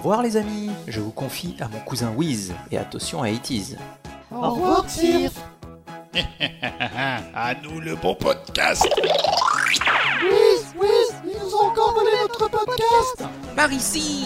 revoir 0.00 0.22
les 0.22 0.38
amis, 0.38 0.70
je 0.88 0.98
vous 0.98 1.10
confie 1.10 1.54
à 1.60 1.68
mon 1.68 1.78
cousin 1.80 2.10
Wiz 2.16 2.54
et 2.70 2.78
attention 2.78 3.22
à 3.22 3.28
80 3.28 3.76
Au 4.32 4.50
revoir, 4.54 4.88
Sir. 4.88 5.30
à 7.34 7.54
nous 7.62 7.80
le 7.80 7.96
bon 7.96 8.14
podcast. 8.14 8.82
Whiz, 10.22 10.74
Whiz, 10.80 11.14
ils 11.26 11.38
nous 11.38 11.54
ont 11.54 11.66
encore 11.66 11.92
volé 11.92 12.10
notre 12.22 12.48
podcast. 12.48 13.24
Par 13.54 13.70
ici 13.70 14.24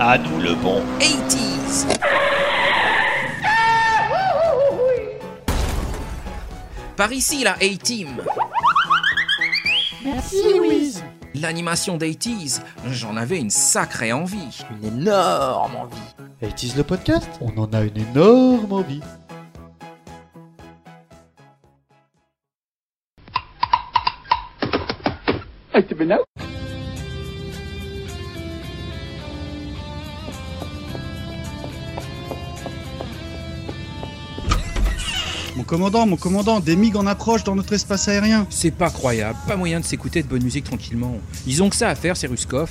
À 0.00 0.18
nous 0.18 0.40
le 0.40 0.56
bon 0.56 0.82
80s 0.98 1.86
Par 6.96 7.12
ici 7.12 7.44
la 7.44 7.52
A-Team 7.52 8.08
Merci, 10.04 10.42
Whiz. 10.60 11.04
L'animation 11.40 11.98
d'A-80s, 11.98 12.60
j'en 12.90 13.16
avais 13.16 13.38
une 13.38 13.50
sacrée 13.50 14.12
envie. 14.12 14.62
Une 14.70 15.00
énorme 15.00 15.76
envie. 15.76 15.96
Utilise 16.42 16.76
le 16.76 16.84
podcast 16.84 17.28
On 17.40 17.56
en 17.58 17.72
a 17.72 17.82
une 17.82 17.96
énorme 17.96 18.72
envie. 18.72 19.00
Commandant, 35.66 36.06
mon 36.06 36.16
commandant, 36.16 36.60
des 36.60 36.76
MiG 36.76 36.96
en 36.96 37.06
approche 37.06 37.44
dans 37.44 37.54
notre 37.54 37.72
espace 37.74 38.08
aérien. 38.08 38.46
C'est 38.50 38.70
pas 38.70 38.88
croyable, 38.90 39.36
pas 39.46 39.56
moyen 39.56 39.80
de 39.80 39.84
s'écouter 39.84 40.22
de 40.22 40.28
bonne 40.28 40.42
musique 40.42 40.64
tranquillement. 40.64 41.18
Ils 41.46 41.62
ont 41.62 41.68
que 41.68 41.76
ça 41.76 41.88
à 41.88 41.94
faire, 41.94 42.16
ces 42.16 42.26
Ruskov. 42.26 42.70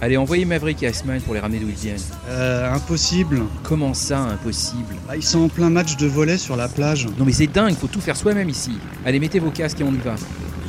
Allez, 0.00 0.16
envoyez 0.16 0.44
Maverick 0.44 0.82
et 0.82 0.88
Iceman 0.88 1.20
pour 1.20 1.32
les 1.32 1.38
ramener 1.40 1.60
d'où 1.60 1.68
ils 1.68 1.74
viennent. 1.76 1.96
Euh, 2.28 2.72
impossible. 2.74 3.42
Comment 3.62 3.94
ça, 3.94 4.18
impossible? 4.18 4.96
Ah, 5.08 5.16
ils 5.16 5.22
sont 5.22 5.40
en 5.40 5.48
plein 5.48 5.70
match 5.70 5.96
de 5.96 6.06
volet 6.08 6.38
sur 6.38 6.56
la 6.56 6.66
plage. 6.68 7.06
Non 7.18 7.24
mais 7.24 7.32
c'est 7.32 7.46
dingue, 7.46 7.74
faut 7.76 7.86
tout 7.86 8.00
faire 8.00 8.16
soi-même 8.16 8.48
ici. 8.48 8.72
Allez, 9.06 9.20
mettez 9.20 9.38
vos 9.38 9.50
casques 9.50 9.80
et 9.80 9.84
on 9.84 9.92
y 9.92 9.98
va. 9.98 10.16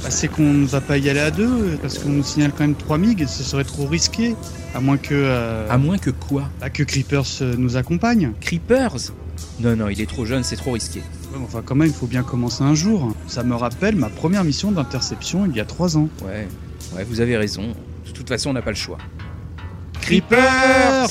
Bah, 0.03 0.09
c'est 0.11 0.27
qu'on 0.27 0.43
nous 0.53 0.75
a 0.75 0.81
pas 0.81 0.97
y 0.99 1.09
aller 1.09 1.19
à 1.19 1.31
deux, 1.31 1.79
parce 1.81 1.97
qu'on 1.97 2.09
nous 2.09 2.23
signale 2.23 2.51
quand 2.55 2.63
même 2.63 2.75
3 2.75 2.97
MiG 2.99 3.25
ce 3.27 3.43
serait 3.43 3.63
trop 3.63 3.87
risqué. 3.87 4.35
À 4.75 4.79
moins 4.81 4.97
que. 4.97 5.13
euh, 5.13 5.67
À 5.69 5.77
moins 5.79 5.97
que 5.97 6.11
quoi? 6.11 6.49
bah, 6.61 6.69
que 6.69 6.83
Creepers 6.83 7.25
euh, 7.41 7.55
nous 7.57 7.75
accompagne. 7.75 8.33
Creepers? 8.39 9.13
Non, 9.61 9.75
non, 9.75 9.89
il 9.89 9.99
est 9.99 10.09
trop 10.09 10.25
jeune, 10.25 10.43
c'est 10.43 10.57
trop 10.57 10.73
risqué. 10.73 11.01
Ouais, 11.33 11.39
enfin, 11.43 11.61
quand 11.65 11.75
même, 11.75 11.87
il 11.87 11.93
faut 11.93 12.07
bien 12.07 12.23
commencer 12.23 12.63
un 12.63 12.75
jour. 12.75 13.13
Ça 13.27 13.43
me 13.43 13.55
rappelle 13.55 13.95
ma 13.95 14.09
première 14.09 14.43
mission 14.43 14.71
d'interception 14.71 15.45
il 15.45 15.55
y 15.55 15.59
a 15.59 15.65
3 15.65 15.97
ans. 15.97 16.09
Ouais, 16.23 16.47
ouais, 16.95 17.03
vous 17.03 17.21
avez 17.21 17.37
raison. 17.37 17.73
De 18.05 18.11
toute 18.11 18.29
façon, 18.29 18.51
on 18.51 18.53
n'a 18.53 18.61
pas 18.61 18.71
le 18.71 18.75
choix. 18.75 18.97
Creepers 20.01 21.09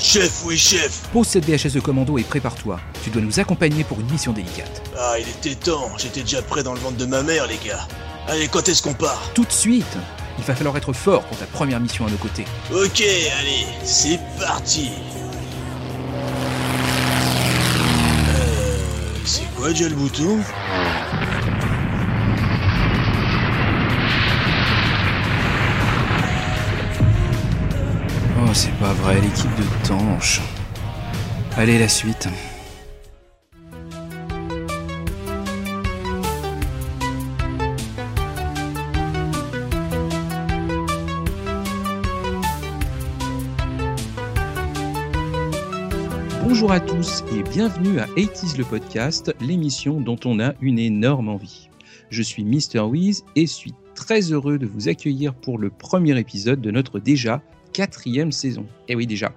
Chef, 0.00 0.44
oui, 0.44 0.56
chef. 0.56 1.08
Pose 1.12 1.26
cette 1.26 1.44
VHS 1.44 1.72
de 1.74 1.80
commando 1.80 2.18
et 2.18 2.22
prépare-toi. 2.22 2.78
Tu 3.02 3.10
dois 3.10 3.20
nous 3.20 3.40
accompagner 3.40 3.82
pour 3.82 3.98
une 3.98 4.08
mission 4.10 4.32
délicate. 4.32 4.82
Ah, 4.96 5.14
il 5.18 5.28
était 5.28 5.56
temps. 5.56 5.90
J'étais 5.98 6.22
déjà 6.22 6.40
prêt 6.40 6.62
dans 6.62 6.72
le 6.72 6.78
ventre 6.78 6.96
de 6.96 7.06
ma 7.06 7.22
mère, 7.22 7.48
les 7.48 7.58
gars. 7.68 7.86
Allez, 8.28 8.46
quand 8.46 8.68
est-ce 8.68 8.80
qu'on 8.80 8.94
part? 8.94 9.30
Tout 9.34 9.44
de 9.44 9.52
suite 9.52 9.96
Il 10.38 10.44
va 10.44 10.54
falloir 10.54 10.76
être 10.76 10.92
fort 10.92 11.24
pour 11.24 11.36
ta 11.36 11.46
première 11.46 11.80
mission 11.80 12.06
à 12.06 12.10
nos 12.10 12.16
côtés. 12.16 12.44
Ok, 12.72 13.02
allez, 13.40 13.66
c'est 13.82 14.20
parti. 14.38 14.90
C'est 19.28 19.54
quoi 19.54 19.68
déjà 19.68 19.90
le 19.90 19.94
bouton? 19.94 20.38
Oh, 28.40 28.50
c'est 28.54 28.72
pas 28.78 28.94
vrai, 28.94 29.20
l'équipe 29.20 29.54
de 29.56 29.86
Tanche. 29.86 30.40
Allez, 31.58 31.78
la 31.78 31.88
suite. 31.88 32.28
Bonjour 46.60 46.72
à 46.72 46.80
tous 46.80 47.22
et 47.32 47.44
bienvenue 47.44 48.00
à 48.00 48.06
80s 48.06 48.58
le 48.58 48.64
podcast, 48.64 49.32
l'émission 49.40 50.00
dont 50.00 50.18
on 50.24 50.40
a 50.40 50.54
une 50.60 50.80
énorme 50.80 51.28
envie. 51.28 51.70
Je 52.10 52.20
suis 52.20 52.42
Mr. 52.42 52.80
Wiz 52.80 53.24
et 53.36 53.46
suis 53.46 53.74
très 53.94 54.32
heureux 54.32 54.58
de 54.58 54.66
vous 54.66 54.88
accueillir 54.88 55.34
pour 55.34 55.56
le 55.56 55.70
premier 55.70 56.18
épisode 56.18 56.60
de 56.60 56.72
notre 56.72 56.98
déjà 56.98 57.42
quatrième 57.72 58.32
saison. 58.32 58.66
Et 58.88 58.96
oui 58.96 59.06
déjà. 59.06 59.32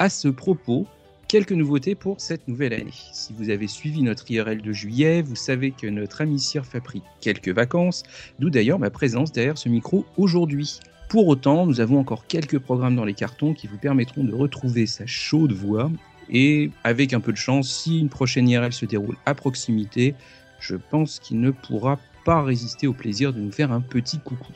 À 0.00 0.08
ce 0.08 0.26
propos, 0.26 0.84
quelques 1.28 1.52
nouveautés 1.52 1.94
pour 1.94 2.20
cette 2.20 2.48
nouvelle 2.48 2.72
année. 2.72 2.90
Si 3.12 3.32
vous 3.38 3.48
avez 3.48 3.68
suivi 3.68 4.02
notre 4.02 4.28
IRL 4.28 4.62
de 4.62 4.72
juillet, 4.72 5.22
vous 5.22 5.36
savez 5.36 5.70
que 5.70 5.86
notre 5.86 6.22
ami 6.22 6.40
Sirf 6.40 6.74
a 6.74 6.80
pris 6.80 7.02
quelques 7.20 7.50
vacances, 7.50 8.02
d'où 8.40 8.50
d'ailleurs 8.50 8.80
ma 8.80 8.90
présence 8.90 9.30
derrière 9.30 9.58
ce 9.58 9.68
micro 9.68 10.04
aujourd'hui. 10.16 10.80
Pour 11.08 11.28
autant, 11.28 11.66
nous 11.66 11.80
avons 11.80 12.00
encore 12.00 12.26
quelques 12.26 12.58
programmes 12.58 12.96
dans 12.96 13.04
les 13.04 13.14
cartons 13.14 13.54
qui 13.54 13.68
vous 13.68 13.78
permettront 13.78 14.24
de 14.24 14.34
retrouver 14.34 14.86
sa 14.86 15.06
chaude 15.06 15.52
voix. 15.52 15.88
Et 16.32 16.70
avec 16.82 17.12
un 17.12 17.20
peu 17.20 17.30
de 17.30 17.36
chance, 17.36 17.68
si 17.68 18.00
une 18.00 18.08
prochaine 18.08 18.48
IRL 18.48 18.72
se 18.72 18.86
déroule 18.86 19.16
à 19.26 19.34
proximité, 19.34 20.14
je 20.60 20.76
pense 20.76 21.20
qu'il 21.20 21.40
ne 21.40 21.50
pourra 21.50 22.00
pas 22.24 22.42
résister 22.42 22.86
au 22.86 22.94
plaisir 22.94 23.32
de 23.32 23.38
nous 23.38 23.52
faire 23.52 23.70
un 23.70 23.82
petit 23.82 24.18
coucou. 24.18 24.52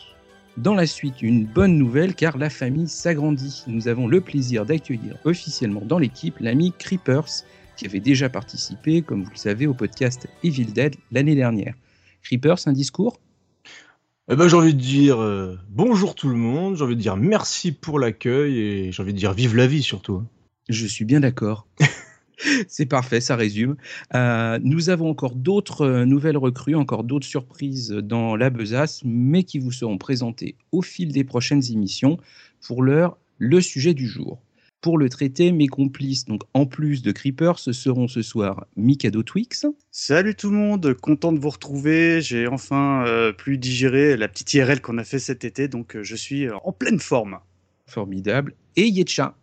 Dans 0.57 0.75
la 0.75 0.87
suite, 0.87 1.21
une 1.21 1.45
bonne 1.45 1.77
nouvelle 1.77 2.15
car 2.15 2.39
la 2.39 2.49
famille 2.49 2.89
s'agrandit. 2.89 3.63
Nous 3.67 3.89
avons 3.89 4.09
le 4.09 4.23
plaisir 4.23 4.65
d'accueillir 4.65 5.17
officiellement 5.25 5.83
dans 5.85 5.99
l'équipe 5.99 6.39
l'ami 6.41 6.73
Creepers 6.79 7.45
qui 7.77 7.85
avait 7.85 8.01
déjà 8.01 8.31
participé, 8.31 9.03
comme 9.03 9.23
vous 9.23 9.31
le 9.31 9.37
savez, 9.37 9.67
au 9.67 9.75
podcast 9.75 10.29
Evil 10.43 10.73
Dead 10.73 10.97
l'année 11.13 11.35
dernière. 11.35 11.75
Creepers, 12.23 12.67
un 12.67 12.73
discours? 12.73 13.21
Eh 14.31 14.35
ben, 14.35 14.49
j'ai 14.49 14.57
envie 14.57 14.75
de 14.75 14.81
dire 14.81 15.23
euh, 15.23 15.59
bonjour 15.69 16.15
tout 16.15 16.31
le 16.31 16.37
monde, 16.37 16.77
j'ai 16.77 16.85
envie 16.85 16.97
de 16.97 17.01
dire 17.01 17.19
merci 17.19 17.71
pour 17.71 17.99
l'accueil 17.99 18.59
et 18.59 18.93
j'ai 18.93 19.03
envie 19.03 19.13
de 19.13 19.19
dire 19.19 19.35
vive 19.35 19.55
la 19.55 19.67
vie 19.67 19.83
surtout. 19.83 20.23
Je 20.69 20.87
suis 20.87 21.05
bien 21.05 21.21
d'accord. 21.21 21.69
C'est 22.69 22.87
parfait, 22.87 23.21
ça 23.21 23.37
résume. 23.37 23.77
Euh, 24.15 24.59
nous 24.63 24.91
avons 24.91 25.09
encore 25.09 25.35
d'autres 25.35 25.83
euh, 25.83 26.05
nouvelles 26.05 26.37
recrues, 26.37 26.75
encore 26.75 27.05
d'autres 27.05 27.27
surprises 27.27 27.91
dans 27.91 28.37
la 28.37 28.51
besace, 28.51 29.01
mais 29.05 29.45
qui 29.45 29.59
vous 29.59 29.73
seront 29.73 29.97
présentées 29.97 30.57
au 30.73 30.83
fil 30.83 31.13
des 31.13 31.25
prochaines 31.25 31.63
émissions. 31.71 32.19
Pour 32.67 32.83
l'heure, 32.83 33.17
le 33.39 33.61
sujet 33.61 33.95
du 33.95 34.07
jour. 34.07 34.43
Pour 34.83 34.99
le 34.99 35.09
traiter, 35.09 35.51
mes 35.53 35.67
complices, 35.67 36.27
donc 36.27 36.43
en 36.53 36.67
plus 36.67 37.03
de 37.03 37.11
Creeper, 37.11 37.59
ce 37.59 37.73
seront 37.73 38.07
ce 38.07 38.23
soir 38.23 38.67
Mikado 38.77 39.23
Twix, 39.23 39.67
Salut 39.91 40.35
tout 40.35 40.51
le 40.51 40.57
monde, 40.57 40.95
content 40.95 41.33
de 41.33 41.39
vous 41.39 41.49
retrouver. 41.49 42.21
J'ai 42.21 42.47
enfin 42.47 43.05
euh, 43.07 43.33
pu 43.33 43.57
digérer 43.57 44.17
la 44.17 44.29
petite 44.29 44.53
IRL 44.53 44.81
qu'on 44.81 44.99
a 44.99 45.05
fait 45.05 45.19
cet 45.19 45.45
été, 45.45 45.69
donc 45.69 45.97
je 46.03 46.15
suis 46.15 46.49
en 46.51 46.73
pleine 46.73 47.01
forme. 47.01 47.39
formidable, 47.87 48.55
et 48.77 48.87
Yetcha. 48.87 49.35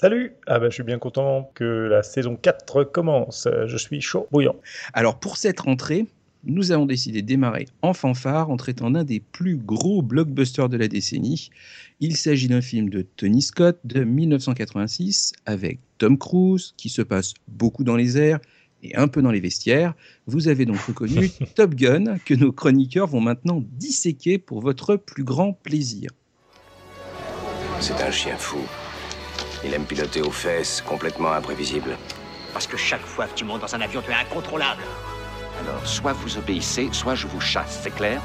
Salut 0.00 0.34
Ah 0.46 0.60
ben 0.60 0.70
je 0.70 0.74
suis 0.74 0.84
bien 0.84 1.00
content 1.00 1.50
que 1.56 1.64
la 1.64 2.04
saison 2.04 2.36
4 2.36 2.84
commence. 2.84 3.48
Je 3.66 3.76
suis 3.76 4.00
chaud, 4.00 4.28
bouillant. 4.30 4.54
Alors 4.92 5.18
pour 5.18 5.36
cette 5.36 5.58
rentrée, 5.58 6.06
nous 6.44 6.70
avons 6.70 6.86
décidé 6.86 7.20
de 7.20 7.26
démarrer 7.26 7.66
en 7.82 7.94
fanfare 7.94 8.48
en 8.48 8.56
traitant 8.56 8.92
d'un 8.92 9.02
des 9.02 9.18
plus 9.18 9.56
gros 9.56 10.02
blockbusters 10.02 10.68
de 10.68 10.76
la 10.76 10.86
décennie. 10.86 11.50
Il 11.98 12.16
s'agit 12.16 12.46
d'un 12.46 12.60
film 12.60 12.90
de 12.90 13.02
Tony 13.02 13.42
Scott 13.42 13.80
de 13.82 14.04
1986 14.04 15.32
avec 15.46 15.80
Tom 15.98 16.16
Cruise 16.16 16.74
qui 16.76 16.90
se 16.90 17.02
passe 17.02 17.34
beaucoup 17.48 17.82
dans 17.82 17.96
les 17.96 18.16
airs 18.18 18.38
et 18.84 18.94
un 18.94 19.08
peu 19.08 19.20
dans 19.20 19.32
les 19.32 19.40
vestiaires. 19.40 19.94
Vous 20.26 20.46
avez 20.46 20.64
donc 20.64 20.78
reconnu 20.78 21.28
Top 21.56 21.74
Gun 21.74 22.18
que 22.24 22.34
nos 22.34 22.52
chroniqueurs 22.52 23.08
vont 23.08 23.20
maintenant 23.20 23.64
disséquer 23.72 24.38
pour 24.38 24.60
votre 24.60 24.94
plus 24.94 25.24
grand 25.24 25.54
plaisir. 25.54 26.10
C'est 27.80 28.00
un 28.00 28.12
chien 28.12 28.36
fou. 28.36 28.58
Il 29.64 29.74
aime 29.74 29.84
piloter 29.84 30.22
aux 30.22 30.30
fesses, 30.30 30.82
complètement 30.86 31.32
imprévisible. 31.32 31.96
Parce 32.52 32.66
que 32.66 32.76
chaque 32.76 33.04
fois 33.04 33.26
que 33.26 33.34
tu 33.34 33.44
montes 33.44 33.60
dans 33.60 33.74
un 33.74 33.80
avion, 33.80 34.02
tu 34.02 34.10
es 34.10 34.14
incontrôlable. 34.14 34.82
Alors, 35.60 35.86
soit 35.86 36.12
vous 36.12 36.38
obéissez, 36.38 36.88
soit 36.92 37.14
je 37.14 37.26
vous 37.26 37.40
chasse, 37.40 37.80
c'est 37.82 37.94
clair? 37.94 38.20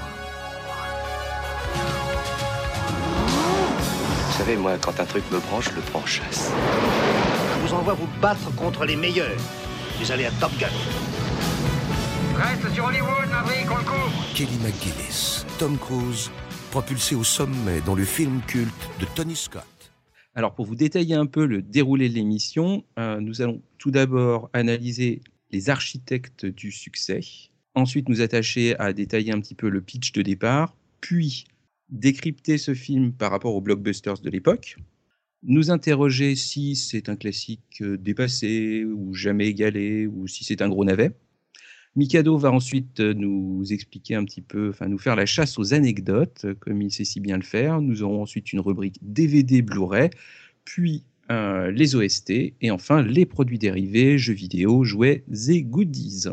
Vous 4.28 4.38
savez, 4.38 4.56
moi, 4.56 4.74
quand 4.80 5.00
un 5.00 5.06
truc 5.06 5.24
me 5.32 5.40
prend, 5.40 5.62
je 5.62 5.72
le 5.72 5.82
prends 5.82 6.00
en 6.00 6.06
chasse. 6.06 6.52
Je 7.56 7.68
vous 7.68 7.74
envoie 7.74 7.94
vous 7.94 8.10
battre 8.22 8.54
contre 8.56 8.86
les 8.86 8.96
meilleurs. 8.96 9.38
Vous 10.00 10.12
allez 10.12 10.26
à 10.26 10.32
Top 10.40 10.52
Gun. 10.60 10.68
Reste 12.36 12.74
sur 12.74 12.86
Hollywood, 12.86 13.30
Maverick, 13.30 13.72
on 13.72 13.78
le 13.78 13.84
couvre 13.84 14.12
Kelly 14.36 14.58
McGillis, 14.64 15.46
Tom 15.60 15.78
Cruise, 15.78 16.32
propulsé 16.72 17.16
au 17.16 17.24
sommet 17.24 17.82
dans 17.82 17.94
le 17.94 18.06
film 18.06 18.42
culte 18.48 18.90
de 19.00 19.06
Tony 19.16 19.36
Scott. 19.36 19.64
Alors 20.36 20.56
pour 20.56 20.66
vous 20.66 20.76
détailler 20.76 21.16
un 21.16 21.28
peu 21.28 21.46
le 21.46 21.62
déroulé 21.62 22.10
de 22.10 22.16
l'émission, 22.16 22.84
euh, 22.98 23.20
nous 23.20 23.42
allons 23.42 23.62
tout 23.78 23.92
d'abord 23.92 24.50
analyser 24.54 25.22
les 25.52 25.70
architectes 25.70 26.46
du 26.46 26.72
succès, 26.72 27.20
ensuite 27.76 28.10
nous 28.10 28.22
attacher 28.22 28.76
à 28.80 28.94
détailler 28.94 29.32
un 29.32 29.40
petit 29.40 29.54
peu 29.54 29.70
le 29.70 29.82
pitch 29.82 30.12
de 30.12 30.24
départ, 30.24 30.76
puis 31.02 31.46
décrypter 31.90 32.58
ce 32.58 32.74
film 32.74 33.14
par 33.14 33.30
rapport 33.30 33.54
aux 33.54 33.62
blockbusters 33.62 34.20
de 34.22 34.30
l'époque, 34.32 34.78
nous 35.44 35.70
interroger 35.70 36.36
si 36.36 36.76
c'est 36.76 37.10
un 37.10 37.16
classique 37.16 37.82
euh, 37.82 37.98
dépassé 37.98 38.86
ou 38.86 39.14
jamais 39.14 39.48
égalé 39.48 40.08
ou 40.08 40.28
si 40.28 40.44
c'est 40.44 40.64
un 40.64 40.70
gros 40.70 40.86
navet. 40.86 41.12
Mikado 41.96 42.38
va 42.38 42.52
ensuite 42.52 43.00
euh, 43.00 43.14
nous 43.14 43.72
expliquer 43.72 44.16
un 44.16 44.26
petit 44.26 44.42
peu, 44.42 44.70
enfin 44.70 44.88
nous 44.88 44.98
faire 44.98 45.16
la 45.16 45.26
chasse 45.26 45.60
aux 45.60 45.74
anecdotes, 45.74 46.46
euh, 46.46 46.56
comme 46.60 46.82
il 46.82 46.92
sait 46.92 47.06
si 47.06 47.20
bien 47.20 47.38
le 47.38 47.44
faire. 47.44 47.82
Nous 47.82 48.02
aurons 48.02 48.24
ensuite 48.24 48.52
une 48.52 48.60
rubrique 48.60 48.98
DVD 49.02 49.62
Blu-ray, 49.62 50.10
puis 50.66 51.04
euh, 51.32 51.72
les 51.72 51.96
OST, 51.96 52.32
et 52.60 52.72
enfin 52.72 53.02
les 53.02 53.26
produits 53.26 53.60
dérivés, 53.60 54.18
jeux 54.18 54.34
vidéo, 54.34 54.84
jouets 54.84 55.24
et 55.48 55.64
goodies. 55.64 56.26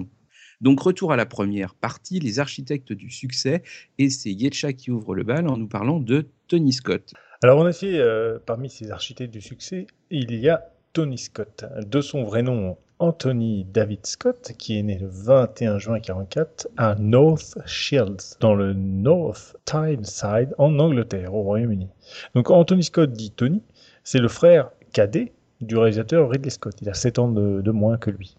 Donc 0.61 0.81
retour 0.81 1.13
à 1.13 1.17
la 1.17 1.27
première 1.27 1.75
partie, 1.75 2.19
les 2.19 2.39
architectes 2.39 2.93
du 2.93 3.09
succès, 3.09 3.63
et 3.99 4.11
c'est 4.11 4.33
Yetcha 4.33 4.73
qui 4.73 4.91
ouvre 4.91 5.15
le 5.15 5.23
bal 5.23 5.47
en 5.49 5.57
nous 5.57 5.69
parlant 5.69 6.01
de 6.01 6.29
Tony 6.49 6.73
Scott. 6.73 7.15
Alors 7.43 7.61
en 7.61 7.69
effet, 7.69 7.99
euh, 7.99 8.39
parmi 8.45 8.69
ces 8.69 8.91
architectes 8.91 9.33
du 9.33 9.41
succès, 9.41 9.87
il 10.11 10.35
y 10.35 10.49
a 10.49 10.65
Tony 10.93 11.19
Scott, 11.19 11.65
de 11.87 12.01
son 12.01 12.25
vrai 12.25 12.43
nom 12.43 12.77
Anthony 13.01 13.65
David 13.65 14.07
Scott, 14.07 14.53
qui 14.59 14.79
est 14.79 14.83
né 14.83 14.99
le 14.99 15.09
21 15.09 15.79
juin 15.79 15.95
1944 15.95 16.69
à 16.77 16.95
North 16.97 17.59
Shields, 17.67 18.37
dans 18.41 18.55
le 18.55 18.75
North 18.75 19.57
Tyneside, 19.65 20.55
en 20.59 20.79
Angleterre, 20.79 21.35
au 21.35 21.43
Royaume-Uni. 21.43 21.89
Donc 22.35 22.51
Anthony 22.51 22.85
Scott 22.85 23.11
dit 23.13 23.31
Tony, 23.31 23.63
c'est 24.05 24.19
le 24.19 24.29
frère 24.29 24.71
cadet 24.93 25.33
du 25.61 25.77
réalisateur 25.77 26.29
Ridley 26.31 26.51
Scott. 26.51 26.75
Il 26.81 26.89
a 26.89 26.95
7 26.95 27.19
ans 27.19 27.29
de, 27.29 27.71
moins 27.71 27.97
que 27.99 28.11
lui. 28.11 28.37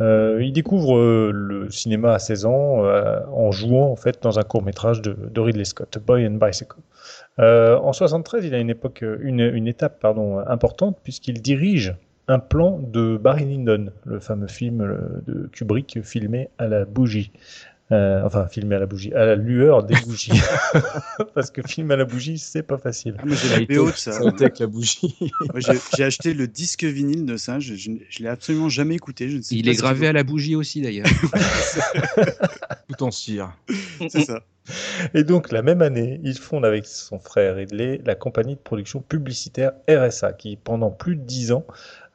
Euh, 0.00 0.42
il 0.42 0.52
découvre 0.52 0.96
euh, 0.96 1.30
le 1.32 1.70
cinéma 1.70 2.14
à 2.14 2.18
16 2.18 2.46
ans 2.46 2.84
euh, 2.84 3.20
en 3.32 3.50
jouant 3.50 3.94
fait 3.96 4.22
dans 4.22 4.38
un 4.38 4.42
court 4.42 4.62
métrage 4.62 5.02
de, 5.02 5.40
Ridley 5.40 5.64
Scott, 5.64 5.98
Boy 6.04 6.26
and 6.26 6.38
Bicycle. 6.44 6.78
En 7.38 7.92
73, 7.92 8.44
il 8.44 8.54
a 8.54 8.58
une 8.58 8.70
époque, 8.70 9.04
une, 9.20 9.40
une 9.40 9.66
étape 9.66 10.04
importante 10.04 10.98
puisqu'il 11.02 11.40
dirige 11.40 11.94
un 12.28 12.38
plan 12.38 12.78
de 12.78 13.16
Barry 13.16 13.44
Lyndon, 13.44 13.90
le 14.04 14.20
fameux 14.20 14.46
film 14.48 14.84
le- 14.84 15.22
de 15.26 15.48
Kubrick 15.52 15.98
filmé 16.02 16.48
à 16.58 16.68
la 16.68 16.84
bougie. 16.84 17.32
Euh, 17.90 18.22
enfin, 18.24 18.46
filmé 18.48 18.76
à 18.76 18.78
la 18.78 18.86
bougie, 18.86 19.12
à 19.12 19.26
la 19.26 19.34
lueur 19.36 19.82
des 19.84 19.94
bougies. 20.06 20.40
Parce 21.34 21.50
que 21.50 21.60
filmer 21.60 21.92
à 21.92 21.96
la 21.98 22.04
bougie, 22.06 22.38
c'est 22.38 22.62
pas 22.62 22.78
facile. 22.78 23.16
Ah, 23.18 23.26
moi, 23.26 23.36
j'ai 23.36 23.48
la 23.66 23.66
BO 23.66 23.90
de 23.90 23.96
ça. 23.96 24.12
Ça 24.12 24.26
avec 24.26 24.58
la 24.60 24.66
bougie. 24.66 25.14
Moi, 25.52 25.60
j'ai 25.96 26.04
acheté 26.04 26.32
le 26.32 26.46
disque 26.46 26.84
vinyle 26.84 27.26
de 27.26 27.36
ça. 27.36 27.60
Je, 27.60 27.74
je, 27.74 27.90
je 28.08 28.22
l'ai 28.22 28.28
absolument 28.30 28.70
jamais 28.70 28.94
écouté. 28.94 29.28
Je 29.28 29.36
ne 29.38 29.42
sais 29.42 29.54
Il 29.56 29.68
est 29.68 29.74
gravé 29.74 30.06
à 30.08 30.14
la 30.14 30.22
bougie 30.24 30.54
aussi 30.56 30.80
d'ailleurs. 30.80 31.06
Tout 32.88 33.02
en 33.02 33.10
cire. 33.10 33.52
C'est 34.08 34.22
ça. 34.24 34.40
Et 35.12 35.24
donc, 35.24 35.50
la 35.52 35.60
même 35.62 35.82
année, 35.82 36.20
il 36.22 36.38
fonde 36.38 36.64
avec 36.64 36.86
son 36.86 37.18
frère 37.18 37.56
Ridley 37.56 38.00
la 38.06 38.14
compagnie 38.14 38.54
de 38.54 38.60
production 38.60 39.00
publicitaire 39.00 39.72
RSA, 39.90 40.32
qui 40.32 40.56
pendant 40.56 40.90
plus 40.90 41.16
de 41.16 41.22
dix 41.22 41.52
ans 41.52 41.66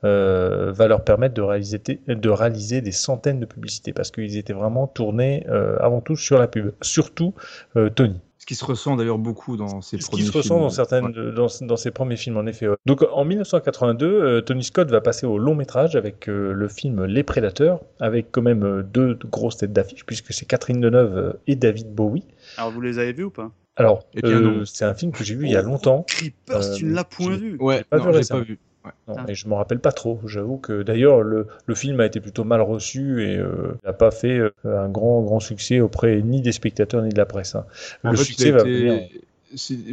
euh, 0.08 0.72
va 0.72 0.88
leur 0.88 1.04
permettre 1.04 1.34
de 1.36 1.42
réaliser, 1.42 1.80
de 2.08 2.30
réaliser 2.30 2.82
des 2.82 2.92
centaines 2.92 3.40
de 3.40 3.46
publicités, 3.46 3.94
parce 3.94 4.12
qu'ils 4.12 4.38
étaient 4.38 4.54
vraiment 4.54 4.88
tournés 4.88 5.46
euh, 5.50 5.76
avant 5.80 6.02
tout 6.02 6.16
sur 6.16 6.40
la 6.40 6.48
pub, 6.48 6.72
surtout 6.82 7.34
euh, 7.76 7.90
Tony. 7.90 8.20
Ce 8.40 8.46
qui 8.46 8.56
se 8.56 8.64
ressent 8.64 8.96
d'ailleurs 8.96 9.18
beaucoup 9.18 9.58
dans 9.58 9.82
ses 9.82 10.00
Ce 10.00 10.08
premiers 10.08 10.22
qui 10.22 10.28
se 10.28 10.32
films. 10.32 10.42
ressent 10.42 10.60
dans 10.62 10.70
certaines, 10.70 11.06
Ouais. 11.08 11.34
dans, 11.36 11.48
dans 11.62 11.76
ses 11.76 11.92
premiers 11.92 12.16
films, 12.16 12.38
en 12.38 12.46
effet. 12.46 12.68
Donc, 12.86 13.04
en 13.12 13.26
1982, 13.26 14.06
euh, 14.06 14.42
Tony 14.42 14.64
Scott 14.64 14.90
va 14.90 15.02
passer 15.02 15.26
au 15.26 15.38
long 15.38 15.54
métrage 15.54 15.98
avec 15.98 16.30
euh, 16.30 16.54
le 16.54 16.68
film 16.70 17.04
Les 17.06 17.24
Prédateurs, 17.24 17.82
avec 18.00 18.28
quand 18.32 18.42
même 18.42 18.64
euh, 18.64 18.84
deux 18.84 19.20
grosses 19.30 19.58
têtes 19.58 19.74
d'affiche, 19.74 20.06
puisque 20.06 20.32
c'est 20.32 20.46
Catherine 20.46 20.80
Deneuve 20.80 21.36
et 21.48 21.58
David 21.58 21.94
Bowie. 21.94 22.24
Alors, 22.58 22.72
vous 22.72 22.80
les 22.80 23.00
avez 23.00 23.12
vus 23.12 23.26
ou 23.26 23.32
pas? 23.32 23.52
Alors, 23.76 24.04
Eh 24.16 24.26
euh, 24.26 24.64
c'est 24.66 24.86
un 24.86 24.94
film 24.96 25.12
que 25.12 25.24
j'ai 25.26 25.36
vu 25.36 25.46
il 25.46 25.52
y 25.52 25.56
a 25.58 25.62
longtemps. 25.62 26.04
Creepers, 26.08 26.64
Euh, 26.72 26.76
tu 26.76 26.86
ne 26.86 26.94
l'as 26.96 27.04
point 27.04 27.36
vu. 27.36 27.58
Ouais, 27.60 27.84
pas 27.84 27.98
non, 27.98 28.12
vu 28.12 28.26
pas 28.28 28.40
vu. 28.40 28.60
Ouais. 29.08 29.16
Non, 29.16 29.24
mais 29.28 29.36
je 29.36 29.48
me 29.48 29.54
rappelle 29.54 29.80
pas 29.80 29.92
trop. 29.92 30.20
J'avoue 30.26 30.58
que 30.58 30.84
d'ailleurs 30.84 31.22
le, 31.22 31.48
le 31.66 31.76
film 31.76 32.00
a 32.00 32.06
été 32.06 32.20
plutôt 32.20 32.44
mal 32.44 32.62
reçu 32.62 33.24
et 33.30 33.38
euh, 33.38 33.78
n'a 33.86 33.94
pas 33.94 34.12
fait 34.12 34.38
euh, 34.40 34.52
un 34.66 34.90
grand 34.90 35.22
grand 35.22 35.40
succès 35.40 35.80
auprès 35.80 36.22
ni 36.22 36.42
des 36.42 36.52
spectateurs 36.52 37.02
ni 37.02 37.10
de 37.10 37.18
la 37.18 37.26
presse. 37.26 37.56
hein. 37.56 37.66
Le 38.04 38.16
fait, 38.16 38.24
succès 38.24 38.50
il 38.50 38.54
a 38.54 38.58
va 38.58 38.62
été- 38.64 38.80
venir. 38.88 39.10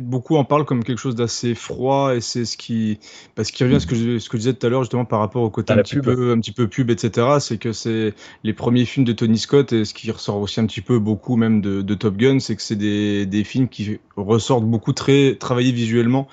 Beaucoup 0.01 0.37
en 0.37 0.45
parlent 0.45 0.65
comme 0.65 0.83
quelque 0.83 0.99
chose 0.99 1.15
d'assez 1.15 1.55
froid 1.55 2.17
et 2.17 2.21
c'est 2.21 2.45
ce 2.45 2.56
qui, 2.56 2.99
parce 3.37 3.53
qu'il 3.53 3.65
revient 3.65 3.77
à 3.77 3.81
ce 3.81 3.87
que 3.87 3.95
je, 3.95 4.19
ce 4.19 4.29
que 4.29 4.37
je 4.37 4.43
disais 4.43 4.55
tout 4.55 4.67
à 4.67 4.69
l'heure 4.71 4.83
justement 4.83 5.05
par 5.05 5.21
rapport 5.21 5.43
au 5.45 5.51
côté 5.51 5.73
un 5.73 5.79
petit 5.79 5.97
pub. 5.97 6.05
peu, 6.05 6.33
un 6.33 6.41
petit 6.41 6.51
peu 6.51 6.67
pub, 6.67 6.91
etc. 6.91 7.39
C'est 7.39 7.56
que 7.59 7.73
c'est 7.73 8.15
les 8.43 8.53
premiers 8.53 8.85
films 8.85 9.05
de 9.06 9.12
Tony 9.12 9.39
Scott 9.39 9.73
et 9.73 9.85
ce 9.85 9.95
qui 9.95 10.11
ressort 10.11 10.39
aussi 10.41 10.59
un 10.59 10.67
petit 10.67 10.81
peu 10.81 10.99
beaucoup 10.99 11.37
même 11.37 11.61
de, 11.61 11.83
de 11.83 11.95
Top 11.95 12.17
Gun, 12.17 12.41
c'est 12.41 12.56
que 12.56 12.62
c'est 12.62 12.75
des, 12.75 13.27
des 13.27 13.45
films 13.45 13.69
qui 13.69 14.01
ressortent 14.17 14.65
beaucoup 14.65 14.93
très 14.93 15.37
travaillés 15.37 15.71
visuellement 15.71 16.27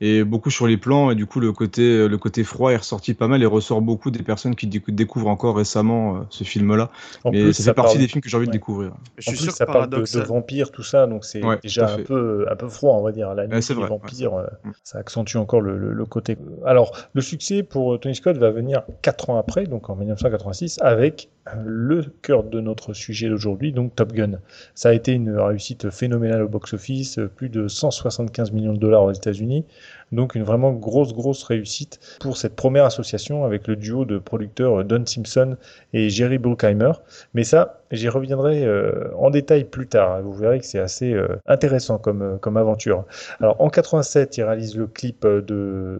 et 0.00 0.22
beaucoup 0.22 0.50
sur 0.50 0.68
les 0.68 0.76
plans 0.76 1.10
et 1.10 1.16
du 1.16 1.26
coup 1.26 1.40
le 1.40 1.52
côté, 1.52 2.06
le 2.06 2.18
côté 2.18 2.44
froid 2.44 2.70
est 2.72 2.76
ressorti 2.76 3.14
pas 3.14 3.26
mal 3.26 3.42
et 3.42 3.46
ressort 3.46 3.80
beaucoup 3.82 4.12
des 4.12 4.22
personnes 4.22 4.54
qui 4.54 4.68
décou- 4.68 4.92
découvrent 4.92 5.28
encore 5.28 5.56
récemment 5.56 6.16
euh, 6.16 6.20
ce 6.30 6.44
film-là. 6.44 6.90
En 7.24 7.32
Mais 7.32 7.42
plus, 7.42 7.52
ça 7.52 7.64
fait 7.64 7.72
partie 7.74 7.96
parle- 7.96 7.98
des 7.98 8.08
films 8.08 8.20
que 8.22 8.28
j'ai 8.28 8.36
envie 8.36 8.46
de 8.46 8.52
découvrir. 8.52 8.92
Je 9.16 9.26
En 9.26 9.30
suis 9.30 9.36
plus, 9.36 9.44
sûr 9.46 9.56
ça 9.56 9.66
que 9.66 9.72
parle 9.72 9.90
de, 9.90 10.20
vampires, 10.20 10.70
tout 10.70 10.82
ça, 10.82 11.06
donc 11.06 11.24
c'est 11.24 11.42
Ouais, 11.42 11.58
déjà 11.62 11.98
peu, 11.98 12.46
un 12.50 12.56
peu 12.56 12.66
froid, 12.68 12.94
on 12.94 13.02
va 13.02 13.12
dire. 13.12 13.34
La 13.34 13.46
nuit 13.46 13.54
Ouais, 13.54 13.62
c'est 13.62 13.74
vrai, 13.74 13.88
vampires, 13.88 14.34
euh, 14.34 14.46
ça 14.84 14.98
accentue 14.98 15.36
encore 15.36 15.60
le, 15.60 15.76
le- 15.78 15.92
le 15.92 16.04
côté. 16.06 16.36
Alors, 16.64 16.92
le 17.14 17.20
succès 17.20 17.62
pour 17.62 17.94
euh, 17.94 17.98
Tony 17.98 18.14
Scott 18.14 18.36
va 18.36 18.50
venir 18.50 18.82
quatre 19.02 19.30
ans 19.30 19.36
après, 19.38 19.64
donc 19.64 19.90
en 19.90 19.96
1986, 19.96 20.78
avec 20.82 21.28
euh, 21.48 21.50
le 21.64 22.02
cœur 22.22 22.44
de 22.44 22.60
notre 22.60 22.92
sujet 22.92 23.28
d'aujourd'hui, 23.28 23.72
donc 23.72 23.94
Top 23.94 24.12
Gun. 24.12 24.38
Ça 24.74 24.90
a 24.90 24.92
été 24.92 25.12
une 25.12 25.36
réussite 25.38 25.90
phénoménale 25.90 26.42
au 26.42 26.48
box-office, 26.48 27.20
plus 27.36 27.48
de 27.48 27.68
175 27.68 28.52
millions 28.52 28.72
de 28.74 28.78
dollars 28.78 29.04
aux 29.04 29.12
États-Unis, 29.12 29.64
donc 30.12 30.34
une 30.34 30.42
vraiment 30.42 30.72
grosse, 30.72 31.12
grosse 31.12 31.42
réussite 31.42 32.00
pour 32.20 32.36
cette 32.36 32.56
première 32.56 32.84
association 32.84 33.44
avec 33.44 33.66
le 33.66 33.76
duo 33.76 34.04
de 34.04 34.18
producteurs 34.18 34.80
euh, 34.80 34.84
Don 34.84 35.04
Simpson 35.04 35.56
et 35.92 36.08
Jerry 36.10 36.38
Bruckheimer. 36.38 36.92
Mais 37.34 37.44
ça, 37.44 37.80
j'y 37.90 38.08
reviendrai 38.08 38.64
euh, 38.64 39.10
en 39.16 39.30
détail 39.30 39.64
plus 39.64 39.86
tard. 39.86 40.22
Vous 40.22 40.32
verrez 40.32 40.60
que 40.60 40.66
c'est 40.66 40.78
assez 40.78 41.12
euh, 41.12 41.28
intéressant 41.46 41.98
comme, 41.98 42.38
comme 42.40 42.56
aventure. 42.56 43.04
Alors 43.40 43.60
en 43.60 43.68
87, 43.68 44.36
il 44.36 44.44
réalise 44.44 44.76
le 44.76 44.86
clip 44.86 45.26
de 45.26 45.98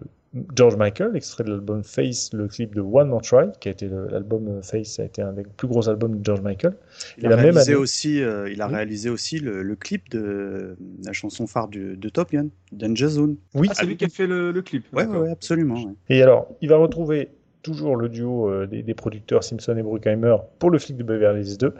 George 0.55 0.75
Michael, 0.75 1.15
extrait 1.15 1.43
de 1.43 1.49
l'album 1.49 1.83
Face, 1.83 2.31
le 2.33 2.47
clip 2.47 2.75
de 2.75 2.81
One 2.81 3.07
More 3.09 3.21
Try, 3.23 3.47
qui 3.59 3.67
a 3.67 3.71
été 3.71 3.89
l'album 4.11 4.47
euh, 4.47 4.61
Face, 4.61 4.99
a 4.99 5.05
été 5.05 5.23
un 5.23 5.33
des 5.33 5.41
plus 5.43 5.67
gros 5.67 5.89
albums 5.89 6.19
de 6.19 6.23
George 6.23 6.41
Michael. 6.41 6.73
Il 7.17 7.23
Et 7.23 7.27
a, 7.27 7.29
la 7.31 7.35
même 7.37 7.45
réalisé 7.55 7.71
année- 7.73 7.81
aussi, 7.81 8.21
euh, 8.21 8.47
il 8.51 8.61
a 8.61 8.67
Oui. 8.67 8.75
réalisé 8.75 9.09
aussi 9.09 9.39
le, 9.39 9.63
le 9.63 9.75
clip 9.75 10.07
de 10.11 10.75
la 11.03 11.13
chanson 11.13 11.47
phare 11.47 11.67
du- 11.67 11.97
de 11.97 12.09
Top 12.09 12.31
Gun, 12.31 12.47
Danger 12.71 13.07
Zone. 13.07 13.37
Oui, 13.55 13.67
Ah, 13.71 13.73
c'est 13.73 13.85
lui 13.87 13.97
qui 13.97 14.05
a 14.05 14.09
fait 14.09 14.27
le, 14.27 14.51
le 14.51 14.61
clip. 14.61 14.85
Ouais, 14.93 15.07
ouais, 15.07 15.31
absolument. 15.31 15.83
ouais. 15.83 15.93
Et 16.09 16.21
alors, 16.21 16.47
il 16.61 16.69
va 16.69 16.77
retrouver 16.77 17.29
toujours 17.61 17.97
le 17.97 18.07
duo 18.07 18.49
euh, 18.49 18.67
des, 18.67 18.83
des 18.83 18.93
producteurs 18.93 19.43
Simpson 19.43 19.75
et 19.77 19.81
Bruckheimer 19.83 20.37
pour 20.59 20.69
le 20.69 20.79
flic 20.79 20.95
de 20.95 21.03
Beverly 21.03 21.41
Hills 21.41 21.57
2, 21.57 21.73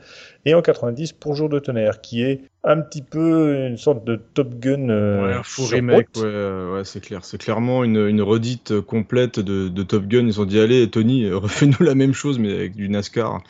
et 0.46 0.53
en 0.53 0.62
90 0.62 1.13
pour 1.13 1.36
Jour 1.36 1.50
de 1.50 1.60
tonnerre, 1.60 2.01
qui 2.01 2.24
est 2.24 2.41
un 2.63 2.81
petit 2.81 3.01
peu 3.01 3.67
une 3.67 3.77
sorte 3.77 4.03
de 4.05 4.17
Top 4.34 4.55
Gun 4.55 4.89
euh, 4.89 5.38
Ouais, 5.38 5.41
sur 5.46 5.69
remake, 5.69 6.08
ouais, 6.17 6.24
euh, 6.25 6.75
ouais, 6.75 6.84
c'est 6.84 7.00
clair. 7.00 7.24
C'est 7.24 7.38
clairement 7.38 7.84
une, 7.84 8.08
une 8.08 8.22
redite 8.22 8.72
euh, 8.72 8.81
complète 8.81 9.39
de, 9.39 9.69
de 9.69 9.84
Top 9.84 10.08
Gun. 10.08 10.27
Ils 10.27 10.41
ont 10.41 10.46
dit 10.46 10.60
allez, 10.60 10.89
Tony, 10.89 11.25
euh, 11.25 11.38
refais-nous 11.39 11.81
la 11.86 11.96
même 11.96 12.13
chose, 12.13 12.38
mais 12.39 12.53
avec 12.53 12.75
du 12.75 12.89
NASCAR. 12.89 13.41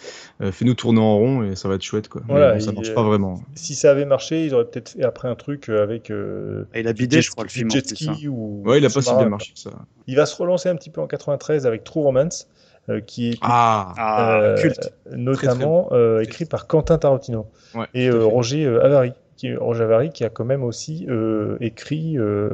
Euh, 0.42 0.52
Fais-nous 0.52 0.76
tourner 0.76 1.00
en 1.00 1.18
rond 1.18 1.44
et 1.44 1.56
ça 1.56 1.68
va 1.68 1.76
être 1.76 1.82
chouette, 1.82 2.08
quoi. 2.08 2.22
Mais 2.28 2.34
Voilà, 2.34 2.54
bon, 2.54 2.60
ça 2.60 2.72
marche 2.72 2.94
pas 2.94 3.04
vraiment. 3.04 3.42
Si 3.56 3.76
ça 3.76 3.92
avait 3.92 4.06
marché, 4.06 4.46
ils 4.46 4.54
auraient 4.54 4.66
peut-être 4.66 4.90
fait 4.90 5.04
après 5.04 5.28
un 5.28 5.36
truc 5.36 5.70
avec 5.70 6.12
euh, 6.12 6.66
Et 6.74 6.82
il 6.82 6.88
a 6.88 6.94
du 6.94 7.04
bidé, 7.04 7.22
je 7.22 7.32
crois, 7.32 7.44
le 7.44 7.50
film. 7.50 7.70
jet 7.72 7.80
hein. 7.92 8.14
ski 8.14 8.28
ou 8.28 8.62
Ouais, 8.66 8.78
il 8.78 8.86
a 8.86 8.90
pas 8.90 9.02
si 9.02 9.14
bien 9.16 9.30
marché 9.30 9.54
que 9.54 9.60
ça. 9.60 9.72
Il 10.08 10.16
va 10.16 10.26
se 10.26 10.36
relancer 10.36 10.70
un 10.70 10.76
petit 10.76 10.90
peu 10.90 11.02
en 11.02 11.08
93 11.08 11.66
avec 11.66 11.84
True 11.84 12.02
Romance, 12.02 12.48
euh, 12.90 13.02
qui 13.02 13.32
est 13.32 13.38
Ah, 13.42 13.94
Ah, 13.98 14.40
euh, 14.42 14.58
culte. 14.58 14.92
notamment 15.12 15.90
euh, 15.92 16.22
écrit 16.22 16.46
par 16.46 16.68
Quentin 16.68 16.98
Tarantino 16.98 17.48
ouais. 17.76 17.86
et 17.94 18.10
euh. 18.10 18.24
Roger 18.26 18.66
euh, 18.66 18.84
Avary. 18.84 19.14
Qui, 19.38 19.56
Roger 19.56 19.84
Avary 19.86 20.10
qui 20.12 20.26
a 20.26 20.30
quand 20.30 20.44
même 20.44 20.64
aussi 20.64 21.06
euh, 21.10 21.56
écrit 21.62 22.18
euh, 22.18 22.50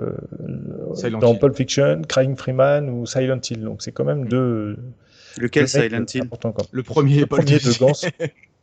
dans 1.20 1.34
Hill. 1.34 1.40
Pulp 1.40 1.56
Fiction, 1.56 2.02
Crying 2.08 2.36
Freeman 2.36 2.90
ou 2.92 3.06
Silent 3.08 3.40
Hill. 3.50 3.64
Donc 3.64 3.82
c'est 3.82 3.92
quand 3.92 4.04
Mm. 4.04 4.08
même 4.08 4.26
deux. 4.28 4.78
Lequel, 5.38 5.64
deux 5.64 5.68
Silent 5.68 6.06
Hill? 6.14 6.30
Le 6.72 6.84
premier, 6.84 7.20
Le 7.22 7.26
premier 7.26 7.58
de. 7.58 7.80
Gans. 7.80 7.92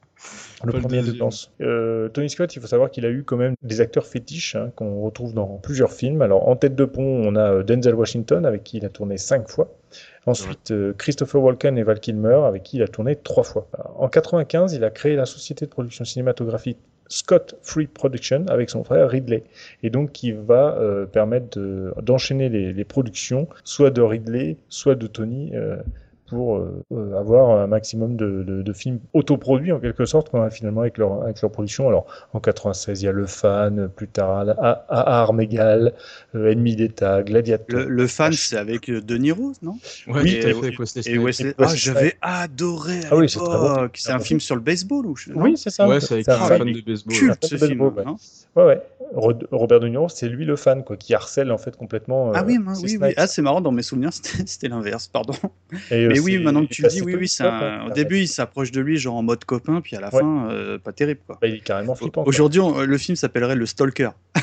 Le 0.65 0.73
le 0.73 0.81
premier 0.81 1.01
de 1.01 1.07
deuxième. 1.07 1.19
Gans. 1.29 1.31
Euh, 1.61 2.09
Tony 2.09 2.31
Scott, 2.31 2.55
il 2.57 2.61
faut 2.63 2.69
savoir 2.69 2.91
qu'il 2.91 3.05
a 3.07 3.11
eu 3.11 3.23
quand 3.25 3.37
même 3.37 3.55
des 3.63 3.81
acteurs 3.81 4.07
fétiches 4.07 4.55
hein, 4.57 4.71
qu'on 4.77 5.01
retrouve 5.03 5.35
dans 5.35 5.47
plusieurs 5.63 5.93
films. 5.93 6.23
Alors 6.23 6.49
en 6.49 6.57
tête 6.57 6.75
de 6.75 6.85
pont, 6.85 7.03
on 7.03 7.35
a 7.37 7.53
euh, 7.53 7.63
Denzel 7.63 7.95
Washington 7.95 8.45
avec 8.47 8.65
qui 8.65 8.79
il 8.79 8.85
a 8.85 8.89
tourné 8.89 9.17
cinq 9.19 9.49
fois. 9.49 9.73
Ensuite, 10.27 10.71
euh, 10.71 10.93
Christopher 10.97 11.43
Walken 11.43 11.77
et 11.79 11.83
Val 11.83 11.99
Kilmer 12.01 12.43
avec 12.47 12.63
qui 12.63 12.77
il 12.77 12.83
a 12.83 12.89
tourné 12.89 13.17
trois 13.17 13.43
fois. 13.43 13.67
En 13.97 14.09
95, 14.09 14.73
il 14.75 14.85
a 14.85 14.91
créé 14.91 15.17
la 15.17 15.27
société 15.27 15.65
de 15.67 15.71
production 15.71 16.05
cinématographique 16.05 16.79
Scott 17.09 17.57
Free 17.63 17.89
Production 17.89 18.47
avec 18.49 18.71
son 18.71 18.85
frère 18.85 19.11
Ridley, 19.11 19.43
et 19.83 19.91
donc 19.91 20.13
qui 20.13 20.33
va 20.33 20.77
euh, 20.79 21.05
permettre 21.05 21.59
de- 21.59 21.93
d'enchaîner 22.01 22.49
les, 22.49 22.73
les 22.73 22.85
productions, 22.85 23.49
soit 23.65 23.91
de 23.91 24.01
Ridley, 24.01 24.57
soit 24.71 24.95
de 24.95 25.07
Tony, 25.09 25.51
euh, 25.55 25.77
pour 26.33 26.57
euh, 26.57 26.83
euh, 26.93 27.19
avoir 27.21 27.61
un 27.61 27.67
maximum 27.67 28.17
de, 28.17 28.43
de, 28.43 28.63
de 28.63 28.73
films 28.73 29.01
autoproduits 29.13 29.71
en 29.73 29.79
quelque 29.81 30.07
sorte 30.07 30.31
finalement 30.51 30.81
avec 30.81 30.97
leur, 30.97 31.23
avec 31.23 31.41
leur 31.43 31.51
production. 31.51 31.89
Alors 31.89 32.07
en 32.33 32.41
96, 32.41 33.03
il 33.03 33.05
y 33.05 33.09
a 33.09 33.13
Le 33.13 33.27
Fan, 33.27 33.89
plus 33.95 34.09
tard 34.09 34.49
à, 34.49 34.71
à 34.89 35.21
Armes 35.21 35.41
égales, 35.43 35.93
euh, 36.35 36.51
Ennemi 36.51 36.75
d'État, 36.75 37.23
Gladiator. 37.23 37.81
Le, 37.81 37.89
le 37.89 38.07
Fan, 38.07 38.33
c'est 38.33 38.57
avec 38.57 38.91
De 38.91 39.17
Niro, 39.17 39.53
non? 39.63 39.77
Ouais, 40.07 40.23
Oui, 40.23 40.31
et, 40.37 40.41
fait, 40.43 40.49
avec 40.57 40.79
Wesley 40.79 41.03
et. 41.07 41.19
Wesley- 41.19 41.55
Ah, 41.59 41.69
c'est 41.69 41.77
j'avais 41.77 42.15
adoré 42.23 43.01
à 43.05 43.09
Ah 43.11 43.17
oui, 43.17 43.29
c'est 43.29 43.39
très 43.39 43.59
bon. 43.59 43.89
un 44.09 44.19
film 44.19 44.41
sur 44.41 44.55
le 44.55 44.63
baseball 44.63 45.07
ou 45.07 45.17
je... 45.17 45.33
Oui, 45.35 45.57
c'est 45.57 45.71
ça. 45.71 45.87
Ouais, 45.87 46.01
c'est 46.01 46.15
avec 46.15 46.29
un 46.29 46.37
fan. 46.39 46.59
de 46.73 46.81
baseball. 46.81 47.15
culte 47.15 47.45
ce 47.45 47.57
film. 47.57 47.69
baseball, 47.69 47.93
ouais. 47.95 48.05
non? 48.05 48.17
Ouais, 48.55 48.65
ouais. 48.65 48.83
Ro- 49.15 49.33
Robert 49.51 49.81
De 49.81 49.89
Niro, 49.89 50.09
c'est 50.09 50.29
lui 50.29 50.45
le 50.45 50.57
fan 50.57 50.85
quoi, 50.85 50.97
qui 50.97 51.15
harcèle 51.15 51.51
en 51.53 51.59
fait 51.59 51.77
complètement. 51.77 52.33
Ah 52.35 52.41
euh, 52.41 52.45
oui, 52.47 52.59
mais 52.59 52.75
ses 52.75 52.83
oui, 52.83 52.99
oui. 53.01 53.15
Ah, 53.17 53.27
c'est 53.27 53.43
marrant, 53.43 53.61
dans 53.61 53.73
mes 53.73 53.83
souvenirs, 53.83 54.11
c'était 54.47 54.69
l'inverse, 54.69 55.07
pardon. 55.09 55.35
Et, 55.91 55.95
euh, 56.05 56.09
Mais 56.09 56.19
oui, 56.21 56.33
c'est- 56.35 56.39
maintenant 56.39 56.65
que 56.67 56.71
tu 56.73 56.83
le 56.83 56.89
dis, 56.89 57.03
oui, 57.03 57.15
oui, 57.15 57.31
hein, 57.41 57.87
au 57.87 57.91
début, 57.91 58.19
il 58.21 58.29
s'approche 58.29 58.73
de 58.73 58.81
lui, 58.81 58.97
genre 58.99 59.17
en 59.17 59.23
mode 59.23 59.45
copain, 59.45 59.81
puis 59.83 59.97
à 59.97 60.01
la 60.01 60.13
Ouais. 60.15 60.21
fin, 60.21 60.49
euh, 60.51 60.79
pas 60.79 60.93
terrible, 60.93 61.21
quoi. 61.27 61.39
Bah, 61.41 61.49
il 61.49 61.55
est 61.57 61.61
carrément 61.61 61.95
flippant. 61.95 62.25
Aujourd'hui, 62.27 62.61
on- 62.61 62.81
le 62.83 62.99
film 62.99 63.17
s'appellerait 63.17 63.55
Le 63.57 63.67
Stalker. 63.67 64.11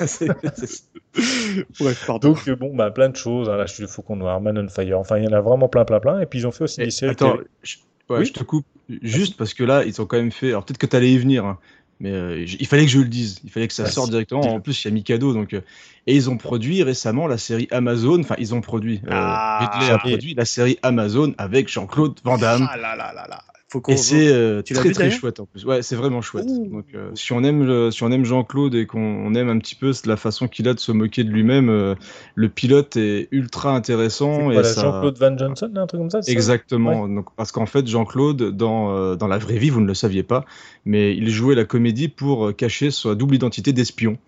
Bref, 1.80 2.04
pardon. 2.06 2.28
Donc 2.30 2.48
euh, 2.48 2.56
bon, 2.56 2.74
bah 2.74 2.90
plein 2.90 3.08
de 3.08 3.16
choses. 3.16 3.48
Hein. 3.48 3.56
Là, 3.56 3.66
je 3.66 3.74
suis 3.74 3.82
le 3.82 3.88
Faucon 3.88 4.16
Noir, 4.16 4.40
Man 4.40 4.58
on 4.58 4.68
Fire. 4.68 4.98
Enfin, 4.98 5.18
il 5.18 5.24
y 5.24 5.28
en 5.28 5.32
a 5.32 5.40
vraiment 5.40 5.68
plein, 5.68 5.84
plein, 5.84 6.00
plein. 6.00 6.20
Et 6.20 6.26
puis 6.26 6.40
ils 6.40 6.46
ont 6.46 6.52
fait 6.52 6.64
aussi 6.64 6.80
Et 6.80 6.84
des 6.84 6.90
séries. 6.90 7.12
Attends, 7.12 7.32
télé. 7.32 7.44
je, 7.62 7.76
ouais, 8.10 8.18
Oui. 8.20 8.24
je 8.26 8.32
te 8.32 8.42
coupe 8.44 8.66
juste 9.02 9.36
parce 9.36 9.54
que 9.54 9.64
là, 9.64 9.84
ils 9.84 10.00
ont 10.00 10.06
quand 10.06 10.16
même 10.18 10.30
fait. 10.32 10.48
Alors 10.48 10.64
peut-être 10.64 10.78
que 10.78 10.86
tu 10.86 10.96
allais 10.96 11.10
y 11.12 11.18
venir, 11.18 11.44
hein, 11.44 11.58
mais 12.00 12.10
euh, 12.10 12.44
il 12.58 12.66
fallait 12.66 12.84
que 12.86 12.90
je 12.90 12.98
le 12.98 13.08
dise. 13.08 13.40
Il 13.44 13.50
fallait 13.50 13.68
que 13.68 13.74
ça 13.74 13.84
Vas-y, 13.84 13.92
sorte 13.92 14.10
directement. 14.10 14.40
En 14.40 14.60
plus, 14.60 14.82
il 14.84 14.88
y 14.88 14.90
a 14.90 14.94
Mikado. 14.94 15.32
Donc, 15.34 15.52
euh, 15.52 15.60
et 16.06 16.14
ils 16.16 16.30
ont 16.30 16.36
produit 16.38 16.82
récemment 16.82 17.26
la 17.26 17.36
série 17.38 17.68
Amazon. 17.70 18.20
Enfin, 18.20 18.36
ils 18.38 18.54
ont 18.54 18.60
produit. 18.62 19.00
euh, 19.06 19.10
Ah, 19.10 19.70
Ridley 19.74 19.92
a 19.92 19.98
produit 19.98 20.34
la 20.34 20.44
série 20.46 20.78
Amazon 20.82 21.34
avec 21.38 21.68
Jean-Claude 21.68 22.18
Van 22.24 22.38
Damme. 22.38 22.66
Ah 22.70 22.76
là 22.76 22.96
là 22.96 23.12
là 23.12 23.26
là. 23.28 23.42
Faut 23.70 23.80
qu'on 23.80 23.92
Et 23.92 23.96
c'est 23.96 24.26
euh, 24.26 24.62
très 24.62 24.82
vu, 24.82 24.92
très 24.92 25.10
chouette 25.12 25.38
en 25.38 25.46
plus. 25.46 25.64
Ouais, 25.64 25.80
c'est 25.82 25.94
vraiment 25.94 26.20
chouette. 26.22 26.46
Ouh. 26.48 26.66
Donc 26.66 26.86
euh, 26.92 27.12
si 27.14 27.32
on 27.32 27.44
aime 27.44 27.92
si 27.92 28.02
on 28.02 28.10
aime 28.10 28.24
Jean-Claude 28.24 28.74
et 28.74 28.84
qu'on 28.84 29.32
aime 29.34 29.48
un 29.48 29.58
petit 29.58 29.76
peu 29.76 29.92
la 30.06 30.16
façon 30.16 30.48
qu'il 30.48 30.66
a 30.66 30.74
de 30.74 30.80
se 30.80 30.90
moquer 30.90 31.22
de 31.22 31.30
lui-même, 31.30 31.68
euh, 31.68 31.94
le 32.34 32.48
pilote 32.48 32.96
est 32.96 33.28
ultra 33.30 33.70
intéressant 33.70 34.46
quoi, 34.46 34.54
et 34.54 34.56
là, 34.56 34.64
ça 34.64 34.82
Jean-Claude 34.82 35.18
Van 35.18 35.38
Johnson, 35.38 35.70
un 35.76 35.86
truc 35.86 36.00
comme 36.00 36.10
ça 36.10 36.18
Exactement. 36.26 37.08
Donc 37.08 37.26
parce 37.36 37.52
qu'en 37.52 37.66
fait 37.66 37.86
Jean-Claude 37.86 38.56
dans 38.56 38.92
euh, 38.92 39.14
dans 39.14 39.28
la 39.28 39.38
vraie 39.38 39.58
vie, 39.58 39.70
vous 39.70 39.80
ne 39.80 39.86
le 39.86 39.94
saviez 39.94 40.24
pas, 40.24 40.44
mais 40.84 41.16
il 41.16 41.30
jouait 41.30 41.54
la 41.54 41.64
comédie 41.64 42.08
pour 42.08 42.54
cacher 42.56 42.90
sa 42.90 43.14
double 43.14 43.36
identité 43.36 43.72
d'espion. 43.72 44.18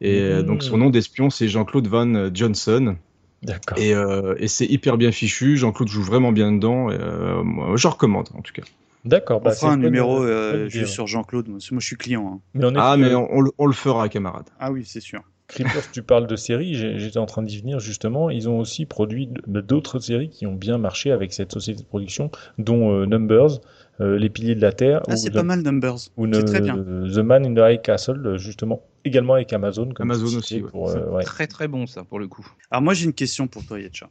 Et 0.00 0.20
Mmh. 0.20 0.42
donc 0.42 0.62
son 0.62 0.76
nom 0.76 0.90
d'espion 0.90 1.30
c'est 1.30 1.48
Jean-Claude 1.48 1.88
Van 1.88 2.30
Johnson. 2.32 2.96
D'accord. 3.44 3.78
Et, 3.78 3.94
euh, 3.94 4.34
et 4.38 4.48
c'est 4.48 4.66
hyper 4.66 4.96
bien 4.96 5.12
fichu. 5.12 5.56
Jean-Claude 5.56 5.88
joue 5.88 6.02
vraiment 6.02 6.32
bien 6.32 6.50
dedans. 6.50 6.90
Et, 6.90 6.96
euh, 6.98 7.42
moi, 7.42 7.76
je 7.76 7.86
recommande 7.86 8.28
en 8.34 8.40
tout 8.40 8.52
cas. 8.52 8.62
D'accord. 9.04 9.40
On 9.40 9.44
Bah, 9.44 9.50
fera 9.52 9.68
c'est 9.68 9.74
un 9.74 9.76
numéro 9.76 10.22
euh, 10.22 10.68
juste 10.68 10.92
sur 10.92 11.06
Jean-Claude. 11.06 11.48
Moi, 11.48 11.58
je 11.60 11.78
suis 11.86 11.96
client. 11.96 12.34
hein. 12.36 12.40
Mais 12.54 12.64
on 12.64 12.70
est 12.74 12.78
Ah 12.78 12.96
mais 12.96 13.14
on, 13.14 13.28
on 13.30 13.40
le- 13.42 13.50
on 13.58 13.66
le 13.66 13.72
fera 13.72 14.08
camarade. 14.08 14.46
Ah 14.58 14.72
oui, 14.72 14.84
c'est 14.86 15.00
sûr. 15.00 15.22
Creepers, 15.46 15.90
tu 15.92 16.02
parles 16.02 16.26
de 16.26 16.36
séries, 16.36 16.74
j'ai- 16.74 16.98
j'étais 16.98 17.18
en 17.18 17.26
train 17.26 17.42
d'y 17.42 17.60
venir 17.60 17.78
justement. 17.78 18.30
Ils 18.30 18.48
ont 18.48 18.58
aussi 18.58 18.86
produit 18.86 19.28
d'autres 19.46 19.98
séries 19.98 20.30
qui 20.30 20.46
ont 20.46 20.54
bien 20.54 20.78
marché 20.78 21.12
avec 21.12 21.34
cette 21.34 21.52
société 21.52 21.82
de 21.82 21.86
production, 21.86 22.30
dont 22.56 22.92
euh, 22.92 23.04
Numbers, 23.04 23.60
euh, 24.00 24.18
Les 24.18 24.30
Piliers 24.30 24.54
de 24.54 24.62
la 24.62 24.72
Terre, 24.72 25.02
Ah, 25.06 25.16
c'est 25.16 25.28
The- 25.30 25.34
pas 25.34 25.42
mal, 25.42 25.60
Numbers. 25.60 25.96
ou 26.16 26.24
C'est 26.32 26.38
ne- 26.40 26.46
très 26.46 26.60
bien. 26.62 26.76
The 26.78 27.18
Man 27.18 27.44
in 27.44 27.54
the 27.54 27.58
High 27.74 27.82
Castle, 27.82 28.38
justement, 28.38 28.80
également 29.04 29.34
avec 29.34 29.52
Amazon. 29.52 29.90
Comme 29.94 30.10
Amazon 30.10 30.38
aussi, 30.38 30.62
ouais. 30.62 30.70
Euh, 30.74 31.10
ouais. 31.10 31.24
Très 31.24 31.46
très 31.46 31.68
bon 31.68 31.86
ça 31.86 32.04
pour 32.04 32.18
le 32.18 32.26
coup. 32.26 32.46
Alors 32.70 32.80
moi, 32.80 32.94
j'ai 32.94 33.04
une 33.04 33.12
question 33.12 33.46
pour 33.46 33.66
toi, 33.66 33.78
Yetcha. 33.78 34.08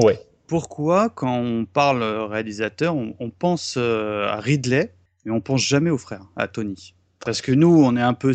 Ouais. 0.00 0.20
Pourquoi, 0.46 1.08
quand 1.10 1.38
on 1.38 1.64
parle 1.64 2.02
euh, 2.02 2.24
réalisateur, 2.26 2.94
on, 2.94 3.14
on 3.18 3.30
pense 3.30 3.74
euh, 3.78 4.26
à 4.28 4.40
Ridley, 4.40 4.92
mais 5.24 5.32
on 5.32 5.40
pense 5.40 5.62
jamais 5.66 5.90
au 5.90 5.98
frère, 5.98 6.22
à 6.36 6.46
Tony 6.46 6.94
Parce 7.24 7.40
que 7.42 7.50
nous, 7.50 7.68
on 7.82 7.96
est 7.96 8.00
un 8.02 8.14
peu, 8.14 8.32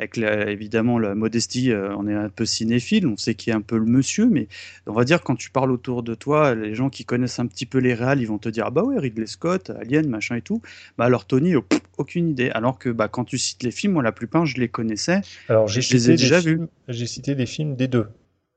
avec 0.00 0.16
la- 0.16 0.50
évidemment 0.50 0.98
la 0.98 1.14
modestie, 1.14 1.70
euh, 1.70 1.94
on 1.96 2.08
est 2.08 2.14
un 2.14 2.30
peu 2.30 2.44
cinéphile, 2.46 3.06
on 3.06 3.16
sait 3.16 3.34
qui 3.36 3.50
est 3.50 3.52
un 3.52 3.60
peu 3.60 3.78
le 3.78 3.84
monsieur, 3.84 4.26
mais 4.26 4.48
on 4.88 4.92
va 4.92 5.04
dire 5.04 5.22
quand 5.22 5.36
tu 5.36 5.50
parles 5.50 5.70
autour 5.70 6.02
de 6.02 6.16
toi, 6.16 6.54
les 6.56 6.74
gens 6.74 6.90
qui 6.90 7.04
connaissent 7.04 7.38
un 7.38 7.46
petit 7.46 7.66
peu 7.66 7.78
les 7.78 7.94
réals, 7.94 8.20
ils 8.20 8.26
vont 8.26 8.38
te 8.38 8.48
dire 8.48 8.64
ah 8.66 8.70
bah 8.70 8.82
ouais 8.82 8.98
Ridley 8.98 9.26
Scott, 9.26 9.70
Alien, 9.70 10.08
machin 10.08 10.34
et 10.36 10.42
tout. 10.42 10.60
Bah 10.98 11.04
alors 11.04 11.26
Tony, 11.26 11.54
oh, 11.54 11.62
pff, 11.62 11.80
aucune 11.98 12.28
idée. 12.28 12.50
Alors 12.50 12.76
que 12.78 12.88
bah 12.88 13.06
quand 13.06 13.24
tu 13.24 13.38
cites 13.38 13.62
les 13.62 13.70
films, 13.70 13.92
moi 13.92 14.02
la 14.02 14.10
plupart 14.12 14.46
je 14.46 14.58
les 14.58 14.68
connaissais. 14.68 15.20
Alors 15.48 15.68
j'ai 15.68 15.80
Je 15.82 15.92
les 15.92 16.10
ai 16.10 16.16
déjà 16.16 16.40
films- 16.42 16.68
J'ai 16.88 17.06
cité 17.06 17.36
des 17.36 17.46
films 17.46 17.76
des 17.76 17.86
deux. 17.86 18.08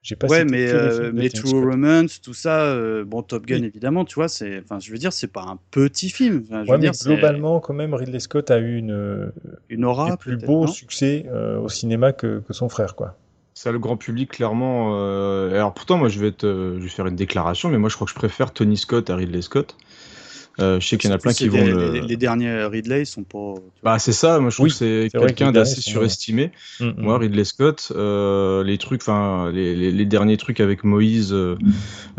J'ai 0.04 0.16
pas 0.18 0.28
ouais, 0.28 0.44
mais, 0.46 0.68
euh, 0.70 1.12
mais 1.14 1.30
True 1.30 1.48
Scott. 1.48 1.64
Romance, 1.64 2.20
tout 2.22 2.34
ça, 2.34 2.66
euh, 2.66 3.06
bon 3.06 3.22
Top 3.24 3.46
Gun 3.46 3.62
Oui. 3.62 3.64
évidemment, 3.64 4.04
tu 4.06 4.16
vois, 4.16 4.28
c'est, 4.28 4.60
enfin 4.60 4.80
je 4.80 4.92
veux 4.92 4.98
dire, 4.98 5.14
c'est 5.14 5.28
pas 5.32 5.44
un 5.44 5.58
petit 5.72 6.10
film. 6.10 6.44
Enfin, 6.46 6.66
je 6.66 6.72
Ouais, 6.72 6.76
veux 6.76 6.82
mais 6.82 6.92
dire, 6.92 6.94
globalement, 7.06 7.60
quand 7.62 7.74
même, 7.74 7.94
Ridley 7.94 8.20
Scott 8.20 8.52
a 8.52 8.60
eu 8.60 8.76
une, 8.78 8.92
euh, 8.92 9.32
une 9.70 9.86
aura. 9.86 10.12
des 10.12 10.18
plus 10.18 10.38
non? 10.62 10.68
succès 10.68 11.26
euh, 11.28 11.58
au 11.60 11.70
cinéma 11.70 12.12
que, 12.14 12.40
que 12.46 12.54
son 12.54 12.68
frère, 12.70 12.96
quoi. 12.96 13.18
Ça, 13.56 13.72
le 13.72 13.80
grand 13.80 13.98
public, 13.98 14.32
clairement. 14.32 14.94
euh, 14.96 15.52
Alors 15.54 15.74
pourtant, 15.74 15.98
moi, 15.98 16.10
je 16.10 16.20
vais, 16.20 16.30
être, 16.30 16.44
euh, 16.44 16.78
je 16.80 16.84
vais 16.84 16.90
faire 16.90 17.06
une 17.08 17.16
déclaration, 17.16 17.70
mais 17.70 17.78
moi, 17.78 17.90
je 17.90 17.96
crois 17.96 18.06
que 18.06 18.12
je 18.12 18.16
préfère 18.16 18.52
Tony 18.52 18.78
Scott 18.78 19.10
à 19.10 19.16
Ridley 19.16 19.42
Scott. 19.42 19.78
Euh, 20.60 20.80
je 20.80 20.88
sais 20.88 20.98
qu'il 20.98 21.10
y 21.10 21.14
en 21.14 21.16
a 21.16 21.20
plein 21.20 21.34
qui 21.34 21.48
vont 21.48 21.66
le. 21.66 21.94
les, 21.94 22.02
les 22.02 22.16
derniers 22.18 22.66
Ridley, 22.66 23.02
ils 23.02 23.06
sont 23.08 23.24
pas. 23.24 23.56
Bah 23.82 23.98
c'est 23.98 24.12
ça, 24.12 24.40
moi 24.40 24.52
je 24.52 24.56
trouve 24.58 24.66
Oui, 24.66 24.70
que 24.72 24.76
c'est 24.78 25.10
que 25.12 25.18
quelqu'un 25.18 25.52
d'assez 25.52 25.82
sont- 25.82 25.90
surestimé. 25.90 26.52
Mm, 26.80 26.86
mm. 26.86 26.94
Moi, 26.98 27.18
Ridley 27.18 27.44
Scott, 27.44 27.92
euh, 27.96 28.64
les 28.64 28.78
trucs, 28.78 29.02
enfin 29.02 29.52
les, 29.52 29.76
les, 29.76 29.92
les 29.92 30.06
derniers 30.06 30.38
trucs 30.38 30.60
avec 30.60 30.84
Moïse, 30.84 31.34
euh, 31.34 31.58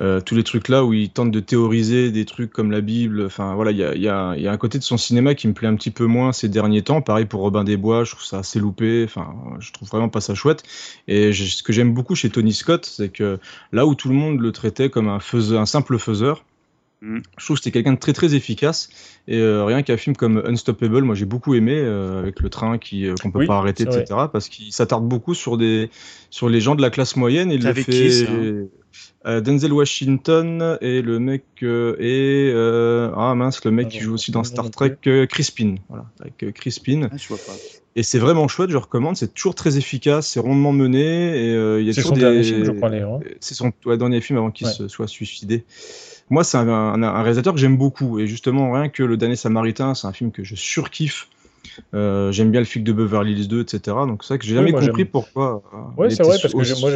euh, 0.00 0.20
tous 0.20 0.34
les 0.34 0.42
trucs 0.42 0.68
là 0.68 0.84
où 0.84 0.92
il 0.92 1.10
tente 1.10 1.30
de 1.30 1.38
théoriser 1.38 2.10
des 2.10 2.24
trucs 2.24 2.50
comme 2.50 2.72
la 2.72 2.80
Bible, 2.80 3.24
enfin 3.26 3.54
voilà, 3.54 3.70
il 3.70 3.76
y 3.76 3.84
a, 3.84 3.94
il 3.94 4.02
y, 4.02 4.08
a, 4.08 4.34
y 4.36 4.48
a 4.48 4.52
un 4.52 4.56
côté 4.56 4.78
de 4.78 4.84
son 4.84 4.96
cinéma 4.96 5.36
qui 5.36 5.46
me 5.46 5.52
plaît 5.52 5.68
un 5.68 5.76
petit 5.76 5.92
peu 5.92 6.06
moins 6.06 6.32
ces 6.32 6.48
derniers 6.48 6.82
temps. 6.82 7.02
Pareil 7.02 7.26
pour 7.26 7.40
Robin 7.42 7.62
des 7.62 7.76
Bois, 7.76 8.02
je 8.02 8.10
trouve 8.12 8.24
ça 8.24 8.38
assez 8.38 8.58
loupé, 8.58 9.04
enfin 9.04 9.32
je 9.60 9.70
trouve 9.72 9.88
vraiment 9.88 10.08
pas 10.08 10.20
ça 10.20 10.34
chouette. 10.34 10.64
Et 11.06 11.32
ce 11.32 11.62
que 11.62 11.72
j'aime 11.72 11.94
beaucoup 11.94 12.16
chez 12.16 12.30
Tony 12.30 12.52
Scott, 12.52 12.84
c'est 12.84 13.10
que 13.10 13.38
là 13.70 13.86
où 13.86 13.94
tout 13.94 14.08
le 14.08 14.16
monde 14.16 14.40
le 14.40 14.50
traitait 14.50 14.90
comme 14.90 15.06
un 15.08 15.20
faiseur, 15.20 15.60
un 15.60 15.66
simple 15.66 15.98
faiseur, 15.98 16.44
Mm. 17.06 17.18
je 17.36 17.44
trouve 17.44 17.56
que 17.58 17.62
c'était 17.62 17.72
quelqu'un 17.72 17.92
de 17.92 17.98
très 17.98 18.14
très 18.14 18.34
efficace 18.34 18.88
et 19.28 19.36
euh, 19.38 19.64
rien 19.66 19.82
qu'un 19.82 19.98
film 19.98 20.16
comme 20.16 20.42
Unstoppable, 20.46 21.02
moi 21.02 21.14
j'ai 21.14 21.26
beaucoup 21.26 21.54
aimé 21.54 21.74
euh, 21.76 22.18
avec 22.20 22.40
le 22.40 22.48
train 22.48 22.78
qui 22.78 23.06
euh, 23.06 23.14
qu'on 23.20 23.30
peut 23.30 23.40
Oui, 23.40 23.46
pas 23.46 23.58
arrêter, 23.58 23.82
etc. 23.82 24.04
Parce 24.32 24.48
qu'il 24.48 24.72
s'attarde 24.72 25.06
beaucoup 25.06 25.34
sur 25.34 25.58
des 25.58 25.90
sur 26.30 26.48
les 26.48 26.60
gens 26.62 26.74
de 26.74 26.80
la 26.80 26.88
classe 26.88 27.16
moyenne 27.16 27.50
il 27.50 27.62
le 27.62 27.68
Avec 27.68 27.84
fait. 27.86 27.92
qui, 27.92 28.10
ça 28.10 28.30
euh, 29.26 29.40
Denzel 29.42 29.72
Washington 29.72 30.78
et 30.80 31.02
le 31.02 31.18
mec 31.18 31.44
et 31.62 32.52
ah 33.16 33.34
mince 33.36 33.62
le 33.64 33.70
mec 33.70 33.86
Ah 33.88 33.92
qui 33.92 33.98
joue 34.00 34.14
aussi 34.14 34.30
dans 34.30 34.44
Star. 34.44 34.70
Trek 34.70 34.96
Chris 35.28 35.50
Pine 35.54 35.78
voilà 35.88 36.06
avec 36.20 36.54
Chris 36.54 36.78
Pine 36.82 37.08
Ah, 37.12 37.16
je 37.16 37.28
vois 37.28 37.38
pas. 37.38 37.52
et 37.96 38.02
c'est 38.02 38.18
vraiment 38.18 38.48
chouette 38.48 38.70
je 38.70 38.76
recommande 38.76 39.16
c'est 39.16 39.34
toujours 39.34 39.54
très 39.54 39.76
efficace 39.76 40.28
c'est 40.28 40.40
rondement 40.40 40.72
mené 40.72 41.00
et 41.38 41.80
il 41.80 41.86
y 41.86 41.90
a 41.90 41.92
C'est 41.92 42.02
toujours 42.02 42.10
son 42.10 42.14
des 42.14 42.20
dernier 42.20 42.42
film, 42.44 42.64
je 42.64 42.70
crois, 42.72 42.88
Léon. 42.88 43.20
c'est 43.40 43.54
son 43.54 43.72
ouais, 43.86 43.96
dernier 43.98 44.20
film 44.20 44.38
avant 44.38 44.50
qu'il 44.50 44.66
Ouais. 44.66 44.72
se 44.72 44.88
soit 44.88 45.08
suicidé. 45.08 45.64
Moi, 46.30 46.44
c'est 46.44 46.56
un, 46.56 47.22
réalisateur 47.22 47.54
que 47.54 47.60
j'aime 47.60 47.76
beaucoup. 47.76 48.18
Et 48.18 48.26
justement, 48.26 48.72
rien 48.72 48.88
que 48.88 49.02
Le 49.02 49.16
Dernier 49.16 49.36
Samaritain, 49.36 49.94
c'est 49.94 50.06
un 50.06 50.12
film 50.12 50.32
que 50.32 50.42
je 50.42 50.54
surkiffe. 50.54 51.28
Euh, 51.94 52.32
j'aime 52.32 52.50
bien 52.50 52.60
le 52.60 52.66
flic 52.66 52.84
de 52.84 52.92
Beverly 52.92 53.32
Hills 53.32 53.48
2, 53.48 53.60
etc. 53.62 53.78
Donc 54.06 54.22
c'est 54.24 54.28
vrai 54.34 54.38
que 54.38 54.44
j'ai 54.44 54.52
Oui, 54.58 54.70
jamais 54.70 54.86
compris 54.86 55.04
pourquoi. 55.04 55.62
euh, 55.74 55.78
Ouais, 56.00 56.10
c'est 56.10 56.22
vrai, 56.22 56.36
parce 56.40 56.52
que 56.52 56.80
moi 56.80 56.90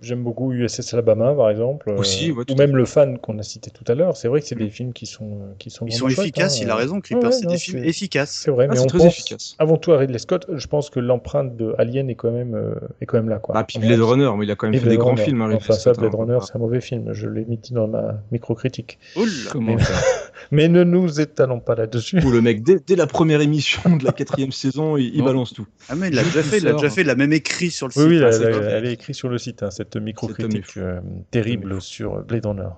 j'aime- 0.00 0.22
beaucoup 0.22 0.52
USS 0.52 0.92
Alabama, 0.94 1.34
par 1.34 1.50
exemple. 1.50 1.90
euh, 1.90 1.98
Aussi, 1.98 2.30
ouais, 2.32 2.44
tout 2.44 2.54
ou 2.54 2.56
même 2.56 2.76
Le 2.76 2.84
Fan 2.84 3.18
qu'on 3.18 3.38
a 3.38 3.42
cité 3.42 3.70
tout 3.70 3.84
à 3.90 3.94
l'heure. 3.94 4.16
C'est 4.16 4.28
vrai 4.28 4.40
que 4.40 4.46
c'est 4.46 4.54
des 4.54 4.70
films 4.70 4.92
qui 4.92 5.06
sont, 5.06 5.40
qui 5.58 5.70
sont 5.70 5.86
Ils 5.86 5.92
sont 5.92 6.08
efficaces, 6.08 6.56
hein, 6.58 6.64
il 6.64 6.70
a 6.70 6.76
raison. 6.76 7.00
Creeper, 7.00 7.30
Ouais, 7.30 7.32
c'est 7.32 7.46
des 7.46 7.58
films 7.58 7.84
efficaces. 7.84 8.30
C'est 8.44 8.50
vrai, 8.50 8.66
Ah, 8.70 8.74
mais 8.74 8.80
on 8.80 8.86
très 8.86 8.98
pense 8.98 9.06
efficace. 9.18 9.54
avant 9.58 9.76
tout 9.76 9.92
à 9.92 9.98
Ridley 9.98 10.18
Scott. 10.18 10.46
Je 10.54 10.66
pense 10.66 10.90
que 10.90 11.00
l'empreinte 11.00 11.56
de 11.56 11.74
Alien 11.78 12.08
est 12.10 12.14
quand 12.14 12.30
même, 12.30 12.54
euh, 12.54 12.74
est 13.00 13.06
quand 13.06 13.16
même 13.18 13.28
là. 13.28 13.38
Quoi. 13.38 13.54
Ah, 13.58 13.64
puis 13.64 13.78
Blade 13.78 14.00
Runner, 14.00 14.30
mais 14.38 14.46
il 14.46 14.50
a 14.50 14.56
quand 14.56 14.66
même 14.66 14.74
Et 14.74 14.78
fait 14.78 14.88
des 14.88 14.96
grands 14.96 15.16
films. 15.16 15.40
hein, 15.42 15.46
Ridley 15.46 15.56
Enfin, 15.62 15.74
ça, 15.74 15.80
Scott, 15.80 15.98
Blade 15.98 16.14
hein. 16.14 16.18
Runner, 16.18 16.38
c'est 16.46 16.56
un 16.56 16.58
mauvais 16.58 16.80
film. 16.80 17.12
Je 17.12 17.28
l'ai 17.28 17.44
mis 17.44 17.60
dans 17.70 17.88
ma 17.88 18.20
micro-critique. 18.32 18.98
Mais- 19.56 19.78
ça 19.78 19.94
Mais 20.50 20.68
ne 20.68 20.82
nous 20.84 21.20
étalons 21.20 21.60
pas 21.60 21.74
là-dessus. 21.74 22.20
Où 22.24 22.30
le 22.30 22.40
mec, 22.40 22.62
dès, 22.62 22.78
dès 22.84 22.96
la 22.96 23.06
première 23.06 23.40
émission 23.40 23.96
de 23.96 24.04
la 24.04 24.12
quatrième 24.24 24.52
saison, 24.52 24.96
il, 24.96 25.22
balance 25.22 25.52
tout. 25.52 25.66
Ah 25.88 25.94
mais 25.96 26.08
il 26.08 26.14
l'a 26.14 26.24
déjà 26.24 26.42
fait, 26.42 26.58
il 26.58 26.64
l'a 26.64 26.70
sors. 26.70 26.80
déjà 26.80 26.92
fait, 26.94 27.00
il 27.02 27.06
l'a 27.06 27.14
même 27.14 27.32
écrit 27.32 27.70
sur 27.70 27.88
le 27.88 27.92
Oui, 27.96 28.02
site. 28.02 28.10
oui, 28.10 28.18
hein, 28.24 28.30
elle, 28.32 28.42
elle- 28.54 28.68
elle 28.74 28.86
est 28.86 28.92
écrite 28.92 29.14
sur 29.16 29.28
le 29.28 29.38
site, 29.38 29.62
hein, 29.62 29.70
cette 29.70 29.96
micro-critique 29.96 30.76
euh, 30.76 31.00
terrible 31.30 31.80
sur 31.80 32.22
Blade 32.24 32.46
Runner. 32.46 32.68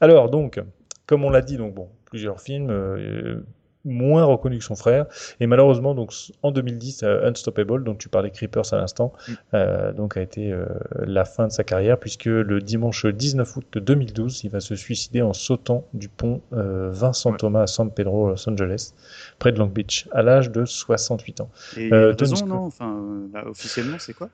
Alors, 0.00 0.30
donc, 0.30 0.60
comme 1.06 1.24
on 1.24 1.30
l'a 1.30 1.42
dit, 1.42 1.56
donc 1.56 1.74
bon, 1.74 1.88
plusieurs 2.06 2.40
films, 2.40 2.70
euh, 2.70 3.36
moins 3.84 4.24
reconnus 4.24 4.60
que 4.60 4.64
son 4.64 4.76
frère, 4.76 5.06
et 5.40 5.46
malheureusement, 5.46 5.94
donc 5.94 6.12
en 6.42 6.50
2010, 6.50 7.02
euh, 7.02 7.28
Unstoppable, 7.28 7.84
dont 7.84 7.94
tu 7.94 8.08
parlais 8.08 8.30
Creepers 8.30 8.72
à 8.72 8.76
l'instant, 8.76 9.12
Mm. 9.28 9.32
euh, 9.54 9.92
donc 9.92 10.16
a 10.16 10.22
été 10.22 10.52
euh, 10.52 10.66
la 11.04 11.24
fin 11.24 11.46
de 11.46 11.52
sa 11.52 11.64
carrière, 11.64 11.98
puisque 11.98 12.24
le 12.26 12.60
dimanche 12.60 13.06
19 13.06 13.56
août 13.56 13.78
2012, 13.78 14.44
il 14.44 14.50
va 14.50 14.60
se 14.60 14.74
suicider 14.74 15.22
en 15.22 15.32
sautant 15.32 15.84
du 15.94 16.08
pont 16.08 16.40
euh, 16.52 16.88
Vincent 16.90 17.30
Ouais. 17.32 17.36
Thomas 17.38 17.62
à 17.62 17.66
San 17.66 17.90
Pedro, 17.92 18.28
Los 18.30 18.48
Angeles, 18.48 18.92
près 19.38 19.52
de 19.52 19.58
Long 19.58 19.66
Beach, 19.66 20.08
à 20.12 20.22
l'âge 20.22 20.50
de 20.50 20.64
68 20.64 21.40
ans. 21.40 21.50
Et 21.76 21.82
il 21.84 21.88
y 21.88 21.92
a 21.92 21.96
Euh, 21.96 22.14
raison, 22.18 22.46
non? 22.46 22.64
Enfin, 22.64 23.00
là, 23.32 23.46
officiellement, 23.48 23.98
c'est 23.98 24.14
quoi? 24.14 24.28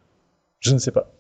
Je 0.60 0.72
ne 0.74 0.78
sais 0.78 0.90
pas. 0.92 1.10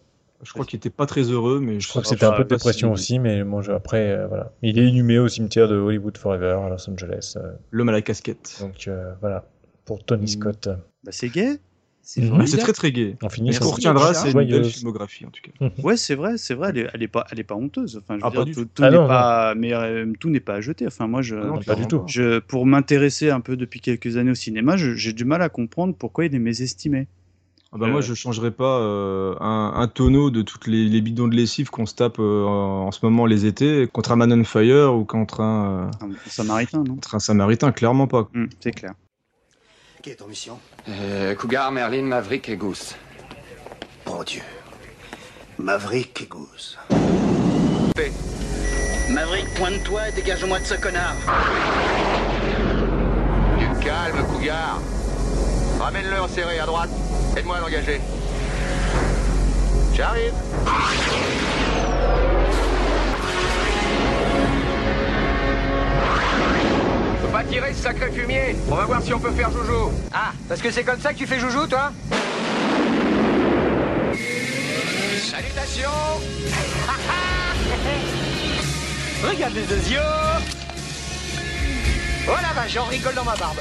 Je 0.42 0.52
crois 0.52 0.64
qu'il 0.64 0.78
était 0.78 0.90
pas 0.90 1.06
très 1.06 1.22
heureux, 1.22 1.60
mais 1.60 1.80
je, 1.80 1.88
crois 1.88 2.02
que 2.02 2.08
c'était 2.08 2.24
un 2.24 2.32
peu 2.32 2.44
de 2.44 2.48
dépression 2.48 2.92
aussi, 2.92 3.18
mais 3.18 3.44
bon, 3.44 3.60
après, 3.68 4.10
euh, 4.10 4.26
voilà. 4.26 4.52
Il 4.62 4.78
est 4.78 4.86
inhumé 4.86 5.18
au 5.18 5.28
cimetière 5.28 5.68
de 5.68 5.76
Hollywood 5.76 6.16
Forever 6.16 6.58
à 6.64 6.68
Los 6.68 6.88
Angeles. 6.88 7.34
Euh. 7.36 7.52
L'homme 7.70 7.90
à 7.90 7.92
la 7.92 8.02
casquette. 8.02 8.58
Donc 8.60 8.88
voilà, 9.20 9.46
pour 9.84 10.02
Tony 10.04 10.24
mm. 10.24 10.28
Scott. 10.28 10.68
Bah, 11.04 11.12
c'est 11.12 11.28
gay. 11.28 11.60
C'est 12.02 12.56
très 12.58 12.72
très 12.72 12.92
gai. 12.92 13.16
On 13.22 13.28
finit 13.28 13.52
sur 13.52 13.66
retiendra, 13.66 14.14
c'est 14.14 14.32
une 14.32 14.44
belle 14.44 14.64
filmographie 14.64 15.26
en 15.26 15.30
tout 15.30 15.42
cas. 15.42 15.52
Mhm. 15.60 15.70
ouais, 15.84 15.96
c'est 15.96 16.14
vrai, 16.14 16.38
c'est 16.38 16.54
vrai. 16.54 16.70
Elle 16.70 16.78
est, 16.78 16.90
elle 16.94 17.02
est, 17.02 17.08
pas, 17.08 17.26
elle 17.30 17.38
est 17.40 17.44
pas 17.44 17.54
honteuse. 17.54 18.00
Enfin, 18.02 18.18
je 18.18 18.24
veux 18.24 18.40
ah, 18.40 18.44
dire, 18.44 18.54
tout, 18.54 18.64
tout 18.64 18.82
ah, 18.82 18.90
n'est 18.90 18.96
pas, 18.96 19.54
mais 19.54 19.72
euh, 19.74 20.12
tout 20.18 20.30
n'est 20.30 20.40
pas 20.40 20.54
à 20.54 20.60
jeter. 20.60 20.86
Enfin, 20.86 21.06
moi, 21.06 21.22
je, 21.22 21.36
non, 21.36 21.60
pas 21.60 21.74
du 21.74 21.86
tout. 21.86 22.02
Je, 22.06 22.38
pour 22.38 22.66
m'intéresser 22.66 23.30
un 23.30 23.40
peu 23.40 23.56
depuis 23.56 23.80
quelques 23.80 24.16
années 24.16 24.30
au 24.30 24.36
cinéma, 24.36 24.76
j'ai 24.76 25.12
du 25.12 25.24
mal 25.24 25.42
à 25.42 25.48
comprendre 25.48 25.94
pourquoi 25.96 26.24
il 26.24 26.34
est 26.34 26.40
mésestimé. 26.40 27.06
Ah 27.72 27.76
bah 27.78 27.86
moi, 27.86 28.00
euh. 28.00 28.02
je 28.02 28.14
changerais 28.14 28.50
pas 28.50 28.80
euh, 28.80 29.36
un, 29.38 29.74
un, 29.76 29.86
tonneau 29.86 30.30
de 30.30 30.42
toutes 30.42 30.66
les, 30.66 30.86
les 30.86 31.00
bidons 31.00 31.28
de 31.28 31.36
lessive 31.36 31.70
qu'on 31.70 31.86
se 31.86 31.94
tape 31.94 32.18
en 32.18 32.90
ce 32.90 32.98
moment 33.02 33.26
les 33.26 33.46
étés 33.46 33.88
contre 33.92 34.10
un 34.10 34.16
Man 34.16 34.32
on 34.32 34.42
Fire 34.42 34.92
ou 34.92 35.04
contre 35.04 35.40
un, 35.40 35.88
un 36.00 36.10
Samaritain, 36.28 36.78
non? 36.78 36.94
Contre 36.94 37.14
un 37.14 37.20
Samaritain, 37.20 37.70
clairement 37.70 38.08
pas. 38.08 38.28
Hum, 38.34 38.48
c'est 38.58 38.72
clair. 38.72 38.94
Quelle 40.02 40.14
est 40.14 40.16
ton 40.16 40.26
mission? 40.26 40.58
Euh, 40.88 41.34
Cougar, 41.36 41.70
Merlin, 41.70 42.02
Maverick 42.02 42.48
et 42.48 42.56
Goose. 42.56 42.96
Bon 44.04 44.24
Dieu. 44.24 44.42
Maverick 45.58 46.22
et 46.22 46.26
Goose. 46.26 46.76
Maverick, 49.10 49.46
pointe-toi 49.54 50.08
et 50.08 50.12
dégage-moi 50.12 50.58
de 50.58 50.64
ce 50.64 50.74
connard. 50.74 51.14
Du 53.58 53.84
calme, 53.84 54.26
Cougar. 54.32 54.80
Ramène-le 55.78 56.20
en 56.20 56.28
serré 56.28 56.58
à 56.58 56.66
droite. 56.66 56.90
Aide-moi 57.36 57.56
à 57.56 57.60
l'engager. 57.60 58.00
J'arrive. 59.94 60.34
pas 67.30 67.44
tirer 67.44 67.72
ce 67.72 67.82
sacré 67.82 68.10
fumier. 68.10 68.56
On 68.68 68.74
va 68.74 68.84
voir 68.84 69.02
si 69.02 69.14
on 69.14 69.20
peut 69.20 69.30
faire 69.30 69.50
joujou. 69.50 69.92
Ah, 70.12 70.32
parce 70.48 70.60
que 70.60 70.70
c'est 70.70 70.82
comme 70.84 71.00
ça 71.00 71.12
que 71.12 71.18
tu 71.18 71.26
fais 71.26 71.38
joujou, 71.38 71.66
toi 71.66 71.92
Salutations 75.30 75.90
Regarde 79.28 79.54
les 79.54 79.62
deux 79.62 79.90
yeux 79.90 80.00
Oh 82.28 82.32
la 82.42 82.52
vache, 82.60 82.72
j'en 82.72 82.84
rigole 82.84 83.14
dans 83.14 83.24
ma 83.24 83.36
barbe 83.36 83.58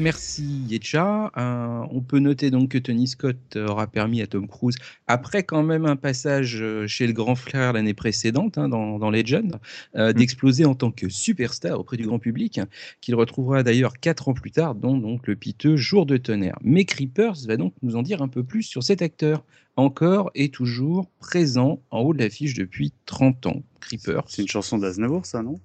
Merci 0.00 0.44
Yetcha. 0.68 1.32
Euh, 1.36 1.86
on 1.90 2.00
peut 2.00 2.20
noter 2.20 2.52
donc 2.52 2.70
que 2.70 2.78
Tony 2.78 3.08
Scott 3.08 3.56
aura 3.56 3.88
permis 3.88 4.22
à 4.22 4.28
Tom 4.28 4.46
Cruise, 4.46 4.76
après 5.08 5.42
quand 5.42 5.64
même 5.64 5.86
un 5.86 5.96
passage 5.96 6.58
euh, 6.60 6.86
chez 6.86 7.06
le 7.06 7.12
grand 7.12 7.34
frère 7.34 7.72
l'année 7.72 7.94
précédente 7.94 8.58
hein, 8.58 8.68
dans, 8.68 9.10
Legend, 9.10 9.58
euh, 9.96 10.10
mm. 10.10 10.12
d'exploser 10.12 10.64
en 10.64 10.76
tant 10.76 10.92
que 10.92 11.08
superstar 11.08 11.80
auprès 11.80 11.96
du 11.96 12.06
grand 12.06 12.20
public, 12.20 12.60
qu'il 13.00 13.16
retrouvera 13.16 13.64
d'ailleurs 13.64 13.98
quatre 13.98 14.28
ans 14.28 14.34
plus 14.34 14.52
tard 14.52 14.76
dans 14.76 14.96
donc, 14.96 15.26
le 15.26 15.34
piteux 15.34 15.76
Jour 15.76 16.06
de 16.06 16.16
tonnerre. 16.16 16.58
Mais 16.62 16.84
Creepers 16.84 17.46
va 17.46 17.56
donc 17.56 17.74
nous 17.82 17.96
en 17.96 18.02
dire 18.02 18.22
un 18.22 18.28
peu 18.28 18.44
plus 18.44 18.62
sur 18.62 18.84
cet 18.84 19.02
acteur, 19.02 19.44
encore 19.74 20.30
et 20.34 20.48
toujours 20.48 21.08
présent 21.18 21.80
en 21.90 22.00
haut 22.00 22.14
de 22.14 22.18
l'affiche 22.18 22.54
depuis 22.54 22.92
30 23.06 23.46
ans. 23.46 23.62
Creepers. 23.80 24.24
C'est 24.28 24.42
une 24.42 24.48
chanson 24.48 24.78
d'Aznavour 24.78 25.26
ça, 25.26 25.42
non? 25.42 25.58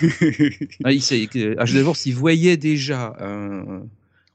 ah, 0.84 0.92
il 0.92 1.02
sait, 1.02 1.28
d'abord 1.74 1.96
s'il 1.96 2.14
voyait 2.14 2.56
déjà 2.56 3.16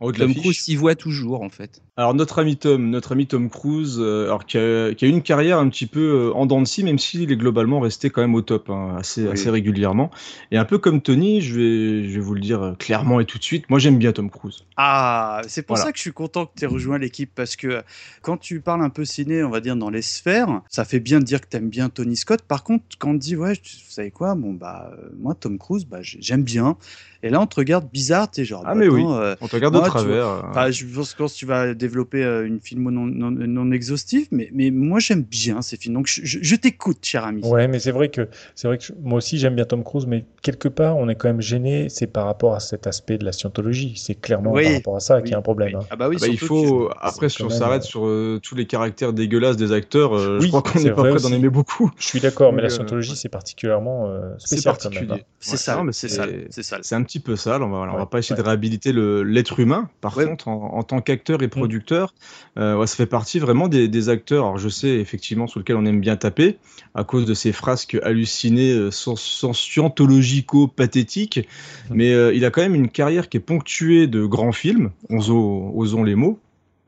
euh, 0.01 0.12
Tom 0.12 0.34
Cruise 0.34 0.60
s'y 0.60 0.75
voit 0.75 0.96
toujours 0.96 1.41
en 1.41 1.50
fait. 1.50 1.82
Alors 1.98 2.13
notre 2.13 2.39
ami 2.39 2.56
Tom, 2.56 2.89
notre 2.89 3.12
ami 3.12 3.27
Tom 3.27 3.50
Cruise, 3.50 3.98
euh, 4.00 4.25
alors 4.25 4.46
qui 4.46 4.58
a, 4.58 4.94
qui 4.94 5.03
a, 5.03 5.08
une 5.08 5.22
carrière 5.22 5.60
un 5.60 5.68
petit 5.68 5.88
peu 5.88 6.29
euh, 6.29 6.34
en 6.34 6.46
dents 6.46 6.62
de 6.62 6.68
scie, 6.68 6.84
même 6.84 7.00
s'il 7.00 7.29
est 7.29 7.36
globalement 7.36 7.82
resté 7.82 8.10
quand 8.10 8.22
même 8.22 8.36
au 8.36 8.41
top 8.41 8.70
hein, 8.70 8.96
assez, 8.98 9.27
assez 9.27 9.50
régulièrement. 9.50 10.10
Et 10.51 10.58
un 10.58 10.63
peu 10.63 10.77
comme 10.77 11.01
Tony, 11.01 11.41
je 11.41 11.56
vais, 11.56 12.10
je 12.10 12.13
vais 12.15 12.20
vous 12.20 12.34
le 12.34 12.39
dire 12.39 12.75
clairement 12.79 13.20
et 13.20 13.25
tout 13.25 13.38
de 13.38 13.44
suite, 13.44 13.70
moi 13.70 13.79
j'aime 13.79 13.98
bien 13.98 14.13
Tom 14.13 14.29
Cruise. 14.29 14.63
Ah, 14.77 15.41
c'est 15.47 15.63
pour 15.63 15.78
ça 15.78 15.91
que 15.91 15.97
je 15.97 16.04
suis 16.04 16.13
content 16.13 16.45
que 16.45 16.52
tu 16.58 16.63
aies 16.63 16.67
rejoint 16.67 16.97
l'équipe 16.97 17.32
parce 17.36 17.58
que 17.58 17.84
quand 18.21 18.38
tu 18.38 18.62
parles 18.62 18.82
un 18.82 18.89
peu 18.89 19.04
ciné, 19.04 19.43
on 19.43 19.50
va 19.50 19.60
dire 19.60 19.76
dans 19.76 19.89
les 19.89 20.02
sphères, 20.02 20.62
ça 20.69 20.86
fait 20.86 21.02
bien 21.02 21.19
de 21.19 21.26
dire 21.26 21.41
que 21.41 21.47
tu 21.50 21.58
aimes 21.58 21.69
bien 21.69 21.89
Tony 21.89 22.15
Scott. 22.15 22.41
Par 22.41 22.63
contre, 22.63 22.86
quand 22.97 23.10
on 23.10 23.13
te 23.15 23.19
dit 23.19 23.36
ouais, 23.36 23.54
vous 23.54 23.91
savez 23.91 24.12
quoi, 24.12 24.36
bon 24.36 24.54
bah 24.54 24.91
moi 25.19 25.36
Tom 25.36 25.58
Cruise, 25.58 25.86
bah 25.86 26.00
j'aime 26.02 26.43
bien. 26.43 26.78
Et 27.21 27.29
là, 27.29 27.41
on 27.41 27.47
te 27.47 27.58
regarde 27.58 27.89
bizarre, 27.91 28.32
tu 28.32 28.45
genre. 28.45 28.63
Ah, 28.65 28.75
mais 28.75 28.88
oui, 28.88 29.03
euh, 29.05 29.36
on 29.41 29.47
te 29.47 29.55
regarde 29.55 29.75
de 29.75 29.79
travers. 29.82 30.71
je 30.71 30.86
pense 30.86 31.13
que 31.13 31.38
tu 31.38 31.45
vas 31.45 31.73
développer 31.73 32.23
euh, 32.23 32.47
une 32.47 32.62
film 32.62 32.89
non, 32.89 33.05
non, 33.05 33.32
non 33.32 33.71
exhaustive, 33.71 34.27
mais, 34.32 34.49
mais 34.53 34.71
moi, 34.71 34.99
j'aime 34.99 35.23
bien 35.23 35.62
ces 35.62 35.75
films. 35.75 35.95
Donc, 35.95 36.08
je, 36.08 36.55
t'écoute, 36.55 36.99
cher 37.01 37.25
ami. 37.25 37.45
Ouais, 37.45 37.67
mais 37.67 37.79
c'est 37.79 37.91
vrai 37.91 38.08
que, 38.10 38.29
c'est 38.55 38.67
vrai 38.69 38.77
que 38.77 38.86
moi 39.01 39.17
aussi, 39.17 39.38
j'aime 39.38 39.55
bien 39.55 39.65
Tom 39.65 39.84
Cruise, 39.84 40.05
mais 40.08 40.23
quelque 40.41 40.69
part, 40.69 40.95
on 40.95 41.10
est 41.10 41.15
quand 41.15 41.27
même 41.27 41.41
gêné. 41.41 41.88
C'est 41.89 42.08
par 42.08 42.25
rapport 42.25 42.55
à 42.55 42.62
cet 42.62 42.88
aspect 42.88 43.17
de 43.17 43.25
la 43.25 43.34
scientologie. 43.34 43.95
C'est 43.97 44.15
clairement 44.15 44.53
par 44.53 44.73
rapport 44.73 44.95
à 44.95 45.01
ça 45.01 45.21
qu'il 45.21 45.32
y 45.32 45.36
a 45.36 45.38
un 45.38 45.41
problème. 45.41 45.75
Hein. 45.75 45.86
Ah, 45.89 45.97
bah 45.97 46.08
oui, 46.08 46.15
ah 46.19 46.25
bah, 46.25 46.27
il 46.32 46.39
faut. 46.39 46.89
Après, 47.01 47.27
si 47.27 47.43
on 47.43 47.49
s'arrête 47.49 47.84
sur 47.84 48.05
euh, 48.05 48.39
tous 48.41 48.55
les 48.55 48.65
caractères 48.65 49.12
dégueulasses 49.12 49.58
des 49.58 49.73
acteurs, 49.73 50.17
je 50.39 50.47
crois 50.47 50.62
qu'on 50.62 50.79
n'est 50.79 50.91
pas 50.91 51.03
prêt 51.03 51.19
d'en 51.21 51.34
aimer 51.34 51.49
beaucoup. 51.49 51.91
Je 51.97 52.05
suis 52.05 52.21
d'accord, 52.21 52.53
mais 52.53 52.62
la 52.62 52.69
scientologie, 52.69 53.17
c'est 53.17 53.29
particulièrement 53.29 54.10
spécial. 54.38 54.60
C'est 54.60 54.89
particulier. 54.89 55.19
Hein. 55.19 55.25
C'est 55.41 55.58
ça, 55.58 55.84
c'est 55.91 56.63
ça. 56.63 56.77
C'est 56.82 56.95
un 56.95 57.03
petit 57.10 57.19
peu 57.19 57.36
sale. 57.36 57.63
On 57.63 57.69
va 57.69 57.91
on 57.91 57.98
va 57.98 58.06
pas 58.06 58.19
essayer 58.19 58.36
de 58.36 58.41
réhabiliter 58.41 58.93
l'être 58.93 59.60
humain. 59.60 59.89
Par 60.00 60.13
contre, 60.13 60.48
en, 60.48 60.84
tant 60.84 61.02
qu'acteur 61.02 61.41
et 61.41 61.48
mm. 61.48 61.50
producteur, 61.50 62.13
euh, 62.58 62.86
ça 62.86 62.95
fait 62.95 63.08
partie 63.08 63.39
vraiment 63.39 63.67
des, 63.67 64.10
acteurs. 64.10 64.45
Alors, 64.45 64.60
je 64.60 64.69
sais 64.69 64.89
effectivement 64.89 65.48
sur 65.48 65.60
lequel 65.60 65.76
on 65.76 65.86
aime 65.86 66.00
bien 66.00 66.15
taper 66.15 66.58
à 66.93 67.04
cause 67.04 67.26
de 67.26 67.34
ces 67.34 67.52
frasques 67.52 67.98
hallucinées, 68.04 68.74
euh, 68.74 68.91
scientologico-pathétiques. 68.91 71.39
Mm. 71.39 71.95
Mais 71.95 72.13
euh, 72.13 72.32
il 72.34 72.45
a 72.45 72.52
quand 72.52 72.62
même 72.62 72.76
une 72.76 72.89
carrière 72.89 73.28
qui 73.28 73.38
est 73.38 73.41
ponctuée 73.41 74.06
de 74.06 74.24
grands 74.26 74.52
films. 74.52 74.91
osons 75.10 76.04
les 76.04 76.15
mots 76.15 76.39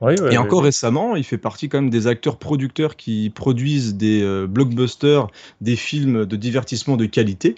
et 0.09 0.37
encore 0.37 0.63
récemment, 0.63 1.15
il 1.15 1.23
fait 1.23 1.37
partie 1.37 1.69
quand 1.69 1.79
même 1.79 1.89
des 1.89 2.07
acteurs 2.07 2.37
producteurs 2.37 2.95
qui 2.95 3.29
produisent 3.29 3.95
des 3.95 4.21
euh, 4.23 4.47
blockbusters, 4.47 5.27
des 5.61 5.75
films 5.75 6.25
de 6.25 6.35
divertissement 6.35 6.97
de 6.97 7.05
qualité. 7.05 7.55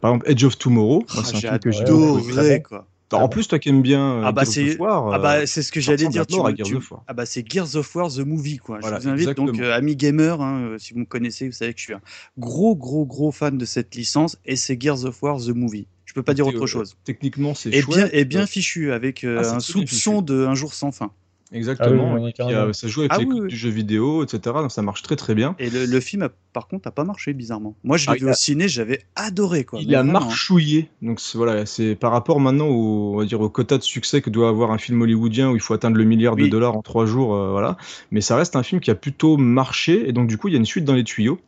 Par 0.00 0.12
exemple, 0.12 0.30
Edge 0.30 0.44
of 0.44 0.56
Tomorrow, 0.56 1.04
oh, 1.06 1.20
c'est 1.22 1.48
un 1.48 1.58
truc 1.58 1.62
que 1.62 1.70
j'ai 1.72 2.62
quoi. 2.62 2.86
en 3.12 3.28
plus, 3.28 3.46
toi 3.46 3.58
qui 3.58 3.68
aimes 3.68 3.82
bien 3.82 4.22
ah 4.24 4.32
bah 4.32 4.46
c'est 4.46 4.78
ah 4.80 5.18
bah 5.18 5.46
c'est 5.46 5.62
ce 5.62 5.70
que 5.70 5.80
j'allais 5.80 6.08
dire. 6.08 6.26
Tu, 6.26 6.36
tu, 6.64 6.76
ah 7.06 7.12
bah 7.12 7.26
c'est 7.26 7.46
Gears 7.46 7.76
of 7.76 7.94
War 7.94 8.10
the 8.10 8.20
movie 8.20 8.56
quoi. 8.56 8.80
je 8.82 8.88
vous 8.88 9.08
invite 9.08 9.36
donc 9.36 9.60
euh, 9.60 9.74
ami 9.74 9.94
gamer, 9.94 10.40
hein, 10.40 10.60
euh, 10.62 10.78
si 10.78 10.94
vous 10.94 11.00
me 11.00 11.04
connaissez, 11.04 11.46
vous 11.46 11.52
savez 11.52 11.74
que 11.74 11.80
je 11.80 11.84
suis 11.84 11.94
un 11.94 12.00
gros 12.38 12.74
gros 12.74 13.04
gros 13.04 13.32
fan 13.32 13.58
de 13.58 13.64
cette 13.66 13.94
licence 13.94 14.38
et 14.46 14.56
c'est 14.56 14.80
Gears 14.80 15.04
of 15.04 15.22
War 15.22 15.38
the 15.38 15.50
movie. 15.50 15.86
Je 16.06 16.14
peux 16.14 16.22
pas 16.22 16.34
dire 16.34 16.46
autre 16.46 16.66
chose. 16.66 16.96
Techniquement, 17.04 17.54
c'est 17.54 17.70
et 17.70 17.82
bien 17.82 18.08
et 18.12 18.24
bien 18.24 18.46
fichu 18.46 18.92
avec 18.92 19.24
ah, 19.24 19.56
un 19.56 19.60
soupçon 19.60 20.22
de 20.22 20.46
un 20.46 20.54
jour 20.54 20.72
sans 20.72 20.90
fin. 20.90 21.10
Exactement. 21.52 22.16
Ah 22.38 22.72
ça 22.72 22.88
joue 22.88 23.00
avec 23.00 23.12
ah 23.12 23.18
les 23.18 23.48
du 23.48 23.56
jeu 23.56 23.70
vidéo, 23.70 24.24
etc. 24.24 24.40
Donc 24.44 24.72
ça 24.72 24.82
marche 24.82 25.02
très 25.02 25.16
très 25.16 25.34
bien. 25.34 25.54
Et 25.58 25.70
le, 25.70 26.00
film, 26.00 26.28
par 26.52 26.66
contre, 26.68 26.88
n'a 26.88 26.92
pas 26.92 27.04
marché 27.04 27.32
bizarrement. 27.32 27.76
Moi, 27.84 27.96
je 27.96 28.06
l'ai 28.06 28.16
ah, 28.16 28.24
vu 28.24 28.30
au 28.30 28.34
ciné, 28.34 28.68
j'avais 28.68 29.00
adoré. 29.16 29.64
Quoi. 29.64 29.80
Il 29.80 29.94
a 29.94 30.02
marchouillé. 30.02 30.88
Donc 31.02 31.20
voilà, 31.34 31.66
c'est 31.66 31.94
par 31.94 32.12
rapport 32.12 32.40
maintenant 32.40 32.68
au, 32.68 33.14
on 33.14 33.18
va 33.18 33.24
dire, 33.24 33.40
au 33.40 33.48
quota 33.48 33.78
de 33.78 33.82
succès 33.82 34.22
que 34.22 34.30
doit 34.30 34.48
avoir 34.48 34.70
un 34.70 34.78
film 34.78 35.00
hollywoodien 35.02 35.50
où 35.50 35.54
il 35.54 35.60
faut 35.60 35.74
atteindre 35.74 35.96
le 35.96 36.04
milliard 36.04 36.36
de 36.36 36.46
dollars 36.46 36.76
en 36.76 36.82
trois 36.82 37.06
jours. 37.06 37.34
Euh, 37.34 37.50
voilà. 37.50 37.76
Mais 38.10 38.20
ça 38.20 38.36
reste 38.36 38.56
un 38.56 38.62
film 38.62 38.80
qui 38.80 38.90
a 38.90 38.94
plutôt 38.94 39.36
marché. 39.36 40.08
Et 40.08 40.12
donc 40.12 40.28
du 40.28 40.38
coup, 40.38 40.48
il 40.48 40.52
y 40.52 40.56
a 40.56 40.58
une 40.58 40.66
suite 40.66 40.84
dans 40.84 40.94
les 40.94 41.04
tuyaux. 41.04 41.38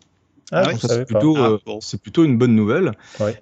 Ah, 0.53 0.71
c'est 0.79 1.07
plutôt, 1.07 1.37
euh, 1.37 1.59
plutôt 2.03 2.25
une 2.25 2.37
bonne 2.37 2.55
nouvelle. 2.55 2.93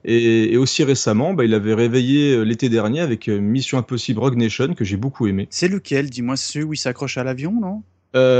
Et, 0.04 0.56
aussi 0.56 0.84
récemment, 0.84 1.34
bah, 1.34 1.44
il 1.44 1.54
avait 1.54 1.74
réveillé 1.74 2.34
euh, 2.34 2.42
l'été 2.42 2.68
dernier 2.68 3.00
avec 3.00 3.28
euh, 3.28 3.40
Mission 3.40 3.78
Impossible 3.78 4.20
Rogue 4.20 4.36
Nation 4.36 4.74
que 4.74 4.84
j'ai 4.84 4.96
beaucoup 4.96 5.26
aimé. 5.26 5.48
C'est 5.50 5.68
lequel 5.68 6.10
Dis-moi 6.10 6.36
celui 6.36 6.64
où 6.64 6.72
il 6.74 6.76
s'accroche 6.76 7.18
à 7.18 7.24
l'avion, 7.24 7.52
non? 7.60 7.82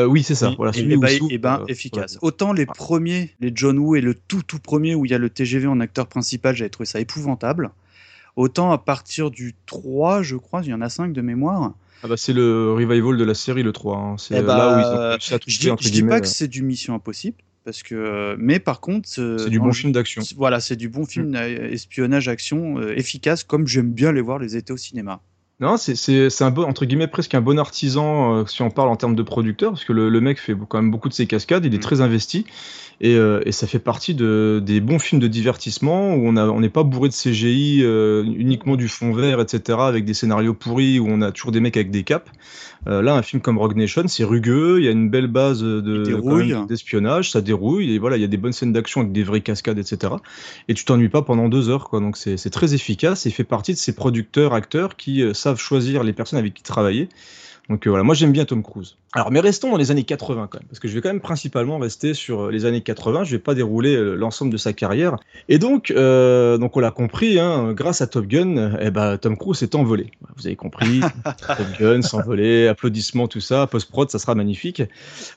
Oui, 0.07 0.23
c'est 0.23 0.35
ça. 0.35 0.53
Voilà, 0.57 0.73
et, 0.77 0.97
ben, 0.97 1.09
et 1.31 1.39
ben 1.39 1.65
efficace. 1.69 2.19
Autant 2.21 2.53
les 2.53 2.67
premiers, 2.67 3.35
les 3.41 3.53
John 3.55 3.79
Woo 3.79 3.97
et 3.97 4.03
le 4.03 4.15
tout 4.15 4.43
tout 4.43 4.59
premier 4.59 4.95
où 4.95 5.07
il 5.07 5.11
y 5.11 5.15
a 5.15 5.19
le 5.19 5.31
TGV 5.31 5.67
en 5.67 5.81
acteur 5.81 6.09
principal, 6.09 6.55
j'avais 6.55 6.69
trouvé 6.69 6.87
ça 6.87 7.01
épouvantable. 7.01 7.71
Autant 8.37 8.71
à 8.71 8.79
partir 8.79 9.31
du 9.31 9.55
3, 9.67 10.23
je 10.23 10.37
crois, 10.37 10.61
il 10.63 10.69
y 10.69 10.75
en 10.75 10.83
a 10.83 10.89
5 10.89 11.13
de 11.13 11.21
mémoire. 11.23 11.73
Ah 12.03 12.09
bah 12.09 12.17
c'est 12.17 12.33
le 12.33 12.73
revival 12.73 13.17
de 13.17 13.25
la 13.25 13.35
série, 13.35 13.63
le 13.63 13.73
3. 13.73 13.97
Hein. 13.97 14.17
C'est 14.19 14.39
eh 14.39 14.43
là 14.43 14.77
où 14.77 14.81
ils 14.81 15.35
ont 15.35 15.39
Je 15.47 15.59
dis, 15.59 15.91
dis 15.91 16.03
pas 16.03 16.21
que 16.21 16.27
c'est 16.27 16.49
du 16.49 16.63
Mission 16.63 16.95
Impossible, 16.95 17.37
parce 17.65 17.83
que 17.83 18.35
mais 18.39 18.59
par 18.59 18.81
contre 18.81 19.09
c'est 19.09 19.49
du 19.49 19.59
bon 19.59 19.73
film 19.73 19.93
d'action. 19.93 20.23
voilà 20.37 20.61
c'est 20.61 20.77
du 20.77 20.89
bon 20.89 21.07
film 21.07 21.31
mm. 21.31 21.37
espionnage 21.73 22.29
action 22.29 22.79
euh, 22.79 22.97
efficace 22.97 23.45
comme 23.45 23.67
j'aime 23.67 23.93
bien 23.93 24.13
les 24.13 24.21
voir 24.21 24.39
les 24.39 24.57
étés 24.57 24.73
au 24.73 24.77
cinéma. 24.77 25.21
Non, 25.61 25.77
c'est- 25.77 26.43
un 26.43 26.51
bon, 26.51 26.65
entre 26.65 26.87
guillemets, 26.87 27.07
presque 27.07 27.37
un 27.37 27.41
bon 27.41 27.57
artisan 27.57 28.35
euh, 28.39 28.47
si 28.47 28.63
on 28.63 28.71
parle 28.71 28.89
en 28.89 28.97
termes 28.97 29.15
de 29.15 29.23
producteur, 29.23 29.71
parce 29.71 29.85
que 29.85 29.93
le, 29.93 30.09
le 30.09 30.21
mec 30.21 30.41
fait 30.41 30.57
quand 30.69 30.83
même 30.83 30.91
beaucoup 30.91 31.09
de 31.09 31.15
ses 31.15 31.29
cascades, 31.29 31.65
il 31.65 31.73
est 31.73 31.83
très 31.83 32.01
investi, 32.01 32.47
et, 33.03 33.17
euh, 33.17 33.43
et 33.45 33.51
ça 33.51 33.67
fait 33.67 33.81
partie 33.81 34.15
de, 34.15 34.63
des 34.65 34.81
bons 34.81 35.01
films 35.01 35.21
de 35.21 35.27
divertissement 35.27 36.15
où 36.15 36.29
on 36.29 36.61
n'est 36.61 36.69
pas 36.69 36.85
bourré 36.85 37.09
de 37.09 37.15
CGI, 37.15 37.81
euh, 37.83 38.23
uniquement 38.23 38.77
du 38.77 38.87
fond 38.87 39.13
vert, 39.13 39.41
etc., 39.41 39.79
avec 39.81 40.05
des 40.05 40.15
scénarios 40.15 40.55
pourris 40.55 41.01
où 41.01 41.09
on 41.09 41.21
a 41.21 41.33
toujours 41.33 41.51
des 41.51 41.59
mecs 41.59 41.77
avec 41.77 41.91
des 41.91 42.05
capes. 42.05 42.31
Euh, 42.87 43.03
là, 43.03 43.15
un 43.15 43.23
film 43.23 43.43
comme 43.43 43.59
Rogue 43.59 43.77
Nation, 43.77 44.05
c'est 44.07 44.23
rugueux, 44.23 44.79
il 44.79 44.85
y 44.85 44.89
a 44.89 44.93
une 44.93 45.11
belle 45.11 45.27
base 45.27 45.63
de 45.63 46.63
d'espionnage, 46.69 47.33
ça 47.33 47.41
dérouille, 47.41 47.93
et 47.93 47.99
voilà, 47.99 48.17
il 48.17 48.21
y 48.21 48.25
a 48.25 48.29
des 48.29 48.37
bonnes 48.37 48.53
scènes 48.53 48.73
d'action 48.73 49.01
avec 49.01 49.13
des 49.13 49.25
vraies 49.25 49.41
cascades, 49.41 49.79
etc. 49.79 50.15
Et 50.69 50.75
tu 50.75 50.85
t'ennuies 50.85 51.09
pas 51.09 51.23
pendant 51.23 51.49
deux 51.49 51.71
heures, 51.71 51.89
quoi. 51.89 51.99
Donc 51.99 52.17
c'est 52.17 52.51
très 52.51 52.73
efficace 52.73 53.27
et 53.27 53.31
fait 53.31 53.45
partie 53.45 53.73
de 53.73 53.79
ces 53.79 53.97
producteurs, 53.97 54.55
acteurs 54.55 54.95
qui 54.95 55.25
savent 55.35 55.59
choisir 55.59 56.05
les 56.05 56.13
personnes 56.13 56.39
avec 56.39 56.55
qui 56.55 56.63
travailler. 56.63 57.09
Donc 57.69 57.87
euh, 57.87 57.91
voilà, 57.91 58.03
moi 58.03 58.15
j'aime 58.15 58.33
bien 58.33 58.45
Tom 58.45 58.63
Cruise. 58.63 58.97
Alors, 59.15 59.31
mais 59.31 59.41
restons 59.41 59.71
dans 59.71 59.77
les 59.77 59.91
années 59.91 60.05
80 60.05 60.49
quand 60.51 60.59
même, 60.59 60.67
parce 60.69 60.81
que 60.81 60.89
je 60.89 60.95
vais 60.95 61.03
quand 61.03 61.11
même 61.11 61.21
principalement 61.21 61.79
rester 61.79 62.15
sur 62.15 62.45
euh, 62.45 62.51
les 62.51 62.65
années 62.65 62.81
80. 62.81 63.25
Je 63.25 63.33
vais 63.33 63.39
pas 63.39 63.55
dérouler 63.55 63.95
euh, 63.95 64.15
l'ensemble 64.15 64.51
de 64.51 64.57
sa 64.57 64.73
carrière. 64.73 65.17
Et 65.51 65.59
donc, 65.59 65.91
euh, 65.91 66.57
donc 66.57 66.77
on 66.77 66.81
l'a 66.81 66.91
compris, 66.91 67.39
hein, 67.39 67.73
grâce 67.75 68.01
à 68.01 68.07
Top 68.07 68.27
Gun, 68.27 68.79
eh 68.81 68.91
ben 68.91 69.19
Tom 69.19 69.37
Cruise 69.37 69.59
s'est 69.59 69.77
envolé. 69.77 70.11
Vous 70.37 70.47
avez 70.47 70.57
compris, 70.57 71.01
Top 71.25 71.67
Gun 71.79 72.01
s'envoler, 72.01 72.69
applaudissements, 72.69 73.29
tout 73.29 73.41
ça, 73.41 73.67
post 73.67 73.91
prod, 73.91 74.11
ça 74.11 74.19
sera 74.19 74.35
magnifique. 74.35 74.83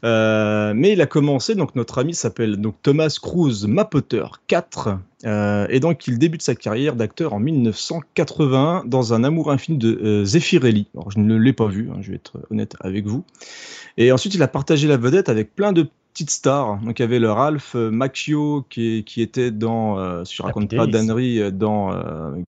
Euh, 0.06 0.74
mais 0.74 0.94
il 0.94 1.02
a 1.02 1.06
commencé, 1.06 1.54
donc 1.54 1.76
notre 1.76 2.00
ami 2.00 2.14
s'appelle 2.14 2.56
donc 2.58 2.76
Thomas 2.82 3.18
Cruise 3.22 3.68
Mapoter 3.68 4.26
4. 4.48 4.98
Euh, 5.24 5.68
et 5.70 5.80
donc, 5.80 6.08
il 6.08 6.20
débute 6.20 6.42
sa 6.42 6.56
carrière 6.56 6.96
d'acteur 6.96 7.34
en 7.34 7.40
1981 7.40 8.84
dans 8.86 9.14
un 9.14 9.24
amour 9.24 9.52
infini 9.52 9.78
de 9.78 10.00
euh, 10.04 10.26
Zeffirelli. 10.26 10.88
Alors, 10.94 11.12
je 11.12 11.20
ne 11.20 11.36
l'ai 11.36 11.54
pas 11.54 11.68
vu, 11.68 11.90
hein, 11.92 12.00
je 12.02 12.10
vais 12.12 12.18
être 12.18 12.40
honnête 12.52 12.76
avec 12.82 13.06
vous. 13.06 13.24
Et 13.98 14.12
ensuite, 14.12 14.36
il 14.36 14.44
a 14.44 14.48
partagé 14.48 14.88
la 14.88 14.98
vedette 14.98 15.30
avec 15.30 15.56
plein 15.56 15.72
de 15.72 15.88
petites 16.14 16.32
stars. 16.32 16.80
Donc, 16.82 17.00
il 17.00 17.02
y 17.02 17.06
avait 17.06 17.20
le 17.20 17.32
Ralph 17.32 17.76
Macchio 17.76 18.66
qui, 18.70 19.04
qui 19.06 19.22
était 19.22 19.52
dans, 19.52 20.00
euh, 20.00 20.24
si 20.26 20.36
je 20.36 20.44
raconte 20.44 20.76
pas 20.76 20.88
d'annerie, 20.88 21.42
euh, 21.42 21.52
dans, 21.52 21.92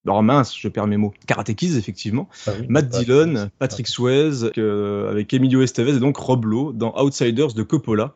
oh 0.08 0.22
mince, 0.22 0.58
je 0.58 0.68
perds 0.68 0.88
mes 0.88 0.98
mots, 0.98 1.14
Karate 1.26 1.54
Kids, 1.54 1.78
effectivement. 1.78 2.28
Ah 2.48 2.52
oui, 2.60 2.66
Matt 2.70 2.90
Dillon, 2.90 3.50
Patrick 3.60 3.88
Swayze, 3.88 4.52
avec 4.56 5.34
Emilio 5.34 5.62
Estevez 5.62 5.96
et 5.96 6.00
donc 6.00 6.18
Rob 6.18 6.46
Lowe 6.46 6.74
dans 6.74 6.94
Outsiders 7.02 7.54
de 7.54 7.64
Coppola. 7.64 8.14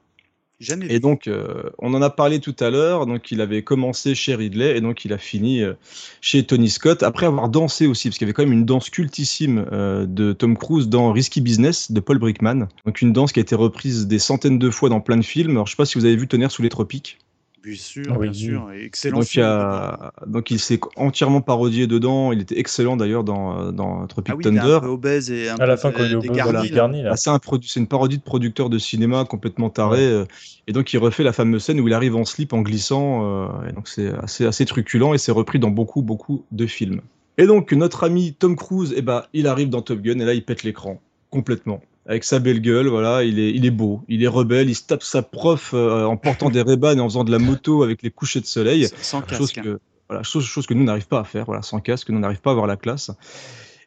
Jamais 0.61 0.85
Et 0.89 0.99
donc, 0.99 1.27
euh, 1.27 1.63
on 1.79 1.95
en 1.95 2.03
a 2.03 2.11
parlé 2.11 2.39
tout 2.39 2.55
à 2.59 2.69
l'heure. 2.69 3.07
Donc, 3.07 3.31
il 3.31 3.41
avait 3.41 3.63
commencé 3.63 4.13
chez 4.13 4.35
Ridley 4.35 4.77
et 4.77 4.81
donc 4.81 5.03
il 5.05 5.11
a 5.11 5.17
fini 5.17 5.63
euh, 5.63 5.73
chez 6.21 6.43
Tony 6.43 6.69
Scott 6.69 7.01
après 7.01 7.25
avoir 7.25 7.49
dansé 7.49 7.87
aussi, 7.87 8.09
parce 8.09 8.19
qu'il 8.19 8.27
y 8.27 8.29
avait 8.29 8.33
quand 8.33 8.43
même 8.43 8.53
une 8.53 8.65
danse 8.65 8.91
cultissime 8.91 9.65
euh, 9.71 10.05
de 10.05 10.33
Tom 10.33 10.55
Cruise 10.55 10.87
dans 10.87 11.11
Risky 11.11 11.41
Business 11.41 11.91
de 11.91 11.99
Paul 11.99 12.19
Brickman. 12.19 12.67
Donc, 12.85 13.01
une 13.01 13.11
danse 13.11 13.31
qui 13.31 13.39
a 13.39 13.41
été 13.41 13.55
reprise 13.55 14.05
des 14.05 14.19
centaines 14.19 14.59
de 14.59 14.69
fois 14.69 14.89
dans 14.89 15.01
plein 15.01 15.17
de 15.17 15.25
films. 15.25 15.51
Alors, 15.51 15.65
je 15.65 15.71
sais 15.71 15.77
pas 15.77 15.85
si 15.85 15.97
vous 15.97 16.05
avez 16.05 16.15
vu 16.15 16.27
Tonnerre 16.27 16.51
sous 16.51 16.61
les 16.61 16.69
tropiques. 16.69 17.17
Bien 17.63 17.75
sûr, 17.75 18.17
Oui, 18.17 18.29
bien 18.29 18.33
sûr. 18.33 18.71
Et 18.71 18.85
excellent 18.85 19.17
Donc, 19.19 19.25
il, 19.25 19.29
film. 19.29 19.45
y 19.45 19.47
a- 19.49 20.11
donc, 20.25 20.49
il 20.49 20.59
s'est 20.59 20.79
entièrement 20.95 21.41
parodié 21.41 21.85
dedans. 21.85 22.31
Il 22.31 22.41
était 22.41 22.57
excellent 22.57 22.97
d'ailleurs 22.97 23.23
dans, 23.23 23.71
dans 23.71 24.07
Tropic 24.07 24.33
Ah 24.33 24.35
oui, 24.35 24.43
il 24.43 24.47
est 24.47 24.59
Thunder. 24.59 24.73
un 24.77 24.79
peu 24.79 24.87
obèse 24.87 25.29
et 25.29 25.47
un 25.49 25.57
À 25.57 25.67
la 25.67 25.75
peu 25.75 25.81
fin, 25.81 25.91
quand 25.91 26.03
il 26.03 26.11
est 26.13 26.15
voilà, 26.41 26.61
un 26.61 27.37
produ- 27.37 27.67
c'est 27.67 27.79
une 27.79 27.87
parodie 27.87 28.17
de 28.17 28.23
producteur 28.23 28.69
de 28.71 28.79
cinéma 28.79 29.25
complètement 29.25 29.69
taré. 29.69 29.99
euh, 29.99 30.25
et 30.67 30.73
donc, 30.73 30.91
il 30.91 30.97
refait 30.97 31.23
la 31.23 31.33
fameuse 31.33 31.63
scène 31.63 31.79
où 31.79 31.87
il 31.87 31.93
arrive 31.93 32.15
en 32.15 32.25
slip 32.25 32.53
en 32.53 32.61
glissant. 32.61 33.25
euh, 33.45 33.69
et 33.69 33.73
donc, 33.73 33.87
c'est 33.87 34.09
assez, 34.09 34.45
assez 34.45 34.65
truculent 34.65 35.13
et 35.13 35.19
c'est 35.19 35.31
repris 35.31 35.59
dans 35.59 35.69
beaucoup, 35.69 36.01
beaucoup 36.01 36.43
de 36.51 36.65
films. 36.65 37.01
Et 37.37 37.45
donc, 37.45 37.73
notre 37.73 38.03
ami 38.03 38.33
Tom 38.33 38.55
Cruise, 38.55 38.91
eh 38.97 39.03
ben, 39.03 39.23
il 39.33 39.45
arrive 39.45 39.69
dans 39.69 39.81
Top 39.83 40.01
Gun 40.01 40.19
et 40.19 40.25
là, 40.25 40.33
il 40.33 40.43
pète 40.43 40.63
l'écran 40.63 40.99
complètement. 41.29 41.81
Avec 42.07 42.23
sa 42.23 42.39
belle 42.39 42.61
gueule, 42.61 42.87
voilà, 42.87 43.23
il 43.23 43.37
est, 43.39 43.51
il 43.51 43.65
est 43.65 43.71
beau, 43.71 44.01
il 44.07 44.23
est 44.23 44.27
rebelle, 44.27 44.69
il 44.69 44.75
se 44.75 44.83
tape 44.83 45.03
sa 45.03 45.21
prof 45.21 45.71
euh, 45.73 46.03
en 46.05 46.17
portant 46.17 46.49
des 46.49 46.61
ray 46.61 46.77
et 46.81 46.99
en 46.99 47.07
faisant 47.07 47.23
de 47.23 47.31
la 47.31 47.37
moto 47.37 47.83
avec 47.83 48.01
les 48.01 48.09
couchers 48.09 48.41
de 48.41 48.45
soleil. 48.47 48.87
Sans 49.01 49.21
chose 49.27 49.51
casque. 49.51 49.57
hein. 49.59 49.61
que, 49.63 49.79
voilà, 50.09 50.23
chose, 50.23 50.43
chose 50.45 50.65
que 50.65 50.73
nous 50.73 50.83
n'arrive 50.83 51.07
pas 51.07 51.19
à 51.19 51.23
faire, 51.23 51.45
voilà, 51.45 51.61
sans 51.61 51.79
casque, 51.79 52.09
nous 52.09 52.19
n'arrive 52.19 52.41
pas 52.41 52.49
à 52.49 52.53
avoir 52.53 52.67
la 52.67 52.75
classe. 52.75 53.11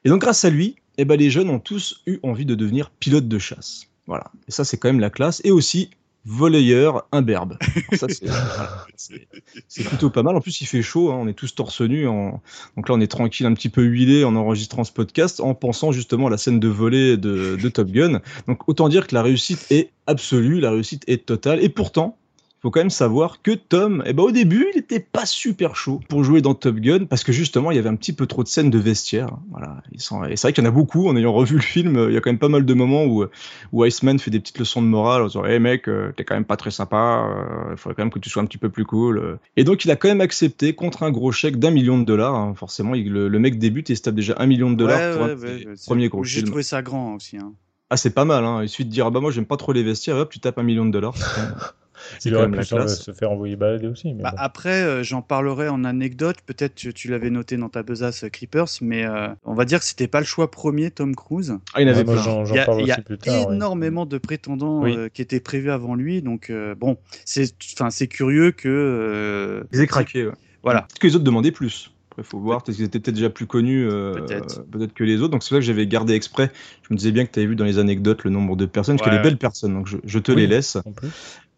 Et 0.05 0.09
donc, 0.09 0.21
grâce 0.21 0.45
à 0.45 0.51
lui, 0.51 0.77
eh 0.97 1.05
ben, 1.05 1.19
les 1.19 1.31
jeunes 1.31 1.51
ont 1.51 1.59
tous 1.59 2.03
eu 2.07 2.19
envie 2.23 2.47
de 2.47 2.55
devenir 2.55 2.91
pilotes 2.91 3.27
de 3.27 3.39
chasse. 3.39 3.89
Voilà. 4.07 4.31
Et 4.47 4.53
ça, 4.53 4.65
c'est 4.65 4.77
quand 4.77 4.89
même 4.89 5.01
la 5.01 5.11
classe. 5.11 5.41
Et 5.45 5.51
aussi, 5.51 5.91
volleyeur 6.25 7.07
imberbe. 7.13 7.59
Ça, 7.93 8.07
c'est 8.09 8.27
voilà, 8.27 8.87
c'est- 8.97 9.29
c'est 9.69 9.85
plutôt 9.85 10.11
pas 10.11 10.23
mal. 10.23 10.37
En 10.37 10.41
plus, 10.41 10.61
il 10.61 10.67
fait 10.67 10.83
chaud. 10.83 11.11
hein, 11.13 11.19
on 11.21 11.29
est 11.29 11.35
tous 11.35 11.55
torse 11.55 11.81
nu. 11.81 12.07
En... 12.09 12.41
Donc 12.77 12.89
là, 12.89 12.95
on 12.95 13.01
est 13.01 13.07
tranquille, 13.11 13.47
un 13.47 13.55
petit 13.55 13.69
peu 13.69 13.83
huilé 13.83 14.25
en 14.25 14.35
enregistrant 14.37 14.85
ce 14.85 14.93
podcast, 14.93 15.41
en 15.41 15.55
pensant 15.55 15.93
justement 15.93 16.27
à 16.29 16.31
la 16.31 16.39
scène 16.39 16.61
de 16.61 16.69
volée 16.69 17.17
de, 17.17 17.57
de 17.57 17.69
Top 17.69 17.91
Gun. 17.91 18.21
Donc, 18.49 18.69
autant 18.69 18.89
dire 18.89 19.07
que 19.07 19.15
la 19.15 19.23
réussite 19.23 19.67
est 19.71 19.91
absolue, 20.07 20.61
la 20.61 20.71
réussite 20.71 21.05
est 21.07 21.27
totale. 21.27 21.63
Et 21.63 21.69
pourtant, 21.69 22.17
faut 22.65 22.71
quand 22.71 22.81
même 22.81 22.89
savoir 22.89 23.43
que 23.43 23.51
Tom, 23.51 24.03
eh 24.07 24.15
ben, 24.15 24.23
au 24.23 24.31
début, 24.31 24.67
il 24.75 24.79
était 24.79 24.99
pas 25.01 25.27
super 25.27 25.77
chaud 25.77 26.01
pour 26.09 26.25
jouer 26.25 26.41
dans 26.41 26.55
Top 26.55 26.77
Gun 26.77 27.05
parce 27.05 27.23
que 27.23 27.31
justement, 27.31 27.71
il 27.71 27.75
y 27.77 27.79
avait 27.79 27.91
un 27.91 27.95
petit 27.97 28.15
peu 28.15 28.27
trop 28.27 28.43
de 28.43 28.49
scènes 28.49 28.71
de 28.71 28.79
vestiaire. 28.79 29.37
Voilà. 29.51 29.83
Ils 29.93 30.01
sont- 30.01 30.25
Et 30.25 30.37
c'est 30.37 30.47
vrai 30.49 30.53
qu'il 30.55 30.65
y 30.65 30.67
en 30.67 30.71
a 30.71 30.73
beaucoup. 30.73 31.07
En 31.09 31.15
ayant 31.17 31.35
revu 31.35 31.57
le 31.57 31.61
film, 31.63 31.97
euh, 31.97 32.11
il 32.11 32.15
y 32.15 32.17
a 32.17 32.23
quand 32.23 32.31
même 32.31 32.39
pas 32.39 32.49
mal 32.49 32.65
de 32.65 32.73
moments 32.75 33.05
où, 33.05 33.27
où 33.73 33.85
Iceman 33.85 34.19
fait 34.19 34.31
des 34.31 34.41
petites 34.41 34.59
leçons 34.59 34.81
de 34.81 34.87
morale 34.87 35.21
en 35.23 35.27
disant, 35.27 35.45
hey 35.45 35.61
mec, 35.61 35.89
euh, 35.91 36.13
t'es 36.17 36.25
quand 36.25 36.35
même 36.35 36.47
pas 36.47 36.57
très 36.57 36.71
sympa. 36.71 37.29
euh, 37.29 37.73
Il 37.73 37.77
faudrait 37.77 37.97
quand 37.97 38.03
même 38.03 38.11
que 38.11 38.19
tu 38.19 38.31
sois 38.31 38.43
un 38.43 38.47
petit 38.47 38.57
peu 38.57 38.71
plus 38.71 38.87
cool. 38.87 39.19
euh. 39.19 39.37
Et 39.59 39.65
donc, 39.65 39.85
il 39.85 39.91
a 39.91 39.97
quand 39.97 40.09
même 40.09 40.23
accepté 40.23 40.73
contre 40.75 41.03
un 41.03 41.11
gros 41.11 41.33
chèque 41.33 41.59
d'un 41.59 41.71
million 41.71 41.99
de 41.99 42.05
dollars. 42.05 42.35
hein. 42.35 42.55
Forcément, 42.57 42.95
il- 42.95 43.13
le, 43.13 43.29
le 43.29 43.39
mec 43.39 43.59
débute 43.59 43.91
et 43.91 43.95
se 43.95 44.01
tape 44.01 44.15
déjà 44.15 44.37
un 44.39 44.47
million 44.47 44.71
de 44.71 44.77
dollars 44.77 44.99
Ouais, 45.01 45.13
pour 45.37 45.45
ouais, 45.45 45.67
un 45.67 45.75
premiers 45.87 46.09
gros 46.09 46.25
J'ai 46.25 46.43
trouvé 46.43 46.63
ça 46.63 46.81
grand 46.81 47.15
aussi. 47.15 47.37
hein. 47.37 47.53
Ah, 47.91 47.99
c'est 47.99 48.15
pas 48.15 48.25
mal. 48.25 48.43
Hein. 48.47 48.61
Il 48.63 48.71
suffit 48.71 48.87
de 48.87 48.91
dire, 48.91 49.05
ah 49.07 49.11
bah 49.11 49.21
moi, 49.21 49.31
j'aime 49.31 49.45
pas 49.45 49.59
trop 49.59 49.73
les 49.75 49.83
vestiaires. 49.83 50.17
et 50.17 50.21
hop, 50.21 50.31
tu 50.31 50.41
tapes 50.41 50.59
un 50.59 50.63
million 50.63 50.87
de 50.87 50.91
dollars. 50.91 51.15
Il 52.25 52.33
quand 52.33 52.39
aurait 52.39 52.49
même 52.49 52.61
pu 52.61 52.67
se- 52.67 52.87
se 52.87 53.13
faire 53.13 53.31
envoyer 53.33 53.57
balader 53.57 53.87
aussi. 53.87 54.13
Mais 54.15 54.23
Bah, 54.23 54.31
bon. 54.33 54.37
Après, 54.41 54.83
euh, 54.83 55.03
j'en 55.03 55.23
parlerai 55.23 55.69
en 55.69 55.85
anecdote. 55.85 56.37
Peut-être 56.47 56.75
que 56.83 56.89
tu 56.91 57.09
l'avais 57.09 57.31
noté 57.31 57.57
dans 57.57 57.69
ta 57.69 57.83
besace 57.83 58.25
euh, 58.25 58.29
Creepers, 58.29 58.69
mais 58.81 59.05
euh, 59.07 59.29
on 59.45 59.55
va 59.55 59.65
dire 59.65 59.79
que 59.81 59.85
c'était 59.85 60.09
pas 60.09 60.21
le 60.21 60.27
choix 60.27 60.51
premier, 60.51 60.91
Tom 60.91 61.15
Cruise. 61.15 61.57
Ah, 61.75 61.83
il 61.83 61.89
avait 61.89 62.05
plein. 62.05 62.17
j'en 62.23 62.45
j'en 62.45 62.55
Il 62.55 62.59
y 62.59 62.61
a, 62.61 62.65
parle 62.67 62.81
il 62.83 62.87
y 62.87 62.91
a 62.91 62.95
aussi 62.95 63.03
plus 63.03 63.19
tard. 63.19 63.49
ouais. 63.49 63.55
énormément 63.55 64.07
de 64.07 64.19
prétendants 64.19 64.83
Oui. 64.83 64.95
euh, 64.97 65.09
qui 65.09 65.23
étaient 65.23 65.41
prévus 65.41 65.71
avant 65.71 65.95
lui. 65.95 66.23
Donc, 66.23 66.51
euh, 66.51 66.75
bon, 66.75 66.99
c'est 67.25 67.53
enfin, 67.75 67.91
c'est 67.91 68.09
curieux 68.09 68.51
que. 68.53 68.69
euh, 68.69 69.65
Ils 69.73 69.81
aient 69.81 69.87
craqué. 69.87 70.27
ouais. 70.27 70.33
Voilà. 70.63 70.83
Peut-être 70.83 70.99
que 70.99 71.07
les 71.09 71.15
autres 71.17 71.25
demandaient 71.25 71.53
plus. 71.53 71.91
Après, 72.11 72.23
faut 72.23 72.39
voir, 72.39 72.63
peut-être 72.63 72.77
qu'ils 72.77 72.85
étaient 72.85 73.01
peut-être 73.01 73.17
déjà 73.17 73.29
plus 73.29 73.47
connus 73.47 73.89
euh, 73.91 74.13
Peut-être. 74.15 74.65
peut-être 74.71 74.95
que 74.95 75.03
les 75.03 75.21
autres. 75.21 75.33
Donc, 75.33 75.43
c'est 75.43 75.49
ça 75.51 75.57
que 75.57 75.63
j'avais 75.63 75.87
gardé 75.89 76.15
exprès. 76.15 76.53
Je 76.89 76.95
me 76.95 76.97
disais 76.97 77.11
bien 77.11 77.27
que 77.27 77.33
tu 77.33 77.41
avais 77.41 77.49
vu 77.49 77.57
dans 77.57 77.65
les 77.65 77.79
anecdotes 77.81 78.23
le 78.23 78.31
nombre 78.31 78.55
de 78.57 78.67
personnes, 78.67 78.97
parce 78.97 79.09
Ouais, 79.09 79.11
qu'il 79.11 79.17
y 79.17 79.21
a 79.21 79.23
des 79.25 79.29
belles 79.31 79.39
personnes, 79.39 79.75
donc 79.75 79.89
je, 79.89 79.97
je 80.05 80.19
te 80.21 80.31
Oui. 80.31 80.39
les 80.39 80.47
laisse. 80.47 80.77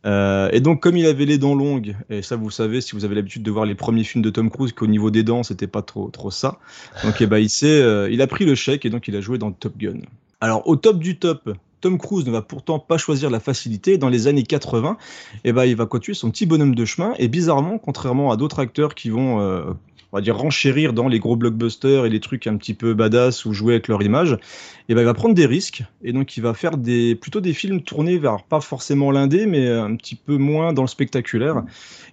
Euh, 0.06 0.48
et 0.52 0.60
donc, 0.60 0.80
comme 0.80 0.96
il 0.96 1.06
avait 1.06 1.24
les 1.24 1.38
dents 1.38 1.54
longues, 1.54 1.96
et 2.10 2.22
ça, 2.22 2.36
vous 2.36 2.50
savez, 2.50 2.80
si 2.80 2.94
vous 2.94 3.04
avez 3.04 3.14
l'habitude 3.14 3.42
de 3.42 3.50
voir 3.50 3.66
les 3.66 3.74
premiers 3.74 4.04
films 4.04 4.22
de 4.22 4.30
Tom 4.30 4.50
Cruise, 4.50 4.72
qu'au 4.72 4.86
niveau 4.86 5.10
des 5.10 5.22
dents, 5.22 5.42
c'était 5.42 5.66
pas 5.66 5.82
trop, 5.82 6.08
trop 6.08 6.30
ça. 6.30 6.58
Donc, 7.04 7.20
eh 7.20 7.26
ben, 7.26 7.38
il, 7.38 7.50
euh, 7.64 8.08
il 8.10 8.22
a 8.22 8.26
pris 8.26 8.44
le 8.44 8.54
chèque 8.54 8.84
et 8.84 8.90
donc 8.90 9.08
il 9.08 9.16
a 9.16 9.20
joué 9.20 9.38
dans 9.38 9.50
Top 9.50 9.76
Gun. 9.76 10.00
Alors, 10.40 10.66
au 10.68 10.76
top 10.76 10.98
du 10.98 11.18
top, 11.18 11.50
Tom 11.80 11.98
Cruise 11.98 12.26
ne 12.26 12.30
va 12.30 12.42
pourtant 12.42 12.78
pas 12.78 12.98
choisir 12.98 13.30
la 13.30 13.40
facilité. 13.40 13.98
Dans 13.98 14.08
les 14.08 14.28
années 14.28 14.42
80, 14.44 14.96
eh 15.44 15.52
ben, 15.52 15.64
il 15.64 15.76
va 15.76 15.86
continuer 15.86 16.14
son 16.14 16.30
petit 16.30 16.46
bonhomme 16.46 16.74
de 16.74 16.84
chemin. 16.84 17.14
Et 17.18 17.28
bizarrement, 17.28 17.78
contrairement 17.78 18.30
à 18.30 18.36
d'autres 18.36 18.60
acteurs 18.60 18.94
qui 18.94 19.10
vont, 19.10 19.40
euh, 19.40 19.64
on 20.12 20.16
va 20.18 20.20
dire, 20.20 20.36
renchérir 20.36 20.92
dans 20.92 21.08
les 21.08 21.18
gros 21.18 21.36
blockbusters 21.36 22.06
et 22.06 22.10
les 22.10 22.20
trucs 22.20 22.46
un 22.46 22.56
petit 22.56 22.74
peu 22.74 22.94
badass 22.94 23.44
ou 23.44 23.52
jouer 23.52 23.74
avec 23.74 23.88
leur 23.88 24.02
image, 24.02 24.36
eh 24.88 24.94
ben, 24.94 25.02
il 25.02 25.04
va 25.04 25.14
prendre 25.14 25.34
des 25.34 25.46
risques. 25.46 25.84
Et 26.02 26.12
donc, 26.12 26.36
il 26.36 26.42
va 26.42 26.54
faire 26.54 26.76
des, 26.76 27.14
plutôt 27.14 27.40
des 27.40 27.52
films 27.52 27.82
tournés 27.82 28.18
vers 28.18 28.42
pas 28.42 28.60
forcément 28.60 29.10
l'indé, 29.10 29.46
mais 29.46 29.68
un 29.68 29.96
petit 29.96 30.14
peu 30.14 30.36
moins 30.36 30.72
dans 30.72 30.82
le 30.82 30.88
spectaculaire. 30.88 31.62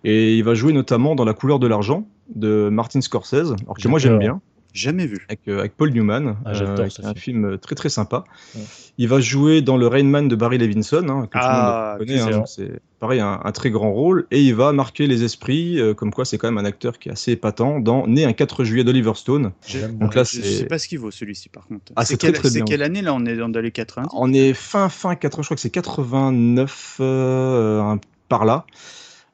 Et 0.03 0.35
il 0.35 0.43
va 0.43 0.53
jouer 0.53 0.73
notamment 0.73 1.15
dans 1.15 1.25
La 1.25 1.33
couleur 1.33 1.59
de 1.59 1.67
l'argent 1.67 2.05
de 2.35 2.69
Martin 2.69 3.01
Scorsese, 3.01 3.53
alors 3.63 3.77
que 3.77 3.87
moi 3.87 3.99
j'aime 3.99 4.19
bien 4.19 4.41
Jamais 4.73 5.05
vu. 5.05 5.19
avec, 5.29 5.41
euh, 5.47 5.59
avec 5.59 5.77
Paul 5.77 5.91
Newman. 5.91 6.35
Ah, 6.45 6.53
j'adore 6.53 6.79
euh, 6.85 6.89
ce 6.89 6.95
qui 6.95 7.01
est 7.01 7.05
un 7.05 7.13
film. 7.13 7.45
film 7.47 7.57
très 7.59 7.75
très 7.75 7.89
sympa. 7.89 8.23
Ouais. 8.55 8.61
Il 8.97 9.07
va 9.07 9.19
jouer 9.19 9.61
dans 9.61 9.77
le 9.77 9.87
Rain 9.87 10.03
Man 10.03 10.27
de 10.27 10.35
Barry 10.35 10.57
Levinson, 10.57 11.07
hein, 11.09 11.27
que 11.27 11.37
Ah, 11.39 11.95
tout 11.99 12.05
le 12.05 12.11
monde 12.15 12.23
connaît. 12.25 12.35
hein, 12.37 12.43
c'est 12.45 12.79
pareil, 12.99 13.19
un, 13.19 13.39
un 13.43 13.51
très 13.51 13.69
grand 13.71 13.91
rôle. 13.91 14.27
Et 14.31 14.41
il 14.41 14.53
va 14.55 14.71
marquer 14.71 15.07
les 15.07 15.23
esprits, 15.23 15.79
euh, 15.79 15.93
comme 15.93 16.11
quoi 16.11 16.25
c'est 16.25 16.37
quand 16.37 16.47
même 16.47 16.57
un 16.57 16.65
acteur 16.65 16.97
qui 16.99 17.09
est 17.09 17.11
assez 17.11 17.31
épatant, 17.33 17.79
dans 17.79 18.07
Né 18.07 18.25
un 18.25 18.33
4 18.33 18.63
juillet 18.63 18.83
d'Oliver 18.83 19.13
Stone. 19.15 19.51
Donc 19.99 20.15
là, 20.15 20.23
je 20.23 20.29
c'est- 20.41 20.41
sais 20.43 20.65
pas 20.65 20.77
ce 20.79 20.87
qu'il 20.87 20.99
vaut 20.99 21.11
celui-ci 21.11 21.49
par 21.49 21.67
contre. 21.67 21.91
Ah, 21.95 22.05
c'est 22.05 22.17
très, 22.17 22.29
quelle, 22.31 22.39
très 22.39 22.49
c'est 22.49 22.61
quelle 22.61 22.81
année 22.83 23.01
là 23.01 23.13
On 23.13 23.25
est 23.25 23.35
dans 23.35 23.47
les 23.49 23.71
80 23.71 24.07
On 24.13 24.31
est 24.33 24.53
fin 24.53 24.89
fin 24.89 25.15
80, 25.15 25.41
je 25.43 25.47
crois 25.47 25.55
que 25.55 25.61
c'est 25.61 25.69
89 25.69 26.97
euh, 26.99 27.81
un- 27.81 27.99
par 28.29 28.45
là. 28.45 28.65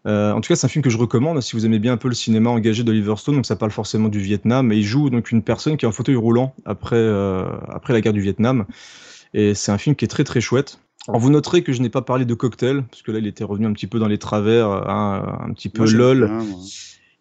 Euh, 0.07 0.31
en 0.31 0.41
tout 0.41 0.47
cas, 0.47 0.55
c'est 0.55 0.65
un 0.65 0.69
film 0.69 0.83
que 0.83 0.89
je 0.89 0.97
recommande 0.97 1.41
si 1.41 1.55
vous 1.55 1.65
aimez 1.65 1.79
bien 1.79 1.93
un 1.93 1.97
peu 1.97 2.07
le 2.07 2.15
cinéma 2.15 2.49
engagé 2.49 2.83
d'Oliver 2.83 3.15
Stone. 3.17 3.35
Donc, 3.35 3.45
ça 3.45 3.55
parle 3.55 3.71
forcément 3.71 4.09
du 4.09 4.19
Vietnam. 4.19 4.71
Et 4.71 4.77
il 4.77 4.83
joue 4.83 5.09
donc 5.09 5.31
une 5.31 5.43
personne 5.43 5.77
qui 5.77 5.85
est 5.85 5.88
en 5.88 5.91
fauteuil 5.91 6.15
roulant 6.15 6.53
après, 6.65 6.95
euh, 6.95 7.45
après 7.69 7.93
la 7.93 8.01
guerre 8.01 8.13
du 8.13 8.21
Vietnam. 8.21 8.65
Et 9.33 9.53
c'est 9.53 9.71
un 9.71 9.77
film 9.77 9.95
qui 9.95 10.05
est 10.05 10.09
très 10.09 10.23
très 10.23 10.41
chouette. 10.41 10.79
Alors, 11.07 11.19
vous 11.19 11.29
noterez 11.29 11.63
que 11.63 11.73
je 11.73 11.81
n'ai 11.81 11.89
pas 11.89 12.01
parlé 12.01 12.25
de 12.25 12.33
cocktail, 12.33 12.83
parce 12.89 13.01
que 13.01 13.12
là, 13.12 13.19
il 13.19 13.27
était 13.27 13.43
revenu 13.43 13.65
un 13.65 13.73
petit 13.73 13.88
peu 13.88 13.99
dans 13.99 14.07
les 14.07 14.17
travers, 14.17 14.67
hein, 14.67 15.39
un 15.47 15.53
petit 15.53 15.69
peu 15.69 15.83
Moi, 15.83 15.91
lol. 15.91 16.27
bien. 16.27 16.45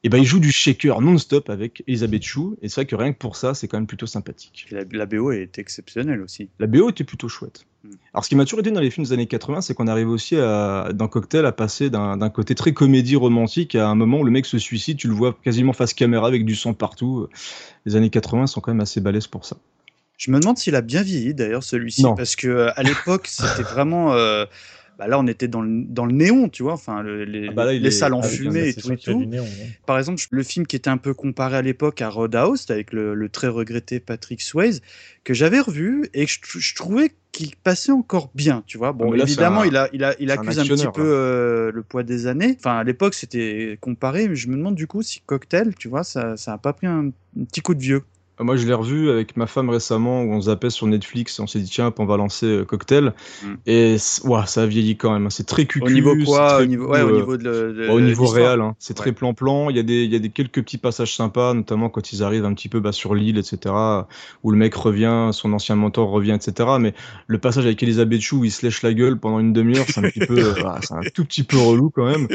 Et 0.04 0.08
ben 0.08 0.18
il 0.18 0.24
joue 0.24 0.38
du 0.38 0.52
shaker 0.52 1.00
non-stop 1.00 1.50
avec 1.50 1.82
Elisabeth 1.88 2.22
Chou, 2.22 2.56
et 2.62 2.68
c'est 2.68 2.76
vrai 2.76 2.86
que 2.86 2.94
rien 2.94 3.12
que 3.12 3.18
pour 3.18 3.34
ça, 3.34 3.54
c'est 3.54 3.66
quand 3.66 3.78
même 3.78 3.88
plutôt 3.88 4.06
sympathique. 4.06 4.66
La, 4.70 4.84
la, 4.92 5.06
BO 5.06 5.32
est 5.32 5.58
exceptionnelle 5.58 6.20
aussi. 6.20 6.50
La 6.60 6.68
BO 6.68 6.90
était 6.90 7.02
plutôt 7.02 7.28
chouette. 7.28 7.66
Mm. 7.82 7.90
Alors 8.14 8.24
ce 8.24 8.28
qui 8.28 8.36
m'a 8.36 8.44
toujours 8.44 8.60
aidé 8.60 8.70
dans 8.70 8.80
les 8.80 8.90
films 8.90 9.06
des 9.06 9.12
années 9.12 9.26
80, 9.26 9.60
c'est 9.62 9.74
qu'on 9.74 9.88
arrive 9.88 10.08
aussi 10.08 10.36
à, 10.36 10.90
dans 10.94 11.08
Cocktail 11.08 11.44
à 11.46 11.52
passer 11.52 11.90
d'un 11.90 12.30
côté 12.30 12.54
très 12.54 12.72
comédie 12.72 13.16
romantique 13.16 13.74
à 13.74 13.88
un 13.88 13.96
moment 13.96 14.20
où 14.20 14.24
le 14.24 14.30
mec 14.30 14.46
se 14.46 14.58
suicide, 14.58 14.98
tu 14.98 15.08
le 15.08 15.14
vois 15.14 15.36
quasiment 15.42 15.72
face 15.72 15.94
caméra 15.94 16.28
avec 16.28 16.44
du 16.44 16.54
sang 16.54 16.74
partout. 16.74 17.26
Les 17.84 17.96
années 17.96 18.10
80 18.10 18.46
sont 18.46 18.60
quand 18.60 18.70
même 18.70 18.80
assez 18.80 19.00
balèzes 19.00 19.26
pour 19.26 19.44
ça. 19.44 19.56
Je 20.16 20.30
me 20.30 20.38
demande 20.38 20.58
s'il 20.58 20.74
a 20.76 20.80
bien 20.80 21.02
vieilli 21.02 21.34
d'ailleurs 21.34 21.62
celui-ci, 21.62 22.04
parce 22.16 22.36
que 22.36 22.48
euh, 22.48 22.70
à 22.76 22.82
l'époque 22.84 23.26
c'était 23.26 23.62
vraiment... 23.62 24.12
Euh, 24.12 24.46
bah 24.98 25.06
là, 25.06 25.18
on 25.20 25.28
était 25.28 25.46
dans 25.46 25.60
le, 25.60 25.84
dans 25.84 26.06
le 26.06 26.12
néon, 26.12 26.48
tu 26.48 26.64
vois, 26.64 26.72
enfin, 26.72 27.02
le, 27.02 27.24
les, 27.24 27.48
ah 27.48 27.52
bah 27.52 27.72
les 27.72 27.90
salles 27.92 28.14
en 28.14 28.22
fumée 28.22 28.70
et 28.70 28.74
tout. 28.74 28.92
Et 28.92 28.96
tout. 28.96 29.24
Néon, 29.24 29.44
ouais. 29.44 29.78
Par 29.86 29.96
exemple, 29.96 30.20
le 30.30 30.42
film 30.42 30.66
qui 30.66 30.74
était 30.74 30.90
un 30.90 30.96
peu 30.96 31.14
comparé 31.14 31.56
à 31.56 31.62
l'époque 31.62 32.02
à 32.02 32.08
Roadhouse, 32.08 32.66
avec 32.68 32.92
le, 32.92 33.14
le, 33.14 33.28
très 33.28 33.46
regretté 33.46 34.00
Patrick 34.00 34.42
Swayze, 34.42 34.82
que 35.22 35.34
j'avais 35.34 35.60
revu 35.60 36.08
et 36.14 36.26
que 36.26 36.32
je, 36.32 36.58
je 36.58 36.74
trouvais 36.74 37.12
qu'il 37.30 37.54
passait 37.54 37.92
encore 37.92 38.32
bien, 38.34 38.64
tu 38.66 38.76
vois. 38.76 38.92
Bon, 38.92 39.12
là, 39.12 39.22
évidemment, 39.22 39.60
un, 39.60 39.66
il, 39.66 39.76
a, 39.76 39.88
il, 39.92 40.02
a, 40.02 40.16
il 40.18 40.32
accuse 40.32 40.58
un, 40.58 40.62
un, 40.62 40.66
petit 40.66 40.88
peu 40.92 41.04
euh, 41.04 41.70
le 41.72 41.82
poids 41.84 42.02
des 42.02 42.26
années. 42.26 42.56
Enfin, 42.58 42.78
à 42.78 42.82
l'époque, 42.82 43.14
c'était 43.14 43.78
comparé, 43.80 44.26
mais 44.26 44.34
je 44.34 44.48
me 44.48 44.56
demande 44.56 44.74
du 44.74 44.88
coup 44.88 45.02
si 45.02 45.20
Cocktail, 45.20 45.76
tu 45.76 45.86
vois, 45.86 46.02
ça 46.02 46.34
n'a 46.44 46.58
pas 46.58 46.72
pris 46.72 46.88
un, 46.88 47.12
un 47.38 47.44
petit 47.44 47.60
coup 47.60 47.76
de 47.76 47.80
vieux. 47.80 48.02
Moi, 48.40 48.56
je 48.56 48.66
l'ai 48.66 48.74
revu 48.74 49.10
avec 49.10 49.36
ma 49.36 49.46
femme 49.46 49.70
récemment 49.70 50.22
où 50.22 50.32
on 50.32 50.42
zappait 50.42 50.70
sur 50.70 50.86
Netflix 50.86 51.38
et 51.38 51.42
on 51.42 51.46
s'est 51.46 51.60
dit 51.60 51.70
tiens, 51.70 51.92
on 51.98 52.06
va 52.06 52.16
lancer 52.16 52.46
euh, 52.46 52.64
Cocktail. 52.64 53.12
Mm. 53.42 53.54
Et 53.66 53.96
ouais, 54.24 54.40
ça 54.46 54.62
a 54.62 54.66
vieilli 54.66 54.96
quand 54.96 55.12
même. 55.12 55.30
C'est 55.30 55.46
très 55.46 55.66
cucu. 55.66 55.86
Au 55.86 55.90
niveau 55.90 56.14
quoi 56.24 56.60
au 56.60 56.66
niveau, 56.66 56.88
ouais, 56.88 57.02
au 57.02 57.12
niveau 57.12 57.36
de, 57.36 57.42
de 57.72 57.88
Au 57.88 58.00
niveau 58.00 58.26
réel, 58.26 58.60
hein. 58.60 58.74
c'est 58.78 58.96
ouais. 58.98 59.02
très 59.02 59.12
plan-plan. 59.12 59.70
Il 59.70 59.76
y 59.76 59.80
a 59.80 59.82
des, 59.82 60.04
il 60.04 60.12
y 60.12 60.16
a 60.16 60.18
des 60.18 60.30
quelques 60.30 60.62
petits 60.62 60.78
passages 60.78 61.16
sympas, 61.16 61.54
notamment 61.54 61.88
quand 61.88 62.12
ils 62.12 62.22
arrivent 62.22 62.44
un 62.44 62.54
petit 62.54 62.68
peu 62.68 62.80
bah, 62.80 62.92
sur 62.92 63.14
l'île, 63.14 63.38
etc. 63.38 63.74
Où 64.42 64.50
le 64.50 64.56
mec 64.56 64.74
revient, 64.74 65.30
son 65.32 65.52
ancien 65.52 65.74
mentor 65.74 66.10
revient, 66.10 66.32
etc. 66.32 66.70
Mais 66.80 66.94
le 67.26 67.38
passage 67.38 67.66
avec 67.66 67.82
Elisabeth 67.82 68.20
Chou 68.20 68.38
où 68.38 68.44
il 68.44 68.52
se 68.52 68.64
lèche 68.64 68.82
la 68.82 68.94
gueule 68.94 69.18
pendant 69.18 69.40
une 69.40 69.52
demi-heure, 69.52 69.86
c'est 69.88 69.98
un 69.98 70.10
petit 70.10 70.20
peu, 70.20 70.38
euh, 70.58 70.64
un 70.64 71.00
tout 71.14 71.24
petit 71.24 71.42
peu 71.42 71.56
relou 71.56 71.90
quand 71.90 72.06
même. 72.06 72.28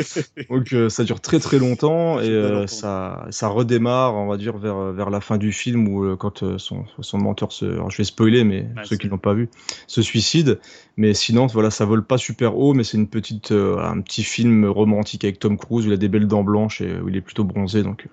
Donc 0.49 0.73
euh, 0.73 0.89
ça 0.89 1.03
dure 1.03 1.21
très 1.21 1.39
très 1.39 1.59
longtemps 1.59 2.19
et 2.19 2.29
euh, 2.29 2.67
ça, 2.67 3.25
ça 3.29 3.47
redémarre, 3.47 4.15
on 4.15 4.27
va 4.27 4.37
dire 4.37 4.57
vers 4.57 4.91
vers 4.91 5.09
la 5.09 5.21
fin 5.21 5.37
du 5.37 5.51
film 5.51 5.87
où 5.87 5.92
euh, 6.01 6.15
quand 6.15 6.39
son 6.57 6.57
son, 6.57 6.85
son 7.01 7.17
mentor 7.17 7.51
se, 7.51 7.65
alors 7.65 7.91
je 7.91 7.97
vais 7.97 8.03
spoiler, 8.03 8.43
mais 8.43 8.67
ceux 8.83 8.97
qui 8.97 9.07
l'ont 9.07 9.17
pas 9.17 9.33
vu, 9.33 9.49
se 9.87 10.01
suicide. 10.01 10.59
Mais 10.97 11.13
sinon, 11.13 11.47
voilà, 11.47 11.69
ça 11.69 11.85
vole 11.85 12.03
pas 12.03 12.17
super 12.17 12.57
haut, 12.57 12.73
mais 12.73 12.83
c'est 12.83 12.97
une 12.97 13.07
petite, 13.07 13.51
euh, 13.51 13.77
un 13.79 14.01
petit 14.01 14.23
film 14.23 14.65
romantique 14.65 15.23
avec 15.23 15.39
Tom 15.39 15.57
Cruise 15.57 15.85
où 15.85 15.89
il 15.89 15.93
a 15.93 15.97
des 15.97 16.09
belles 16.09 16.27
dents 16.27 16.43
blanches 16.43 16.81
et 16.81 16.99
où 16.99 17.09
il 17.09 17.15
est 17.15 17.21
plutôt 17.21 17.43
bronzé, 17.43 17.83
donc 17.83 18.07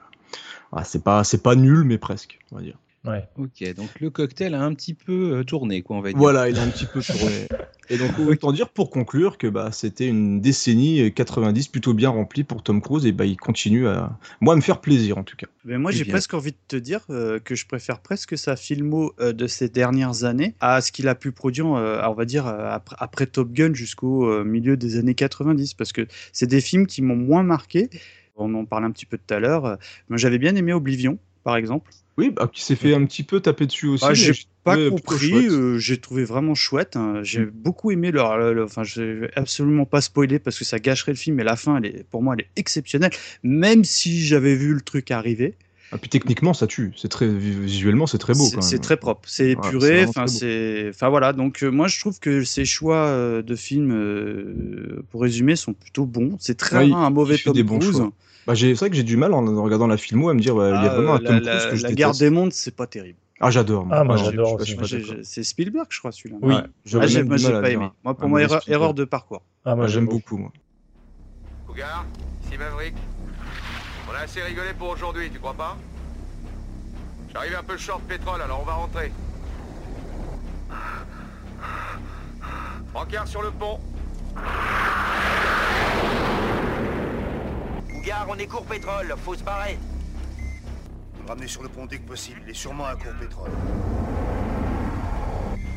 voilà, 0.70 0.84
c'est 0.84 1.02
pas, 1.02 1.24
c'est 1.24 1.42
pas 1.42 1.54
nul, 1.54 1.84
mais 1.84 1.98
presque, 1.98 2.38
on 2.52 2.56
va 2.56 2.62
dire. 2.62 2.76
Ouais. 3.06 3.28
Ok, 3.38 3.74
donc 3.74 4.00
le 4.00 4.10
cocktail 4.10 4.54
a 4.54 4.62
un 4.62 4.74
petit 4.74 4.94
peu 4.94 5.38
euh, 5.38 5.44
tourné, 5.44 5.82
quoi, 5.82 5.96
on 5.96 6.00
va 6.00 6.10
dire. 6.10 6.18
Voilà, 6.18 6.48
il 6.48 6.58
a 6.58 6.62
un 6.62 6.68
petit 6.68 6.86
peu 6.86 7.00
tourné. 7.00 7.46
Et 7.90 7.98
donc, 7.98 8.12
autant 8.20 8.52
dire 8.52 8.68
pour 8.68 8.88
conclure 8.88 9.36
que 9.36 9.48
bah, 9.48 9.70
c'était 9.72 10.06
une 10.06 10.40
décennie 10.40 11.12
90 11.12 11.66
plutôt 11.66 11.92
bien 11.92 12.08
remplie 12.08 12.44
pour 12.44 12.62
Tom 12.62 12.80
Cruise 12.80 13.04
et 13.04 13.10
bah, 13.10 13.24
il 13.24 13.36
continue 13.36 13.88
à, 13.88 14.16
moi, 14.40 14.54
à 14.54 14.56
me 14.56 14.62
faire 14.62 14.80
plaisir 14.80 15.18
en 15.18 15.24
tout 15.24 15.36
cas. 15.36 15.48
Mais 15.64 15.76
moi, 15.76 15.90
j'ai 15.90 16.04
presque 16.04 16.32
envie 16.32 16.52
de 16.52 16.56
te 16.68 16.76
dire 16.76 17.00
euh, 17.10 17.40
que 17.40 17.56
je 17.56 17.66
préfère 17.66 17.98
presque 17.98 18.38
sa 18.38 18.54
filmo 18.54 19.12
euh, 19.18 19.32
de 19.32 19.48
ces 19.48 19.68
dernières 19.68 20.22
années 20.22 20.54
à 20.60 20.80
ce 20.80 20.92
qu'il 20.92 21.08
a 21.08 21.16
pu 21.16 21.32
produire, 21.32 21.66
euh, 21.74 22.00
on 22.06 22.14
va 22.14 22.24
dire, 22.24 22.46
après, 22.46 22.96
après, 23.00 23.26
Top 23.26 23.52
Gun 23.52 23.74
jusqu'au 23.74 24.30
euh, 24.30 24.44
milieu 24.44 24.76
des 24.76 24.96
années 24.96 25.14
90, 25.16 25.74
parce 25.74 25.92
que 25.92 26.06
c'est 26.32 26.46
des 26.46 26.60
films 26.60 26.86
qui 26.86 27.02
m'ont 27.02 27.16
moins 27.16 27.42
marqué. 27.42 27.90
On 28.36 28.54
en 28.54 28.64
parlait 28.66 28.86
un 28.86 28.92
petit 28.92 29.04
peu 29.04 29.18
tout 29.18 29.34
à 29.34 29.40
l'heure. 29.40 29.78
J'avais 30.10 30.38
bien 30.38 30.54
aimé 30.54 30.72
Oblivion, 30.72 31.18
par 31.42 31.56
exemple. 31.56 31.90
Oui, 32.20 32.30
bah, 32.30 32.50
qui 32.52 32.62
s'est 32.62 32.76
fait 32.76 32.94
un 32.94 33.04
petit 33.06 33.22
peu 33.22 33.40
taper 33.40 33.66
dessus 33.66 33.86
aussi. 33.86 34.04
Ah, 34.06 34.12
j'ai 34.12 34.34
pas 34.62 34.76
compris, 34.90 35.48
euh, 35.48 35.78
j'ai 35.78 35.96
trouvé 35.96 36.24
vraiment 36.24 36.54
chouette. 36.54 36.96
Hein. 36.96 37.20
J'ai 37.22 37.40
mm. 37.40 37.50
beaucoup 37.50 37.90
aimé 37.90 38.10
leur, 38.10 38.36
leur, 38.36 38.52
leur, 38.52 38.66
Enfin, 38.66 38.84
je 38.84 39.00
vais 39.00 39.30
absolument 39.34 39.86
pas 39.86 40.02
spoiler 40.02 40.38
parce 40.38 40.58
que 40.58 40.66
ça 40.66 40.78
gâcherait 40.78 41.12
le 41.12 41.16
film, 41.16 41.36
mais 41.36 41.44
la 41.44 41.56
fin, 41.56 41.78
elle 41.78 41.86
est, 41.86 42.04
pour 42.10 42.22
moi, 42.22 42.34
elle 42.36 42.44
est 42.44 42.50
exceptionnelle. 42.56 43.12
Même 43.42 43.84
si 43.84 44.24
j'avais 44.24 44.54
vu 44.54 44.74
le 44.74 44.82
truc 44.82 45.10
arriver. 45.10 45.54
Et 45.92 45.98
puis 45.98 46.08
techniquement, 46.08 46.54
ça 46.54 46.66
tue. 46.66 46.92
C'est 46.96 47.08
très 47.08 47.26
visuellement, 47.26 48.06
c'est 48.06 48.18
très 48.18 48.34
beau. 48.34 48.48
C'est 48.60 48.78
très 48.78 48.96
propre, 48.96 49.22
c'est 49.26 49.50
épuré. 49.50 50.04
Enfin, 50.06 51.08
voilà. 51.08 51.32
Donc 51.32 51.62
euh, 51.62 51.70
moi, 51.70 51.88
je 51.88 51.98
trouve 51.98 52.20
que 52.20 52.44
ces 52.44 52.64
choix 52.64 53.06
euh, 53.06 53.42
de 53.42 53.56
films, 53.56 53.92
euh, 53.92 55.04
pour 55.10 55.22
résumer, 55.22 55.56
sont 55.56 55.72
plutôt 55.72 56.06
bons. 56.06 56.36
C'est 56.38 56.56
très 56.56 56.84
ouais, 56.84 56.92
rare 56.92 57.02
un 57.02 57.10
mauvais 57.10 57.38
Tom 57.38 57.54
Cruise. 57.54 58.02
Bah, 58.50 58.56
c'est 58.56 58.72
vrai 58.72 58.90
que 58.90 58.96
j'ai 58.96 59.04
du 59.04 59.16
mal 59.16 59.32
en, 59.32 59.46
en, 59.46 59.62
regardant 59.62 59.86
la 59.86 59.96
filmo 59.96 60.28
à 60.28 60.34
me 60.34 60.40
dire, 60.40 60.58
ah, 60.58 60.80
il 60.82 60.84
y 60.84 60.88
a 60.88 60.92
vraiment 60.92 61.14
un 61.14 61.18
Tom 61.20 61.38
la, 61.38 61.56
Cruise 61.56 61.70
que 61.70 61.76
je 61.76 61.82
La 61.84 61.92
guerre 61.92 62.10
des 62.10 62.30
mondes, 62.30 62.52
c'est 62.52 62.74
pas 62.74 62.88
terrible. 62.88 63.16
Ah, 63.38 63.52
j'adore. 63.52 63.86
Ah, 63.92 64.02
moi, 64.02 64.16
j'adore. 64.16 64.60
C'est 65.22 65.44
Spielberg, 65.44 65.86
je 65.88 66.00
crois, 66.00 66.10
celui-là. 66.10 66.36
Oui. 66.42 66.54
Ah, 66.56 66.66
j'ai 66.84 67.22
moi, 67.22 67.36
j'ai 67.36 67.52
pas 67.52 67.70
aimé. 67.70 67.88
Moi, 68.02 68.14
pour 68.14 68.24
ah, 68.24 68.26
moi, 68.26 68.42
erreur, 68.42 68.60
erreur, 68.66 68.92
de 68.92 69.04
parcours. 69.04 69.42
Ah, 69.64 69.76
moi, 69.76 69.86
j'aime 69.86 70.06
beaucoup, 70.06 70.36
moi. 70.36 70.50
Cougar, 71.64 72.04
ici 72.44 72.58
Maverick. 72.58 72.94
On 74.10 74.14
a 74.14 74.24
assez 74.24 74.42
rigolé 74.42 74.70
pour 74.76 74.88
aujourd'hui, 74.88 75.30
tu 75.30 75.38
crois 75.38 75.54
pas? 75.54 75.76
J'arrive 77.32 77.54
un 77.56 77.62
peu 77.62 77.76
short 77.76 78.02
pétrole, 78.02 78.42
alors 78.42 78.62
on 78.62 78.66
va 78.66 78.72
rentrer. 78.72 79.12
Rencard 82.92 83.28
sur 83.28 83.42
le 83.42 83.52
pont. 83.52 83.78
Cougar, 88.00 88.26
on 88.30 88.36
est 88.36 88.46
court 88.46 88.64
pétrole, 88.64 89.14
faut 89.22 89.34
se 89.34 89.42
barrer. 89.42 89.78
Me 91.22 91.28
ramener 91.28 91.46
sur 91.46 91.62
le 91.62 91.68
pont 91.68 91.84
dès 91.84 91.98
que 91.98 92.08
possible, 92.08 92.40
il 92.46 92.50
est 92.50 92.54
sûrement 92.54 92.86
à 92.86 92.94
court 92.94 93.12
pétrole. 93.20 93.50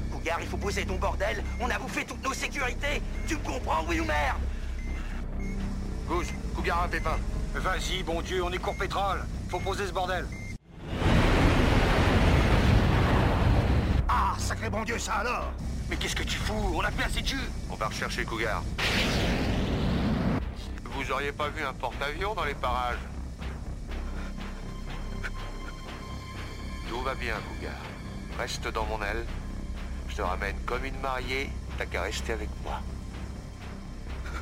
Cougar, 0.09 0.37
il 0.39 0.47
faut 0.47 0.55
poser 0.55 0.85
ton 0.85 0.95
bordel, 0.95 1.43
on 1.59 1.69
a 1.69 1.77
bouffé 1.77 2.05
toutes 2.05 2.23
nos 2.23 2.33
sécurités. 2.33 3.01
Tu 3.27 3.35
me 3.35 3.41
comprends, 3.41 3.83
oui 3.89 3.99
ou 3.99 4.05
merde? 4.05 4.37
Goose, 6.07 6.27
Cougar 6.55 6.83
un 6.83 6.87
pépin. 6.87 7.17
Vas-y, 7.55 8.03
bon 8.03 8.21
Dieu, 8.21 8.41
on 8.41 8.51
est 8.53 8.57
court 8.57 8.77
pétrole. 8.77 9.25
Faut 9.49 9.59
poser 9.59 9.85
ce 9.87 9.91
bordel. 9.91 10.25
Ah, 14.07 14.35
sacré 14.37 14.69
bon 14.69 14.83
Dieu, 14.83 14.97
ça 14.97 15.15
alors 15.15 15.51
Mais 15.89 15.97
qu'est-ce 15.97 16.15
que 16.15 16.23
tu 16.23 16.37
fous? 16.37 16.73
On 16.73 16.81
a 16.85 16.91
plus 16.91 17.03
assez 17.03 17.21
de 17.21 17.27
jus 17.27 17.49
On 17.69 17.75
va 17.75 17.87
rechercher 17.87 18.23
Cougar. 18.23 18.63
Vous 21.03 21.11
auriez 21.11 21.33
pas 21.33 21.49
vu 21.49 21.61
un 21.63 21.73
porte-avions 21.73 22.33
dans 22.33 22.45
les 22.45 22.53
parages 22.53 22.95
Tout 26.87 27.01
va 27.01 27.13
bien, 27.15 27.35
Cougar. 27.35 27.75
Reste 28.39 28.71
dans 28.71 28.85
mon 28.85 29.03
aile. 29.03 29.25
Je 30.07 30.15
te 30.15 30.21
ramène 30.21 30.55
comme 30.65 30.85
une 30.85 30.97
mariée. 31.01 31.49
T'as 31.77 31.87
qu'à 31.87 32.03
rester 32.03 32.31
avec 32.31 32.47
moi. 32.63 32.79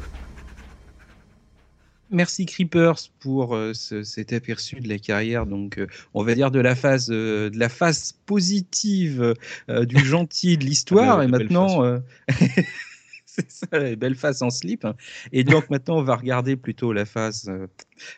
Merci 2.12 2.45
Creepers 2.45 3.10
pour 3.19 3.56
euh, 3.56 3.74
ce, 3.74 4.04
cet 4.04 4.32
aperçu 4.32 4.82
de 4.82 4.88
la 4.88 5.00
carrière, 5.00 5.47
donc 5.47 5.80
euh, 5.80 5.88
on 6.13 6.24
va 6.24 6.36
dire 6.36 6.52
de 6.52 6.60
la 6.60 6.76
phase, 6.76 7.10
euh, 7.10 7.50
de 7.50 7.58
la 7.58 7.69
phase 7.69 8.13
positive 8.28 9.34
du 9.67 9.97
gentil 10.06 10.60
de 10.60 10.65
l'histoire. 10.65 11.24
et 11.24 11.28
maintenant, 11.28 12.00
c'est 13.50 13.52
ça, 13.52 13.67
la 13.72 13.96
belle 13.96 14.15
face 14.15 14.41
en 14.41 14.50
slip. 14.50 14.86
Et 15.32 15.44
donc 15.44 15.70
maintenant, 15.70 15.98
on 15.98 16.04
va 16.04 16.15
regarder 16.15 16.58
plutôt 16.58 16.91
la 16.91 17.06
face, 17.06 17.48
euh, 17.48 17.67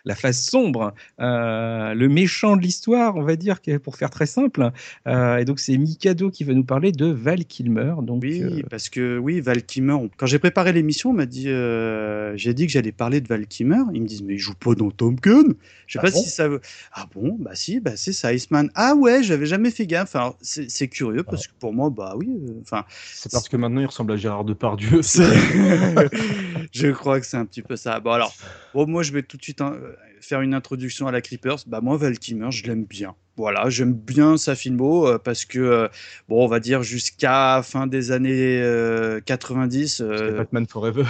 la 0.06 0.16
face 0.16 0.44
sombre, 0.44 0.94
euh, 1.20 1.94
le 1.94 2.10
méchant 2.10 2.56
de 2.56 2.62
l'histoire, 2.62 3.16
on 3.16 3.24
va 3.24 3.36
dire, 3.36 3.58
pour 3.84 3.96
faire 3.96 4.10
très 4.10 4.26
simple. 4.26 4.72
Euh, 5.08 5.38
et 5.38 5.46
donc 5.46 5.60
c'est 5.60 5.78
Mikado 5.78 6.30
qui 6.30 6.44
va 6.44 6.54
nous 6.54 6.64
parler 6.64 6.92
de 6.92 7.06
Val 7.06 7.46
Kilmer. 7.46 7.96
Donc, 8.02 8.22
oui, 8.24 8.42
euh, 8.42 8.62
parce 8.70 8.90
que 8.90 9.18
oui, 9.18 9.42
Val 9.42 9.64
Kilmer. 9.64 9.94
On... 9.94 10.10
Quand 10.16 10.26
j'ai 10.26 10.40
préparé 10.40 10.74
l'émission, 10.74 11.12
on 11.12 11.14
m'a 11.14 11.26
dit, 11.26 11.50
euh, 11.50 12.36
j'ai 12.36 12.54
dit 12.54 12.66
que 12.66 12.72
j'allais 12.72 12.92
parler 12.92 13.22
de 13.22 13.28
Val 13.28 13.48
Kilmer. 13.48 13.84
Ils 13.94 14.02
me 14.02 14.08
disent, 14.08 14.24
mais 14.24 14.34
il 14.34 14.40
joue 14.40 14.56
pas 14.56 14.76
dans 14.76 14.92
Tom 14.92 15.16
Gun. 15.16 15.54
Je 15.88 15.94
sais 15.94 16.00
ah 16.00 16.02
pas 16.02 16.12
bon? 16.12 16.24
si 16.24 16.30
ça. 16.30 16.48
Veut... 16.48 16.62
Ah 16.94 17.08
bon, 17.14 17.38
bah 17.40 17.52
si, 17.54 17.80
bah 17.80 17.96
c'est 17.96 18.14
ça, 18.14 18.34
Iceman. 18.34 18.70
Ah 18.76 18.96
ouais, 18.96 19.24
j'avais 19.24 19.46
jamais 19.46 19.72
fait 19.72 19.86
gaffe. 19.86 20.16
Alors 20.16 20.38
c'est 20.42 20.88
curieux 20.88 21.24
parce 21.24 21.48
que 21.48 21.54
pour 21.60 21.74
moi, 21.74 21.90
bah 21.90 22.16
oui. 22.18 22.30
Enfin. 22.62 22.86
c'est 23.14 23.32
parce 23.32 23.50
que 23.50 23.58
maintenant 23.58 23.82
il 23.82 23.86
ressemble 23.86 24.14
à 24.14 24.16
Gérard 24.16 24.46
Depardieu. 24.46 25.02
je 26.72 26.88
crois 26.92 27.20
que 27.20 27.26
c'est 27.26 27.38
un 27.38 27.46
petit 27.46 27.62
peu 27.62 27.76
ça. 27.76 28.00
Bon 28.00 28.12
alors, 28.12 28.34
bon, 28.74 28.88
moi 28.88 29.04
je 29.04 29.12
vais 29.12 29.24
tout 29.24 29.38
de 29.38 29.44
suite 29.44 29.62
hein, 29.62 29.73
faire 30.22 30.42
une 30.42 30.54
introduction 30.54 31.08
à 31.08 31.12
la 31.12 31.22
Creepers. 31.22 31.60
Bah 31.68 31.82
moi 31.82 31.98
Val 31.98 32.18
Kilmer, 32.18 32.52
je 32.52 32.66
l'aime 32.66 32.86
bien. 32.86 33.16
Voilà, 33.36 33.70
j'aime 33.70 33.94
bien 33.94 34.38
sa 34.38 34.56
filmo 34.56 35.08
euh, 35.08 35.18
parce 35.18 35.46
que 35.46 35.60
euh, 35.60 35.88
bon, 36.30 36.44
on 36.44 36.48
va 36.48 36.60
dire 36.60 36.84
jusqu'à 36.84 37.62
fin 37.64 37.88
des 37.88 38.12
années 38.12 38.62
euh, 38.62 39.22
90. 39.22 40.02
Batman 40.02 40.68
Forever. 40.68 41.06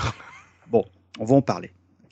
bon, 0.67 0.85
on 1.19 1.25
va 1.25 1.35
en 1.35 1.41
parler. 1.41 1.71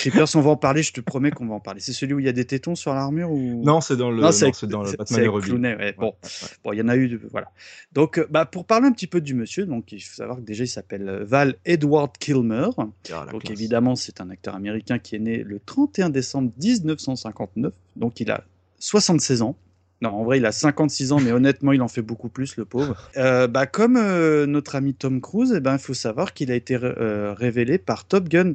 Creepers, 0.09 0.35
on 0.35 0.41
va 0.41 0.51
en 0.51 0.55
parler, 0.57 0.83
je 0.83 0.93
te 0.93 1.01
promets 1.01 1.31
qu'on 1.31 1.45
va 1.47 1.55
en 1.55 1.59
parler. 1.59 1.79
C'est 1.79 1.93
celui 1.93 2.13
où 2.13 2.19
il 2.19 2.25
y 2.25 2.29
a 2.29 2.33
des 2.33 2.45
tétons 2.45 2.75
sur 2.75 2.93
l'armure 2.93 3.31
ou? 3.31 3.63
Non, 3.63 3.81
c'est 3.81 3.95
dans 3.97 4.09
le, 4.11 4.21
Non, 4.21 4.31
c'est 4.31 4.65
dans 4.65 4.81
le 4.81 4.89
c'est- 4.89 4.97
Batman 4.97 5.19
c'est 5.19 5.25
et 5.25 5.27
Robin. 5.27 5.45
Clooney, 5.45 5.75
ouais. 5.75 5.95
Bon, 5.97 6.07
ouais. 6.23 6.29
bon, 6.63 6.73
il 6.73 6.79
y 6.79 6.81
en 6.81 6.87
a 6.87 6.95
eu, 6.95 7.07
de- 7.09 7.21
voilà. 7.31 7.47
Donc, 7.93 8.17
euh, 8.17 8.25
bah, 8.29 8.45
pour 8.45 8.65
parler 8.65 8.87
un 8.87 8.91
petit 8.91 9.07
peu 9.07 9.21
du 9.21 9.33
monsieur, 9.33 9.65
donc 9.65 9.91
il 9.91 9.99
faut 10.01 10.15
savoir 10.15 10.37
que 10.37 10.41
déjà 10.43 10.63
il 10.63 10.67
s'appelle 10.67 11.07
euh, 11.07 11.23
Val 11.25 11.55
Edward 11.65 12.17
Kilmer. 12.17 12.69
Ah, 12.77 13.25
donc 13.31 13.43
classe. 13.43 13.51
évidemment, 13.57 13.95
c'est 13.95 14.21
un 14.21 14.29
acteur 14.29 14.55
américain 14.55 14.99
qui 14.99 15.15
est 15.15 15.19
né 15.19 15.43
le 15.43 15.59
31 15.59 16.09
décembre 16.09 16.51
1959. 16.61 17.73
Donc 17.95 18.19
il 18.19 18.31
a 18.31 18.43
76 18.79 19.41
ans. 19.41 19.55
Non, 20.03 20.09
en 20.09 20.23
vrai, 20.23 20.39
il 20.39 20.45
a 20.47 20.51
56 20.51 21.11
ans, 21.11 21.19
mais 21.19 21.31
honnêtement, 21.31 21.73
il 21.73 21.81
en 21.83 21.87
fait 21.87 22.01
beaucoup 22.01 22.27
plus, 22.29 22.57
le 22.57 22.65
pauvre. 22.65 22.95
Euh, 23.17 23.45
bah, 23.45 23.67
comme 23.67 23.97
euh, 23.97 24.47
notre 24.47 24.73
ami 24.75 24.95
Tom 24.95 25.21
Cruise, 25.21 25.53
eh 25.55 25.59
ben, 25.59 25.73
il 25.73 25.79
faut 25.79 25.93
savoir 25.93 26.33
qu'il 26.33 26.51
a 26.51 26.55
été 26.55 26.75
euh, 26.81 27.35
révélé 27.35 27.77
par 27.77 28.05
Top 28.05 28.27
Gun 28.27 28.53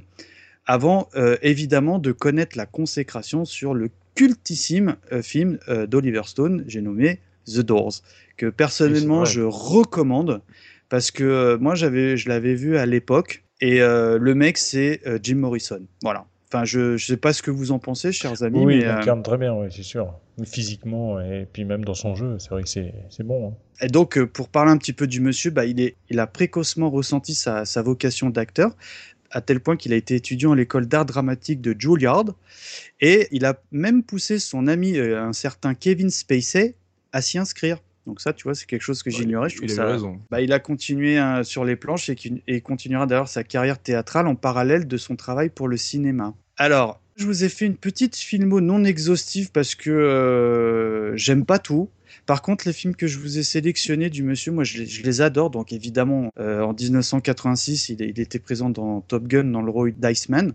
avant, 0.67 1.09
euh, 1.17 1.37
évidemment, 1.43 1.99
de 1.99 2.13
connaître 2.13 2.57
la 2.57 2.67
consécration 2.67 3.45
sur 3.45 3.75
le 3.75 3.91
cultissime 4.15 4.97
euh, 5.13 5.23
film 5.23 5.59
euh, 5.69 5.87
d'Oliver 5.87 6.23
Stone, 6.25 6.65
j'ai 6.67 6.81
nommé 6.81 7.21
The 7.47 7.61
Doors, 7.61 7.95
que 8.37 8.47
personnellement, 8.47 9.25
je 9.25 9.43
recommande 9.43 10.43
parce 10.89 11.11
que 11.11 11.57
moi, 11.57 11.75
j'avais, 11.75 12.17
je 12.17 12.29
l'avais 12.29 12.55
vu 12.55 12.77
à 12.77 12.87
l'époque 12.87 13.45
et 13.61 13.79
le 13.79 14.35
mec, 14.35 14.59
c'est 14.59 15.01
Jim 15.23 15.37
Morrison. 15.37 15.81
Voilà. 16.03 16.27
Enfin, 16.49 16.65
je 16.65 16.93
ne 16.93 16.97
sais 16.97 17.17
pas 17.17 17.33
ce 17.33 17.43
que 17.43 17.51
vous 17.51 17.73
en 17.73 17.81
pensez, 17.81 18.13
chers 18.13 18.45
amis, 18.45 18.61
Oui, 18.61 18.67
mais 18.67 18.79
il 18.79 18.85
euh, 18.85 18.99
incarne 18.99 19.23
très 19.23 19.37
bien, 19.37 19.53
oui, 19.53 19.67
c'est 19.71 19.83
sûr. 19.83 20.15
Physiquement 20.45 21.21
et 21.21 21.47
puis 21.53 21.65
même 21.65 21.85
dans 21.85 21.95
son 21.95 22.15
jeu, 22.15 22.37
c'est 22.39 22.51
vrai 22.51 22.63
que 22.63 22.69
c'est 22.69 22.95
c'est 23.11 23.25
bon. 23.25 23.49
hein. 23.49 23.55
Et 23.81 23.89
donc, 23.89 24.23
pour 24.27 24.49
parler 24.49 24.71
un 24.71 24.77
petit 24.77 24.93
peu 24.93 25.09
du 25.09 25.21
monsieur, 25.21 25.51
bah, 25.51 25.65
il, 25.65 25.81
est, 25.81 25.97
il 26.09 26.21
a 26.21 26.27
précocement 26.29 26.89
ressenti 26.89 27.35
sa, 27.35 27.65
sa 27.65 27.83
vocation 27.83 28.31
d'acteur, 28.31 28.77
à 29.31 29.41
tel 29.41 29.61
point 29.61 29.77
qu'il 29.77 29.93
a 29.93 29.97
été 29.97 30.15
étudiant 30.15 30.53
à 30.53 30.57
l'école 30.57 30.87
d'art 30.87 31.07
dramatique 31.07 31.61
de 31.61 31.75
Juilliard, 31.79 32.35
et 33.01 33.29
il 33.31 33.45
a 33.45 33.61
même 33.73 34.03
poussé 34.03 34.39
son 34.39 34.67
ami, 34.67 34.97
euh, 34.97 35.23
un 35.23 35.33
certain 35.33 35.75
Kevin 35.75 36.11
Spacey, 36.11 36.75
à 37.13 37.21
s'y 37.23 37.39
inscrire. 37.39 37.79
Donc 38.07 38.21
ça, 38.21 38.33
tu 38.33 38.45
vois, 38.45 38.55
c'est 38.55 38.67
quelque 38.67 38.83
chose 38.83 39.03
que 39.03 39.11
j'ignorais. 39.11 39.49
Je 39.49 39.57
trouve 39.57 39.69
il 39.69 39.75
ça... 39.75 39.83
avait 39.83 39.93
raison. 39.93 40.21
Bah, 40.31 40.41
il 40.41 40.53
a 40.53 40.61
continué 40.61 41.19
hein, 41.19 41.43
sur 41.43 41.65
les 41.65 41.75
planches 41.75 42.09
et 42.09 42.61
continuera 42.61 43.07
d'ailleurs 43.07 43.29
sa 43.29 43.43
carrière 43.43 43.79
théâtrale 43.79 44.29
en 44.29 44.37
parallèle 44.37 44.87
de 44.87 44.97
son 44.97 45.17
travail 45.17 45.51
pour 45.51 45.67
le 45.67 45.77
cinéma. 45.77 46.35
Alors, 46.57 47.01
je 47.17 47.27
vous 47.27 47.45
ai 47.45 47.49
fait 47.49 47.67
une 47.67 47.77
petite 47.77 48.15
filmo 48.15 48.61
non 48.61 48.85
exhaustive 48.85 49.51
parce 49.51 49.75
que 49.75 49.91
euh, 49.91 51.17
j'aime 51.17 51.45
pas 51.45 51.59
tout. 51.59 51.91
Par 52.27 52.43
contre, 52.43 52.67
les 52.67 52.73
films 52.73 52.97
que 52.97 53.07
je 53.07 53.19
vous 53.21 53.39
ai 53.39 53.45
sélectionnés 53.45 54.11
du 54.11 54.25
monsieur, 54.25 54.51
moi, 54.51 54.65
je 54.65 54.83
les, 54.83 55.21
adore. 55.21 55.51
Donc, 55.51 55.73
évidemment, 55.73 56.33
euh, 56.41 56.63
en 56.63 56.75
1986, 56.75 57.91
il, 57.91 58.03
était 58.03 58.41
présent 58.41 58.69
dans 58.69 59.01
Top 59.01 59.29
Gun, 59.29 59.45
dans 59.45 59.63
le 59.63 59.71
rôle 59.71 59.93
d'Iceman, 59.93 60.53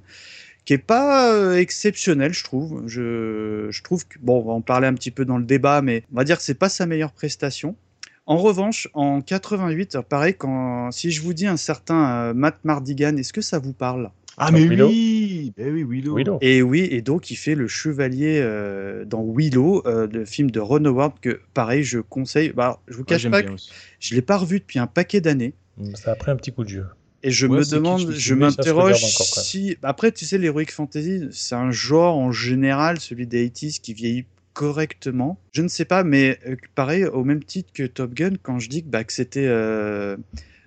qui 0.65 0.73
est 0.73 0.77
pas 0.77 1.33
euh, 1.33 1.55
exceptionnel, 1.55 2.33
je 2.33 2.43
trouve. 2.43 2.83
Je, 2.87 3.67
je 3.69 3.83
trouve 3.83 4.05
que, 4.05 4.19
bon, 4.19 4.39
on 4.41 4.45
va 4.45 4.51
en 4.51 4.61
parler 4.61 4.87
un 4.87 4.93
petit 4.93 5.11
peu 5.11 5.23
dans 5.23 5.37
le 5.37 5.45
débat, 5.45 5.81
mais 5.81 6.03
on 6.11 6.17
va 6.17 6.25
dire 6.25 6.37
que 6.37 6.43
c'est 6.43 6.55
pas 6.55 6.69
sa 6.69 6.85
meilleure 6.85 7.13
prestation. 7.13 7.77
En 8.25 8.37
revanche, 8.37 8.87
en 8.93 9.21
88, 9.21 9.95
alors 9.95 10.05
pareil, 10.05 10.35
quand, 10.35 10.91
si 10.91 11.11
je 11.11 11.21
vous 11.21 11.33
dis 11.33 11.47
un 11.47 11.57
certain 11.57 12.29
euh, 12.29 12.33
Matt 12.33 12.59
Mardigan, 12.63 13.17
est-ce 13.17 13.33
que 13.33 13.41
ça 13.41 13.59
vous 13.59 13.73
parle? 13.73 14.11
Ah, 14.37 14.51
mais 14.51 14.65
Willow 14.65 14.87
oui 14.87 15.53
Ben 15.57 15.73
oui, 15.73 15.83
Willow. 15.83 16.15
Willow. 16.15 16.37
et 16.41 16.61
oui, 16.61 16.87
et 16.89 17.01
donc 17.01 17.31
il 17.31 17.35
fait 17.35 17.55
le 17.55 17.67
chevalier 17.67 18.39
euh, 18.41 19.03
dans 19.05 19.23
Willow, 19.23 19.83
euh, 19.85 20.07
le 20.11 20.25
film 20.25 20.49
de 20.51 20.59
Ron 20.59 20.85
Howard, 20.85 21.19
que 21.21 21.41
pareil, 21.53 21.83
je 21.83 21.99
conseille. 21.99 22.51
Bah, 22.55 22.79
je 22.87 22.95
vous 22.97 23.03
cache 23.03 23.29
pas 23.29 23.43
que 23.43 23.51
je 23.99 24.15
l'ai 24.15 24.21
pas 24.21 24.37
revu 24.37 24.59
depuis 24.59 24.79
un 24.79 24.87
paquet 24.87 25.21
d'années. 25.21 25.53
Ça 25.95 26.11
a 26.11 26.15
pris 26.15 26.31
un 26.31 26.35
petit 26.35 26.51
coup 26.51 26.63
de 26.63 26.69
jeu. 26.69 26.85
Et 27.23 27.29
je 27.29 27.45
Ouais, 27.45 27.59
me 27.59 27.69
demande, 27.69 28.11
je 28.11 28.33
m'interroge 28.33 28.95
si. 28.95 29.77
Après, 29.83 30.11
tu 30.11 30.25
sais, 30.25 30.37
l'Heroic 30.39 30.71
Fantasy, 30.71 31.27
c'est 31.31 31.55
un 31.55 31.69
genre 31.71 32.17
en 32.17 32.31
général, 32.31 32.99
celui 32.99 33.27
des 33.27 33.47
80s, 33.49 33.79
qui 33.79 33.93
vieillit 33.93 34.25
correctement. 34.53 35.39
Je 35.53 35.61
ne 35.61 35.67
sais 35.67 35.85
pas, 35.85 36.03
mais 36.03 36.39
euh, 36.47 36.55
pareil, 36.75 37.05
au 37.05 37.23
même 37.23 37.43
titre 37.43 37.71
que 37.73 37.83
Top 37.83 38.13
Gun, 38.13 38.33
quand 38.41 38.59
je 38.59 38.69
dis 38.69 38.83
que, 38.83 38.89
bah, 38.89 39.03
que 39.03 39.13
c'était 39.13 39.47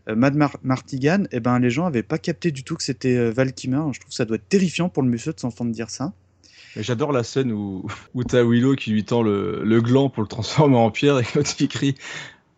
Mad 0.08 0.34
Mar- 0.34 0.58
Martigan, 0.62 1.24
eh 1.32 1.40
ben, 1.40 1.58
les 1.58 1.70
gens 1.70 1.84
n'avaient 1.84 2.02
pas 2.02 2.18
capté 2.18 2.50
du 2.50 2.62
tout 2.62 2.76
que 2.76 2.82
c'était 2.82 3.16
euh, 3.16 3.30
Val. 3.30 3.52
Je 3.56 3.66
trouve 3.66 4.08
que 4.08 4.14
ça 4.14 4.24
doit 4.24 4.36
être 4.36 4.48
terrifiant 4.48 4.88
pour 4.88 5.02
le 5.02 5.08
monsieur 5.08 5.32
de 5.32 5.40
s'entendre 5.40 5.72
dire 5.72 5.90
ça. 5.90 6.12
J'adore 6.76 7.12
la 7.12 7.22
scène 7.22 7.52
où, 7.52 7.86
où 8.14 8.24
t'as 8.24 8.42
Willow 8.42 8.74
qui 8.74 8.90
lui 8.90 9.04
tend 9.04 9.22
le, 9.22 9.62
le 9.64 9.80
gland 9.80 10.10
pour 10.10 10.22
le 10.22 10.28
transformer 10.28 10.76
en 10.76 10.90
pierre 10.90 11.18
et 11.20 11.24
l'autre 11.34 11.54
qui 11.54 11.68
crie 11.68 11.94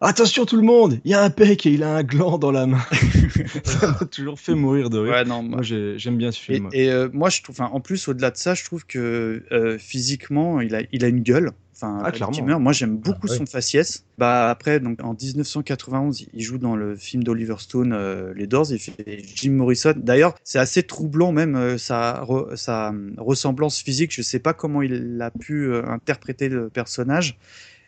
Attention 0.01 0.45
tout 0.45 0.57
le 0.57 0.63
monde, 0.63 1.01
il 1.05 1.11
y 1.11 1.15
a 1.15 1.23
un 1.23 1.31
pec 1.31 1.65
et 1.65 1.71
il 1.71 1.83
a 1.83 1.97
un 1.97 2.03
gland 2.03 2.37
dans 2.39 2.53
la 2.53 2.67
main. 2.67 2.85
ça 3.65 3.89
m'a 3.99 4.07
toujours 4.07 4.39
fait 4.39 4.55
mourir 4.55 4.91
de 4.91 4.99
rire. 4.99 5.13
Ouais, 5.13 5.25
non, 5.25 5.43
Moi 5.43 5.63
j'ai- 5.63 5.99
j'aime 5.99 6.19
bien 6.19 6.33
ce 6.33 6.39
film. 6.41 6.69
et, 6.73 6.91
euh, 6.91 7.09
moi, 7.13 7.31
je 7.31 7.41
trouve, 7.43 7.61
en 7.61 7.81
plus, 7.81 8.07
au-delà 8.09 8.31
de 8.31 8.37
ça, 8.37 8.55
je 8.55 8.63
trouve 8.65 8.85
que 8.85 9.43
euh, 9.53 9.79
physiquement, 9.79 10.61
il 10.61 10.75
a, 10.75 10.83
il 10.93 11.05
a 11.05 11.09
une 11.09 11.21
gueule. 11.23 11.53
Enfin, 11.75 11.99
Ah, 12.05 12.11
clairement. 12.11 12.59
Moi, 12.59 12.73
j'aime 12.73 12.97
beaucoup 12.97 13.27
Ah, 13.31 13.35
son 13.37 13.45
faciès. 13.47 14.05
Bah, 14.17 14.49
après, 14.51 14.81
donc, 14.81 15.03
en 15.03 15.13
1991, 15.15 16.27
il 16.33 16.43
joue 16.43 16.57
dans 16.57 16.75
le 16.75 16.97
film 16.97 17.23
d'Oliver 17.23 17.57
Stone, 17.59 17.93
euh, 17.95 18.33
Les 18.35 18.47
Doors. 18.47 18.67
Il 18.71 18.79
fait 18.79 18.95
Jim 19.35 19.53
Morrison. 19.53 19.93
D'ailleurs, 19.97 20.35
c'est 20.43 20.59
assez 20.59 20.83
troublant, 20.85 21.33
même 21.33 21.55
euh, 21.55 21.77
sa, 21.79 22.23
re- 22.23 22.57
sa 22.57 22.93
euh, 22.93 23.11
ressemblance 23.19 23.81
physique. 23.83 24.11
Je 24.15 24.23
sais 24.23 24.39
pas 24.39 24.55
comment 24.55 24.81
il 24.83 25.19
a 25.21 25.31
pu 25.31 25.67
euh, 25.71 25.85
interpréter 25.87 26.49
le 26.49 26.71
personnage. 26.71 27.39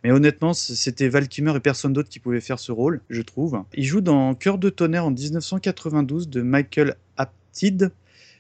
Mais 0.05 0.13
honnêtement, 0.13 0.53
c'était 0.53 1.09
Val 1.09 1.25
et 1.25 1.61
personne 1.61 1.93
d'autre 1.93 2.09
qui 2.09 2.19
pouvait 2.21 2.41
faire 2.41 2.59
ce 2.59 2.73
rôle, 2.73 3.01
je 3.11 3.23
trouve. 3.23 3.63
Il 3.75 3.85
joue 3.85 4.01
dans 4.01 4.35
Cœur 4.35 4.59
de 4.59 4.71
tonnerre 4.71 5.07
en 5.07 5.11
1992 5.11 6.29
de 6.29 6.43
Michael 6.43 6.97
Apted. 7.17 7.91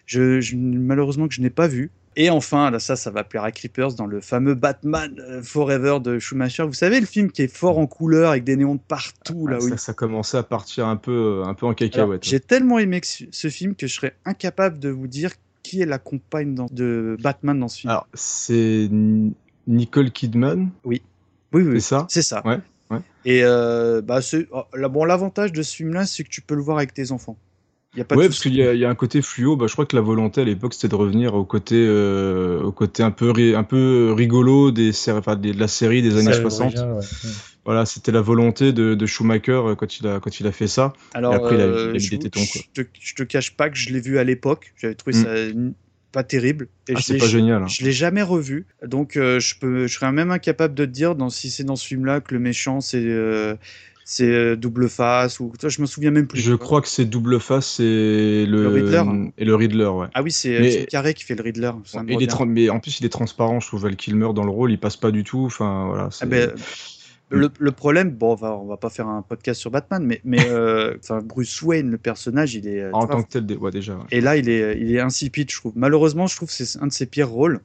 Je, 0.06 0.40
je- 0.40 0.56
malheureusement 0.56 1.28
que 1.28 1.34
je 1.34 1.40
n'ai 1.40 1.50
pas 1.50 1.68
vu. 1.68 1.90
Et 2.16 2.30
enfin, 2.30 2.70
là, 2.72 2.80
ça, 2.80 2.96
ça 2.96 3.10
va 3.12 3.22
plaire 3.22 3.44
à 3.44 3.52
Creepers 3.52 3.94
dans 3.94 4.06
le 4.06 4.20
fameux 4.20 4.54
Batman 4.54 5.14
euh, 5.20 5.40
Forever 5.42 5.98
de 6.02 6.18
Schumacher. 6.18 6.64
Vous 6.64 6.72
savez, 6.72 6.98
le 6.98 7.06
film 7.06 7.30
qui 7.30 7.42
est 7.42 7.54
fort 7.54 7.78
en 7.78 7.86
couleur 7.86 8.30
avec 8.32 8.42
des 8.42 8.56
néons 8.56 8.74
de 8.74 8.80
partout. 8.80 9.46
là, 9.46 9.58
Ah, 9.60 9.68
ça, 9.68 9.76
ça 9.76 9.94
commençait 9.94 10.38
à 10.38 10.42
partir 10.42 10.88
un 10.88 10.96
peu, 10.96 11.42
un 11.44 11.54
peu 11.54 11.66
en 11.66 11.74
cacahuète. 11.74 12.24
J'ai 12.24 12.40
tellement 12.40 12.78
aimé 12.80 13.00
ce 13.04 13.48
film 13.48 13.76
que 13.76 13.86
je 13.86 13.94
serais 13.94 14.16
incapable 14.24 14.80
de 14.80 14.88
vous 14.88 15.06
dire 15.06 15.30
qui 15.62 15.80
est 15.80 15.86
la 15.86 15.98
compagne 15.98 16.54
dans- 16.54 16.66
de 16.72 17.16
Batman 17.22 17.60
dans 17.60 17.68
ce 17.68 17.80
film. 17.80 17.90
Alors, 17.90 18.08
c'est 18.14 18.88
Nicole 19.68 20.10
Kidman, 20.10 20.70
oui, 20.84 21.02
oui, 21.52 21.62
oui, 21.62 21.80
c'est 21.80 21.88
ça? 21.88 22.06
C'est 22.08 22.22
ça. 22.22 22.42
Ouais, 22.46 22.58
ouais. 22.90 22.98
Et 23.24 23.42
euh, 23.44 24.00
bah, 24.02 24.20
ce- 24.22 24.46
oh, 24.52 24.62
là, 24.74 24.88
bon, 24.88 25.04
l'avantage 25.04 25.52
de 25.52 25.62
ce 25.62 25.74
film-là, 25.76 26.06
c'est 26.06 26.24
que 26.24 26.28
tu 26.28 26.40
peux 26.40 26.54
le 26.54 26.62
voir 26.62 26.78
avec 26.78 26.92
tes 26.94 27.10
enfants. 27.12 27.36
Il 27.94 27.98
y 27.98 28.02
a 28.02 28.04
pas 28.04 28.16
de 28.16 28.20
ouais, 28.20 28.28
parce 28.28 28.40
qu'il 28.40 28.54
y, 28.54 28.62
a- 28.62 28.74
il 28.74 28.80
y 28.80 28.84
a 28.84 28.90
un 28.90 28.94
côté 28.94 29.22
fluo. 29.22 29.56
Bah, 29.56 29.66
je 29.66 29.72
crois 29.72 29.86
que 29.86 29.96
la 29.96 30.02
volonté 30.02 30.42
à 30.42 30.44
l'époque, 30.44 30.74
c'était 30.74 30.88
de 30.88 30.94
revenir 30.94 31.34
au 31.34 31.44
côté, 31.44 31.74
euh, 31.76 32.62
au 32.62 32.70
côté 32.70 33.02
un 33.02 33.10
peu, 33.10 33.30
ri- 33.30 33.54
un 33.54 33.64
peu 33.64 34.12
rigolo 34.16 34.70
des, 34.70 34.92
séries- 34.92 35.18
enfin, 35.18 35.36
des- 35.36 35.52
de 35.52 35.58
la 35.58 35.68
série 35.68 36.02
des 36.02 36.12
années 36.12 36.24
Série 36.32 36.42
60. 36.42 36.66
originale, 36.76 36.92
ouais. 36.92 37.00
Mm. 37.00 37.28
Voilà, 37.64 37.86
c'était 37.86 38.12
la 38.12 38.20
volonté 38.20 38.72
de, 38.72 38.94
de 38.94 39.06
Schumacher 39.06 39.52
euh, 39.52 39.74
quand 39.74 39.98
il 40.00 40.06
a, 40.06 40.20
quand 40.20 40.38
il 40.38 40.46
a 40.46 40.52
fait 40.52 40.68
ça. 40.68 40.92
Alors, 41.14 41.32
Et 41.32 41.36
après, 41.36 41.54
il 41.56 41.60
a, 41.60 41.66
il 41.66 41.96
a 41.96 41.98
je, 41.98 42.10
des 42.10 42.18
tétons. 42.18 42.44
Quoi. 42.46 42.62
je 42.76 42.82
te, 42.82 42.88
je 43.00 43.14
te 43.14 43.22
cache 43.22 43.56
pas 43.56 43.68
que 43.70 43.76
je 43.76 43.90
l'ai 43.90 44.00
vu 44.00 44.18
à 44.18 44.24
l'époque. 44.24 44.72
J'avais 44.76 44.94
trouvé 44.94 45.16
Mm. 45.18 45.22
ça 45.22 45.34
pas 46.12 46.22
terrible. 46.24 46.68
Et 46.88 46.94
Ah, 46.96 47.00
c'est 47.02 47.18
pas 47.18 47.26
génial. 47.26 47.62
hein. 47.62 47.66
Je 47.66 47.84
l'ai 47.84 47.92
jamais 47.92 48.22
revu. 48.22 48.66
Donc, 48.86 49.16
euh, 49.16 49.40
je, 49.40 49.54
peux, 49.58 49.86
je 49.86 49.94
serais 49.94 50.10
même 50.12 50.30
incapable 50.30 50.74
de 50.74 50.84
te 50.84 50.90
dire 50.90 51.14
dans, 51.14 51.30
si 51.30 51.50
c'est 51.50 51.64
dans 51.64 51.76
ce 51.76 51.86
film-là 51.86 52.20
que 52.20 52.34
le 52.34 52.40
méchant, 52.40 52.80
c'est 52.80 53.02
euh, 53.04 53.54
c'est 54.10 54.24
euh, 54.32 54.56
double 54.56 54.88
face 54.88 55.38
ou 55.38 55.52
je 55.62 55.80
me 55.82 55.86
souviens 55.86 56.10
même 56.10 56.26
plus. 56.26 56.40
Je 56.40 56.54
crois 56.54 56.80
que 56.80 56.88
c'est 56.88 57.04
double 57.04 57.38
face, 57.40 57.74
c'est 57.76 57.82
le, 58.46 58.62
Le 58.62 58.68
Riddler 58.68 59.02
et 59.36 59.44
le 59.44 59.54
Riddler, 59.54 59.84
ouais. 59.84 60.06
Ah 60.14 60.22
oui, 60.22 60.32
c'est 60.32 60.58
Mais- 60.60 60.86
Carrey 60.86 61.12
qui 61.12 61.24
fait 61.24 61.34
le 61.34 61.42
Riddler. 61.42 61.72
ça 61.84 62.02
Et 62.08 62.14
il 62.14 62.22
est 62.22 62.44
mais 62.46 62.70
en 62.70 62.80
plus, 62.80 63.00
il 63.00 63.04
est 63.06 63.10
transparent. 63.10 63.60
Je 63.60 63.66
trouve 63.66 63.82
Val 63.82 63.96
Kilmer 63.96 64.30
dans 64.34 64.44
le 64.44 64.50
rôle, 64.50 64.72
il 64.72 64.78
passe 64.78 64.96
pas 64.96 65.10
du 65.10 65.24
tout. 65.24 65.44
Enfin, 65.44 65.88
voilà. 65.88 66.08
Ah 66.22 66.24
ben, 66.26 66.52
le, 67.30 67.50
le 67.58 67.72
problème, 67.72 68.10
bon, 68.10 68.32
on 68.32 68.34
va, 68.34 68.56
on 68.56 68.66
va 68.66 68.76
pas 68.76 68.90
faire 68.90 69.06
un 69.08 69.22
podcast 69.22 69.60
sur 69.60 69.70
Batman, 69.70 70.02
mais, 70.04 70.20
mais 70.24 70.46
euh, 70.48 70.96
Bruce 71.24 71.60
Wayne, 71.62 71.90
le 71.90 71.98
personnage, 71.98 72.54
il 72.54 72.66
est. 72.66 72.80
euh, 72.80 72.90
en 72.92 73.00
vois, 73.06 73.08
tant 73.16 73.22
que 73.22 73.28
tel, 73.38 73.58
ouais, 73.58 73.70
déjà. 73.70 73.94
ouais. 73.96 74.04
Et 74.10 74.20
là, 74.20 74.36
il 74.36 74.48
est, 74.48 74.78
il 74.80 74.94
est 74.94 75.00
insipide, 75.00 75.50
je 75.50 75.56
trouve. 75.56 75.72
Malheureusement, 75.76 76.26
je 76.26 76.36
trouve 76.36 76.48
que 76.48 76.54
c'est 76.64 76.78
un 76.80 76.86
de 76.86 76.92
ses 76.92 77.06
pires 77.06 77.28
rôles. 77.30 77.60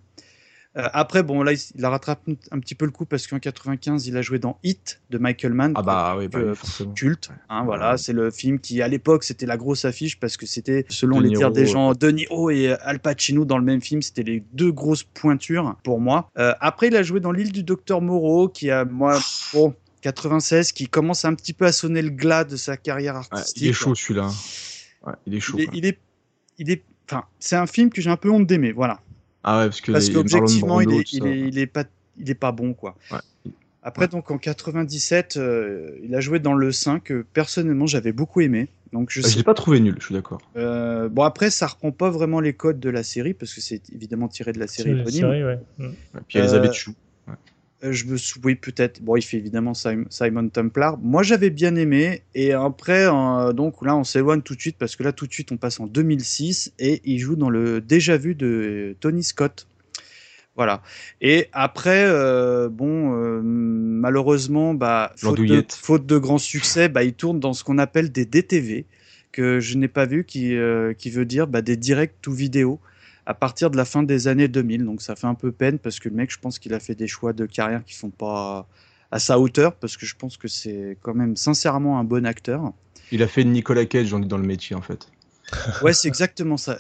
Euh, 0.75 0.87
après, 0.93 1.21
bon, 1.21 1.43
là, 1.43 1.53
il, 1.53 1.59
il 1.75 1.85
a 1.85 1.89
rattrapé 1.89 2.35
un 2.51 2.59
petit 2.59 2.73
peu 2.73 2.85
le 2.85 2.91
coup 2.91 3.05
parce 3.05 3.27
qu'en 3.27 3.37
95, 3.37 4.07
il 4.07 4.17
a 4.17 4.21
joué 4.23 4.39
dans 4.39 4.57
Hit 4.63 5.01
de 5.11 5.19
Michael 5.19 5.53
Mann. 5.53 5.73
Ah 5.75 5.83
bah 5.83 6.15
oui, 6.17 6.27
bah 6.27 6.39
oui, 6.41 6.87
culte. 6.95 7.29
hein, 7.49 7.63
voilà, 7.63 7.95
c'est 7.97 8.13
le 8.13 8.31
film 8.31 8.59
qui, 8.59 8.81
à 8.81 8.87
l'époque, 8.87 9.23
c'était 9.23 9.45
la 9.45 9.57
grosse 9.57 9.85
affiche 9.85 10.19
parce 10.19 10.35
que 10.35 10.45
c'était, 10.47 10.85
selon 10.89 11.19
les 11.19 11.29
dires 11.29 11.51
des 11.51 11.67
gens, 11.67 11.89
ouais. 11.89 11.95
De 11.99 12.09
Niro 12.09 12.49
et 12.49 12.71
Al 12.81 12.99
Pacino 12.99 13.45
dans 13.45 13.59
le 13.59 13.63
même 13.65 13.81
film. 13.81 14.01
C'était 14.01 14.23
les 14.23 14.43
deux 14.53 14.71
grosses 14.71 15.03
pointures 15.03 15.75
pour 15.83 15.99
moi. 15.99 16.31
Euh, 16.39 16.53
après, 16.59 16.87
il 16.87 16.95
a 16.95 17.03
joué 17.03 17.19
dans 17.19 17.31
L'île 17.31 17.51
du 17.51 17.61
docteur 17.63 18.01
Moreau, 18.01 18.49
qui 18.49 18.71
a, 18.71 18.83
moi, 18.83 19.19
bon, 19.53 19.75
96, 20.01 20.71
qui 20.71 20.87
commence 20.87 21.23
un 21.23 21.35
petit 21.35 21.53
peu 21.53 21.65
à 21.65 21.71
sonner 21.71 22.01
le 22.01 22.09
glas 22.09 22.45
de 22.45 22.55
sa 22.55 22.77
carrière 22.77 23.13
Ouais, 23.13 23.19
artistique. 23.31 23.61
il 23.61 23.69
est 23.69 23.73
chaud 23.73 23.93
celui-là. 23.93 24.29
Ouais, 25.05 25.13
il 25.27 25.35
est 25.35 25.39
chaud. 25.39 25.57
Il 25.59 25.63
est, 25.65 25.69
il 25.73 25.85
est, 25.85 25.99
il 26.57 26.71
est, 26.71 26.83
enfin, 27.07 27.25
c'est 27.39 27.55
un 27.57 27.67
film 27.67 27.89
que 27.91 28.01
j'ai 28.01 28.09
un 28.09 28.17
peu 28.17 28.31
honte 28.31 28.47
d'aimer, 28.47 28.71
voilà. 28.71 28.99
Ah 29.43 29.59
ouais, 29.59 29.65
parce 29.65 29.81
que 29.81 29.91
Parce 29.91 30.09
qu'objectivement, 30.09 30.81
il 30.81 30.91
est, 30.93 31.13
il, 31.13 31.25
est, 31.27 31.39
il 31.39 31.59
est 31.59 31.67
pas, 31.67 31.83
il 32.17 32.29
est 32.29 32.35
pas 32.35 32.51
bon, 32.51 32.73
quoi. 32.73 32.95
Ouais. 33.11 33.51
Après, 33.85 34.07
donc 34.07 34.31
en 34.31 34.37
97, 34.37 35.35
euh, 35.35 35.91
il 36.03 36.15
a 36.15 36.21
joué 36.21 36.39
dans 36.39 36.53
Le 36.53 36.71
5, 36.71 37.03
que 37.03 37.25
personnellement 37.33 37.85
j'avais 37.85 38.13
beaucoup 38.13 38.39
aimé. 38.39 38.69
Donc 38.93 39.09
je 39.11 39.19
Ah, 39.19 39.23
je 39.23 39.31
sais 39.31 39.37
l'ai 39.39 39.43
pas 39.43 39.53
trouvé 39.55 39.79
nul, 39.81 39.95
je 39.99 40.05
suis 40.05 40.15
d'accord. 40.15 40.39
Euh, 40.55 41.09
bon 41.09 41.23
après 41.23 41.49
ça 41.49 41.67
reprend 41.67 41.91
pas 41.91 42.09
vraiment 42.11 42.39
les 42.39 42.53
codes 42.53 42.79
de 42.79 42.89
la 42.89 43.01
série 43.03 43.33
parce 43.33 43.53
que 43.53 43.59
c'est 43.59 43.81
évidemment 43.91 44.27
tiré 44.27 44.53
de 44.53 44.59
la 44.59 44.67
série 44.67 44.91
éponyme. 44.91 45.09
série, 45.11 45.43
ouais. 45.43 45.59
Mm. 45.79 45.85
Et 45.85 46.19
puis 46.27 46.39
Elisabeth 46.39 46.69
Euh, 46.69 46.73
Chou. 46.73 46.93
Euh, 47.83 47.91
Je 47.91 48.05
me 48.05 48.17
sou- 48.17 48.39
oui 48.43 48.55
peut-être. 48.55 49.01
Bon, 49.01 49.15
il 49.15 49.21
fait 49.21 49.37
évidemment 49.37 49.73
Sim- 49.73 50.05
Simon 50.09 50.47
Templar. 50.49 50.97
Moi, 50.99 51.23
j'avais 51.23 51.49
bien 51.49 51.75
aimé. 51.75 52.21
Et 52.35 52.53
après, 52.53 53.05
euh, 53.07 53.53
donc 53.53 53.83
là, 53.85 53.95
on 53.95 54.03
s'éloigne 54.03 54.41
tout 54.41 54.55
de 54.55 54.61
suite 54.61 54.77
parce 54.77 54.95
que 54.95 55.03
là, 55.03 55.11
tout 55.11 55.27
de 55.27 55.33
suite, 55.33 55.51
on 55.51 55.57
passe 55.57 55.79
en 55.79 55.87
2006 55.87 56.73
et 56.79 57.01
il 57.05 57.19
joue 57.19 57.35
dans 57.35 57.49
le 57.49 57.81
déjà 57.81 58.17
vu 58.17 58.35
de 58.35 58.95
Tony 58.99 59.23
Scott. 59.23 59.67
Voilà. 60.55 60.83
Et 61.19 61.47
après, 61.51 62.03
euh, 62.05 62.69
bon, 62.69 63.15
euh, 63.15 63.41
malheureusement, 63.43 64.73
bah, 64.75 65.11
faute 65.15 65.35
de, 65.37 65.41
L'andouillette. 65.41 65.73
faute 65.73 66.05
de 66.05 66.17
grand 66.17 66.37
succès, 66.37 66.89
bah, 66.89 67.03
il 67.03 67.13
tourne 67.13 67.39
dans 67.39 67.53
ce 67.53 67.63
qu'on 67.63 67.79
appelle 67.79 68.11
des 68.11 68.25
DTV 68.25 68.85
que 69.31 69.59
je 69.59 69.77
n'ai 69.79 69.87
pas 69.87 70.05
vu, 70.05 70.25
qui, 70.25 70.55
qui 70.99 71.09
veut 71.09 71.25
dire 71.25 71.47
bah, 71.47 71.63
des 71.63 71.75
direct 71.75 72.15
to 72.21 72.31
vidéo 72.31 72.79
à 73.25 73.33
partir 73.33 73.69
de 73.69 73.77
la 73.77 73.85
fin 73.85 74.03
des 74.03 74.27
années 74.27 74.47
2000. 74.47 74.85
Donc 74.85 75.01
ça 75.01 75.15
fait 75.15 75.27
un 75.27 75.35
peu 75.35 75.51
peine 75.51 75.79
parce 75.79 75.99
que 75.99 76.09
le 76.09 76.15
mec, 76.15 76.31
je 76.31 76.39
pense 76.39 76.59
qu'il 76.59 76.73
a 76.73 76.79
fait 76.79 76.95
des 76.95 77.07
choix 77.07 77.33
de 77.33 77.45
carrière 77.45 77.83
qui 77.83 77.95
sont 77.95 78.09
pas 78.09 78.67
à 79.11 79.19
sa 79.19 79.39
hauteur 79.39 79.75
parce 79.75 79.95
que 79.95 80.05
je 80.05 80.15
pense 80.15 80.37
que 80.37 80.47
c'est 80.47 80.97
quand 81.01 81.13
même 81.13 81.35
sincèrement 81.35 81.99
un 81.99 82.03
bon 82.03 82.25
acteur. 82.25 82.73
Il 83.11 83.21
a 83.21 83.27
fait 83.27 83.43
Nicolas 83.43 83.85
Cage, 83.85 84.13
on 84.13 84.21
est 84.21 84.27
dans 84.27 84.37
le 84.37 84.47
métier 84.47 84.75
en 84.75 84.81
fait. 84.81 85.07
Ouais, 85.81 85.93
c'est 85.93 86.07
exactement 86.07 86.57
ça. 86.57 86.79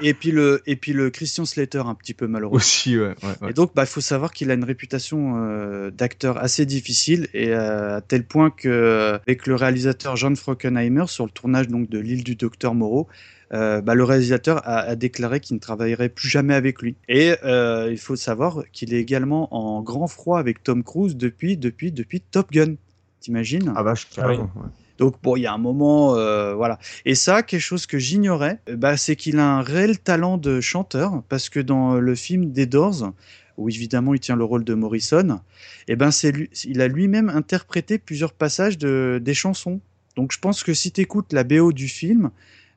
Et 0.00 0.14
puis 0.14 0.30
le 0.30 0.62
et 0.66 0.76
puis 0.76 0.92
le 0.92 1.10
Christian 1.10 1.44
Slater 1.44 1.82
un 1.86 1.94
petit 1.94 2.14
peu 2.14 2.26
malheureux. 2.26 2.56
Aussi, 2.56 2.96
ouais. 2.98 3.08
ouais, 3.08 3.14
ouais. 3.42 3.50
Et 3.50 3.52
donc, 3.52 3.74
bah, 3.74 3.82
il 3.82 3.88
faut 3.88 4.00
savoir 4.00 4.32
qu'il 4.32 4.50
a 4.50 4.54
une 4.54 4.64
réputation 4.64 5.34
euh, 5.36 5.90
d'acteur 5.90 6.38
assez 6.38 6.64
difficile 6.64 7.28
et 7.34 7.48
euh, 7.50 7.96
à 7.96 8.00
tel 8.00 8.24
point 8.24 8.50
que 8.50 9.18
avec 9.26 9.46
le 9.46 9.56
réalisateur 9.56 10.16
John 10.16 10.36
Frockenheimer 10.36 11.06
sur 11.08 11.24
le 11.24 11.30
tournage 11.30 11.68
donc 11.68 11.90
de 11.90 11.98
l'île 11.98 12.24
du 12.24 12.34
Docteur 12.36 12.74
Moreau, 12.74 13.08
euh, 13.52 13.80
bah, 13.80 13.94
le 13.94 14.04
réalisateur 14.04 14.58
a, 14.64 14.78
a 14.78 14.96
déclaré 14.96 15.40
qu'il 15.40 15.56
ne 15.56 15.60
travaillerait 15.60 16.08
plus 16.08 16.28
jamais 16.28 16.54
avec 16.54 16.80
lui. 16.80 16.94
Et 17.08 17.34
euh, 17.44 17.88
il 17.90 17.98
faut 17.98 18.16
savoir 18.16 18.62
qu'il 18.72 18.94
est 18.94 19.00
également 19.00 19.54
en 19.54 19.82
grand 19.82 20.06
froid 20.06 20.38
avec 20.38 20.62
Tom 20.62 20.82
Cruise 20.82 21.16
depuis 21.16 21.56
depuis 21.56 21.92
depuis 21.92 22.20
Top 22.20 22.50
Gun. 22.52 22.74
T'imagines? 23.20 23.72
Ah 23.74 23.82
vache, 23.82 24.08
carrément. 24.10 24.50
ouais. 24.56 24.68
Donc 24.98 25.16
bon, 25.22 25.36
il 25.36 25.42
y 25.42 25.46
a 25.46 25.52
un 25.52 25.58
moment, 25.58 26.16
euh, 26.16 26.54
voilà. 26.54 26.78
Et 27.04 27.14
ça, 27.14 27.42
quelque 27.42 27.60
chose 27.60 27.86
que 27.86 27.98
j'ignorais, 27.98 28.60
euh, 28.68 28.76
bah, 28.76 28.96
c'est 28.96 29.16
qu'il 29.16 29.38
a 29.38 29.46
un 29.56 29.62
réel 29.62 29.98
talent 29.98 30.38
de 30.38 30.60
chanteur, 30.60 31.22
parce 31.28 31.48
que 31.48 31.60
dans 31.60 31.94
le 31.94 32.14
film 32.14 32.52
des 32.52 32.66
Doors, 32.66 33.12
où 33.56 33.68
évidemment 33.68 34.14
il 34.14 34.20
tient 34.20 34.36
le 34.36 34.44
rôle 34.44 34.64
de 34.64 34.74
Morrison, 34.74 35.40
et 35.88 35.96
ben 35.96 36.10
c'est 36.10 36.32
lui, 36.32 36.50
il 36.64 36.80
a 36.80 36.88
lui-même 36.88 37.28
interprété 37.28 37.98
plusieurs 37.98 38.32
passages 38.32 38.78
de 38.78 39.20
des 39.22 39.34
chansons. 39.34 39.80
Donc 40.16 40.32
je 40.32 40.38
pense 40.38 40.62
que 40.64 40.74
si 40.74 40.90
tu 40.92 41.00
écoutes 41.00 41.32
la 41.32 41.44
BO 41.44 41.72
du 41.72 41.88
film, 41.88 42.30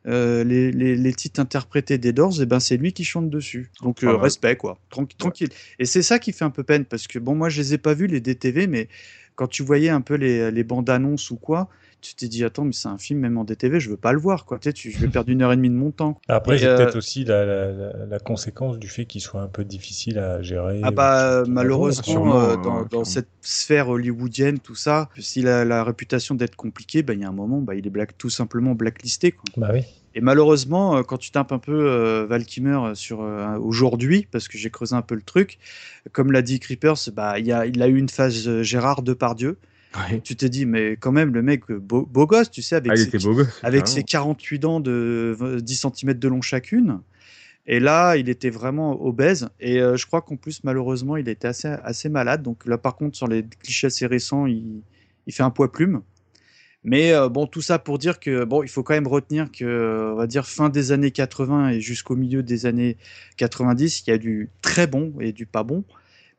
euh, 0.07 0.43
les, 0.43 0.72
les, 0.72 0.95
les 0.95 1.13
titres 1.13 1.39
interprétés 1.41 1.97
des 1.97 2.13
Doors, 2.13 2.41
et 2.41 2.45
ben 2.45 2.59
c'est 2.59 2.78
lui 2.78 2.93
qui 2.93 3.03
chante 3.03 3.30
dessus. 3.30 3.72
Donc 3.82 4.03
euh, 4.03 4.07
Ah 4.09 4.15
ouais. 4.15 4.22
respect 4.24 4.55
quoi, 4.55 4.78
Tranqui- 4.91 5.18
tranquille. 5.18 5.49
Et 5.80 5.86
c'est 5.86 6.01
ça 6.03 6.20
qui 6.20 6.32
fait 6.32 6.45
un 6.45 6.49
peu 6.49 6.63
peine 6.63 6.86
parce 6.86 7.07
que 7.07 7.20
bon 7.20 7.36
moi 7.36 7.49
je 7.49 7.61
les 7.61 7.74
ai 7.74 7.78
pas 7.78 7.93
vus 7.93 8.07
les 8.07 8.22
DTV, 8.22 8.68
mais 8.68 8.88
quand 9.36 9.47
tu 9.47 9.63
voyais 9.63 9.89
un 9.89 10.01
peu 10.01 10.15
les, 10.15 10.51
les 10.51 10.63
bandes 10.63 10.89
annonces 10.89 11.30
ou 11.32 11.36
quoi, 11.38 11.70
tu 12.01 12.15
t'es 12.15 12.27
dit 12.27 12.43
attends 12.43 12.63
mais 12.63 12.73
c'est 12.73 12.87
un 12.87 12.97
film 12.97 13.19
même 13.19 13.37
en 13.37 13.43
DTV, 13.43 13.79
je 13.79 13.89
veux 13.89 13.97
pas 13.97 14.13
le 14.13 14.19
voir 14.19 14.45
quoi. 14.45 14.59
Tu 14.59 14.69
sais, 14.69 14.73
tu- 14.73 14.91
je 14.91 14.99
vais 14.99 15.07
perdre 15.07 15.29
une 15.29 15.41
heure 15.41 15.51
et 15.51 15.55
demie 15.57 15.69
de 15.69 15.75
mon 15.75 15.91
temps. 15.91 16.19
Après, 16.27 16.57
c'est 16.57 16.65
euh, 16.65 16.77
peut-être 16.77 16.95
aussi 16.97 17.23
la, 17.23 17.45
la, 17.45 17.71
la- 17.71 18.05
la 18.05 18.19
conséquence 18.19 18.77
du 18.79 18.87
fait 18.87 19.05
qu'il 19.05 19.21
soit 19.21 19.41
un 19.41 19.47
peu 19.47 19.63
difficile 19.63 20.19
à 20.19 20.41
gérer. 20.41 20.81
Ah 20.83 20.91
bah 20.91 21.43
malheureusement 21.47 22.03
sûrement, 22.03 22.39
euh, 22.39 22.55
dans, 22.63 22.83
dans 22.85 23.03
cette 23.03 23.29
sphère 23.41 23.89
hollywoodienne 23.89 24.59
tout 24.59 24.75
ça, 24.75 25.09
s'il 25.17 25.47
a 25.47 25.65
la 25.65 25.83
réputation 25.83 26.35
d'être 26.35 26.55
compliqué, 26.55 27.03
bah 27.03 27.13
il 27.13 27.21
y 27.21 27.23
a 27.23 27.29
un 27.29 27.31
moment 27.31 27.61
bah 27.61 27.75
il 27.75 27.85
est 27.85 27.89
black, 27.89 28.17
tout 28.17 28.29
simplement 28.29 28.75
blacklisté 28.75 29.31
quoi. 29.31 29.45
Bah 29.57 29.69
oui. 29.73 29.81
Et 30.15 30.21
malheureusement, 30.21 30.97
euh, 30.97 31.03
quand 31.03 31.17
tu 31.17 31.31
tapes 31.31 31.51
un 31.51 31.59
peu 31.59 31.73
euh, 31.89 32.25
Val 32.27 32.43
Kilmer 32.45 32.95
sur 32.95 33.21
euh, 33.21 33.57
aujourd'hui, 33.59 34.27
parce 34.31 34.47
que 34.47 34.57
j'ai 34.57 34.69
creusé 34.71 34.95
un 34.95 35.01
peu 35.03 35.13
le 35.15 35.21
truc, 35.21 35.59
comme 36.11 36.31
l'a 36.31 36.41
dit 36.41 36.59
Creepers, 36.59 36.97
bah, 37.13 37.37
il, 37.39 37.45
y 37.45 37.51
a, 37.51 37.65
il 37.67 37.81
a 37.83 37.87
eu 37.87 37.97
une 37.97 38.09
phase 38.09 38.47
euh, 38.47 38.63
Gérard 38.63 39.03
Depardieu. 39.03 39.57
Ouais. 39.97 40.21
Tu 40.21 40.35
t'es 40.35 40.49
dit, 40.49 40.65
mais 40.65 40.91
quand 40.97 41.11
même, 41.11 41.33
le 41.33 41.41
mec, 41.41 41.63
euh, 41.71 41.79
beau, 41.79 42.05
beau 42.05 42.27
gosse, 42.27 42.51
tu 42.51 42.61
sais, 42.61 42.75
avec, 42.75 42.91
Ah, 42.93 42.97
ses, 42.97 43.17
beau 43.19 43.33
gosse. 43.33 43.47
avec 43.63 43.83
carrément. 43.85 43.85
ses 43.85 44.03
48 44.03 44.59
dents 44.59 44.79
de 44.79 45.35
v- 45.39 45.61
10 45.61 45.75
cm 45.95 46.13
de 46.13 46.27
long 46.27 46.41
chacune. 46.41 46.99
Et 47.65 47.79
là, 47.79 48.15
il 48.15 48.29
était 48.29 48.49
vraiment 48.49 49.01
obèse. 49.05 49.49
Et 49.59 49.81
euh, 49.81 49.97
je 49.97 50.05
crois 50.05 50.21
qu'en 50.21 50.35
plus, 50.37 50.63
malheureusement, 50.63 51.17
il 51.17 51.27
était 51.27 51.47
assez, 51.47 51.67
assez 51.67 52.09
malade. 52.09 52.41
Donc 52.43 52.65
là, 52.65 52.77
par 52.77 52.95
contre, 52.95 53.17
sur 53.17 53.27
les 53.27 53.43
clichés 53.61 53.87
assez 53.87 54.05
récents, 54.05 54.45
il, 54.45 54.81
il 55.25 55.33
fait 55.33 55.43
un 55.43 55.49
poids 55.49 55.71
plume. 55.71 56.01
Mais 56.83 57.11
euh, 57.11 57.27
bon, 57.27 57.47
tout 57.47 57.61
ça 57.61 57.79
pour 57.79 57.97
dire 57.97 58.19
que 58.21 58.45
bon, 58.45 58.63
il 58.63 58.69
faut 58.69 58.83
quand 58.83 58.93
même 58.93 59.07
retenir 59.07 59.51
que, 59.51 60.11
on 60.13 60.15
va 60.15 60.27
dire 60.27 60.45
fin 60.47 60.69
des 60.69 60.93
années 60.93 61.11
80 61.11 61.69
et 61.71 61.81
jusqu'au 61.81 62.15
milieu 62.15 62.43
des 62.43 62.65
années 62.65 62.95
90, 63.35 64.03
il 64.05 64.09
y 64.11 64.13
a 64.13 64.17
du 64.17 64.49
très 64.61 64.87
bon 64.87 65.11
et 65.19 65.33
du 65.33 65.45
pas 65.45 65.63
bon. 65.63 65.83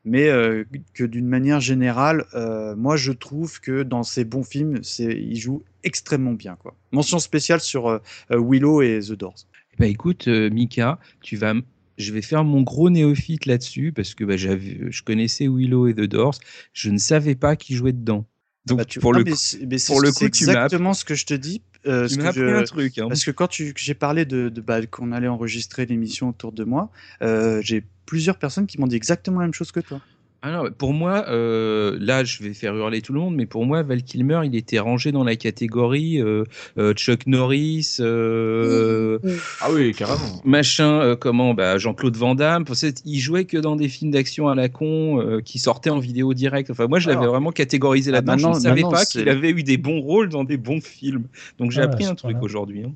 Mais 0.04 0.28
euh, 0.28 0.64
que 0.94 1.04
d'une 1.04 1.26
manière 1.26 1.60
générale, 1.60 2.24
euh, 2.34 2.74
moi 2.76 2.96
je 2.96 3.12
trouve 3.12 3.60
que 3.60 3.82
dans 3.82 4.02
ces 4.02 4.24
bons 4.24 4.44
films, 4.44 4.78
c'est, 4.82 5.12
il 5.12 5.36
joue 5.36 5.62
extrêmement 5.84 6.32
bien. 6.32 6.56
Quoi. 6.56 6.74
Mention 6.92 7.18
spéciale 7.18 7.60
sur 7.60 7.88
euh, 7.88 7.98
Willow 8.30 8.80
et 8.82 9.00
The 9.00 9.12
Doors. 9.12 9.46
Bah 9.78 9.86
écoute, 9.86 10.26
Mika, 10.28 10.98
tu 11.20 11.36
vas, 11.36 11.54
je 11.98 12.12
vais 12.12 12.22
faire 12.22 12.42
mon 12.44 12.62
gros 12.62 12.90
néophyte 12.90 13.46
là-dessus 13.46 13.92
parce 13.92 14.14
que 14.14 14.24
bah, 14.24 14.36
je 14.36 15.02
connaissais 15.02 15.46
Willow 15.46 15.88
et 15.88 15.94
The 15.94 16.00
Doors, 16.02 16.36
je 16.72 16.90
ne 16.90 16.98
savais 16.98 17.34
pas 17.34 17.54
qui 17.56 17.74
jouait 17.74 17.92
dedans. 17.92 18.24
Donc 18.66 18.78
Bah, 18.78 18.84
tu- 18.84 18.98
pour 18.98 19.12
le 19.12 19.24
mais 19.24 19.30
coup, 19.30 19.36
c'est- 19.36 19.66
mais 19.66 19.78
c'est- 19.78 19.92
pour 19.92 20.00
le 20.00 20.08
c'est 20.10 20.26
coup, 20.26 20.30
tu 20.30 20.44
m'as 20.46 20.50
exactement 20.52 20.94
ce 20.94 21.04
que 21.04 21.14
je 21.14 21.26
te 21.26 21.34
dis. 21.34 21.62
Euh, 21.86 22.06
tu 22.08 22.14
ce 22.14 22.18
m'as 22.18 22.24
que 22.24 22.28
appris 22.28 22.42
je- 22.42 22.56
un 22.56 22.62
truc. 22.64 22.98
hein. 22.98 23.06
Parce 23.08 23.24
que 23.24 23.30
quand 23.30 23.50
j'ai 23.52 23.94
parlé 23.94 24.24
de, 24.24 24.48
de 24.48 24.60
bah, 24.60 24.84
qu'on 24.86 25.12
allait 25.12 25.28
enregistrer 25.28 25.86
l'émission 25.86 26.28
autour 26.28 26.52
de 26.52 26.64
moi, 26.64 26.90
euh, 27.22 27.60
j'ai 27.62 27.84
plusieurs 28.06 28.38
personnes 28.38 28.66
qui 28.66 28.80
m'ont 28.80 28.86
dit 28.86 28.96
exactement 28.96 29.40
la 29.40 29.46
même 29.46 29.54
chose 29.54 29.70
que 29.72 29.80
toi. 29.80 30.00
Ah 30.40 30.52
non, 30.52 30.70
pour 30.70 30.92
moi, 30.92 31.24
euh, 31.28 31.96
là, 32.00 32.22
je 32.22 32.40
vais 32.44 32.54
faire 32.54 32.72
hurler 32.76 33.02
tout 33.02 33.12
le 33.12 33.18
monde, 33.18 33.34
mais 33.34 33.44
pour 33.44 33.66
moi, 33.66 33.82
Val 33.82 34.04
Kilmer, 34.04 34.42
il 34.44 34.54
était 34.54 34.78
rangé 34.78 35.10
dans 35.10 35.24
la 35.24 35.34
catégorie 35.34 36.22
euh, 36.22 36.44
euh, 36.78 36.94
Chuck 36.94 37.26
Norris, 37.26 37.96
euh, 37.98 39.18
Ah 39.60 39.68
oui, 39.72 39.92
carrément. 39.94 40.40
machin, 40.44 41.00
euh, 41.00 41.16
comment, 41.16 41.54
bah, 41.54 41.76
Jean-Claude 41.78 42.16
Van 42.16 42.36
Damme. 42.36 42.64
Il 43.04 43.18
jouait 43.18 43.46
que 43.46 43.56
dans 43.58 43.74
des 43.74 43.88
films 43.88 44.12
d'action 44.12 44.48
à 44.48 44.54
la 44.54 44.68
con 44.68 45.20
euh, 45.20 45.40
qui 45.40 45.58
sortaient 45.58 45.90
en 45.90 45.98
vidéo 45.98 46.34
direct. 46.34 46.70
Enfin, 46.70 46.86
moi, 46.86 47.00
je 47.00 47.08
l'avais 47.10 47.26
vraiment 47.26 47.50
catégorisé 47.50 48.10
ah, 48.12 48.20
là-dedans. 48.20 48.38
je 48.38 48.46
ne 48.48 48.54
savais 48.62 48.82
pas 48.82 49.04
qu'il 49.06 49.28
avait 49.28 49.50
eu 49.50 49.64
des 49.64 49.76
bons 49.76 50.00
rôles 50.00 50.28
dans 50.28 50.44
des 50.44 50.56
bons 50.56 50.80
films. 50.80 51.24
Donc, 51.58 51.72
j'ai 51.72 51.80
Ah, 51.82 51.86
appris 51.86 52.04
un 52.06 52.14
truc 52.14 52.36
aujourd'hui. 52.42 52.84
hein. 52.84 52.92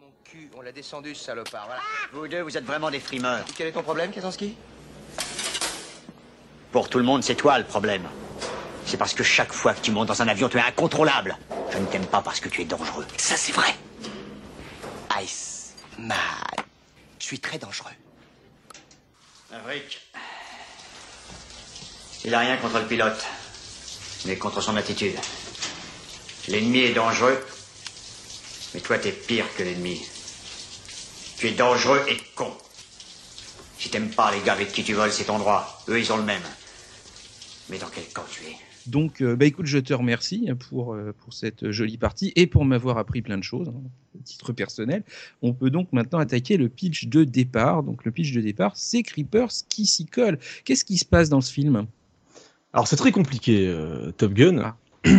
Mon 0.00 0.06
cul, 0.24 0.48
on 0.58 0.62
l'a 0.62 0.72
descendu 0.72 1.14
ce 1.14 1.24
salopard, 1.24 1.66
voilà. 1.66 1.80
Vous 2.12 2.26
deux, 2.28 2.42
vous 2.42 2.56
êtes 2.58 2.64
vraiment 2.64 2.90
des 2.90 2.98
frimeurs. 2.98 3.44
Quel 3.56 3.68
est 3.68 3.72
ton 3.72 3.82
problème, 3.82 4.10
Kazansky 4.10 4.54
Pour 6.72 6.88
tout 6.88 6.98
le 6.98 7.04
monde, 7.04 7.24
c'est 7.24 7.34
toi 7.34 7.58
le 7.58 7.64
problème. 7.64 8.08
C'est 8.86 8.96
parce 8.96 9.14
que 9.14 9.24
chaque 9.24 9.52
fois 9.52 9.74
que 9.74 9.80
tu 9.80 9.90
montes 9.90 10.08
dans 10.08 10.22
un 10.22 10.28
avion, 10.28 10.48
tu 10.48 10.56
es 10.56 10.60
incontrôlable. 10.60 11.36
Je 11.72 11.78
ne 11.78 11.86
t'aime 11.86 12.06
pas 12.06 12.22
parce 12.22 12.40
que 12.40 12.48
tu 12.48 12.62
es 12.62 12.64
dangereux. 12.64 13.06
Ça, 13.16 13.36
c'est 13.36 13.52
vrai. 13.52 13.74
Ice 15.22 15.74
Man. 15.98 16.16
Je 17.18 17.24
suis 17.24 17.40
très 17.40 17.58
dangereux. 17.58 17.90
Maverick. 19.50 20.00
Il 22.24 22.34
a 22.34 22.40
rien 22.40 22.56
contre 22.58 22.78
le 22.78 22.86
pilote, 22.86 23.24
mais 24.26 24.36
contre 24.36 24.60
son 24.60 24.76
attitude. 24.76 25.16
L'ennemi 26.48 26.80
est 26.80 26.92
dangereux, 26.92 27.44
mais 28.74 28.80
toi, 28.80 28.98
t'es 28.98 29.12
pire 29.12 29.46
que 29.56 29.62
l'ennemi. 29.62 30.00
Tu 31.38 31.48
es 31.48 31.52
dangereux 31.52 32.04
et 32.08 32.16
con. 32.34 32.56
Si 33.78 33.88
t'aimes 33.88 34.10
pas 34.10 34.30
les 34.30 34.40
gars 34.40 34.52
avec 34.52 34.72
qui 34.72 34.84
tu 34.84 34.92
voles, 34.92 35.12
c'est 35.12 35.24
ton 35.24 35.38
droit. 35.38 35.82
Eux, 35.88 35.98
ils 35.98 36.12
ont 36.12 36.18
le 36.18 36.22
même. 36.22 36.42
Mais 37.70 37.78
dans 37.78 37.88
quel 37.88 38.04
camp 38.12 38.24
tu 38.30 38.44
es? 38.44 38.56
Donc, 38.86 39.20
euh, 39.20 39.36
bah 39.36 39.44
écoute, 39.44 39.66
je 39.66 39.78
te 39.78 39.92
remercie 39.92 40.48
pour, 40.68 40.94
euh, 40.94 41.14
pour 41.18 41.34
cette 41.34 41.70
jolie 41.70 41.98
partie 41.98 42.32
et 42.34 42.46
pour 42.46 42.64
m'avoir 42.64 42.98
appris 42.98 43.20
plein 43.22 43.36
de 43.38 43.44
choses, 43.44 43.68
hein, 43.68 43.82
à 44.18 44.22
titre 44.24 44.52
personnel. 44.52 45.04
On 45.42 45.52
peut 45.52 45.70
donc 45.70 45.92
maintenant 45.92 46.18
attaquer 46.18 46.56
le 46.56 46.68
pitch 46.68 47.06
de 47.06 47.24
départ. 47.24 47.82
Donc, 47.82 48.04
le 48.04 48.10
pitch 48.10 48.32
de 48.32 48.40
départ, 48.40 48.76
c'est 48.76 49.02
Creepers 49.02 49.52
qui 49.68 49.86
s'y 49.86 50.06
colle. 50.06 50.38
Qu'est-ce 50.64 50.84
qui 50.84 50.98
se 50.98 51.04
passe 51.04 51.28
dans 51.28 51.40
ce 51.42 51.52
film? 51.52 51.86
Alors 52.72 52.86
c'est 52.86 52.96
très 52.96 53.12
compliqué, 53.12 53.66
euh, 53.66 54.12
Top 54.12 54.32
Gun. 54.32 54.58
Ah. 54.58 54.76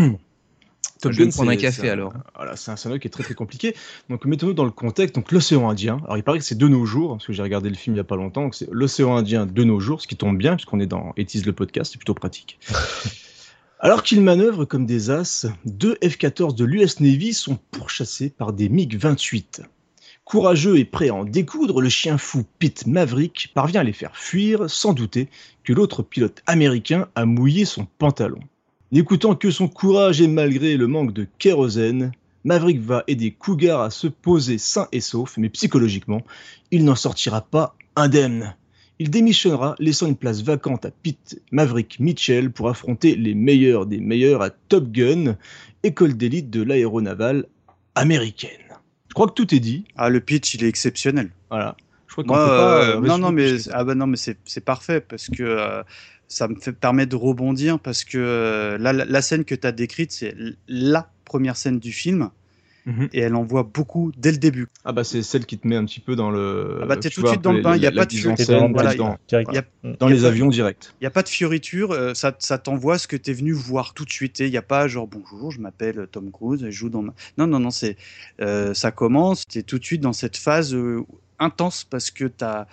Je 1.10 1.18
vais 1.18 1.26
me 1.26 1.32
prendre 1.32 1.50
un 1.52 1.56
c'est- 1.56 1.62
café, 1.62 1.82
c'est 1.82 1.90
alors. 1.90 2.14
Voilà, 2.36 2.56
c'est 2.56 2.72
un 2.72 2.76
scénario 2.76 3.00
qui 3.00 3.08
est 3.08 3.12
très 3.12 3.24
très 3.24 3.34
compliqué. 3.34 3.76
Donc 4.10 4.26
mettons-nous 4.26 4.54
dans 4.54 4.66
le 4.66 4.72
contexte. 4.72 5.16
Donc 5.16 5.32
l'océan 5.32 5.70
Indien. 5.70 6.02
Alors 6.04 6.18
il 6.18 6.24
paraît 6.24 6.40
que 6.40 6.46
c'est 6.46 6.58
de 6.58 6.68
nos 6.68 6.86
jours, 6.86 7.14
parce 7.14 7.26
que 7.26 7.34
j'ai 7.34 7.42
regardé 7.42 7.70
le 7.70 7.76
film 7.76 7.96
il 7.96 7.98
y 7.98 8.02
a 8.02 8.06
pas 8.06 8.16
longtemps. 8.16 8.44
Donc 8.44 8.56
c'est 8.56 8.70
l'océan 8.72 9.16
Indien 9.16 9.46
de 9.46 9.64
nos 9.64 9.80
jours, 9.80 10.02
ce 10.02 10.08
qui 10.08 10.16
tombe 10.16 10.38
bien 10.38 10.56
puisqu'on 10.56 10.80
est 10.80 10.88
dans 10.88 11.14
Etis 11.18 11.42
le 11.42 11.54
podcast, 11.54 11.92
c'est 11.94 11.98
plutôt 11.98 12.14
pratique. 12.14 12.60
Alors 13.84 14.04
qu'ils 14.04 14.22
manœuvrent 14.22 14.66
comme 14.66 14.86
des 14.86 15.10
as, 15.10 15.48
deux 15.66 15.96
F-14 16.04 16.56
de 16.56 16.66
l'US 16.66 17.00
Navy 17.00 17.34
sont 17.34 17.58
pourchassés 17.72 18.30
par 18.30 18.54
des 18.54 18.70
MiG-28. 18.70 19.62
Courageux 20.24 20.78
et 20.78 20.86
prêt 20.86 21.10
à 21.10 21.16
en 21.16 21.26
découdre, 21.26 21.82
le 21.82 21.90
chien 21.90 22.20
fou 22.20 22.46
Pete 22.60 22.86
Maverick 22.86 23.52
parvient 23.56 23.82
à 23.82 23.84
les 23.84 23.92
faire 23.92 24.16
fuir 24.16 24.70
sans 24.70 24.94
douter 24.94 25.30
que 25.64 25.74
l'autre 25.74 26.04
pilote 26.04 26.44
américain 26.46 27.08
a 27.16 27.26
mouillé 27.26 27.66
son 27.66 27.86
pantalon. 27.98 28.40
N'écoutant 28.92 29.36
que 29.36 29.52
son 29.52 29.70
courage 29.70 30.20
et 30.20 30.28
malgré 30.28 30.76
le 30.76 30.86
manque 30.86 31.14
de 31.14 31.26
kérosène, 31.40 32.12
Maverick 32.44 32.82
va 32.82 33.04
aider 33.08 33.32
Cougar 33.32 33.82
à 33.82 33.90
se 33.90 34.08
poser 34.08 34.58
sain 34.58 34.88
et 34.92 35.00
sauf, 35.00 35.38
mais 35.38 35.48
psychologiquement, 35.48 36.24
il 36.72 36.84
n'en 36.84 36.96
sortira 36.96 37.42
pas 37.42 37.76
indemne. 37.96 38.56
Il 39.00 39.10
démissionnera, 39.10 39.76
laissant 39.80 40.08
une 40.08 40.18
place 40.18 40.44
vacante 40.44 40.86
à 40.86 40.92
Pete 40.92 41.42
Maverick 41.52 42.00
Mitchell 42.00 42.52
pour 42.52 42.68
affronter 42.68 43.16
les 43.16 43.34
meilleurs 43.34 43.86
des 43.86 44.00
meilleurs 44.00 44.42
à 44.42 44.50
Top 44.50 44.92
Gun, 44.92 45.38
école 45.84 46.16
d'élite 46.16 46.50
de 46.50 46.62
l'aéronavale 46.62 47.46
américaine. 47.96 48.50
Je 49.08 49.14
crois 49.14 49.28
que 49.28 49.34
tout 49.34 49.56
est 49.56 49.60
dit. 49.60 49.86
Ah, 49.96 50.10
le 50.10 50.20
pitch, 50.20 50.54
il 50.54 50.64
est 50.64 50.68
exceptionnel. 50.68 51.32
Voilà. 51.50 51.76
Je 52.08 52.14
crois 52.14 52.24
qu'on 52.26 52.34
peut 52.34 52.40
euh, 52.40 52.98
euh, 52.98 53.02
non, 53.02 53.18
non, 53.18 53.28
résumer 53.28 53.32
mais 53.32 53.48
plus 53.48 53.58
que 53.58 53.64
ça. 53.64 53.72
ah 53.74 53.84
bah 53.86 53.96
non, 53.96 54.08
mais 54.08 54.18
c'est 54.18 54.38
c'est 54.44 54.66
parfait 54.66 55.00
parce 55.00 55.30
que 55.30 55.44
euh, 55.44 55.82
ça 56.32 56.48
me 56.48 56.56
fait 56.56 56.72
permet 56.72 57.06
de 57.06 57.16
rebondir 57.16 57.80
parce 57.80 58.04
que 58.04 58.18
euh, 58.18 58.78
là, 58.78 58.94
la, 58.94 59.06
la 59.06 59.22
scène 59.22 59.44
que 59.44 59.54
tu 59.56 59.68
as 59.68 59.72
décrite, 59.72 60.12
c'est 60.12 60.34
la 60.68 61.12
première 61.26 61.58
scène 61.58 61.80
du 61.80 61.92
film 61.92 62.32
Mhm. 62.86 63.10
et 63.14 63.20
elle 63.20 63.36
en 63.36 63.44
voit 63.44 63.64
beaucoup 63.64 64.12
dès 64.18 64.32
le 64.32 64.38
début. 64.38 64.68
Ah 64.86 64.92
bah 64.92 65.04
c'est 65.04 65.22
celle 65.22 65.46
qui 65.46 65.58
te 65.58 65.68
met 65.68 65.76
un 65.76 65.86
petit 65.86 66.00
peu 66.00 66.16
dans 66.16 66.32
le. 66.32 66.80
Ah 66.82 66.86
bah, 66.86 66.98
t'es 66.98 67.10
tout 67.10 67.22
de 67.22 67.28
suite 67.28 67.42
dans 67.42 67.52
le 67.52 67.62
bain, 67.62 67.76
il 67.76 67.82
y 67.82 67.86
a 67.86 67.92
pas 67.92 68.06
de 68.06 68.16
Voilà, 68.18 68.36
t'es 68.36 69.44
dans, 70.00 70.10
y 70.10 70.12
les 70.12 70.26
avions 70.26 70.48
direct. 70.48 70.96
Il 71.00 71.04
n'y 71.04 71.08
a 71.08 71.12
pas 71.12 71.22
de 71.22 71.30
fioriture, 71.30 71.92
euh, 71.92 72.14
ça, 72.14 72.36
ça 72.40 72.58
t'envoie 72.58 72.98
ce 72.98 73.08
que 73.08 73.16
tu 73.16 73.32
es 73.32 73.34
venu 73.34 73.52
voir 73.52 73.94
tout 73.94 74.06
de 74.06 74.12
suite. 74.12 74.40
Il 74.40 74.50
n'y 74.50 74.58
a 74.58 74.64
pas 74.64 74.88
genre 74.88 75.08
bonjour, 75.08 75.52
je 75.52 75.60
m'appelle 75.60 76.08
Tom 76.12 76.32
Cruise 76.32 76.62
je 76.64 76.70
joue 76.72 76.90
dans 76.90 77.04
ma... 77.04 77.14
Non, 77.38 77.48
non, 77.48 77.60
non, 77.60 77.70
c'est, 77.70 77.98
euh, 78.42 78.74
ça 78.74 78.92
commence, 78.92 79.46
tu 79.48 79.60
es 79.60 79.64
tout 79.64 79.78
de 79.78 79.86
suite 79.86 80.02
dans 80.02 80.14
cette 80.14 80.38
phase 80.38 80.74
euh, 80.74 81.04
intense 81.42 81.84
parce 81.84 82.12
que 82.12 82.26
tu 82.26 82.44
as. 82.44 82.68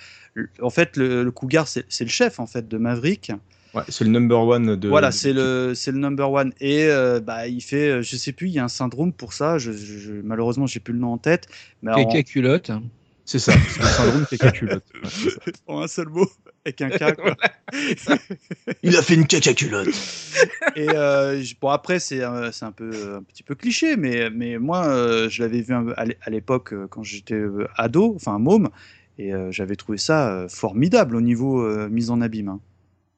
En 0.62 0.70
fait, 0.70 0.96
le, 0.96 1.24
le 1.24 1.30
cougar, 1.32 1.66
c'est 1.66 1.84
c'est 1.88 2.04
le 2.04 2.10
chef 2.10 2.38
en 2.38 2.46
fait 2.46 2.68
de 2.68 2.78
Maverick. 2.78 3.32
Ouais, 3.74 3.82
c'est 3.88 4.04
le 4.04 4.10
number 4.10 4.40
one 4.40 4.76
de. 4.76 4.88
voilà, 4.88 5.10
c'est 5.10 5.32
le, 5.32 5.72
c'est 5.74 5.92
le 5.92 5.98
number 5.98 6.30
one. 6.30 6.52
Et 6.60 6.84
euh, 6.84 7.20
bah, 7.20 7.48
il 7.48 7.60
fait, 7.60 7.90
euh, 7.90 8.02
je 8.02 8.16
sais 8.16 8.32
plus, 8.32 8.48
il 8.48 8.52
y 8.52 8.58
a 8.58 8.64
un 8.64 8.68
syndrome 8.68 9.12
pour 9.12 9.32
ça. 9.32 9.58
Je, 9.58 9.72
je, 9.72 10.12
malheureusement, 10.12 10.66
j'ai 10.66 10.80
plus 10.80 10.94
le 10.94 11.00
nom 11.00 11.12
en 11.12 11.18
tête. 11.18 11.48
Mais 11.82 11.92
Caca 11.94 12.22
culotte. 12.22 12.70
C'est 13.26 13.38
ça, 13.38 13.52
c'est 13.52 13.82
le 13.82 13.86
syndrome 13.88 14.26
caca 14.26 14.50
culotte. 14.52 14.84
Ouais, 14.94 15.52
en 15.66 15.82
un 15.82 15.86
seul 15.86 16.08
mot, 16.08 16.26
avec 16.64 16.80
un 16.82 16.90
K. 16.90 17.14
quoi. 17.16 17.36
Il 18.82 18.96
a 18.96 19.02
fait 19.02 19.14
une 19.14 19.26
caca 19.26 19.54
culotte. 19.54 19.88
Et 20.76 20.88
euh, 20.90 21.42
bon 21.60 21.68
après 21.68 21.98
c'est 21.98 22.22
euh, 22.22 22.50
c'est 22.52 22.64
un 22.64 22.72
peu 22.72 22.90
un 23.16 23.22
petit 23.22 23.42
peu 23.42 23.54
cliché, 23.54 23.96
mais 23.96 24.30
mais 24.30 24.58
moi 24.58 24.86
euh, 24.86 25.28
je 25.28 25.42
l'avais 25.42 25.60
vu 25.60 25.74
un- 25.74 25.88
à 25.96 26.04
l'é- 26.04 26.18
à 26.22 26.30
l'époque 26.30 26.72
euh, 26.72 26.86
quand 26.88 27.02
j'étais 27.02 27.40
ado, 27.76 28.12
enfin 28.16 28.38
môme, 28.38 28.68
et 29.18 29.32
euh, 29.34 29.50
j'avais 29.50 29.76
trouvé 29.76 29.98
ça 29.98 30.30
euh, 30.32 30.48
formidable 30.48 31.16
au 31.16 31.20
niveau 31.20 31.62
euh, 31.62 31.88
mise 31.88 32.10
en 32.10 32.20
abîme. 32.20 32.48
hein. 32.48 32.60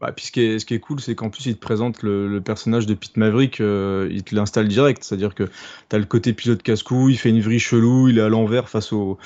Bah, 0.00 0.12
puis 0.12 0.24
ce 0.24 0.32
qui 0.32 0.40
est, 0.40 0.58
ce 0.58 0.64
qui 0.64 0.72
est 0.72 0.78
cool, 0.80 0.98
c'est 0.98 1.14
qu'en 1.14 1.28
plus, 1.28 1.44
il 1.44 1.56
te 1.56 1.60
présente 1.60 2.02
le, 2.02 2.26
le 2.26 2.40
personnage 2.40 2.86
de 2.86 2.94
Pete 2.94 3.18
Maverick, 3.18 3.60
euh, 3.60 4.08
il 4.10 4.22
te 4.22 4.34
l'installe 4.34 4.66
direct. 4.66 5.04
C'est-à-dire 5.04 5.34
que 5.34 5.44
tu 5.44 5.96
as 5.96 5.98
le 5.98 6.06
côté 6.06 6.32
pilote 6.32 6.62
casse-cou, 6.62 7.10
il 7.10 7.18
fait 7.18 7.28
une 7.28 7.42
vrille 7.42 7.58
chelou, 7.58 8.08
il 8.08 8.16
est 8.16 8.22
à 8.22 8.30
l'envers 8.30 8.70
face 8.70 8.94
aux, 8.94 9.18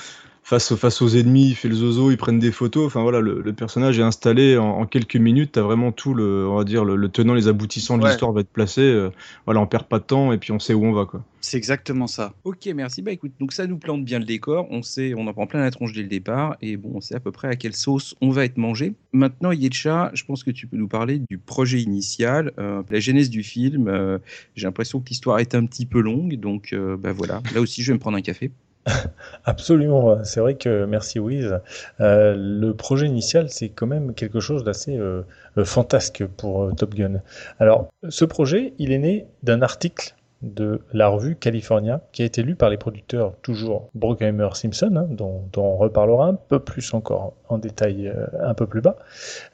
face, 0.47 0.71
aux- 0.71 0.77
face 0.77 1.01
aux 1.01 1.09
ennemis, 1.09 1.49
il 1.49 1.55
fait 1.55 1.67
le 1.67 1.73
zozo, 1.75 2.11
ils 2.11 2.17
prennent 2.17 2.37
des 2.39 2.51
photos. 2.51 2.85
Enfin 2.85 3.01
voilà, 3.01 3.19
le, 3.19 3.41
le 3.41 3.53
personnage 3.53 3.97
est 3.99 4.03
installé 4.03 4.57
en, 4.57 4.63
en 4.65 4.85
quelques 4.85 5.15
minutes. 5.15 5.53
Tu 5.53 5.59
as 5.59 5.63
vraiment 5.63 5.91
tout, 5.91 6.13
le, 6.13 6.47
on 6.47 6.55
va 6.55 6.63
dire, 6.63 6.85
le, 6.85 6.95
le 6.95 7.09
tenant, 7.09 7.33
les 7.33 7.47
aboutissants 7.47 7.97
de 7.97 8.03
Ouais. 8.03 8.09
l'histoire 8.11 8.31
va 8.31 8.41
être 8.41 8.49
placé. 8.51 8.81
euh, 8.81 9.09
voilà, 9.45 9.59
on 9.59 9.65
perd 9.67 9.85
pas 9.87 9.97
de 9.99 10.03
temps 10.03 10.31
et 10.31 10.37
puis 10.37 10.51
on 10.51 10.59
sait 10.59 10.75
où 10.75 10.85
on 10.85 10.91
va. 10.93 11.05
Quoi. 11.05 11.23
C'est 11.41 11.57
exactement 11.57 12.05
ça. 12.07 12.33
Ok, 12.43 12.67
merci. 12.75 13.01
Bah 13.01 13.11
écoute, 13.11 13.31
donc 13.39 13.53
ça 13.53 13.65
nous 13.67 13.77
plante 13.77 14.05
bien 14.05 14.19
le 14.19 14.25
décor. 14.25 14.67
On 14.69 14.81
sait, 14.83 15.13
on 15.17 15.25
en 15.27 15.33
prend 15.33 15.47
plein 15.47 15.61
la 15.61 15.71
tronche 15.71 15.93
dès 15.93 16.01
le 16.03 16.07
départ, 16.07 16.55
et 16.61 16.77
bon, 16.77 16.91
on 16.95 17.01
sait 17.01 17.15
à 17.15 17.19
peu 17.19 17.31
près 17.31 17.47
à 17.47 17.55
quelle 17.55 17.75
sauce 17.75 18.15
on 18.21 18.29
va 18.29 18.45
être 18.45 18.57
mangé. 18.57 18.93
Maintenant, 19.13 19.51
Yetcha, 19.51 20.11
je 20.13 20.23
pense 20.25 20.43
que 20.43 20.51
tu 20.51 20.67
peux 20.67 20.77
nous 20.77 20.87
parler 20.87 21.21
du 21.29 21.37
projet 21.39 21.81
initial, 21.81 22.51
euh, 22.59 22.81
la 22.89 22.99
genèse 22.99 23.29
du 23.31 23.41
film. 23.43 23.87
Euh, 23.87 24.17
J'ai 24.55 24.65
l'impression 24.67 24.99
que 24.99 25.09
l'histoire 25.09 25.39
est 25.39 25.55
un 25.55 25.65
petit 25.65 25.85
peu 25.85 26.01
longue, 26.01 26.35
donc 26.35 26.69
euh, 26.73 26.97
bah 26.97 27.13
voilà. 27.13 27.41
Là 27.53 27.61
aussi, 27.61 27.81
je 27.83 27.91
vais 27.91 27.95
me 27.95 27.99
prendre 27.99 28.17
un 28.17 28.21
café. 28.21 28.51
Absolument, 29.45 30.23
c'est 30.23 30.39
vrai 30.39 30.55
que 30.55 30.85
merci 30.85 31.19
Wiz. 31.19 31.59
Euh, 31.99 32.35
le 32.37 32.73
projet 32.73 33.07
initial, 33.07 33.49
c'est 33.49 33.69
quand 33.69 33.87
même 33.87 34.13
quelque 34.13 34.39
chose 34.39 34.63
d'assez 34.63 34.97
euh, 34.97 35.23
euh, 35.57 35.65
fantasque 35.65 36.23
pour 36.37 36.63
euh, 36.63 36.71
Top 36.73 36.93
Gun. 36.93 37.21
Alors, 37.59 37.89
ce 38.09 38.25
projet, 38.25 38.73
il 38.77 38.91
est 38.91 38.99
né 38.99 39.27
d'un 39.43 39.61
article 39.61 40.15
de 40.45 40.81
la 40.93 41.07
revue 41.07 41.35
California 41.35 42.01
qui 42.11 42.21
a 42.21 42.25
été 42.25 42.43
lu 42.43 42.55
par 42.55 42.69
les 42.69 42.77
producteurs 42.77 43.33
toujours 43.41 43.89
Bruckheimer 43.95 44.49
Simpson, 44.53 44.93
hein, 44.95 45.07
dont, 45.09 45.43
dont 45.51 45.63
on 45.63 45.77
reparlera 45.77 46.27
un 46.27 46.35
peu 46.35 46.59
plus 46.59 46.93
encore 46.93 47.33
en 47.49 47.57
détail 47.57 48.07
euh, 48.07 48.25
un 48.41 48.53
peu 48.53 48.67
plus 48.67 48.81
bas. 48.81 48.95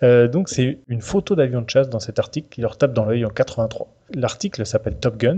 Euh, 0.04 0.28
donc, 0.28 0.50
c'est 0.50 0.80
une 0.88 1.02
photo 1.02 1.36
d'avion 1.36 1.62
de 1.62 1.70
chasse 1.70 1.90
dans 1.90 2.00
cet 2.00 2.20
article 2.20 2.50
qui 2.50 2.62
leur 2.62 2.78
tape 2.78 2.94
dans 2.94 3.06
l'œil 3.06 3.26
en 3.26 3.30
83. 3.30 3.88
L'article 4.14 4.66
s'appelle 4.66 4.96
Top 4.96 5.18
Guns 5.18 5.38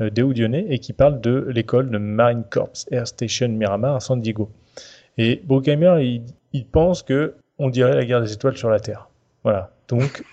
euh, 0.00 0.10
d'Eudionné 0.10 0.66
et 0.70 0.78
qui 0.78 0.92
parle 0.92 1.20
de 1.20 1.46
l'école 1.50 1.90
de 1.90 1.98
Marine 1.98 2.44
Corps 2.48 2.72
Air 2.90 3.06
Station 3.06 3.48
Miramar 3.48 3.96
à 3.96 4.00
San 4.00 4.20
Diego. 4.20 4.48
Et 5.18 5.42
Bruckheimer, 5.44 6.04
il, 6.04 6.22
il 6.52 6.66
pense 6.66 7.02
que 7.02 7.34
on 7.58 7.68
dirait 7.68 7.94
la 7.94 8.04
guerre 8.04 8.22
des 8.22 8.32
étoiles 8.32 8.56
sur 8.56 8.70
la 8.70 8.80
Terre. 8.80 9.08
Voilà. 9.44 9.70
Donc, 9.88 10.24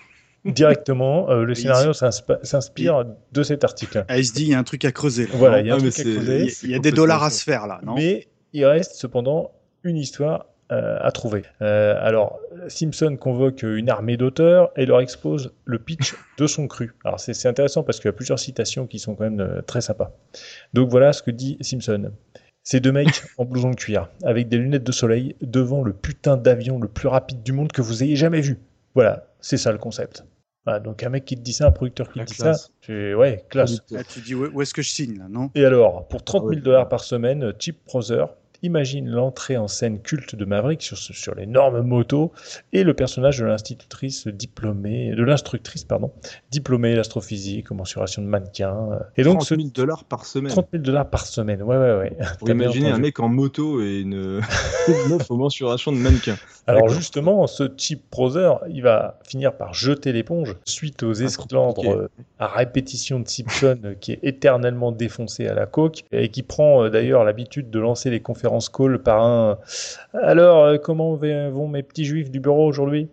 directement, 0.44 1.30
euh, 1.30 1.44
le 1.44 1.54
scénario 1.54 1.92
s'insp- 1.92 2.44
s'inspire 2.44 3.04
de 3.32 3.42
cet 3.42 3.64
article. 3.64 4.04
Ah, 4.08 4.18
il 4.18 4.24
se 4.24 4.32
dit 4.32 4.42
il 4.44 4.48
y 4.50 4.54
a 4.54 4.58
un 4.58 4.64
truc 4.64 4.84
à 4.84 4.92
creuser. 4.92 5.26
là, 5.26 5.32
Voilà, 5.34 5.60
il 5.60 5.66
y 5.66 5.70
a 5.70 5.74
un 5.74 5.76
Ah, 5.76 5.80
truc 5.80 5.98
à 5.98 6.02
creuser. 6.02 6.38
Il 6.38 6.44
y 6.44 6.48
a- 6.48 6.54
il 6.64 6.70
y 6.70 6.74
a 6.74 6.78
des 6.78 6.92
dollars 6.92 7.22
à 7.22 7.30
se 7.30 7.42
faire 7.44 7.66
là, 7.66 7.80
non 7.84 7.94
Mais 7.94 8.28
il 8.52 8.64
reste 8.64 8.94
cependant 8.94 9.52
une 9.84 9.96
histoire 9.96 10.46
euh, 10.72 10.98
à 11.00 11.10
trouver. 11.10 11.42
Euh, 11.62 11.96
alors, 12.00 12.38
Simpson 12.68 13.16
convoque 13.18 13.64
une 13.64 13.90
armée 13.90 14.16
d'auteurs 14.16 14.70
et 14.76 14.86
leur 14.86 15.00
expose 15.00 15.52
le 15.64 15.80
pitch 15.80 16.14
de 16.38 16.46
son 16.46 16.68
cru. 16.68 16.94
Alors, 17.04 17.18
c'est 17.18 17.34
c'est 17.34 17.48
intéressant 17.48 17.82
parce 17.82 17.98
qu'il 17.98 18.06
y 18.06 18.10
a 18.10 18.12
plusieurs 18.12 18.38
citations 18.38 18.86
qui 18.86 19.00
sont 19.00 19.16
quand 19.16 19.24
même 19.24 19.40
euh, 19.40 19.62
très 19.62 19.80
sympas. 19.80 20.12
Donc, 20.72 20.88
voilà 20.88 21.12
ce 21.12 21.24
que 21.24 21.32
dit 21.32 21.58
Simpson. 21.60 22.12
Ces 22.62 22.78
deux 22.78 22.92
mecs 22.92 23.08
en 23.38 23.46
blouson 23.46 23.70
de 23.70 23.74
cuir, 23.74 24.10
avec 24.22 24.48
des 24.48 24.58
lunettes 24.58 24.84
de 24.84 24.92
soleil, 24.92 25.34
devant 25.40 25.82
le 25.82 25.92
putain 25.92 26.36
d'avion 26.36 26.78
le 26.78 26.86
plus 26.86 27.08
rapide 27.08 27.42
du 27.42 27.52
monde 27.52 27.72
que 27.72 27.82
vous 27.82 28.04
ayez 28.04 28.14
jamais 28.14 28.40
vu. 28.40 28.58
Voilà, 28.94 29.26
c'est 29.40 29.56
ça 29.56 29.72
le 29.72 29.78
concept. 29.78 30.24
Voilà, 30.66 30.78
donc 30.80 31.02
un 31.02 31.08
mec 31.08 31.24
qui 31.24 31.36
te 31.36 31.40
dit 31.40 31.52
ça, 31.54 31.68
un 31.68 31.70
producteur 31.70 32.12
qui 32.12 32.18
La 32.18 32.24
te 32.26 32.30
dit 32.32 32.36
classe. 32.36 32.64
ça, 32.64 32.68
tu... 32.80 33.14
ouais, 33.14 33.44
classe. 33.48 33.78
Là, 33.90 34.04
tu 34.04 34.20
dis 34.20 34.34
où, 34.34 34.60
est-ce 34.60 34.74
que 34.74 34.82
je 34.82 34.90
signe 34.90 35.18
là, 35.18 35.26
non? 35.28 35.50
Et 35.54 35.64
alors, 35.64 36.06
pour 36.08 36.22
30 36.22 36.42
Ah 36.42 36.46
ouais. 36.48 36.54
000 36.56 36.64
dollars 36.64 36.88
par 36.88 37.02
semaine, 37.02 37.52
Chip 37.58 37.78
Brother 37.86 38.28
imagine 38.62 39.08
l'entrée 39.08 39.56
en 39.56 39.68
scène 39.68 40.00
culte 40.00 40.34
de 40.34 40.44
Maverick 40.44 40.82
sur, 40.82 40.96
sur 40.96 41.34
l'énorme 41.34 41.80
moto 41.82 42.32
et 42.72 42.84
le 42.84 42.94
personnage 42.94 43.38
de 43.38 43.44
l'institutrice 43.44 44.28
diplômée, 44.28 45.14
de 45.14 45.22
l'instructrice, 45.22 45.84
pardon, 45.84 46.12
diplômée 46.50 46.94
d'astrophysique, 46.94 47.70
mensuration 47.70 48.22
de 48.22 48.26
mannequin. 48.26 48.76
euh. 48.92 48.98
Et 49.16 49.22
donc, 49.22 49.38
30 49.38 49.48
ce 49.48 49.54
000 49.54 49.68
dollars 49.74 50.04
par 50.04 50.26
semaine. 50.26 50.52
30 50.52 50.68
000 50.72 50.82
dollars 50.82 51.08
par 51.08 51.26
semaine, 51.26 51.62
ouais, 51.62 51.76
ouais, 51.76 51.96
ouais. 51.96 52.16
Pour 52.38 52.50
imaginer 52.50 52.90
un 52.90 52.98
mec 52.98 53.20
en 53.20 53.28
moto 53.28 53.82
et 53.82 54.00
une, 54.00 54.40
meuf 55.08 55.30
aux 55.30 55.36
mensurations 55.36 55.92
de 55.92 55.98
mannequin. 55.98 56.36
Alors 56.66 56.88
justement, 56.88 57.46
ce 57.46 57.64
Chip 57.76 58.02
Brother, 58.12 58.60
il 58.68 58.82
va 58.82 59.18
finir 59.24 59.54
par 59.54 59.74
jeter 59.74 60.12
l'éponge 60.12 60.56
suite 60.64 61.02
aux 61.02 61.14
esclandres 61.14 61.84
euh, 61.90 62.08
à 62.38 62.46
répétition 62.46 63.18
de 63.18 63.26
Simpson 63.28 63.78
euh, 63.84 63.94
qui 63.98 64.12
est 64.12 64.20
éternellement 64.22 64.92
défoncé 64.92 65.46
à 65.48 65.54
la 65.54 65.66
coque 65.66 66.04
et 66.12 66.28
qui 66.28 66.42
prend 66.42 66.88
d'ailleurs 66.88 67.24
l'habitude 67.24 67.70
de 67.70 67.78
lancer 67.78 68.10
les 68.10 68.20
conférences 68.20 68.49
calls 68.58 68.98
par 69.02 69.22
un 69.24 69.58
alors 70.12 70.64
euh, 70.64 70.78
comment 70.78 71.14
vont 71.16 71.68
mes 71.68 71.82
petits 71.82 72.04
juifs 72.04 72.30
du 72.30 72.40
bureau 72.40 72.66
aujourd'hui? 72.66 73.08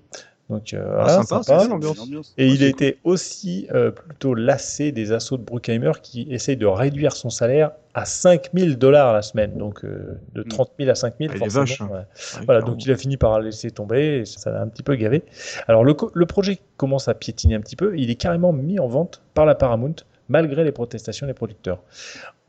Donc 0.49 0.73
euh, 0.73 0.97
Ah, 1.01 1.09
sympa, 1.43 1.57
l'ambiance. 1.69 1.97
Et 2.37 2.47
il 2.47 2.63
était 2.69 2.97
aussi 3.03 3.67
euh, 3.73 3.91
plutôt 3.91 4.33
lassé 4.33 4.93
des 4.93 5.11
assauts 5.11 5.35
de 5.37 5.43
Bruckheimer 5.43 5.91
qui 6.01 6.25
essaye 6.31 6.55
de 6.55 6.65
réduire 6.65 7.11
son 7.17 7.29
salaire 7.29 7.71
à 7.93 8.05
5000 8.05 8.77
dollars 8.77 9.11
la 9.11 9.21
semaine. 9.23 9.57
Donc 9.57 9.83
euh, 9.83 10.17
de 10.33 10.43
30 10.43 10.71
000 10.79 10.89
à 10.89 10.95
5000, 10.95 11.31
Ah, 11.33 11.37
forcément. 11.37 11.63
hein. 11.81 11.87
ouais. 11.91 11.97
Ouais, 12.39 12.45
Voilà, 12.45 12.61
donc 12.61 12.85
il 12.85 12.91
a 12.93 12.95
fini 12.95 13.17
par 13.17 13.41
laisser 13.41 13.71
tomber, 13.71 14.19
et 14.19 14.25
ça 14.25 14.49
l'a 14.51 14.61
un 14.61 14.67
petit 14.69 14.83
peu 14.83 14.95
gavé. 14.95 15.23
Alors 15.67 15.83
le, 15.83 15.93
co- 15.93 16.11
le 16.13 16.25
projet 16.25 16.59
commence 16.77 17.09
à 17.09 17.13
piétiner 17.13 17.55
un 17.55 17.61
petit 17.61 17.75
peu, 17.75 17.97
il 17.97 18.09
est 18.09 18.15
carrément 18.15 18.53
mis 18.53 18.79
en 18.79 18.87
vente 18.87 19.21
par 19.33 19.45
la 19.45 19.53
Paramount, 19.55 19.95
malgré 20.29 20.63
les 20.63 20.71
protestations 20.71 21.27
des 21.27 21.33
producteurs. 21.33 21.83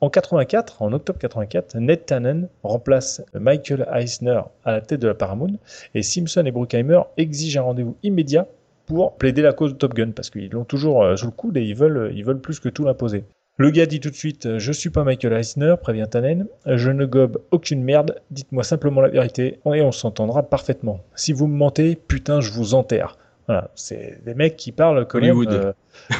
En 0.00 0.10
84, 0.10 0.82
en 0.82 0.92
octobre 0.92 1.18
84, 1.18 1.76
Ned 1.76 2.06
Tannen 2.06 2.48
remplace 2.62 3.20
Michael 3.34 3.84
Eisner 3.92 4.42
à 4.64 4.72
la 4.72 4.80
tête 4.80 5.00
de 5.00 5.08
la 5.08 5.14
Paramount, 5.14 5.58
et 5.94 6.04
Simpson 6.04 6.44
et 6.46 6.52
Bruckheimer 6.52 7.00
exigent 7.16 7.62
un 7.62 7.64
rendez-vous 7.64 7.96
immédiat 8.04 8.46
pour 8.86 9.16
plaider 9.16 9.42
la 9.42 9.52
cause 9.52 9.72
de 9.72 9.78
Top 9.78 9.94
Gun, 9.94 10.12
parce 10.12 10.30
qu'ils 10.30 10.50
l'ont 10.50 10.64
toujours 10.64 11.02
euh, 11.02 11.16
sous 11.16 11.26
le 11.26 11.32
coude 11.32 11.56
et 11.56 11.64
ils 11.64 11.74
veulent, 11.74 12.14
veulent 12.24 12.40
plus 12.40 12.60
que 12.60 12.68
tout 12.68 12.84
l'imposer. 12.84 13.24
Le 13.56 13.70
gars 13.70 13.86
dit 13.86 13.98
tout 13.98 14.10
de 14.10 14.14
suite 14.14 14.46
euh, 14.46 14.60
Je 14.60 14.70
suis 14.70 14.90
pas 14.90 15.02
Michael 15.02 15.32
Eisner, 15.32 15.74
prévient 15.82 16.06
Tannen. 16.08 16.46
Euh, 16.68 16.76
Je 16.76 16.90
ne 16.90 17.04
gobe 17.04 17.42
aucune 17.50 17.82
merde. 17.82 18.20
Dites-moi 18.30 18.62
simplement 18.62 19.00
la 19.00 19.08
vérité 19.08 19.58
et 19.74 19.82
on 19.82 19.90
s'entendra 19.90 20.44
parfaitement. 20.44 21.00
Si 21.16 21.32
vous 21.32 21.48
me 21.48 21.56
mentez, 21.56 21.96
putain, 21.96 22.40
je 22.40 22.52
vous 22.52 22.74
enterre. 22.74 23.18
Voilà, 23.48 23.70
c'est 23.74 24.22
des 24.26 24.34
mecs 24.34 24.56
qui 24.56 24.72
parlent 24.72 25.06
quand 25.08 25.16
Hollywood. 25.18 25.48
même. 25.48 25.58
euh, 25.58 25.72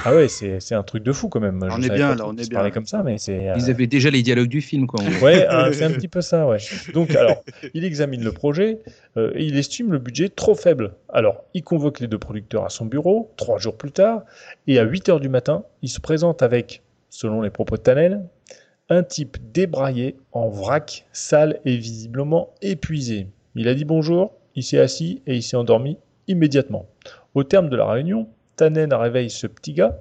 Ah 0.05 0.15
ouais, 0.15 0.29
c'est 0.29 0.61
c'est 0.61 0.75
un 0.75 0.83
truc 0.83 1.03
de 1.03 1.13
fou 1.13 1.29
quand 1.29 1.41
même. 1.41 1.63
On 1.63 1.79
Je 1.79 1.87
est 1.87 1.95
bien, 1.95 2.15
là, 2.15 2.25
on 2.27 2.35
est 2.37 2.49
bien. 2.49 2.71
comme 2.71 2.87
ça, 2.87 3.03
mais 3.03 3.19
c'est. 3.19 3.51
euh, 3.51 3.55
Ils 3.57 3.69
avaient 3.71 3.87
déjà 3.87 4.09
les 4.09 4.23
dialogues 4.23 4.49
du 4.49 4.63
film, 4.63 4.87
quoi. 4.87 5.01
Ouais, 5.23 5.47
euh, 5.47 5.71
c'est 5.73 5.85
un 5.85 5.91
petit 5.91 6.09
peu 6.09 6.23
ça, 6.23 6.47
ouais. 6.49 6.57
Donc, 6.95 7.15
alors, 7.15 7.45
il 7.75 7.85
examine 7.85 8.25
le 8.25 8.33
projet 8.33 8.79
euh, 9.19 9.31
et 9.35 9.45
il 9.45 9.59
estime 9.59 9.93
le 9.93 9.99
budget 9.99 10.31
trop 10.31 10.55
faible. 10.55 10.95
Alors, 11.13 11.45
il 11.53 11.63
convoque 11.63 12.01
les 12.01 12.07
deux 12.07 12.19
producteurs 12.19 12.65
à 12.65 12.71
son 12.71 12.87
bureau, 12.87 13.31
trois 13.37 13.59
jours 13.59 13.77
plus 13.77 13.93
tard, 13.93 14.23
et 14.67 14.79
à 14.79 14.85
8 14.85 15.11
heures 15.11 15.21
du 15.21 15.29
matin, 15.29 15.65
il 15.83 15.91
se 15.91 16.01
présente 16.01 16.43
avec, 16.43 16.83
selon 17.11 17.43
les 17.43 17.51
propos 17.51 17.77
de 17.77 17.83
Tannen, 17.83 18.27
un 18.89 19.03
type 19.03 19.37
débraillé, 19.53 20.17
en 20.33 20.49
vrac, 20.49 21.05
sale 21.13 21.61
et 21.67 21.77
visiblement 21.77 22.55
épuisé. 22.63 23.27
Il 23.55 23.69
a 23.69 23.75
dit 23.75 23.85
bonjour, 23.85 24.33
il 24.55 24.63
s'est 24.63 24.79
assis 24.81 25.21
et 25.27 25.35
il 25.37 25.43
s'est 25.43 25.59
endormi 25.59 25.99
immédiatement. 26.27 26.87
Au 27.35 27.45
terme 27.45 27.69
de 27.69 27.77
la 27.77 27.87
réunion, 27.91 28.29
Tannen 28.57 28.93
réveille 28.93 29.31
ce 29.31 29.47
petit 29.47 29.73
gars 29.73 29.99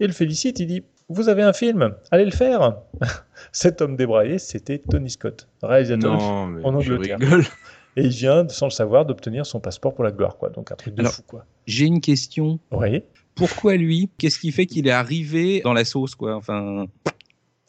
et 0.00 0.06
le 0.06 0.12
félicite. 0.12 0.60
Il 0.60 0.66
dit 0.66 0.82
Vous 1.08 1.28
avez 1.28 1.42
un 1.42 1.52
film, 1.52 1.94
allez 2.10 2.24
le 2.24 2.30
faire 2.30 2.76
Cet 3.52 3.82
homme 3.82 3.96
débraillé, 3.96 4.38
c'était 4.38 4.78
Tony 4.78 5.10
Scott, 5.10 5.48
réalisateur 5.62 6.16
Non, 6.16 6.46
mais 6.46 6.64
en 6.64 6.74
Angleterre. 6.74 7.18
Et 7.96 8.02
il 8.02 8.10
vient, 8.10 8.46
sans 8.48 8.66
le 8.66 8.70
savoir, 8.70 9.06
d'obtenir 9.06 9.44
son 9.44 9.58
passeport 9.58 9.92
pour 9.92 10.04
la 10.04 10.12
gloire, 10.12 10.36
quoi. 10.36 10.50
Donc 10.50 10.70
un 10.70 10.76
truc 10.76 10.94
de 10.94 11.00
Alors, 11.00 11.12
fou, 11.12 11.22
quoi. 11.26 11.44
J'ai 11.66 11.86
une 11.86 12.00
question. 12.00 12.60
Oui. 12.70 13.02
Pourquoi 13.34 13.74
lui? 13.76 14.08
Qu'est-ce 14.18 14.38
qui 14.38 14.52
fait 14.52 14.66
qu'il 14.66 14.86
est 14.86 14.92
arrivé 14.92 15.62
dans 15.64 15.72
la 15.72 15.84
sauce, 15.84 16.14
quoi? 16.14 16.36
Enfin, 16.36 16.86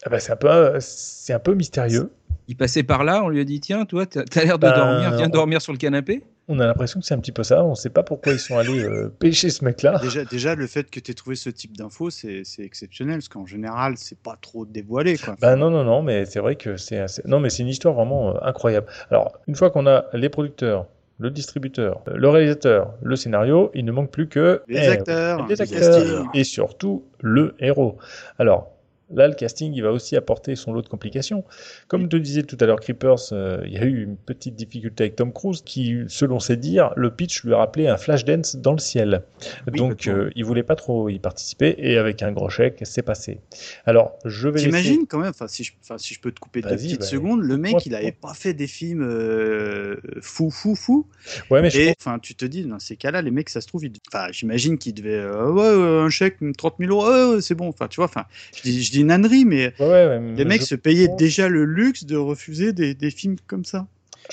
Ah 0.05 0.10
bah, 0.12 0.20
c'est 0.20 0.32
un 0.32 0.36
peu, 0.36 0.74
c'est 0.82 1.34
un 1.34 1.39
peu 1.39 1.55
mystérieux. 1.55 2.12
il 2.47 2.55
passait 2.55 2.84
par 2.84 3.03
là, 3.03 3.24
on 3.24 3.30
lui 3.30 3.39
a 3.41 3.43
dit 3.43 3.60
tiens, 3.60 3.86
toi, 3.86 4.05
t'as 4.05 4.22
as, 4.36 4.43
l'air 4.43 4.60
de 4.60 4.68
Ben, 4.68 4.76
dormir, 4.76 5.16
viens 5.18 5.26
on- 5.26 5.30
dormir 5.30 5.62
sur 5.64 5.72
le 5.72 5.80
canapé. 5.80 6.22
On 6.51 6.59
a 6.59 6.65
l'impression 6.65 6.99
que 6.99 7.05
c'est 7.05 7.13
un 7.13 7.19
petit 7.19 7.31
peu 7.31 7.43
ça. 7.43 7.63
On 7.63 7.69
ne 7.69 7.75
sait 7.75 7.91
pas 7.91 8.01
pourquoi 8.01 8.33
ils 8.33 8.39
sont 8.39 8.57
allés 8.57 8.83
euh, 8.83 9.07
pêcher 9.07 9.51
ce 9.51 9.63
mec-là. 9.63 9.99
Déjà, 10.01 10.25
déjà, 10.25 10.55
le 10.55 10.65
fait 10.65 10.89
que 10.89 10.99
tu 10.99 11.11
aies 11.11 11.13
trouvé 11.13 11.35
ce 11.35 11.51
type 11.51 11.77
d'infos, 11.77 12.09
c'est 12.09 12.41
c'est 12.43 12.63
exceptionnel, 12.63 13.17
parce 13.17 13.29
qu'en 13.29 13.45
général, 13.45 13.93
c'est 13.97 14.17
pas 14.17 14.35
trop 14.41 14.65
dévoilé. 14.65 15.15
Quoi. 15.17 15.35
Bah 15.39 15.55
non, 15.55 15.69
non, 15.69 15.83
non, 15.83 16.01
mais 16.01 16.25
c'est 16.25 16.39
vrai 16.39 16.55
que 16.55 16.75
c'est 16.75 16.97
assez- 16.97 17.21
non, 17.25 17.39
mais 17.39 17.51
c'est 17.51 17.61
une 17.61 17.69
histoire 17.69 17.93
vraiment 17.93 18.31
euh, 18.31 18.39
incroyable. 18.41 18.87
Alors, 19.11 19.37
une 19.47 19.53
fois 19.53 19.69
qu'on 19.69 19.85
a 19.85 20.05
les 20.13 20.29
producteurs, 20.29 20.87
le 21.19 21.29
distributeur, 21.29 22.01
le 22.07 22.29
réalisateur, 22.29 22.93
le 23.03 23.15
scénario, 23.15 23.69
il 23.75 23.85
ne 23.85 23.91
manque 23.91 24.09
plus 24.09 24.27
que 24.27 24.63
Les 24.67 24.79
eh, 24.85 24.87
acteurs, 24.87 25.45
les 25.47 25.55
le 25.55 25.61
acteurs 25.61 26.25
et 26.33 26.43
surtout 26.43 27.03
le 27.21 27.53
héros. 27.59 27.97
Alors. 28.39 28.71
Là, 29.14 29.28
le 29.28 29.34
casting, 29.34 29.74
il 29.74 29.82
va 29.82 29.91
aussi 29.91 30.16
apporter 30.16 30.55
son 30.55 30.74
lot 30.74 30.82
de 30.82 30.88
complications. 30.88 31.43
Comme 31.88 32.07
te 32.10 32.16
disait 32.16 32.43
tout 32.43 32.57
à 32.60 32.66
l'heure 32.66 32.80
Creepers, 32.80 33.32
euh, 33.32 33.62
il 33.66 33.74
y 33.74 33.78
a 33.78 33.84
eu 33.86 34.03
une 34.03 34.18
petite 34.18 34.55
difficulté 34.55 35.05
avec 35.05 35.16
Tom 35.16 35.34
Cruise 35.34 35.62
qui, 35.66 35.97
selon 36.07 36.39
ses 36.39 36.57
dires, 36.57 36.91
le 36.95 37.10
pitch 37.12 37.43
lui 37.43 37.53
a 37.53 37.57
rappelé 37.57 37.88
un 37.88 37.97
flash 37.97 38.26
dance 38.26 38.55
dans 38.55 38.74
le 38.74 38.78
ciel. 38.80 39.24
Donc, 39.68 40.07
euh, 40.07 40.30
il 40.36 40.45
voulait 40.45 40.64
pas 40.64 40.76
trop 40.76 41.10
y 41.10 41.20
participer 41.20 41.76
et 41.78 41.97
avec 41.97 42.22
un 42.24 42.32
gros 42.32 42.49
chèque, 42.49 42.80
c'est 42.84 43.01
passé. 43.01 43.39
Alors, 43.86 44.18
je 44.26 44.47
vais 44.47 44.60
laisser- 44.60 44.68
T'imagines 44.68 45.07
quand 45.07 45.20
même, 45.20 45.30
enfin 45.30 45.47
si, 45.47 45.64
je, 45.64 45.74
si 45.97 46.14
je 46.14 46.20
peux 46.20 46.32
te 46.32 46.39
couper 46.39 46.62
deux 46.62 46.70
petites 46.76 46.99
bah, 46.99 47.05
secondes, 47.05 47.41
le 47.41 47.57
mec 47.57 47.86
il 47.86 47.95
avait 47.95 48.12
pas 48.12 48.34
fait 48.34 48.53
des 48.53 48.68
films 48.68 49.01
euh, 49.01 49.97
fou 50.22 50.49
fou 50.49 50.76
fou. 50.76 51.07
Ouais, 51.49 51.62
mais 51.62 51.70
Et 51.76 51.93
enfin 51.99 52.20
tu 52.20 52.36
te 52.36 52.45
dis 52.45 52.64
dans 52.66 52.80
ces 52.80 52.95
cas-là, 52.95 53.22
les 53.22 53.32
mecs 53.32 53.49
ça 53.49 53.62
se 53.62 53.68
trouve, 53.68 53.86
ils- 53.86 53.93
enfin 54.12 54.28
j'imagine 54.32 54.78
qu'ils 54.78 54.93
devaient 54.93 55.14
euh, 55.16 55.51
ouais 55.51 56.03
un 56.05 56.10
chèque 56.10 56.38
30 56.57 56.76
000 56.80 56.91
euros, 56.91 57.07
ouais, 57.10 57.36
ouais, 57.36 57.41
c'est 57.41 57.55
bon. 57.55 57.68
Enfin 57.70 57.88
tu 57.88 57.97
vois, 57.97 58.05
enfin 58.05 58.26
je 58.55 58.62
dis, 58.64 58.84
je 58.84 58.91
dis 58.91 58.98
une 59.01 59.11
ânerie, 59.11 59.45
mais 59.45 59.73
Ouais, 59.79 59.85
ouais, 59.87 60.05
ouais, 60.07 60.19
les 60.19 60.43
mais 60.43 60.45
mecs 60.45 60.61
je 60.61 60.67
se 60.67 60.75
payaient 60.75 61.07
pense- 61.07 61.17
déjà 61.17 61.49
le 61.49 61.65
luxe 61.65 62.05
de 62.05 62.15
refuser 62.17 62.73
des, 62.73 62.93
des 62.93 63.11
films 63.11 63.35
comme 63.47 63.65
ça. 63.65 63.87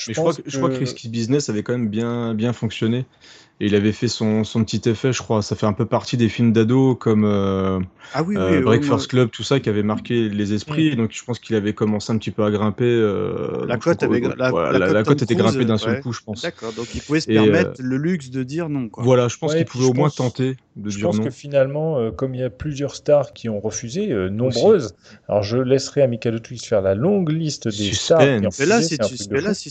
Mais 0.08 0.14
je 0.14 0.20
crois, 0.20 0.34
que, 0.34 0.42
je 0.44 0.56
crois 0.58 0.68
que 0.68 0.74
que- 0.74 0.80
Risky 0.80 1.08
Business 1.08 1.48
avait 1.48 1.62
quand 1.62 1.72
même 1.72 1.88
bien, 1.88 2.34
bien 2.34 2.52
fonctionné. 2.52 3.06
Et 3.58 3.66
il 3.66 3.74
avait 3.74 3.92
fait 3.92 4.08
son, 4.08 4.44
son 4.44 4.62
petit 4.64 4.86
effet, 4.86 5.14
je 5.14 5.22
crois. 5.22 5.40
Ça 5.40 5.56
fait 5.56 5.64
un 5.64 5.72
peu 5.72 5.86
partie 5.86 6.18
des 6.18 6.28
films 6.28 6.52
d'ado 6.52 6.94
comme 6.94 7.24
euh, 7.24 7.80
Ah 8.12 8.22
oui, 8.22 8.36
oui, 8.36 8.42
euh, 8.42 8.56
oui, 8.58 8.62
Breakfast 8.62 9.06
Club, 9.08 9.30
tout 9.30 9.42
ça, 9.42 9.60
qui 9.60 9.70
avait 9.70 9.82
marqué 9.82 10.28
les 10.28 10.52
esprits. 10.52 10.88
Et 10.88 10.94
donc 10.96 11.12
je 11.12 11.24
pense 11.24 11.38
qu'il 11.38 11.56
avait 11.56 11.72
commencé 11.72 12.12
un 12.12 12.18
petit 12.18 12.30
peu 12.30 12.44
à 12.44 12.50
grimper. 12.50 12.84
euh, 12.84 13.64
La 13.66 13.76
je 13.76 13.80
crois- 13.80 13.94
avait- 13.98 14.20
la- 14.36 14.50
voilà, 14.50 14.78
la 14.78 14.92
la, 14.92 15.00
était 15.00 15.24
Cruise, 15.24 15.38
grimpée 15.38 15.64
d'un 15.64 15.78
seul 15.78 15.94
ouais. 15.94 16.00
coup, 16.02 16.12
je 16.12 16.20
pense. 16.22 16.42
D'accord, 16.42 16.74
donc 16.74 16.94
il 16.94 17.00
pouvait 17.00 17.20
se 17.20 17.30
Et, 17.30 17.34
permettre 17.34 17.70
euh, 17.80 17.84
le 17.84 17.96
luxe 17.96 18.28
de 18.30 18.42
dire 18.42 18.68
non. 18.68 18.90
Quoi. 18.90 19.02
Voilà, 19.02 19.28
je 19.28 19.38
pense 19.38 19.52
Ouais, 19.52 19.56
qu'il 19.58 19.66
pouvait 19.66 19.84
je 19.84 19.90
au 19.90 19.94
moins 19.94 20.08
pense- 20.08 20.16
tenter 20.16 20.56
de 20.76 20.90
Je 20.90 20.96
dire 20.98 21.06
pense 21.06 21.16
non. 21.16 21.24
que 21.24 21.30
finalement, 21.30 21.98
euh, 21.98 22.10
comme 22.10 22.34
il 22.34 22.42
y 22.42 22.44
a 22.44 22.50
plusieurs 22.50 22.94
stars 22.94 23.32
qui 23.32 23.48
ont 23.48 23.60
refusé, 23.60 24.12
euh, 24.12 24.28
nombreuses, 24.28 24.94
alors 25.30 25.42
je 25.42 25.56
laisserai 25.56 26.02
à 26.02 26.06
Michael 26.08 26.42
Twist 26.42 26.66
faire 26.66 26.82
la 26.82 26.94
longue 26.94 27.30
liste 27.30 27.68
des 27.68 27.94
stars 27.94 28.18
qui 28.18 28.24
ont 28.26 28.48
refusé. 28.50 28.64
Fais-la 28.64 28.82
si, 28.82 28.98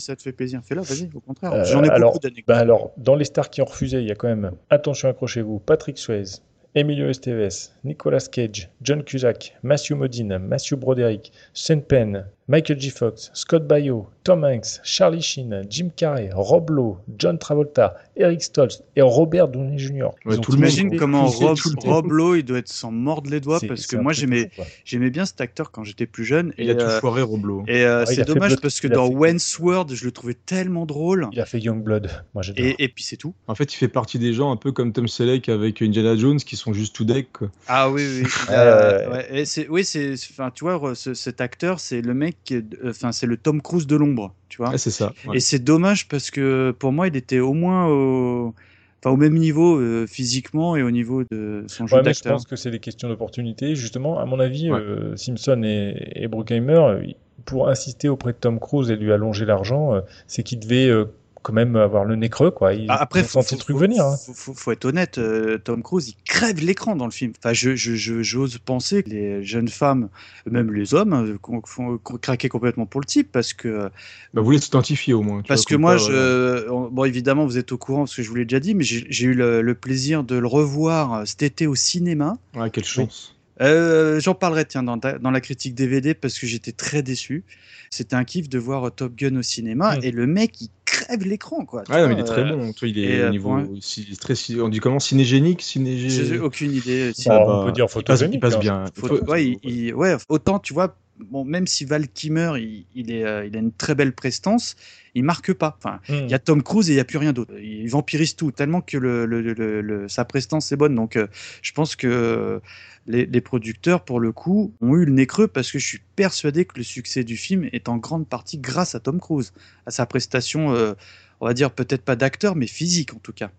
ça 0.00 0.16
te 0.16 0.22
fait 0.22 0.32
plaisir. 0.32 0.60
Fais-la, 0.64 0.82
vas-y, 0.82 1.08
au 1.14 1.20
contraire. 1.20 1.64
J'en 1.66 1.84
ai 1.84 2.00
beaucoup 2.00 2.18
d'anecdotes. 2.18 2.44
bah 2.48 2.56
alors, 2.58 2.90
dans 2.96 3.14
les 3.14 3.24
stars 3.24 3.48
qui 3.48 3.62
ont 3.62 3.64
refusé, 3.66 3.75
il 3.82 4.02
y 4.02 4.10
a 4.10 4.14
quand 4.14 4.28
même, 4.28 4.52
attention, 4.70 5.08
accrochez-vous, 5.08 5.58
Patrick 5.60 5.98
Swayze, 5.98 6.42
Emilio 6.74 7.08
Estevez, 7.08 7.70
Nicolas 7.84 8.28
Cage, 8.30 8.68
John 8.82 9.02
Cusack, 9.02 9.56
Matthew 9.62 9.94
Modine, 9.94 10.38
Matthew 10.38 10.76
Broderick, 10.76 11.32
Sean 11.54 11.80
Penn, 11.80 12.26
Michael 12.48 12.78
J. 12.80 12.90
Fox, 12.90 13.30
Scott 13.34 13.66
Baio, 13.66 14.08
Tom 14.22 14.44
Hanks, 14.44 14.80
Charlie 14.84 15.20
Sheen, 15.20 15.64
Jim 15.68 15.88
Carrey, 15.96 16.30
Rob 16.32 16.70
Lowe, 16.70 16.98
John 17.18 17.38
Travolta, 17.38 17.96
Eric 18.16 18.40
Stoltz 18.40 18.82
et 18.94 19.02
Robert 19.02 19.48
Downey 19.48 19.78
Jr. 19.78 20.10
Ils 20.24 20.38
ont 20.38 20.40
tous 20.40 20.52
T'imagines 20.54 20.86
été 20.88 20.96
comment 20.96 21.26
Rob. 21.26 21.58
Rob 21.84 22.12
Lowe, 22.12 22.36
il 22.36 22.44
doit 22.44 22.58
être 22.58 22.68
sans 22.68 22.92
mordre 22.92 23.30
les 23.30 23.40
doigts 23.40 23.58
parce 23.66 23.86
que 23.88 23.96
moi 23.96 24.12
j'aimais 24.12 25.10
bien 25.10 25.26
cet 25.26 25.40
acteur 25.40 25.72
quand 25.72 25.82
j'étais 25.82 26.06
plus 26.06 26.24
jeune. 26.24 26.52
Il 26.56 26.68
et, 26.68 26.70
a 26.70 26.74
tout 26.76 26.84
euh, 26.86 27.00
foiré, 27.00 27.22
Rob 27.22 27.44
Lowe. 27.44 27.64
Et 27.66 27.84
euh, 27.84 28.04
Ouais, 28.04 28.12
il 28.12 28.14
c'est 28.16 28.24
dommage 28.24 28.50
Blood- 28.52 28.60
parce 28.60 28.80
que 28.80 28.86
il 28.86 28.92
dans 28.92 29.08
fait- 29.08 29.14
Wayne's 29.14 29.58
World, 29.58 29.92
je 29.92 30.04
le 30.04 30.12
trouvais 30.12 30.34
tellement 30.34 30.86
drôle. 30.86 31.28
Il 31.32 31.40
a 31.40 31.46
fait 31.46 31.58
Youngblood, 31.58 32.08
moi 32.34 32.42
j'adore. 32.42 32.64
Et, 32.64 32.76
et 32.78 32.88
puis 32.88 33.02
c'est 33.02 33.16
tout. 33.16 33.34
En 33.48 33.56
fait, 33.56 33.72
il 33.72 33.76
fait 33.76 33.88
partie 33.88 34.18
des 34.20 34.32
gens 34.32 34.52
un 34.52 34.56
peu 34.56 34.70
comme 34.70 34.92
Tom 34.92 35.08
Selleck 35.08 35.48
avec 35.48 35.82
Indiana 35.82 36.16
Jones 36.16 36.38
qui 36.38 36.54
sont 36.56 36.72
juste 36.72 36.94
tout 36.94 37.04
deck. 37.04 37.28
quoi. 37.32 37.50
Ah 37.66 37.90
oui, 37.90 38.02
oui. 38.22 38.28
il 38.48 38.50
Ouais, 38.52 38.56
ouais, 38.56 39.06
ouais. 39.08 39.32
ouais, 39.32 39.42
et 39.42 39.68
oui, 39.68 39.84
c'est, 39.84 40.12
enfin, 40.30 40.50
tu 40.54 40.64
vois, 40.64 40.94
ce- 40.94 41.14
cet 41.14 41.40
acteur, 41.40 41.80
c'est 41.80 42.00
le 42.02 42.14
mec, 42.14 42.35
enfin, 42.84 43.12
c'est 43.12 43.26
le 43.26 43.36
Tom 43.36 43.60
Cruise 43.62 43.86
de 43.86 43.96
l'ombre, 43.96 44.34
tu 44.48 44.58
vois. 44.58 44.70
Ouais, 44.70 44.78
c'est 44.78 44.90
ça. 44.90 45.12
ouais. 45.26 45.36
Et 45.36 45.40
c'est 45.40 45.58
dommage 45.58 46.08
parce 46.08 46.30
que 46.30 46.74
pour 46.78 46.92
moi, 46.92 47.08
il 47.08 47.16
était 47.16 47.40
au 47.40 47.52
moins 47.52 47.86
au, 47.88 48.54
enfin, 49.02 49.12
au 49.12 49.16
même 49.16 49.34
niveau 49.34 49.78
euh, 49.78 50.06
physiquement 50.06 50.76
et 50.76 50.82
au 50.82 50.90
niveau 50.90 51.24
de 51.30 51.64
son 51.68 51.86
jeu 51.86 51.96
Ouais, 51.96 52.02
mais 52.02 52.12
je 52.12 52.18
d'acteur. 52.20 52.32
pense 52.34 52.46
que 52.46 52.56
c'est 52.56 52.70
des 52.70 52.78
questions 52.80 53.08
d'opportunité. 53.08 53.74
Justement, 53.74 54.18
à 54.18 54.24
mon 54.24 54.38
avis, 54.40 54.70
Ouais. 54.70 54.78
euh, 54.80 55.16
Simpson 55.16 55.62
et, 55.64 56.12
et 56.14 56.28
Bruckheimer, 56.28 56.74
euh, 56.78 57.02
pour 57.44 57.68
insister 57.68 58.08
auprès 58.08 58.32
de 58.32 58.38
Tom 58.38 58.58
Cruise 58.58 58.90
et 58.90 58.96
lui 58.96 59.12
allonger 59.12 59.44
l'argent, 59.44 59.94
euh, 59.94 60.00
c'est 60.26 60.42
qu'il 60.42 60.58
devait 60.60 60.88
euh, 60.88 61.04
quand 61.46 61.52
même 61.52 61.76
avoir 61.76 62.04
le 62.04 62.16
nez 62.16 62.28
creux, 62.28 62.50
quoi. 62.50 62.74
Ils 62.74 62.86
Ah, 62.88 62.96
Après, 63.00 63.22
faut, 63.22 63.40
faut- 63.40 63.54
le 63.54 63.58
truc 63.60 63.76
faut- 63.76 63.80
venir. 63.80 64.04
hein. 64.04 64.16
faut, 64.16 64.34
faut- 64.34 64.54
faut 64.54 64.72
être 64.72 64.84
honnête, 64.84 65.18
euh, 65.18 65.58
Tom 65.58 65.80
Cruise, 65.82 66.08
il 66.08 66.16
crève 66.24 66.58
l'écran 66.58 66.96
dans 66.96 67.04
le 67.04 67.12
film. 67.12 67.32
Enfin, 67.38 67.52
je, 67.52 67.76
je, 67.76 67.94
je- 67.94 68.22
j'ose 68.22 68.58
penser 68.58 69.04
que 69.04 69.10
les 69.10 69.44
jeunes 69.44 69.68
femmes, 69.68 70.08
même 70.50 70.72
les 70.72 70.92
hommes, 70.94 71.12
euh, 71.12 71.38
qu'on- 71.40 71.62
font- 71.64 71.98
craquaient 71.98 72.48
complètement 72.48 72.84
pour 72.86 73.00
le 73.00 73.06
type 73.06 73.30
parce 73.30 73.52
que 73.54 73.84
Bah, 73.84 74.40
vous 74.40 74.44
voulez 74.44 74.58
s'identifier 74.58 75.14
au 75.14 75.22
moins. 75.22 75.42
Parce 75.46 75.62
vois, 75.62 75.70
que 75.70 75.76
moi, 75.76 75.96
euh, 76.10 76.64
je, 76.66 76.70
on- 76.70 76.88
bon, 76.90 77.04
évidemment, 77.04 77.46
vous 77.46 77.58
êtes 77.58 77.70
au 77.70 77.78
courant 77.78 78.00
parce 78.00 78.16
que 78.16 78.22
je 78.24 78.28
vous 78.28 78.34
l'ai 78.34 78.44
déjà 78.44 78.58
dit, 78.58 78.74
mais 78.74 78.82
j'ai 78.82 79.24
eu 79.26 79.34
le, 79.34 79.62
le 79.62 79.74
plaisir 79.76 80.24
de 80.24 80.34
le 80.36 80.46
revoir 80.48 81.12
euh, 81.14 81.24
cet 81.26 81.42
été 81.42 81.68
au 81.68 81.76
cinéma. 81.76 82.38
Ouais, 82.56 82.70
quelle 82.70 82.84
chance. 82.84 83.36
Euh, 83.62 84.20
J'en 84.20 84.34
parlerai, 84.34 84.66
tiens, 84.66 84.82
dans, 84.82 84.98
ta- 84.98 85.18
dans 85.18 85.30
la 85.30 85.40
critique 85.40 85.74
DVD 85.74 86.12
parce 86.12 86.38
que 86.38 86.46
j'étais 86.46 86.72
très 86.72 87.02
déçu. 87.02 87.44
C'était 87.88 88.16
un 88.16 88.24
kiff 88.24 88.48
de 88.48 88.58
voir 88.58 88.88
euh, 88.88 88.90
Top 88.90 89.14
Gun 89.16 89.36
au 89.36 89.42
cinéma 89.42 89.96
Mm. 89.96 90.00
et 90.02 90.10
le 90.10 90.26
mec, 90.26 90.60
il 90.60 90.68
crève 91.06 91.24
l'écran, 91.24 91.64
quoi. 91.64 91.82
Ouais, 91.88 92.02
non, 92.02 92.08
mais 92.08 92.14
il 92.14 92.20
est 92.20 92.24
très 92.24 92.42
euh, 92.42 92.56
bon. 92.56 92.72
Toi, 92.72 92.88
il 92.88 92.98
est 92.98 93.20
euh, 93.20 93.28
au 93.28 93.30
niveau. 93.30 93.58
si- 93.80 94.16
très, 94.16 94.34
on 94.60 94.68
dit 94.68 94.80
comment 94.80 94.98
Cinégénique 94.98 95.62
cinégé... 95.62 96.08
J'ai 96.08 96.38
aucune 96.38 96.72
idée. 96.72 97.12
si- 97.14 97.28
Bon, 97.28 97.62
on 97.62 97.66
peut 97.66 97.72
dire 97.72 97.86
il 97.88 98.04
passe, 98.04 98.20
il 98.20 98.40
photogénique. 98.40 98.40
passe 98.40 98.54
hein. 98.54 98.58
bien. 98.58 98.84
Ouais, 99.28 99.46
il- 99.46 99.58
il- 99.62 99.94
ouais, 99.94 100.16
autant 100.28 100.58
tu 100.58 100.72
vois, 100.74 100.96
bon, 101.18 101.44
même 101.44 101.66
si 101.66 101.84
Val 101.84 102.08
Kimmer, 102.08 102.52
il, 102.58 102.86
il 102.94 103.10
est, 103.12 103.24
euh, 103.24 103.46
il 103.46 103.56
a 103.56 103.60
une 103.60 103.72
très 103.72 103.94
belle 103.94 104.12
prestance, 104.14 104.76
il 105.16 105.24
marque 105.24 105.52
pas. 105.52 105.76
Enfin, 105.78 105.98
Hmm. 106.08 106.24
il 106.26 106.30
y 106.30 106.34
a 106.34 106.38
Tom 106.38 106.62
Cruise 106.62 106.88
et 106.90 106.92
il 106.92 106.96
y 106.96 107.00
a 107.00 107.04
plus 107.04 107.18
rien 107.18 107.32
d'autre. 107.32 107.54
Il 107.58 107.88
vampirise 107.88 108.36
tout 108.36 108.52
tellement 108.52 108.80
que 108.80 108.96
le, 108.98 109.26
le- 109.26 109.40
le- 109.40 109.80
le- 109.80 110.08
sa 110.08 110.24
prestance 110.24 110.70
est 110.72 110.76
bonne. 110.76 110.94
Donc, 110.94 111.16
euh, 111.16 111.26
je 111.62 111.72
pense 111.72 111.96
que 111.96 112.60
les, 113.06 113.26
les 113.26 113.40
producteurs, 113.40 114.04
pour 114.04 114.20
le 114.20 114.32
coup, 114.32 114.72
ont 114.80 114.94
eu 114.96 115.04
le 115.04 115.12
nez 115.12 115.26
creux 115.26 115.48
parce 115.48 115.70
que 115.72 115.78
je 115.78 115.86
suis 115.86 116.00
persuadé 116.16 116.64
que 116.64 116.76
le 116.76 116.82
succès 116.82 117.24
du 117.24 117.36
film 117.36 117.68
est 117.72 117.88
en 117.88 117.96
grande 117.96 118.26
partie 118.28 118.58
grâce 118.58 118.94
à 118.94 119.00
Tom 119.00 119.20
Cruise, 119.20 119.52
à 119.86 119.90
sa 119.90 120.06
prestation, 120.06 120.74
euh, 120.74 120.94
on 121.40 121.46
va 121.46 121.54
dire 121.54 121.70
peut-être 121.70 122.02
pas 122.02 122.16
d'acteur, 122.16 122.56
mais 122.56 122.66
physique 122.66 123.14
en 123.14 123.18
tout 123.18 123.32
cas. 123.32 123.50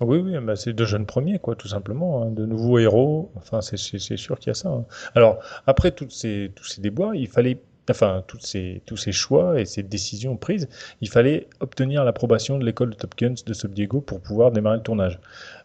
Oui, 0.00 0.18
oui, 0.18 0.32
bah, 0.42 0.56
c'est 0.56 0.72
de 0.72 0.84
jeunes 0.84 1.06
premiers, 1.06 1.38
quoi, 1.38 1.54
tout 1.54 1.68
simplement. 1.68 2.24
hein, 2.24 2.30
de 2.30 2.44
nouveaux 2.46 2.78
héros. 2.80 3.30
Enfin, 3.36 3.60
c'est- 3.60 3.76
sûr 3.76 4.38
qu'il 4.40 4.48
y 4.48 4.50
a 4.50 4.54
ça. 4.54 4.68
hein. 4.68 4.84
Alors, 5.14 5.38
après 5.68 5.92
toutes 5.92 6.10
ces, 6.10 6.50
tous 6.56 6.64
ces 6.64 6.80
déboires, 6.80 7.14
il 7.14 7.28
fallait, 7.28 7.58
enfin, 7.90 8.24
toutes 8.26 8.44
ces, 8.46 8.82
tous 8.86 8.96
ces 8.96 9.12
choix 9.12 9.60
et 9.60 9.64
ces 9.64 9.82
décisions 9.82 10.36
prises, 10.36 10.68
il 11.00 11.08
fallait 11.08 11.48
obtenir 11.60 12.04
l'approbation 12.04 12.58
de 12.58 12.64
l'école 12.64 12.90
de 12.90 12.94
Top 12.94 13.14
Guns 13.16 13.34
de 13.44 13.52
San 13.52 13.70
Diego 13.70 14.00
pour 14.00 14.20
pouvoir 14.20 14.50
démarrer 14.52 14.76
le 14.78 14.82
tournage. 14.82 15.18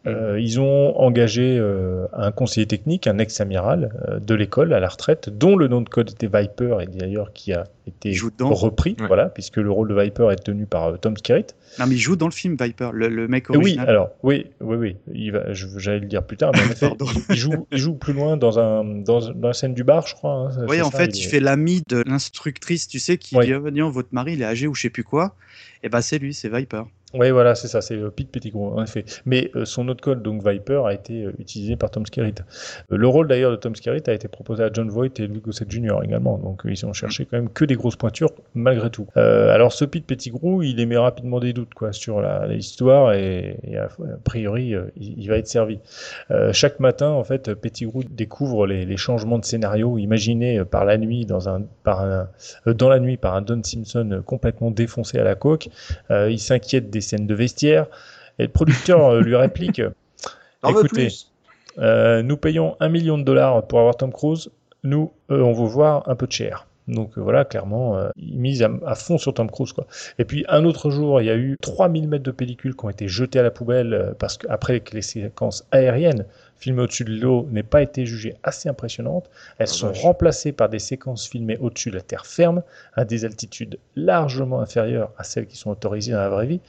Euh, 0.08 0.39
ils 0.39 0.62
ont 0.62 0.97
engagé 0.97 1.58
euh, 1.60 2.06
un 2.14 2.32
conseiller 2.32 2.66
technique, 2.66 3.06
un 3.06 3.18
ex-amiral 3.18 3.91
euh, 4.08 4.20
de 4.20 4.34
l'école 4.34 4.74
à 4.74 4.80
la 4.80 4.88
retraite, 4.88 5.28
dont 5.30 5.58
le 5.58 5.68
nom 5.68 5.82
de 5.82 5.89
code 5.89 6.10
était 6.12 6.28
Viper 6.34 6.78
et 6.82 6.86
d'ailleurs 6.88 7.34
qui 7.34 7.52
a 7.52 7.66
été 7.86 8.16
repris, 8.39 8.95
Ouais. 9.00 9.08
voilà, 9.08 9.26
puisque 9.26 9.58
le 9.58 9.70
rôle 9.70 9.89
de 9.89 10.02
Viper 10.02 10.30
est 10.32 10.41
tenu 10.41 10.66
par 10.68 10.97
Tom 11.00 11.18
Skerritt. 11.18 11.54
Non, 11.80 11.86
mais 11.88 11.95
il 11.95 12.00
joue 12.00 12.16
dans 12.16 12.28
le 12.28 12.32
film 12.32 12.56
Viper, 12.60 12.91
le, 12.93 13.10
le 13.10 13.28
mec 13.28 13.47
Et 13.50 13.52
Oui, 13.52 13.58
original. 13.58 13.89
alors, 13.89 14.10
oui, 14.24 14.45
oui, 14.62 14.78
oui. 14.78 14.97
Il 15.14 15.34
va, 15.34 15.52
je- 15.52 15.68
j'allais 15.78 16.00
le 16.00 16.06
dire 16.06 16.24
plus 16.24 16.38
tard, 16.38 16.52
mais 16.54 16.62
en 16.62 16.68
Pardon. 16.95 17.06
il, 17.30 17.36
joue, 17.36 17.68
il 17.70 17.78
joue 17.78 17.93
plus 17.95 18.14
loin 18.14 18.38
dans, 18.38 18.58
un, 18.58 18.86
dans, 18.86 19.20
dans 19.34 19.47
la 19.50 19.54
scène 19.54 19.74
du 19.74 19.84
bar, 19.84 20.08
je 20.08 20.16
crois. 20.16 20.50
hein, 20.56 20.66
Oui, 20.70 20.82
en 20.82 20.91
ça, 20.91 20.97
fait, 21.00 21.18
il 21.20 21.24
fait 21.24 21.41
l'ami 21.41 21.84
de 21.89 22.04
l'instructrice, 22.08 22.88
tu 22.88 23.00
sais, 23.00 23.18
qui 23.18 23.36
Oui. 23.36 23.47
dit 23.74 23.82
oh, 23.82 23.89
votre 23.91 24.10
mari, 24.14 24.34
il 24.34 24.41
est 24.43 24.45
âgé 24.45 24.66
ou 24.68 24.74
je 24.76 24.84
sais 24.84 24.89
plus 24.89 25.04
quoi. 25.04 25.36
Et 25.84 25.89
ben, 25.89 26.00
c'est 26.02 26.20
lui, 26.20 26.34
c'est 26.34 26.47
Viper. 26.50 26.84
Oui, 27.14 27.32
voilà, 27.32 27.55
c'est 27.55 27.68
ça, 27.68 27.82
c'est 27.82 27.95
euh, 27.95 28.12
Pete 28.12 28.30
Pettigrew, 28.30 28.78
en 28.78 28.84
effet. 28.84 29.03
Mais 29.26 29.49
euh, 29.55 29.66
son 29.66 29.88
autre 29.88 30.01
code, 30.01 30.22
donc 30.22 30.47
Viper, 30.47 30.86
a 30.86 30.93
été 30.93 31.26
euh, 31.26 31.34
utilisé 31.39 31.76
par 31.76 31.89
Tom 31.89 32.05
Skerritt. 32.05 32.43
Euh, 32.91 32.97
le 32.97 33.07
rôle 33.07 33.28
d'ailleurs 33.28 33.51
de 33.51 33.55
Tom 33.55 33.76
Skerritt 33.76 34.07
a 34.07 34.14
été 34.14 34.28
proposé 34.28 34.64
à 34.64 34.70
John 34.72 34.89
Voight 34.89 35.20
et 35.20 35.28
Louis 35.28 35.39
Gossett 35.39 35.70
Jr. 35.70 36.03
également, 36.03 36.38
donc 36.38 36.66
euh, 36.66 36.72
ils 36.72 36.86
ont 36.86 36.93
cherché 36.93 37.26
quand 37.26 37.38
même 37.38 37.49
que 37.49 37.66
des 37.66 37.76
grosses 37.76 37.95
pointures 37.95 38.32
malgré 38.53 38.89
tout. 38.89 39.07
Euh, 39.18 39.53
alors 39.53 39.74
ce 39.74 39.86
Pete 39.86 40.05
Pettigrew, 40.05 40.64
il 40.64 40.80
émet 40.80 40.97
rapidement 40.97 41.39
des 41.39 41.53
doutes 41.53 41.74
quoi 41.74 41.93
sur 41.93 42.22
l'histoire 42.47 43.14
et, 43.14 43.57
a, 43.78 43.88
priori 44.24 44.76
euh, 44.76 44.84
il, 44.95 45.28
va 45.28 45.38
être 45.38 45.47
servi. 45.47 45.80
Euh, 46.32 46.53
chaque 46.53 46.80
matin, 46.80 47.10
en 47.10 47.24
fait, 47.24 47.53
Pettigrew 47.55 48.03
découvre 48.10 48.68
les, 48.68 48.97
changements 48.97 49.39
de 49.39 49.45
scénario 49.45 49.97
imaginés 49.97 50.60
euh, 50.60 50.66
par 50.66 50.86
la 50.86 50.97
nuit 50.97 51.26
dans 51.26 51.47
un, 51.49 51.64
euh, 51.88 52.74
dans 52.74 52.89
la 52.89 52.99
nuit 52.99 53.18
par 53.18 53.36
un 53.36 53.41
Don 53.41 53.62
Simpson 53.64 54.10
euh, 54.12 54.22
complètement 54.22 54.72
défoncé 54.72 55.18
à 55.18 55.24
la 55.24 55.36
coque. 55.36 55.70
Euh, 56.12 56.30
il 56.30 56.39
s'inquiète 56.39 56.89
des 56.89 56.99
scènes 57.02 57.28
de 57.28 57.36
vestiaire 57.36 57.88
et 58.38 58.43
le 58.43 58.50
producteur 58.50 59.06
euh, 59.06 59.22
lui 59.22 59.36
réplique 59.36 59.82
Écoutez, 60.68 61.08
euh, 61.78 62.22
nous 62.22 62.38
payons 62.38 62.76
un 62.80 62.89
million 62.89 63.18
de 63.18 63.24
dollars 63.24 63.66
pour 63.68 63.80
avoir 63.80 63.95
Tom 63.95 64.12
Cruise. 64.12 64.50
Nous, 64.84 65.12
euh, 65.32 65.41
on 65.41 65.54
veut 65.54 65.68
voir 65.68 66.08
un 66.10 66.16
peu 66.16 66.28
de 66.28 66.32
cher. 66.32 66.68
Donc 66.89 67.18
euh, 67.18 67.22
voilà, 67.22 67.45
clairement, 67.45 67.97
euh, 67.97 68.10
ils 68.18 68.39
misent 68.39 68.64
à, 68.64 68.72
à 68.86 68.95
fond 68.95 69.18
sur 69.18 69.34
Tom 69.34 69.50
Cruise. 69.50 69.74
Quoi. 69.74 69.88
Et 70.18 70.26
puis 70.26 70.43
un 70.50 70.66
autre 70.66 70.89
jour, 70.89 71.22
il 71.22 71.26
y 71.26 71.30
a 71.30 71.36
eu 71.36 71.56
3000 71.62 72.08
mètres 72.08 72.24
de 72.24 72.32
pellicule 72.32 72.76
qui 72.76 72.86
ont 72.86 72.89
été 72.89 73.08
jetés 73.08 73.39
à 73.39 73.43
la 73.43 73.52
poubelle 73.52 73.93
euh, 73.93 74.12
parce 74.18 74.38
qu'après 74.38 74.82
les 74.91 75.02
séquences 75.02 75.66
aériennes 75.72 76.26
filmées 76.60 76.84
au-dessus 76.84 77.05
de 77.05 77.16
l'eau 77.16 77.47
n'aient 77.51 77.64
pas 77.64 77.82
été 77.82 78.05
jugées 78.05 78.36
assez 78.43 78.70
impressionnantes, 78.70 79.30
elles 79.57 79.68
sont 79.68 79.88
vache. 79.88 80.01
remplacées 80.01 80.51
par 80.51 80.70
des 80.70 80.80
séquences 80.80 81.28
filmées 81.28 81.57
au-dessus 81.57 81.89
de 81.89 81.95
la 81.95 82.01
terre 82.01 82.26
ferme 82.26 82.62
à 82.93 83.05
des 83.05 83.26
altitudes 83.26 83.80
largement 83.95 84.62
inférieures 84.62 85.12
à 85.18 85.24
celles 85.24 85.47
qui 85.47 85.57
sont 85.57 85.72
autorisées 85.72 86.12
dans 86.12 86.20
la 86.20 86.30
vraie 86.30 86.47
vie. 86.47 86.62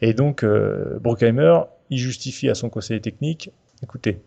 Et 0.00 0.14
donc, 0.14 0.44
euh, 0.44 0.98
Bruckheimer, 1.00 1.60
il 1.90 1.98
justifie 1.98 2.48
à 2.48 2.54
son 2.54 2.70
conseiller 2.70 3.00
technique, 3.00 3.50
écoutez, 3.82 4.20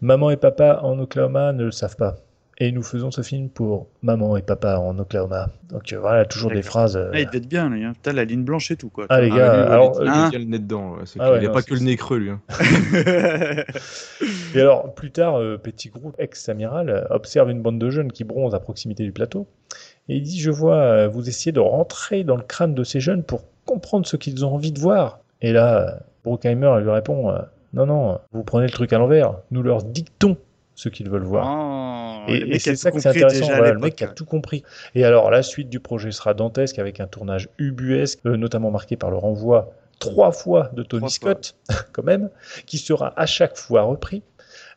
maman 0.00 0.30
et 0.30 0.36
papa 0.36 0.80
en 0.82 0.98
Oklahoma 0.98 1.52
ne 1.52 1.64
le 1.64 1.70
savent 1.72 1.96
pas. 1.96 2.16
Et 2.62 2.72
nous 2.72 2.82
faisons 2.82 3.10
ce 3.10 3.22
film 3.22 3.48
pour 3.48 3.86
maman 4.02 4.36
et 4.36 4.42
papa 4.42 4.76
en 4.76 4.98
Oklahoma. 4.98 5.48
Donc 5.70 5.94
euh, 5.94 5.98
voilà, 5.98 6.26
toujours 6.26 6.50
des 6.50 6.60
phrases. 6.60 6.94
euh, 6.96 7.10
Ah, 7.14 7.20
il 7.20 7.24
devait 7.26 7.38
être 7.38 7.48
bien, 7.48 7.70
lui. 7.70 7.82
Hein. 7.84 7.92
Putain, 7.94 8.12
la 8.12 8.24
ligne 8.26 8.44
blanche 8.44 8.70
et 8.70 8.76
tout, 8.76 8.90
quoi. 8.90 9.06
Ah, 9.08 9.22
les 9.22 9.30
Ah, 9.32 9.36
gars, 9.36 9.56
lui, 9.64 9.72
alors, 9.72 9.96
il, 10.02 10.06
est- 10.06 10.10
hein 10.10 10.28
il 10.30 10.36
a 10.36 10.38
le 10.38 10.44
nez 10.44 10.58
dedans. 10.58 10.90
ouais, 10.92 11.04
Ah 11.18 11.32
ouais, 11.32 11.38
il 11.40 11.46
n'a 11.46 11.50
pas 11.54 11.62
que 11.62 11.72
le 11.72 11.80
nez 11.80 11.96
creux, 11.96 12.18
lui. 12.18 12.30
hein. 12.30 12.40
Et 14.54 14.60
alors, 14.60 14.94
plus 14.94 15.10
tard, 15.10 15.38
euh, 15.38 15.56
Pettigrew, 15.56 16.12
ex-amiral, 16.18 16.90
euh, 16.90 17.04
observe 17.10 17.50
une 17.50 17.62
bande 17.62 17.78
de 17.78 17.88
jeunes 17.90 18.12
qui 18.12 18.24
bronzent 18.24 18.54
à 18.54 18.60
proximité 18.60 19.04
du 19.04 19.12
plateau. 19.12 19.46
Et 20.08 20.16
il 20.16 20.22
dit 20.22 20.38
Je 20.38 20.50
vois, 20.50 20.76
euh, 20.76 21.08
vous 21.08 21.28
essayez 21.28 21.52
de 21.52 21.60
rentrer 21.60 22.24
dans 22.24 22.36
le 22.36 22.42
crâne 22.42 22.74
de 22.74 22.84
ces 22.84 23.00
jeunes 23.00 23.22
pour 23.22 23.42
comprendre 23.64 24.06
ce 24.06 24.16
qu'ils 24.16 24.44
ont 24.44 24.52
envie 24.54 24.72
de 24.72 24.80
voir. 24.80 25.20
Et 25.40 25.52
là, 25.52 26.00
Bruckheimer 26.24 26.74
lui 26.82 26.90
répond 26.90 27.32
Non, 27.72 27.86
non, 27.86 28.18
vous 28.32 28.42
prenez 28.44 28.66
le 28.66 28.72
truc 28.72 28.92
à 28.92 28.98
l'envers. 28.98 29.34
Nous 29.50 29.62
leur 29.62 29.82
dictons 29.82 30.36
ce 30.80 30.88
qu'ils 30.88 31.10
veulent 31.10 31.24
voir. 31.24 32.24
Oh, 32.26 32.30
Et, 32.30 32.40
le 32.40 32.58
c'est 32.58 32.70
a 32.70 32.76
ça 32.76 32.90
c'est 32.90 32.90
compris 32.90 33.08
intéressant. 33.08 33.46
Voilà, 33.46 33.72
le 33.72 33.78
mec 33.78 34.00
a 34.00 34.06
tout 34.08 34.24
compris. 34.24 34.62
Et 34.94 35.04
alors, 35.04 35.30
la 35.30 35.42
suite 35.42 35.68
du 35.68 35.78
projet 35.78 36.10
sera 36.10 36.32
dantesque 36.32 36.78
avec 36.78 37.00
un 37.00 37.06
tournage 37.06 37.48
ubuesque, 37.58 38.20
euh, 38.24 38.36
notamment 38.36 38.70
marqué 38.70 38.96
par 38.96 39.10
le 39.10 39.16
renvoi 39.16 39.74
trois 39.98 40.32
fois 40.32 40.70
de 40.72 40.82
Tony 40.82 41.08
Trois 41.08 41.34
fois. 41.34 41.42
Scott, 41.42 41.56
quand 41.92 42.02
même, 42.02 42.30
qui 42.64 42.78
sera 42.78 43.12
à 43.16 43.26
chaque 43.26 43.58
fois 43.58 43.82
repris. 43.82 44.22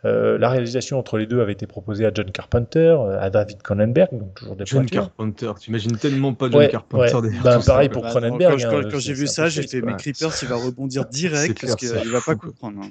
Euh, 0.05 0.37
la 0.37 0.49
réalisation 0.49 0.99
entre 0.99 1.17
les 1.17 1.25
deux 1.27 1.41
avait 1.41 1.53
été 1.53 1.65
proposée 1.67 2.05
à 2.05 2.11
John 2.13 2.29
Carpenter, 2.31 2.95
euh, 2.99 3.19
à 3.21 3.29
David 3.29 3.61
Cronenberg, 3.61 4.09
donc 4.11 4.33
toujours 4.35 4.55
des 4.55 4.65
John 4.65 4.81
pointures. 4.81 5.01
Carpenter, 5.03 5.51
tu 5.61 5.69
imagines 5.69 5.97
tellement 5.97 6.33
pas 6.33 6.47
John 6.49 6.59
Ouais, 6.59 6.69
Carpenter 6.69 7.03
ouais. 7.15 7.21
derrière 7.21 7.43
Ben, 7.43 7.61
pareil 7.65 7.87
ça, 7.87 7.93
pour. 7.93 8.03
Bah, 8.03 8.09
Cronenberg, 8.09 8.59
Quand, 8.61 8.67
hein, 8.67 8.69
quand- 8.71 8.83
quand 8.83 8.89
c'est- 8.91 8.99
j'ai 8.99 9.13
vu 9.13 9.27
ça, 9.27 9.47
j'ai 9.49 9.63
fait, 9.67 9.81
mais 9.81 9.95
Creepers, 9.95 10.31
il 10.41 10.47
va 10.47 10.55
rebondir 10.55 11.05
direct 11.09 11.59
parce 11.61 11.75
qu'il 11.75 11.89
va 11.89 12.21
pas 12.25 12.35
comprendre. 12.35 12.81
hein. 12.83 12.89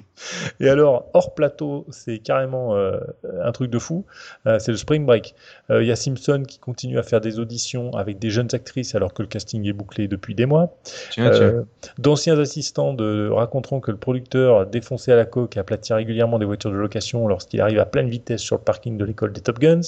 Et 0.59 0.69
alors, 0.69 1.05
hors 1.13 1.33
plateau, 1.35 1.85
c'est 1.91 2.19
carrément 2.19 2.75
euh, 2.75 2.99
un 3.43 3.51
truc 3.51 3.69
de 3.69 3.79
fou. 3.79 4.05
Euh, 4.47 4.57
c'est 4.59 4.71
le 4.71 4.77
Spring 4.77 5.05
Break. 5.05 5.35
Euh, 5.69 5.83
Il 5.83 5.87
y 5.87 5.91
a 5.91 5.95
Simpson 5.95 6.43
qui 6.47 6.57
continue 6.59 6.97
à 6.97 7.03
faire 7.03 7.21
des 7.21 7.37
auditions 7.39 7.91
avec 7.95 8.17
des 8.19 8.29
jeunes 8.29 8.49
actrices 8.53 8.95
alors 8.95 9.13
que 9.13 9.21
le 9.21 9.27
casting 9.27 9.67
est 9.67 9.73
bouclé 9.73 10.07
depuis 10.07 10.33
des 10.35 10.45
mois. 10.45 10.75
Euh, 11.19 11.61
D'anciens 11.97 12.39
assistants 12.39 12.93
de, 12.93 13.29
raconteront 13.29 13.79
que 13.81 13.91
le 13.91 13.97
producteur 13.97 14.65
défoncé 14.65 15.11
à 15.11 15.15
la 15.15 15.25
coque 15.25 15.57
et 15.57 15.59
aplatit 15.59 15.93
régulièrement 15.93 16.39
des 16.39 16.45
voitures 16.45 16.71
de 16.71 16.75
location 16.77 17.02
lorsqu'il 17.11 17.61
arrive 17.61 17.79
à 17.79 17.85
pleine 17.85 18.09
vitesse 18.09 18.41
sur 18.41 18.57
le 18.57 18.61
parking 18.61 18.97
de 18.97 19.05
l'école 19.05 19.33
des 19.33 19.41
Top 19.41 19.59
Guns. 19.59 19.81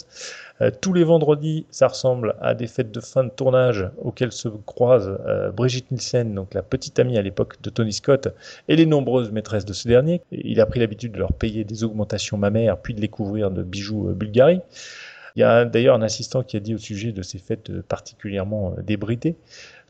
Euh, 0.61 0.71
tous 0.81 0.93
les 0.93 1.03
vendredis, 1.03 1.65
ça 1.69 1.87
ressemble 1.87 2.35
à 2.41 2.53
des 2.53 2.67
fêtes 2.67 2.91
de 2.91 2.99
fin 2.99 3.23
de 3.23 3.29
tournage 3.29 3.89
auxquelles 3.97 4.31
se 4.31 4.47
croisent 4.47 5.17
euh, 5.27 5.51
Brigitte 5.51 5.91
Nielsen, 5.91 6.33
donc 6.33 6.53
la 6.53 6.61
petite 6.61 6.97
amie 6.99 7.17
à 7.17 7.21
l'époque 7.21 7.61
de 7.61 7.69
Tony 7.69 7.93
Scott, 7.93 8.29
et 8.67 8.75
les 8.75 8.85
nombreuses 8.85 9.31
maîtresses 9.31 9.65
de 9.65 9.73
ce 9.73 9.87
dernier. 9.87 10.21
Il 10.31 10.61
a 10.61 10.65
pris 10.65 10.79
l'habitude 10.79 11.11
de 11.11 11.19
leur 11.19 11.33
payer 11.33 11.63
des 11.63 11.83
augmentations 11.83 12.37
mammaires, 12.37 12.77
puis 12.77 12.93
de 12.93 13.01
les 13.01 13.09
couvrir 13.09 13.51
de 13.51 13.63
bijoux 13.63 14.09
euh, 14.09 14.13
Bulgarie. 14.13 14.61
Il 15.35 15.41
y 15.41 15.43
a 15.43 15.65
d'ailleurs 15.65 15.95
un 15.95 16.01
assistant 16.01 16.43
qui 16.43 16.55
a 16.55 16.61
dit 16.61 16.73
au 16.75 16.77
sujet 16.77 17.11
de 17.11 17.21
ces 17.21 17.39
fêtes 17.39 17.81
particulièrement 17.81 18.73
débridées 18.81 19.35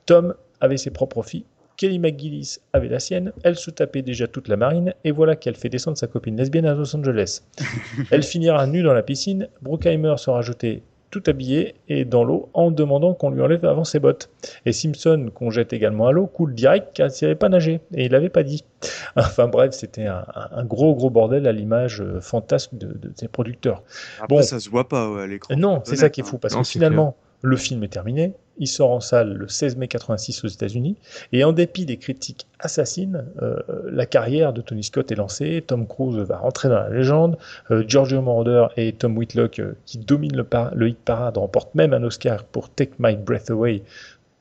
Tom 0.06 0.36
avait 0.62 0.78
ses 0.78 0.92
propres 0.92 1.24
filles, 1.24 1.46
Kelly 1.78 2.00
McGillis 2.00 2.58
avait 2.74 2.88
la 2.90 3.00
sienne, 3.00 3.32
elle 3.44 3.56
se 3.58 3.70
tapait 3.72 4.02
déjà 4.02 4.28
toute 4.28 4.48
la 4.48 4.58
marine, 4.58 4.94
et 5.04 5.12
voilà 5.12 5.36
qu'elle 5.36 5.56
fait 5.56 5.70
descendre 5.70 5.98
sa 5.98 6.08
copine 6.08 6.38
lesbienne 6.38 6.66
à 6.66 6.74
Los 6.74 6.96
Angeles. 6.96 7.42
elle 8.12 8.24
finira 8.24 8.66
nue 8.68 8.84
dans 8.84 8.94
la 8.94 9.04
piscine, 9.04 9.48
Bruckheimer 9.62 10.16
sera 10.18 10.42
jeté 10.42 10.84
tout 11.12 11.24
habillé 11.28 11.76
et 11.88 12.04
dans 12.04 12.26
l'eau 12.26 12.50
en 12.54 12.72
demandant 12.72 13.14
qu'on 13.14 13.30
lui 13.30 13.42
enlève 13.42 13.64
avant 13.64 13.86
ses 13.86 14.00
bottes. 14.00 14.30
Et 14.66 14.74
Simpson, 14.74 15.30
qu'on 15.34 15.50
jette 15.50 15.72
également 15.72 16.08
à 16.08 16.12
l'eau, 16.12 16.26
coule 16.28 16.54
direct 16.54 16.90
car 16.94 17.08
il 17.08 17.12
ne 17.12 17.14
savait 17.14 17.36
pas 17.36 17.48
nager, 17.48 17.80
et 17.94 18.06
il 18.06 18.12
l'avait 18.12 18.30
pas 18.30 18.44
dit. 18.44 18.66
Enfin 19.16 19.48
bref, 19.48 19.72
c'était 19.74 20.08
un, 20.08 20.26
gros 20.66 20.94
gros 20.94 21.10
bordel 21.10 21.48
à 21.48 21.54
l'image 21.54 22.02
euh, 22.02 22.20
fantasque 22.20 22.72
de, 22.74 22.88
de 22.88 23.12
ses 23.16 23.30
producteurs. 23.30 23.82
Après, 24.20 24.36
Bon. 24.38 24.42
ça 24.42 24.60
se 24.60 24.70
voit 24.70 24.90
pas 24.90 25.10
ouais, 25.10 25.22
à 25.24 25.28
l'écran. 25.28 25.56
Non, 25.56 25.82
c'est 25.86 25.96
ça 25.96 26.10
qui 26.10 26.20
est 26.20 26.26
fou, 26.26 26.38
parce 26.38 26.54
Non, 26.54 26.62
que 26.64 26.68
finalement, 26.68 27.16
le 27.42 27.56
film 27.56 27.82
est 27.84 27.94
terminé, 27.94 28.34
il 28.58 28.68
sort 28.68 28.92
en 28.92 29.00
salle 29.00 29.34
le 29.34 29.48
16 29.48 29.76
mai 29.78 29.88
86 29.88 30.44
aux 30.44 30.48
États-Unis, 30.48 30.96
et 31.34 31.44
en 31.44 31.52
dépit 31.52 31.86
des 31.86 31.98
critiques 31.98 32.48
assassines, 32.60 33.26
euh, 33.42 33.58
la 33.90 34.06
carrière 34.06 34.54
de 34.54 34.62
Tony 34.62 34.84
Scott 34.84 35.12
est 35.12 35.16
lancée, 35.16 35.64
Tom 35.66 35.86
Cruise 35.88 36.18
va 36.18 36.38
rentrer 36.38 36.70
dans 36.70 36.76
la 36.80 36.90
légende, 36.90 37.38
euh, 37.72 37.84
Giorgio 37.88 38.22
Moroder 38.22 38.68
et 38.78 38.94
Tom 38.94 39.18
Whitlock, 39.18 39.60
euh, 39.60 39.74
qui 39.86 39.98
dominent 39.98 40.36
le, 40.38 40.44
par- 40.44 40.74
le 40.76 40.88
hit 40.90 40.98
parade, 41.00 41.38
remportent 41.38 41.76
même 41.76 41.94
un 41.94 42.04
Oscar 42.04 42.44
pour 42.46 42.70
Take 42.70 42.94
My 43.00 43.16
Breath 43.16 43.50
Away, 43.50 43.84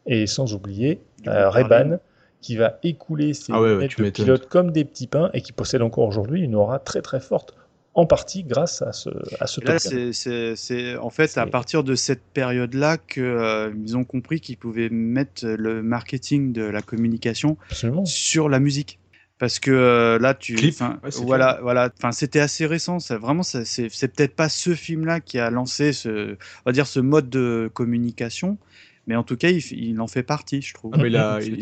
et 0.07 0.27
sans 0.27 0.55
oublier 0.55 1.01
euh, 1.27 1.47
Harrelson. 1.47 1.99
qui 2.41 2.57
va 2.57 2.79
écouler 2.83 3.33
ses 3.33 3.53
Ah 3.55 3.61
ouais, 3.63 3.75
ouais, 3.75 3.89
de 3.89 4.11
pilote 4.25 4.47
comme 4.49 4.71
des 4.71 4.85
petits 4.85 5.07
pains, 5.07 5.31
et 5.33 5.41
qui 5.41 5.53
possède 5.53 5.83
encore 5.83 6.07
aujourd'hui 6.07 6.43
une 6.43 6.55
aura 6.55 6.79
très 6.79 7.01
très 7.03 7.21
forte, 7.21 7.55
en 7.95 8.07
partie 8.07 8.43
grâce 8.45 8.83
à 8.83 8.93
ce, 8.93 9.09
à 9.41 9.47
ce 9.47 9.61
Là, 9.61 9.79
c'est- 9.79 10.13
c'est 10.13 10.57
c'est- 10.57 10.97
en 10.97 11.11
fait 11.11 11.37
à 11.39 11.47
partir 11.47 11.85
de 11.85 11.95
cette 11.95 12.23
période-là 12.35 12.99
qu'ils 12.99 13.97
ont 13.97 14.05
compris 14.05 14.41
qu'ils 14.41 14.57
pouvaient 14.57 14.89
mettre 14.91 15.47
le 15.47 15.83
marketing 15.83 16.53
de 16.53 16.63
la 16.65 16.83
communication 16.83 17.57
Absolument. 17.71 18.05
sur 18.05 18.49
la 18.49 18.59
musique. 18.61 18.99
Parce 19.39 19.59
que 19.59 19.73
euh, 19.73 20.19
là, 20.21 20.33
tu, 20.35 20.55
Clip, 20.55 20.81
ouais, 20.81 21.11
voilà, 21.25 21.59
voilà, 21.61 21.91
enfin, 21.99 22.13
c'était 22.13 22.39
assez 22.39 22.67
récent. 22.67 23.01
Ça, 23.01 23.19
vraiment, 23.19 23.43
ça, 23.43 23.65
c'est 23.65 23.89
c'est 23.91 24.09
peut-être 24.09 24.37
pas 24.37 24.49
ce 24.49 24.75
film-là 24.75 25.19
qui 25.21 25.39
a 25.41 25.51
lancé 25.51 25.93
ce, 25.93 26.35
on 26.35 26.37
va 26.67 26.73
dire, 26.73 26.87
ce 26.87 27.01
mode 27.01 27.29
de 27.31 27.69
communication, 27.75 28.59
mais 29.07 29.17
en 29.17 29.23
tout 29.23 29.37
cas, 29.37 29.51
il, 29.51 30.01
en 30.01 30.07
fait 30.07 30.23
partie, 30.23 30.63
je 30.63 30.73
trouve. 30.75 30.93
Ah, 30.95 30.99
mais 30.99 31.09
il 31.09 31.13
il 31.13 31.17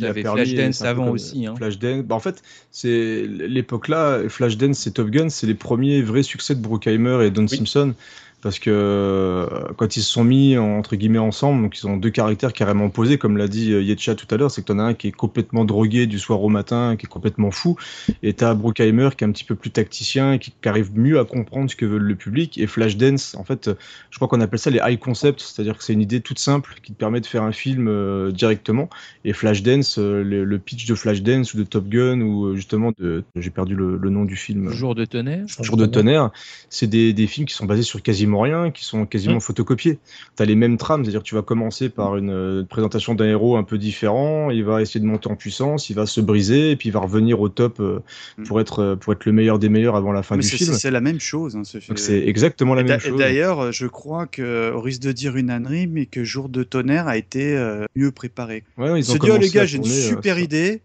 a 0.05 0.09
t'avais 0.09 0.23
permis, 0.23 0.47
Flashdance 0.47 0.83
avant 0.83 1.05
comme 1.05 1.15
aussi, 1.15 1.47
hein. 1.47 1.55
Flashdance. 1.57 2.03
Bah, 2.05 2.15
en 2.15 2.21
fait, 2.21 2.43
c'est 2.71 3.27
l'époque-là, 3.27 4.29
Flashdance 4.29 4.87
et 4.87 4.93
Top 4.93 5.11
Gun, 5.11 5.29
c'est 5.29 5.47
les 5.47 5.55
premiers 5.55 6.03
vrais 6.03 6.23
succès 6.23 6.55
de 6.55 6.61
Bruckheimer 6.61 7.27
et 7.27 7.31
Don 7.31 7.49
Simpson. 7.49 7.95
Parce 8.43 8.59
que 8.59 8.71
euh, 8.71 9.47
quand 9.77 9.97
ils 9.97 10.03
se 10.03 10.11
sont 10.11 10.25
mis 10.25 10.59
entre 10.59 10.97
guillemets 10.97 11.19
ensemble, 11.19 11.63
donc 11.63 11.79
ils 11.79 11.87
ont 11.87 11.97
deux 11.97 12.11
caractères 12.11 12.53
carrément 12.53 12.87
opposés, 12.87 13.17
comme 13.17 13.37
l'a 13.37 13.47
dit 13.47 13.73
euh, 13.73 13.83
Yetcha 13.83 14.17
tout 14.17 14.27
à 14.35 14.37
l'heure, 14.37 14.51
c'est 14.51 14.63
que 14.63 14.67
t'en 14.67 14.81
as 14.81 14.83
un 14.83 14.95
qui 14.95 15.09
est 15.09 15.13
complètement 15.13 15.65
drogué 15.65 16.07
du 16.07 16.19
soir 16.19 16.43
au 16.43 16.49
matin, 16.49 16.97
qui 16.99 17.07
est 17.07 17.09
complètement 17.09 17.53
fou, 17.53 17.77
et 18.25 18.35
t'as 18.35 18.55
Bruckheimer 18.55 19.11
qui 19.17 19.23
est 19.23 19.29
un 19.29 19.31
petit 19.31 19.45
peu 19.45 19.55
plus 19.55 19.71
tacticien, 19.71 20.39
qui, 20.39 20.53
qui 20.61 20.69
arrive 20.69 20.91
mieux 20.99 21.21
à 21.21 21.25
comprendre 21.25 21.71
ce 21.71 21.77
que 21.77 21.87
veut 21.87 21.99
le 21.99 22.17
public. 22.17 22.59
Et 22.59 22.67
Flashdance, 22.67 23.37
en 23.37 23.45
fait, 23.45 23.71
je 24.11 24.17
crois 24.17 24.27
qu'on 24.27 24.41
appelle 24.41 24.59
ça 24.59 24.71
les 24.71 24.81
high 24.83 24.99
concepts, 24.99 25.41
c'est-à-dire 25.41 25.79
que 25.79 25.85
c'est 25.85 25.93
une 25.93 26.03
idée 26.03 26.21
toute 26.21 26.41
simple 26.41 26.75
qui 26.83 26.93
te 26.93 26.99
permet 26.99 27.21
de 27.21 27.27
faire 27.27 27.45
un 27.45 27.53
film 27.53 27.87
euh, 27.89 28.33
directement. 28.33 28.91
Et 29.25 29.33
Flashdance, 29.33 29.99
euh, 29.99 30.25
le, 30.25 30.45
le 30.45 30.59
pitch 30.59 30.87
de 30.87 30.95
Flashdance 30.97 31.55
ou 31.55 31.59
de 31.59 31.63
Top 31.65 31.89
Gun 31.89 32.21
ou 32.21 32.47
euh, 32.47 32.57
justement 32.57 32.91
de, 32.99 33.23
j'ai 33.37 33.51
perdu 33.51 33.77
le, 33.77 33.97
le 33.97 34.11
nom 34.11 34.25
du 34.25 34.35
film. 34.35 34.71
Jour 34.71 34.95
de 34.97 35.05
tonnerre. 35.05 35.45
Jour 35.61 35.77
de 35.77 35.87
tonnerre, 35.87 36.31
c'est 36.71 36.89
des, 36.89 37.13
des 37.13 37.27
films 37.29 37.47
qui 37.47 37.55
sont 37.55 37.67
basés 37.67 37.83
sur 37.83 38.03
quasiment 38.03 38.32
rien, 38.41 38.71
qui 38.71 38.85
sont 38.85 39.07
quasiment 39.07 39.37
Mm. 39.37 39.41
photocopiés. 39.41 39.99
Tu 40.37 40.43
as 40.43 40.47
les 40.47 40.55
mêmes 40.55 40.77
trames, 40.77 41.05
c'est-à-dire 41.05 41.21
que 41.23 41.27
tu 41.29 41.35
vas 41.35 41.43
commencer 41.43 41.89
par 41.89 42.17
une 42.17 42.31
euh, 42.31 42.65
présentation 42.65 43.15
d'un 43.15 43.27
héros 43.27 43.57
un 43.57 43.63
peu 43.65 43.79
différent, 43.79 44.51
il 44.51 44.65
va 44.65 44.81
essayer 44.83 45.01
de 45.01 45.07
monter 45.07 45.29
en 45.31 45.37
puissance, 45.37 45.91
il 45.91 45.95
va 45.97 46.07
se 46.07 46.21
briser, 46.21 46.71
et 46.73 46.77
puis 46.77 46.89
il 46.89 46.93
va 46.93 47.01
revenir 47.01 47.41
au 47.41 47.49
top 47.49 47.81
euh, 47.81 48.01
Mm. 48.39 48.45
pour, 48.45 48.61
être, 48.61 48.79
euh, 48.81 48.97
pour 48.97 49.13
être 49.13 49.25
le 49.27 49.33
meilleur 49.33 49.59
des 49.59 49.69
meilleurs 49.69 49.97
avant 49.97 50.13
la 50.13 50.23
fin 50.23 50.37
Mais 50.37 50.43
du 50.43 50.49
film. 50.49 50.73
c'est 50.75 50.91
la 50.91 51.01
même 51.01 51.21
chose. 51.21 51.57
hein, 51.57 51.65
ce 51.65 51.79
film. 51.79 51.89
Donc 51.89 51.99
c'est 51.99 52.27
exactement 52.27 52.75
la 52.75 52.81
Et 52.83 52.85
même 52.85 53.01
chose. 53.01 53.19
D'ailleurs, 53.19 53.73
je 53.73 53.87
crois 53.87 54.27
que, 54.27 54.73
au 54.73 54.81
risque 54.81 55.03
de 55.03 55.13
dire 55.13 55.37
une 55.37 55.51
ânerie, 55.51 55.87
mais 55.87 56.07
que 56.07 56.25
Jour 56.25 56.49
de 56.49 56.63
tonnerre 56.63 57.09
a 57.09 57.17
été 57.17 57.57
mieux 57.97 58.11
préparé. 58.13 58.65
Ouais, 58.79 59.01
ils 59.01 59.11
ont 59.11 59.15
se 59.15 59.19
dit, 59.19 59.31
oh 59.31 59.37
les 59.39 59.49
gars, 59.51 59.65
j'ai 59.67 59.79
une 59.79 59.85
super 59.85 60.39
idée, 60.39 60.81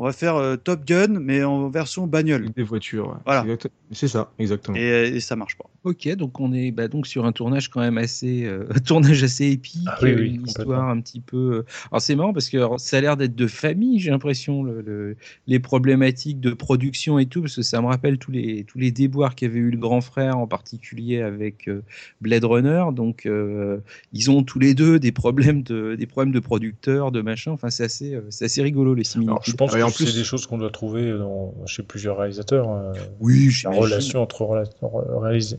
on 0.00 0.04
va 0.04 0.12
faire 0.12 0.36
euh, 0.36 0.56
Top 0.56 0.84
Gun, 0.86 1.20
mais 1.20 1.44
en 1.44 1.68
version 1.68 2.06
bagnole. 2.06 2.48
Des 2.56 2.62
voitures. 2.62 3.08
ouais. 3.08 3.14
Voilà. 3.26 3.44
C'est 3.92 4.08
ça, 4.08 4.32
exactement. 4.38 4.76
Et, 4.78 5.12
et 5.14 5.20
ça 5.20 5.36
marche 5.36 5.56
pas. 5.58 5.66
Ok, 5.84 6.08
donc 6.16 6.40
on 6.40 6.52
est 6.52 6.70
bah, 6.70 6.88
donc 6.88 7.06
sur 7.06 7.24
un 7.26 7.32
tournage 7.32 7.68
quand 7.68 7.80
même 7.80 7.98
assez, 7.98 8.44
euh, 8.44 8.64
un 8.74 8.78
tournage 8.80 9.22
assez 9.22 9.46
épique, 9.46 9.82
Ah 9.86 9.98
oui, 10.02 10.14
oui, 10.14 10.34
une 10.36 10.46
histoire 10.46 10.88
un 10.88 11.00
petit 11.00 11.20
peu. 11.20 11.36
euh, 11.36 11.64
Alors 11.90 12.00
c'est 12.00 12.14
marrant 12.16 12.32
parce 12.32 12.48
que 12.48 12.56
alors, 12.56 12.80
ça 12.80 12.96
a 12.98 13.00
l'air 13.00 13.16
d'être 13.16 13.34
de 13.34 13.46
famille, 13.46 13.98
j'ai 14.00 14.10
l'impression, 14.10 14.62
le, 14.62 14.80
le- 14.80 15.16
les 15.46 15.58
problématiques 15.58 16.40
de 16.40 16.52
production 16.52 17.18
et 17.18 17.26
tout, 17.26 17.42
parce 17.42 17.56
que 17.56 17.62
ça 17.62 17.80
me 17.82 17.86
rappelle 17.86 18.16
tous 18.18 18.30
les 18.30 18.64
tous 18.64 18.78
les 18.78 18.90
déboires 18.92 19.34
qu'avait 19.34 19.58
eu 19.58 19.70
le 19.70 19.76
grand 19.78 20.00
frère, 20.00 20.38
en 20.38 20.46
particulier 20.46 21.20
avec 21.22 21.68
euh, 21.68 21.82
Blade 22.20 22.44
Runner. 22.44 22.84
Donc 22.92 23.26
euh, 23.26 23.78
ils 24.12 24.30
ont 24.30 24.42
tous 24.42 24.58
les 24.58 24.74
deux 24.74 24.98
des 24.98 25.12
problèmes 25.12 25.62
de 25.62 25.94
des 25.94 26.06
problèmes 26.06 26.32
de 26.32 26.40
producteurs, 26.40 27.10
de 27.12 27.20
machin. 27.22 27.52
Enfin 27.52 27.70
c'est 27.70 27.84
assez 27.84 28.14
euh, 28.14 28.22
c'est 28.30 28.44
assez 28.46 28.62
rigolo 28.62 28.94
les 28.94 29.04
similitudes. 29.04 29.30
Alors, 29.30 29.42
je 29.44 29.52
pense 29.52 29.72
que 29.72 29.89
en 29.90 29.92
c'est 29.92 30.04
plus- 30.04 30.14
des 30.14 30.24
choses 30.24 30.46
qu'on 30.46 30.58
doit 30.58 30.70
trouver 30.70 31.12
dans, 31.16 31.52
chez 31.66 31.82
plusieurs 31.82 32.16
réalisateurs. 32.18 32.70
euh, 32.70 32.92
Oui, 33.20 33.50
la 33.64 33.70
relation 33.70 34.22
entre 34.22 34.42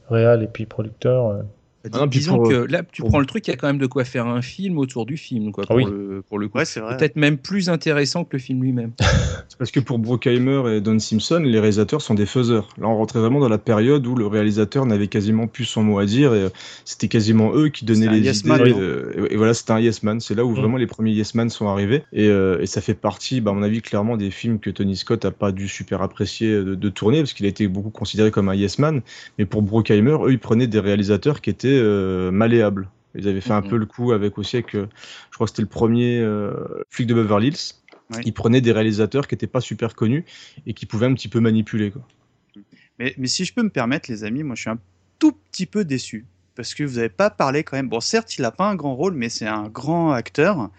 réal 0.10 0.44
et 0.44 0.48
puis 0.48 0.66
producteur. 0.66 1.44
Puis 1.90 2.20
disons 2.20 2.38
pour, 2.38 2.50
que 2.50 2.54
euh, 2.54 2.68
là, 2.70 2.84
tu 2.92 3.02
pour- 3.02 3.10
prends 3.10 3.20
le 3.20 3.26
truc, 3.26 3.48
il 3.48 3.52
y 3.52 3.54
a 3.54 3.58
quand 3.58 3.68
même 3.68 3.78
de 3.80 3.86
quoi 3.88 4.04
faire 4.06 4.28
un 4.28 4.42
film 4.42 4.78
autour 4.78 5.06
du 5.06 5.18
film, 5.18 5.52
quoi, 5.52 5.66
pour, 5.66 5.76
oui. 5.76 5.86
le, 5.86 6.22
pour 6.28 6.38
le 6.40 6.48
coup. 6.48 6.58
Ouais, 6.58 6.66
c'est 6.66 6.80
vrai. 6.80 6.98
Peut-être 6.98 7.16
même 7.16 7.38
plus 7.38 7.70
intéressant 7.70 8.24
que 8.24 8.30
le 8.34 8.40
film 8.40 8.62
lui-même. 8.64 8.92
C'est 9.50 9.58
parce 9.58 9.72
que 9.72 9.80
pour 9.80 10.00
Brockheimer 10.00 10.76
et 10.78 10.82
Don 10.82 10.98
Simpson, 11.00 11.42
les 11.44 11.60
réalisateurs 11.60 12.02
sont 12.02 12.14
des 12.14 12.26
faiseurs. 12.26 12.70
Là, 12.78 12.88
on 12.88 12.96
rentrait 12.98 13.20
vraiment 13.20 13.40
dans 13.40 13.50
la 13.50 13.58
période 13.58 14.06
où 14.08 14.16
le 14.16 14.26
réalisateur 14.28 14.86
n'avait 14.86 15.08
quasiment 15.08 15.48
plus 15.48 15.66
son 15.66 15.84
mot 15.84 16.00
à 16.00 16.06
dire 16.06 16.34
et 16.34 16.44
euh, 16.44 16.50
c'était 16.86 17.08
quasiment 17.08 17.54
eux 17.54 17.70
qui 17.70 17.84
donnaient 17.86 18.08
les 18.08 18.20
yes 18.20 18.40
idées. 18.42 18.50
man, 18.50 18.68
et, 18.68 18.74
euh, 18.74 19.28
et, 19.30 19.36
voilà, 19.36 19.54
c'était 19.54 19.72
un 19.72 19.80
yes 19.80 20.04
man. 20.04 20.20
C'est 20.20 20.36
là 20.36 20.46
où 20.46 20.52
Mm. 20.52 20.56
vraiment 20.56 20.78
les 20.78 20.88
premiers 20.88 21.12
yes 21.12 21.36
man 21.36 21.50
sont 21.50 21.68
arrivés 21.68 22.04
et, 22.14 22.28
euh, 22.28 22.62
et 22.62 22.66
ça 22.66 22.82
fait 22.82 22.94
partie, 22.94 23.42
bah, 23.42 23.52
à 23.52 23.54
mon 23.54 23.64
avis, 23.64 23.82
clairement 23.82 24.16
des 24.18 24.32
films 24.32 24.60
que 24.60 24.70
Tony 24.70 24.96
Scott 24.96 25.26
a 25.26 25.32
pas 25.32 25.52
dû 25.52 25.68
super 25.68 26.02
apprécier 26.02 26.52
de, 26.54 26.76
de 26.76 26.90
tourner 26.90 27.20
parce 27.20 27.34
qu'il 27.34 27.46
a 27.46 27.50
été 27.50 27.68
beaucoup 27.68 27.90
considéré 27.90 28.32
comme 28.32 28.48
un 28.50 28.56
yes 28.56 28.80
man. 28.80 29.02
Mais 29.38 29.46
pour 29.46 29.62
Brockheimer, 29.62 30.18
eux, 30.24 30.32
ils 30.32 30.40
prenaient 30.40 30.68
des 30.68 30.80
réalisateurs 30.80 31.42
qui 31.42 31.50
étaient 31.50 31.71
euh, 31.80 32.32
malléables. 32.32 32.90
Ils 33.16 33.28
avaient 33.28 33.42
fait 33.42 33.52
un 33.52 33.62
Mhm. 33.62 33.70
peu 33.70 33.78
le 33.78 33.86
coup 33.86 34.14
avec 34.14 34.38
aussi 34.38 34.58
avec, 34.58 34.74
euh, 34.76 34.88
je 35.32 35.36
crois 35.36 35.46
que 35.46 35.52
c'était 35.52 35.62
le 35.62 35.68
premier 35.68 36.20
euh, 36.20 36.54
flic 36.90 37.08
de 37.08 37.14
Beverly 37.14 37.48
Hills. 37.48 37.74
Ouais. 38.10 38.22
Ils 38.26 38.34
prenaient 38.34 38.62
des 38.62 38.72
réalisateurs 38.72 39.28
qui 39.28 39.36
n'étaient 39.36 39.48
pas 39.48 39.62
super 39.62 39.96
connus 39.96 40.26
et 40.66 40.74
qui 40.74 40.86
pouvaient 40.86 41.08
un 41.08 41.14
petit 41.14 41.28
peu 41.28 41.40
manipuler. 41.40 41.92
Quoi. 41.92 42.08
Mais, 43.00 43.14
mais 43.18 43.28
si 43.28 43.46
je 43.46 43.54
peux 43.54 43.64
me 43.64 43.70
permettre, 43.70 44.10
les 44.10 44.24
amis, 44.24 44.44
moi 44.44 44.56
je 44.56 44.62
suis 44.62 44.70
un 44.70 44.80
tout 45.20 45.34
petit 45.52 45.66
peu 45.66 45.84
déçu. 45.86 46.26
Parce 46.56 46.74
que 46.74 46.84
vous 46.84 46.96
n'avez 46.96 47.10
pas 47.10 47.30
parlé 47.30 47.64
quand 47.64 47.78
même. 47.78 47.88
Bon, 47.90 48.02
certes, 48.02 48.38
il 48.38 48.42
n'a 48.42 48.52
pas 48.52 48.70
un 48.70 48.76
grand 48.76 48.96
rôle, 48.96 49.14
mais 49.14 49.30
c'est 49.30 49.48
un 49.48 49.70
grand 49.70 50.12
acteur. 50.12 50.70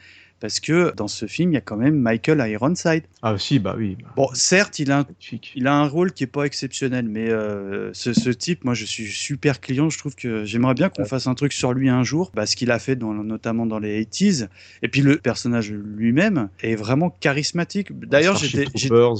Parce 0.43 0.59
que 0.61 0.93
dans 0.97 1.07
ce 1.09 1.26
film, 1.26 1.53
il 1.53 1.55
y 1.55 1.57
a 1.57 1.61
quand 1.62 1.76
même 1.76 1.95
Michael 1.95 2.45
Ironside. 2.51 3.05
Ah 3.22 3.38
si, 3.38 3.61
bah 3.61 3.76
oui. 3.78 3.97
bah, 4.03 4.11
Bon, 4.16 4.28
certes, 4.34 4.80
il 4.80 4.90
a 4.90 4.99
un, 4.99 5.03
magnifique. 5.05 5.53
il 5.55 5.66
a 5.68 5.74
un 5.74 5.86
rôle 5.86 6.12
qui 6.12 6.24
est 6.24 6.26
pas 6.26 6.45
exceptionnel, 6.45 7.07
mais 7.09 7.30
euh, 7.30 7.90
ce, 7.95 8.12
ce 8.12 8.28
type, 8.28 8.64
moi, 8.64 8.74
je 8.74 8.84
suis 8.84 9.07
super 9.07 9.61
client. 9.61 9.88
Je 9.88 9.99
trouve 9.99 10.16
que 10.16 10.45
j'aimerais 10.45 10.74
bien 10.74 10.88
qu'on 10.90 11.05
fasse 11.05 11.28
un 11.28 11.34
truc 11.34 11.53
sur 11.53 11.72
lui 11.72 11.88
un 11.88 12.03
jour, 12.03 12.32
bah, 12.34 12.45
ce 12.45 12.57
qu'il 12.57 12.70
a 12.72 12.78
fait, 12.80 12.97
dans, 12.97 13.14
notamment 13.14 13.66
dans 13.66 13.78
les 13.78 14.05
80s. 14.05 14.49
Et 14.82 14.88
puis 14.88 15.01
le 15.01 15.16
personnage 15.18 15.70
lui-même 15.72 16.49
est 16.61 16.74
vraiment 16.74 17.11
charismatique. 17.20 17.97
D'ailleurs, 18.07 18.36
j'étais, 18.36 18.66
euh, 18.90 19.14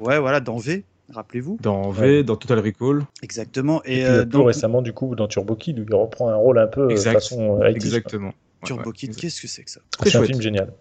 ouais, 0.00 0.20
voilà, 0.20 0.38
dans 0.38 0.58
V, 0.58 0.84
rappelez-vous. 1.12 1.58
dans 1.60 1.90
V, 1.90 2.18
Ouais. 2.18 2.22
dans 2.22 2.36
Total 2.36 2.60
Recall. 2.60 3.02
Exactement. 3.22 3.82
Et, 3.84 3.94
Et, 4.00 4.04
puis, 4.04 4.04
euh, 4.04 4.22
plus 4.22 4.30
dans 4.30 4.44
récemment, 4.44 4.80
du 4.80 4.92
coup, 4.92 5.16
dans 5.16 5.26
Turbo 5.26 5.56
Kid, 5.56 5.80
où 5.80 5.84
il 5.88 5.94
reprend 5.94 6.28
un 6.28 6.36
rôle 6.36 6.58
un 6.60 6.68
peu 6.68 6.82
euh, 6.82 6.90
Exact. 6.90 7.14
façon 7.14 7.60
euh, 7.60 7.68
80s, 7.72 8.02
quoi. 8.20 8.32
Turbo 8.64 8.90
ouais, 8.90 8.92
Kid, 8.96 9.16
qu'est-ce 9.16 9.40
que 9.40 9.48
c'est 9.48 9.64
que 9.64 9.70
ça 9.70 9.80
C'est 10.04 10.16
un 10.16 10.24
film 10.24 10.40
génial. 10.40 10.72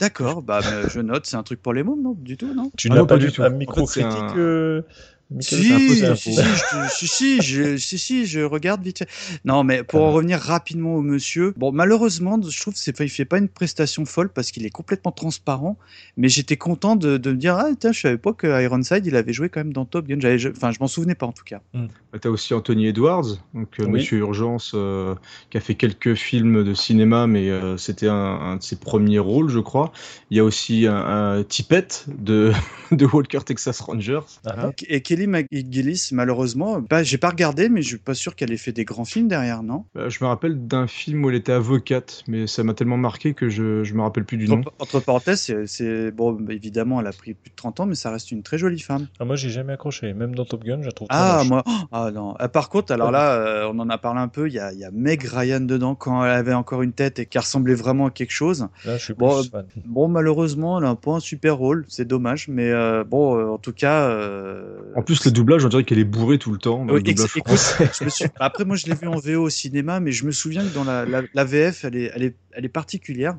D'accord, 0.00 0.42
bah 0.42 0.60
mais 0.64 0.88
je 0.88 1.00
note, 1.00 1.26
c'est 1.26 1.36
un 1.36 1.44
truc 1.44 1.62
pour 1.62 1.72
les 1.72 1.84
mômes, 1.84 2.02
non 2.02 2.14
Du 2.18 2.36
tout, 2.36 2.52
non 2.52 2.72
Tu 2.76 2.88
Ah 2.90 2.94
n'as 2.94 3.00
non, 3.00 3.06
pas, 3.06 3.14
pas 3.14 3.18
du 3.24 3.30
tout. 3.30 3.42
un 3.42 3.46
En 3.46 3.50
micro 3.50 3.86
fait, 3.86 4.00
c'est 4.00 4.08
critique 4.08 4.22
un- 4.36 4.38
euh, 4.38 4.74
Michael 4.82 5.15
Si, 5.40 5.56
si, 5.56 6.16
si, 6.16 6.34
je- 6.36 6.88
si, 6.88 7.08
si, 7.08 7.42
je, 7.42 7.76
si, 7.76 7.98
si, 7.98 8.26
je 8.26 8.40
regarde 8.40 8.82
vite 8.84 8.98
fait. 9.00 9.08
Non, 9.44 9.64
mais 9.64 9.82
pour 9.82 10.02
en 10.02 10.12
revenir 10.12 10.38
rapidement 10.38 10.94
au 10.94 11.02
monsieur, 11.02 11.52
bon, 11.56 11.72
malheureusement, 11.72 12.40
je 12.48 12.60
trouve 12.60 12.74
qu'il 12.74 12.92
ne 13.00 13.08
fait 13.08 13.24
pas 13.24 13.38
une 13.38 13.48
prestation 13.48 14.04
folle 14.04 14.28
parce 14.28 14.52
qu'il 14.52 14.64
est 14.64 14.70
complètement 14.70 15.10
transparent, 15.10 15.76
mais 16.16 16.28
j'étais 16.28 16.56
content 16.56 16.94
de, 16.94 17.16
de 17.16 17.32
me 17.32 17.36
dire, 17.36 17.56
ah, 17.56 17.70
tiens, 17.78 17.90
je 17.90 18.00
savais 18.02 18.18
pas 18.18 18.32
que 18.34 18.46
Ironside, 18.62 19.04
il 19.04 19.16
avait 19.16 19.32
joué 19.32 19.48
quand 19.48 19.60
même 19.60 19.72
dans 19.72 19.84
Top 19.84 20.06
Gun. 20.06 20.18
J'avais- 20.20 20.48
Enfin, 20.56 20.70
je 20.70 20.78
m'en 20.78 20.86
souvenais 20.86 21.16
pas 21.16 21.26
en 21.26 21.32
tout 21.32 21.42
cas. 21.44 21.60
Bah, 21.74 22.18
T'as 22.20 22.28
aussi 22.28 22.54
Anthony 22.54 22.86
Edwards, 22.86 23.26
donc 23.52 23.68
euh, 23.80 23.84
Oui. 23.86 23.90
Monsieur 23.94 24.18
Urgence, 24.18 24.72
euh, 24.74 25.16
qui 25.50 25.56
a 25.58 25.60
fait 25.60 25.74
quelques 25.74 26.14
films 26.14 26.62
de 26.62 26.72
cinéma, 26.72 27.26
mais 27.26 27.50
euh, 27.50 27.76
c'était 27.76 28.06
un, 28.08 28.14
un 28.14 28.56
de 28.56 28.62
ses 28.62 28.76
premiers 28.76 29.18
rôles, 29.18 29.48
je 29.50 29.58
crois. 29.58 29.92
Il 30.30 30.36
y 30.36 30.40
a 30.40 30.44
aussi 30.44 30.86
un, 30.86 30.94
un 30.94 31.42
Tippett 31.42 32.04
de, 32.16 32.52
de 32.92 33.04
Walker 33.06 33.40
Texas 33.44 33.80
Rangers. 33.80 34.20
Ah, 34.44 34.70
Et 34.88 35.00
Kelly 35.16 35.26
McGillis, 35.28 36.10
malheureusement, 36.12 36.80
bah, 36.80 37.02
j'ai 37.02 37.16
pas 37.16 37.30
regardé, 37.30 37.70
mais 37.70 37.80
je 37.80 37.88
suis 37.88 37.96
pas 37.98 38.12
sûr 38.12 38.36
qu'elle 38.36 38.52
ait 38.52 38.58
fait 38.58 38.72
des 38.72 38.84
grands 38.84 39.06
films 39.06 39.28
derrière, 39.28 39.62
non? 39.62 39.84
Bah, 39.94 40.10
je 40.10 40.18
me 40.22 40.28
rappelle 40.28 40.66
d'un 40.66 40.86
film 40.86 41.24
où 41.24 41.30
elle 41.30 41.36
était 41.36 41.52
avocate, 41.52 42.22
mais 42.28 42.46
ça 42.46 42.62
m'a 42.64 42.74
tellement 42.74 42.98
marqué 42.98 43.32
que 43.32 43.48
je, 43.48 43.82
je 43.82 43.94
me 43.94 44.02
rappelle 44.02 44.24
plus 44.24 44.36
du 44.36 44.46
nom. 44.46 44.58
Entre, 44.58 44.72
entre 44.78 45.00
parenthèses, 45.00 45.64
c'est- 45.64 46.10
bon, 46.10 46.36
évidemment, 46.50 47.00
elle 47.00 47.06
a 47.06 47.12
pris 47.12 47.32
plus 47.32 47.50
de 47.50 47.56
30 47.56 47.80
ans, 47.80 47.86
mais 47.86 47.94
ça 47.94 48.10
reste 48.10 48.30
une 48.30 48.42
très 48.42 48.58
jolie 48.58 48.80
femme. 48.80 49.06
Ah, 49.18 49.24
moi, 49.24 49.36
j'ai 49.36 49.48
jamais 49.48 49.72
accroché. 49.72 50.12
Même 50.12 50.34
dans 50.34 50.44
Top 50.44 50.64
Gun, 50.64 50.80
je 50.82 50.86
la 50.86 50.92
trouve 50.92 51.08
très 51.08 51.16
Ah, 51.18 51.38
moche. 51.38 51.48
moi, 51.48 51.64
ah 51.92 52.10
non. 52.12 52.34
Ah, 52.38 52.48
par 52.48 52.68
contre, 52.68 52.92
alors 52.92 53.10
là, 53.10 53.32
euh, 53.36 53.70
on 53.72 53.78
en 53.78 53.88
a 53.88 53.96
parlé 53.96 54.20
un 54.20 54.28
peu. 54.28 54.48
Il 54.48 54.52
y 54.54 54.58
a, 54.58 54.72
il 54.72 54.78
y 54.78 54.84
a 54.84 54.90
Meg 54.90 55.22
Ryan 55.24 55.60
dedans 55.60 55.94
quand 55.94 56.22
elle 56.24 56.30
avait 56.32 56.52
encore 56.54 56.82
une 56.82 56.92
tête 56.92 57.18
et 57.20 57.26
qui 57.26 57.38
ressemblait 57.38 57.74
vraiment 57.74 58.06
à 58.06 58.10
quelque 58.10 58.32
chose. 58.32 58.68
Là, 58.84 58.96
je 58.98 59.04
suis 59.04 59.14
Bon, 59.14 59.40
plus 59.40 59.50
fan. 59.50 59.66
Bon, 59.86 60.08
malheureusement, 60.08 60.78
elle 60.78 60.84
a 60.86 60.94
pas 60.94 61.12
un 61.12 61.20
super 61.20 61.56
rôle. 61.56 61.86
C'est 61.88 62.04
dommage, 62.06 62.48
mais 62.48 62.70
euh, 62.70 63.02
bon, 63.04 63.38
euh, 63.38 63.46
en 63.48 63.58
tout 63.58 63.72
cas. 63.72 64.08
euh, 64.08 64.78
En 64.94 65.02
plus, 65.06 65.24
le 65.24 65.30
doublage, 65.30 65.64
on 65.64 65.68
dirait 65.68 65.84
qu'elle 65.84 65.98
est 65.98 66.04
bourrée 66.04 66.38
tout 66.38 66.50
le 66.52 66.58
temps. 66.58 66.84
dans 66.84 66.92
oui, 66.94 67.02
le 67.02 67.08
ex- 67.10 67.20
doublage 67.22 67.36
écoute, 67.36 67.56
français. 67.58 67.90
je 67.98 68.04
me 68.04 68.10
suis- 68.10 68.24
Après, 68.38 68.64
moi, 68.66 68.76
je 68.76 68.86
l'ai 68.86 68.94
vu 68.94 69.06
en 69.08 69.16
VO 69.18 69.44
au 69.44 69.50
cinéma, 69.50 70.00
mais 70.00 70.12
je 70.12 70.24
me 70.26 70.30
souviens 70.32 70.62
que 70.62 70.74
dans 70.74 70.84
la, 70.84 71.04
la, 71.06 71.22
la 71.32 71.44
VF, 71.44 71.84
elle 71.84 71.96
est, 71.96 72.10
elle 72.14 72.22
est, 72.24 72.34
elle 72.52 72.64
est 72.64 72.68
particulière. 72.68 73.36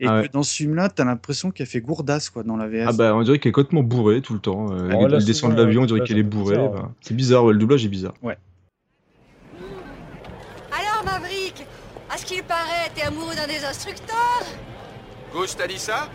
Et 0.00 0.06
Ah 0.08 0.16
que 0.18 0.22
ouais. 0.22 0.28
dans 0.32 0.42
ce 0.42 0.54
film-là, 0.56 0.88
t'as 0.88 1.04
l'impression 1.04 1.52
qu'elle 1.52 1.66
fait 1.68 1.80
gourdasse, 1.80 2.28
quoi, 2.30 2.42
dans 2.42 2.56
la 2.56 2.66
VF. 2.66 2.86
Ah 2.88 2.92
bah 2.92 3.14
on 3.14 3.22
dirait 3.22 3.38
qu'elle 3.38 3.50
est 3.50 3.52
complètement 3.52 3.84
bourrée 3.84 4.20
tout 4.20 4.34
le 4.34 4.40
temps. 4.40 4.72
Euh, 4.72 4.88
elle, 4.90 5.08
là, 5.10 5.18
elle 5.18 5.24
descend 5.24 5.54
de 5.54 5.62
l'avion, 5.62 5.82
on 5.82 5.84
ouais, 5.84 5.86
dirait 5.94 6.00
qu'elle 6.06 6.18
est 6.18 6.22
bourrée. 6.24 6.56
bizarre, 6.56 6.70
bah, 6.72 6.90
c'est 7.00 7.14
bizarre, 7.14 7.44
ouais, 7.44 7.52
le 7.52 7.58
doublage 7.60 7.84
est 7.84 7.88
bizarre. 7.88 8.14
Alors, 10.72 11.04
Maverick, 11.04 11.64
à 12.10 12.16
ce 12.16 12.24
qu'il 12.24 12.42
paraît, 12.42 12.90
t'es 12.94 13.02
amoureux 13.02 13.34
d'un 13.36 13.46
des 13.46 13.64
instructeurs? 13.64 14.42
Gus, 15.34 15.56
t'as 15.56 15.66
dit 15.66 15.78
ça? 15.78 16.08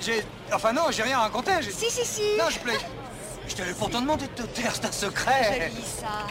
J'ai. 0.00 0.22
Enfin, 0.52 0.72
non, 0.72 0.82
j'ai 0.90 1.02
rien 1.02 1.18
raconté. 1.18 1.50
Si, 1.62 1.90
si, 1.90 2.04
si. 2.04 2.22
Non, 2.38 2.44
je 2.50 2.58
plais. 2.60 2.78
Je 3.46 3.54
t'avais 3.54 3.74
pourtant 3.74 4.00
demandé 4.00 4.26
de 4.26 4.42
te 4.42 4.46
taire, 4.48 4.72
c'est 4.74 4.86
un 4.86 4.92
secret. 4.92 5.70
Joli, 5.70 5.84
ça. 5.84 6.26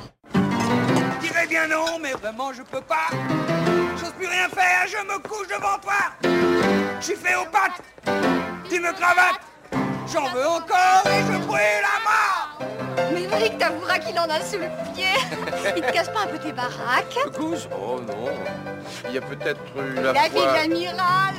Je 1.21 1.27
dirais 1.27 1.47
bien 1.47 1.67
non, 1.67 1.99
mais 2.01 2.11
vraiment, 2.13 2.51
je 2.53 2.61
peux 2.63 2.81
pas. 2.81 3.07
J'ose 3.97 4.11
plus 4.13 4.27
rien 4.27 4.49
faire, 4.49 4.87
je 4.87 4.97
me 4.97 5.19
couche 5.19 5.47
devant 5.47 5.77
toi. 5.81 5.93
Je 6.99 7.05
suis 7.05 7.15
fait 7.15 7.35
aux 7.35 7.45
pattes. 7.45 7.81
Tu 8.69 8.79
me 8.79 8.91
cravates. 8.93 9.41
J'en 10.11 10.27
veux 10.29 10.45
encore 10.45 11.03
et 11.05 11.21
je 11.21 11.37
brûle 11.45 11.59
la 11.81 11.99
mort. 12.03 12.59
Mais 13.13 13.27
Maverick 13.27 13.57
t'avouera 13.57 13.99
qu'il 13.99 14.17
en 14.19 14.29
a 14.29 14.41
sous 14.41 14.57
le 14.57 14.67
pied. 14.93 15.05
Il 15.75 15.81
te 15.81 15.91
casse 15.91 16.09
pas 16.09 16.21
un 16.21 16.27
peu 16.27 16.37
tes 16.37 16.51
baraques 16.51 17.17
Oh 17.39 17.99
non. 17.99 18.29
Il 19.07 19.15
y 19.15 19.17
a 19.17 19.21
peut-être 19.21 19.61
eu 19.77 19.95
la, 19.95 20.13
La 20.13 20.23
fille 20.23 20.31
fois... 20.31 20.51
de 20.51 20.69
l'amiral 20.69 21.33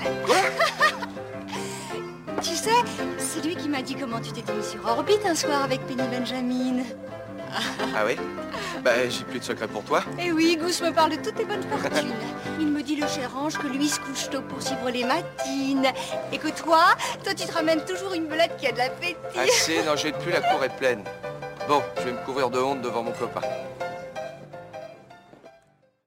Tu 2.43 2.55
sais, 2.55 2.71
c'est 3.19 3.45
lui 3.45 3.57
qui 3.57 3.69
m'a 3.69 3.83
dit 3.83 3.95
comment 3.95 4.21
tu 4.21 4.33
t'étais 4.33 4.53
mis 4.53 4.65
sur 4.65 4.85
orbite 4.87 5.25
un 5.27 5.35
soir 5.35 5.63
avec 5.63 5.81
Penny 5.87 6.07
Benjamin. 6.09 6.83
Ah 7.95 8.05
oui? 8.07 8.17
Bah, 8.83 9.09
j'ai 9.09 9.25
plus 9.25 9.39
de 9.39 9.45
secret 9.45 9.69
pour 9.69 9.83
toi. 9.85 10.03
Eh 10.21 10.33
oui, 10.33 10.59
Gus 10.61 10.83
me 10.83 10.91
parle 10.91 11.13
de 11.13 11.17
toutes 11.17 11.37
tes 11.37 11.45
bonnes 11.45 11.63
fortunes. 11.63 12.13
Il 12.59 12.67
me 12.67 12.83
dit 12.83 12.97
le 12.97 13.07
cher 13.07 13.31
ange 13.37 13.57
que 13.57 13.67
lui 13.67 13.89
se 13.89 14.01
couche 14.01 14.29
tôt 14.31 14.43
pour 14.43 14.61
suivre 14.61 14.91
les 14.91 15.05
matines. 15.05 15.87
Et 16.33 16.39
que 16.39 16.49
toi, 16.49 16.85
toi 17.23 17.35
tu 17.35 17.47
te 17.47 17.53
ramènes 17.53 17.85
toujours 17.85 18.13
une 18.13 18.27
belette 18.27 18.57
qui 18.59 18.67
a 18.67 18.73
de 18.73 18.79
l'appétit. 18.79 19.17
Assez, 19.39 19.83
non, 19.85 19.97
j'ai 19.97 20.13
plus 20.13 20.33
la 20.33 20.41
cour 20.41 20.63
est 20.65 20.77
pleine. 20.77 21.05
Bon, 21.69 21.83
je 21.99 22.03
vais 22.03 22.13
me 22.13 22.25
couvrir 22.25 22.51
de 22.51 22.59
honte 22.59 22.83
devant 22.83 23.03
mon 23.03 23.13
copain. 23.13 23.41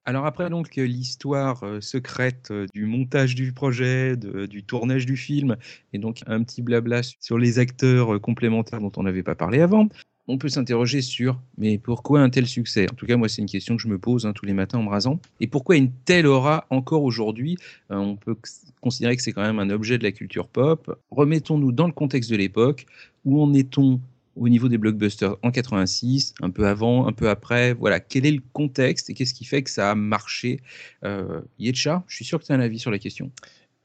Alors 0.08 0.26
après 0.26 0.50
donc 0.50 0.74
l'histoire 0.78 1.62
euh, 1.66 1.82
secrète 1.82 2.48
euh, 2.52 2.66
du 2.74 2.86
montage 2.86 3.36
du 3.36 3.52
projet, 3.52 4.16
du 4.16 4.64
tournage 4.64 5.06
du 5.06 5.18
film, 5.18 5.58
et 5.92 5.98
donc 5.98 6.22
un 6.28 6.44
petit 6.44 6.62
blabla 6.62 7.02
sur 7.20 7.38
les 7.38 7.60
acteurs 7.60 8.16
euh, 8.16 8.18
complémentaires 8.18 8.80
dont 8.80 8.92
on 8.96 9.04
n'avait 9.04 9.22
pas 9.22 9.36
parlé 9.36 9.60
avant, 9.60 9.90
on 10.30 10.38
peut 10.38 10.48
s'interroger 10.48 11.02
sur 11.02 11.42
mais 11.58 11.78
pourquoi 11.78 12.22
un 12.22 12.30
tel 12.30 12.48
succès? 12.48 12.88
En 12.90 12.96
tout 12.96 13.06
cas 13.06 13.18
moi 13.18 13.28
c'est 13.28 13.42
une 13.42 13.50
question 13.50 13.76
que 13.76 13.82
je 13.82 13.90
me 13.90 13.98
pose 13.98 14.26
hein, 14.26 14.32
tous 14.32 14.46
les 14.46 14.54
matins 14.54 14.78
en 14.78 14.84
me 14.84 14.90
rasant. 14.90 15.20
Et 15.42 15.48
pourquoi 15.48 15.76
une 15.76 15.92
telle 15.92 16.26
aura 16.26 16.68
encore 16.70 17.04
aujourd'hui? 17.04 17.58
On 17.90 18.16
peut 18.16 18.38
considérer 18.80 19.18
que 19.18 19.22
c'est 19.22 19.34
quand 19.34 19.42
même 19.42 19.60
un 19.60 19.70
objet 19.70 19.98
de 19.98 20.04
la 20.04 20.14
culture 20.14 20.48
pop. 20.48 20.98
Remettons-nous 21.12 21.74
dans 21.74 21.86
le 21.86 21.92
contexte 21.92 22.32
de 22.32 22.38
l'époque. 22.38 22.86
Où 23.26 23.44
en 23.44 23.54
est-on 23.54 24.00
au 24.40 24.50
niveau 24.50 24.68
des 24.70 24.78
blockbusters 24.78 25.36
en 25.44 25.52
86, 25.52 26.34
un 26.42 26.50
peu 26.50 26.68
avant, 26.68 27.08
un 27.08 27.14
peu 27.14 27.30
après. 27.30 27.74
Voilà, 27.74 28.00
quel 28.00 28.26
est 28.26 28.32
le 28.32 28.42
contexte 28.54 29.10
et 29.10 29.14
qu'est-ce 29.14 29.34
qui 29.34 29.46
fait 29.46 29.64
que 29.64 29.70
ça 29.70 29.92
a 29.92 29.96
marché? 29.96 30.60
Euh, 31.04 31.42
Yetcha, 31.60 32.04
je 32.08 32.16
suis 32.16 32.26
sûr 32.26 32.40
que 32.40 32.46
tu 32.46 32.52
as 32.52 32.56
un 32.56 32.60
avis 32.60 32.80
sur 32.80 32.92
la 32.92 33.00
question. 33.00 33.32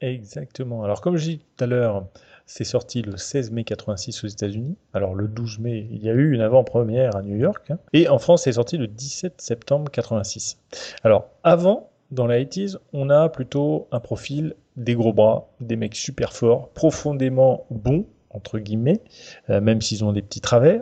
Exactement. 0.01 0.83
Alors, 0.83 1.01
comme 1.01 1.17
je 1.17 1.23
dis 1.29 1.37
tout 1.39 1.63
à 1.63 1.67
l'heure, 1.67 2.07
C'est 2.45 2.65
sorti 2.65 3.01
le 3.01 3.15
16 3.15 3.51
mai 3.51 3.63
86 3.63 4.25
aux 4.25 4.27
États-Unis. 4.27 4.75
Alors 4.93 5.15
le 5.15 5.29
12 5.29 5.59
mai, 5.59 5.87
il 5.89 6.03
y 6.03 6.09
a 6.09 6.13
eu 6.13 6.33
une 6.33 6.41
avant-première 6.41 7.15
à 7.15 7.21
New 7.21 7.37
York. 7.37 7.71
hein. 7.71 7.79
Et 7.93 8.09
en 8.09 8.19
France, 8.19 8.43
c'est 8.43 8.51
sorti 8.51 8.77
le 8.77 8.87
17 8.87 9.39
septembre 9.39 9.89
86. 9.89 10.59
Alors 11.05 11.29
avant, 11.43 11.89
dans 12.11 12.27
la 12.27 12.37
80s, 12.43 12.77
on 12.91 13.09
a 13.09 13.29
plutôt 13.29 13.87
un 13.93 14.01
profil 14.01 14.55
des 14.75 14.93
gros 14.93 15.13
bras, 15.13 15.53
des 15.61 15.77
mecs 15.77 15.95
super 15.95 16.33
forts, 16.33 16.69
profondément 16.73 17.65
bons 17.69 18.05
entre 18.33 18.59
guillemets, 18.59 19.01
euh, 19.49 19.61
même 19.61 19.81
s'ils 19.81 20.03
ont 20.03 20.11
des 20.11 20.21
petits 20.21 20.41
travers. 20.41 20.81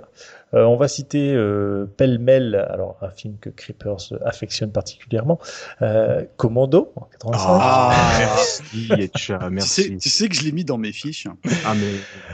Euh, 0.54 0.64
on 0.66 0.76
va 0.76 0.88
citer 0.90 1.34
euh, 1.34 1.86
pêle-mêle, 1.98 2.56
alors 2.70 2.98
un 3.02 3.10
film 3.10 3.36
que 3.40 3.50
Creepers 3.50 4.14
affectionne 4.26 4.72
particulièrement, 4.72 5.40
euh, 5.82 6.24
Commando 6.36 6.92
en 6.98 7.06
85. 7.12 7.60
Ah, 7.62 7.92
merci, 8.20 8.90
Etcha, 9.00 9.38
Tu 9.40 9.50
merci. 9.50 9.84
sais, 9.84 9.98
tu 9.98 10.10
sais 10.10 10.28
que 10.30 10.36
je 10.36 10.44
l'ai 10.44 10.52
mis 10.52 10.66
dans 10.66 10.78
mes 10.78 10.92
fiches. 10.92 11.28
Ah, 11.66 11.74
mais 11.74 11.86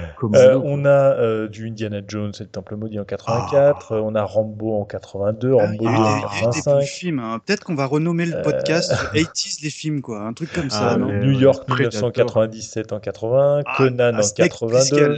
Euh, 0.01 0.05
Commando, 0.18 0.61
on 0.65 0.86
a 0.86 0.89
euh, 0.89 1.47
du 1.47 1.68
Indiana 1.68 1.99
Jones 2.07 2.32
et 2.39 2.43
le 2.43 2.49
Temple 2.49 2.76
maudit 2.76 2.99
en 2.99 3.05
84, 3.05 3.91
euh, 3.91 4.01
on 4.03 4.15
a 4.15 4.24
Rambo 4.24 4.80
en 4.82 4.86
82, 4.86 5.51
Ah, 5.59 5.65
Rambo 5.68 5.74
il 5.74 5.82
y 5.82 5.86
2 5.86 5.88
a 5.88 5.91
eu 5.91 5.95
en 5.97 6.01
des- 6.01 6.01
il 6.01 6.01
y 6.01 6.05
a 6.05 6.18
eu 6.18 6.20
des 6.20 6.22
bons 6.45 6.51
85, 6.51 6.82
films. 6.88 7.20
hein. 7.20 7.39
Peut-être 7.45 7.63
qu'on 7.65 7.76
va 7.76 7.86
renommer 7.86 8.26
le 8.26 8.41
podcast 8.41 8.93
80s 9.13 9.61
les 9.63 9.70
films, 9.70 10.01
quoi. 10.01 10.22
Un 10.22 10.34
truc 10.34 10.51
comme 10.53 10.70
ça, 10.72 10.91
Ah, 10.93 10.97
non? 10.97 11.07
Mais- 11.07 11.20
New 11.20 11.39
York 11.39 11.65
Predator. 11.68 12.09
1997 12.11 12.93
en 12.93 12.99
80, 12.99 13.61
Ah, 13.65 13.74
Conan 13.78 14.15
en 14.15 14.18
Aztec 14.18 14.51
82, 14.51 14.80
Fiscal. 14.82 15.18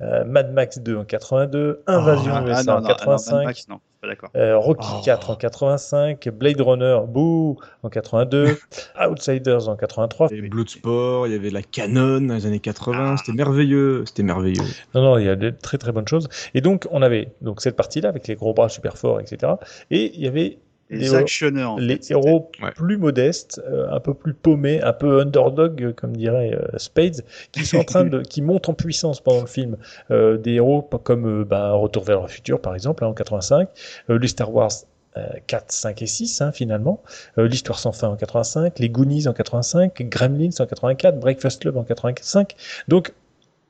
Euh, 0.00 0.24
Mad 0.24 0.52
Max 0.52 0.78
2 0.78 0.96
en 0.96 1.04
82, 1.04 1.82
Invasion 1.86 2.32
Ah, 2.34 2.44
USA 2.44 2.58
ah, 2.58 2.62
non, 2.64 2.72
en 2.72 2.80
non, 2.82 2.88
85, 2.88 3.30
non, 3.30 3.36
Mad 3.38 3.46
Max, 3.46 3.68
non, 3.68 3.80
pas 4.02 4.08
d'accord. 4.08 4.30
Euh, 4.36 4.58
Rocky 4.58 4.86
Oh. 4.92 5.00
4 5.04 5.30
en 5.30 5.36
85, 5.36 6.28
Blade 6.28 6.60
Runner, 6.60 6.98
bouh, 7.08 7.56
en 7.82 7.88
82, 7.88 8.58
Outsiders 9.08 9.68
en 9.68 9.76
83. 9.76 10.28
Il 10.30 10.36
y 10.36 10.38
avait 10.40 10.48
Bloodsport, 10.48 11.26
il 11.26 11.32
y 11.32 11.36
avait 11.36 11.50
la 11.50 11.62
Canon 11.62 12.20
dans 12.20 12.34
les 12.34 12.46
années 12.46 12.60
80, 12.60 13.16
c'était 13.18 13.32
merveilleux, 13.32 14.04
c'était 14.06 14.22
merveilleux. 14.22 14.64
Non, 14.94 15.02
non, 15.02 15.18
il 15.18 15.24
y 15.24 15.28
a 15.30 15.36
de 15.36 15.50
très 15.50 15.78
très 15.78 15.92
bonnes 15.92 16.08
choses. 16.08 16.28
Et 16.54 16.60
donc, 16.60 16.86
on 16.90 17.00
avait 17.00 17.32
donc 17.40 17.62
cette 17.62 17.76
partie-là 17.76 18.10
avec 18.10 18.28
les 18.28 18.34
gros 18.34 18.52
bras 18.52 18.68
super 18.68 18.98
forts, 18.98 19.20
etc. 19.20 19.54
Et 19.90 20.12
il 20.14 20.20
y 20.20 20.28
avait 20.28 20.58
Les 20.90 21.14
actionneurs. 21.14 21.72
en 21.72 21.78
les 21.78 21.96
fait, 21.96 22.12
héros 22.12 22.50
Ouais. 22.62 22.70
plus 22.70 22.96
modestes, 22.96 23.60
euh, 23.68 23.88
un 23.90 23.98
peu 24.00 24.14
plus 24.14 24.34
paumés, 24.34 24.80
un 24.82 24.92
peu 24.92 25.20
underdog, 25.20 25.82
euh, 25.82 25.92
comme 25.92 26.16
dirait 26.16 26.54
euh, 26.54 26.78
Spades, 26.78 27.22
qui 27.52 27.64
sont 27.66 27.78
en 27.78 27.84
train 27.84 28.04
de, 28.04 28.20
qui 28.22 28.40
montent 28.42 28.68
en 28.68 28.74
puissance 28.74 29.20
pendant 29.20 29.40
le 29.40 29.46
film. 29.48 29.76
Euh, 30.12 30.36
des 30.36 30.52
héros 30.54 30.82
pas 30.82 30.98
comme 30.98 31.26
euh, 31.40 31.44
bah, 31.44 31.72
Retour 31.72 32.04
vers 32.04 32.22
le 32.22 32.28
futur, 32.28 32.60
par 32.60 32.74
exemple, 32.74 33.04
hein, 33.04 33.08
en 33.08 33.14
85, 33.14 33.68
euh, 34.10 34.18
les 34.18 34.28
Star 34.28 34.52
Wars. 34.54 34.70
euh, 35.16 35.26
4, 35.46 35.72
5 35.72 36.02
et 36.02 36.06
6 36.06 36.40
hein, 36.42 36.52
finalement, 36.52 37.02
Euh, 37.38 37.48
l'histoire 37.48 37.78
sans 37.78 37.90
fin 37.92 38.08
en 38.08 38.16
85, 38.16 38.78
les 38.78 38.90
Goonies 38.90 39.26
en 39.28 39.32
85, 39.32 40.02
Gremlins 40.02 40.50
en 40.60 40.66
84, 40.66 41.18
Breakfast 41.18 41.62
Club 41.62 41.78
en 41.78 41.84
85. 41.84 42.54
Donc 42.86 43.12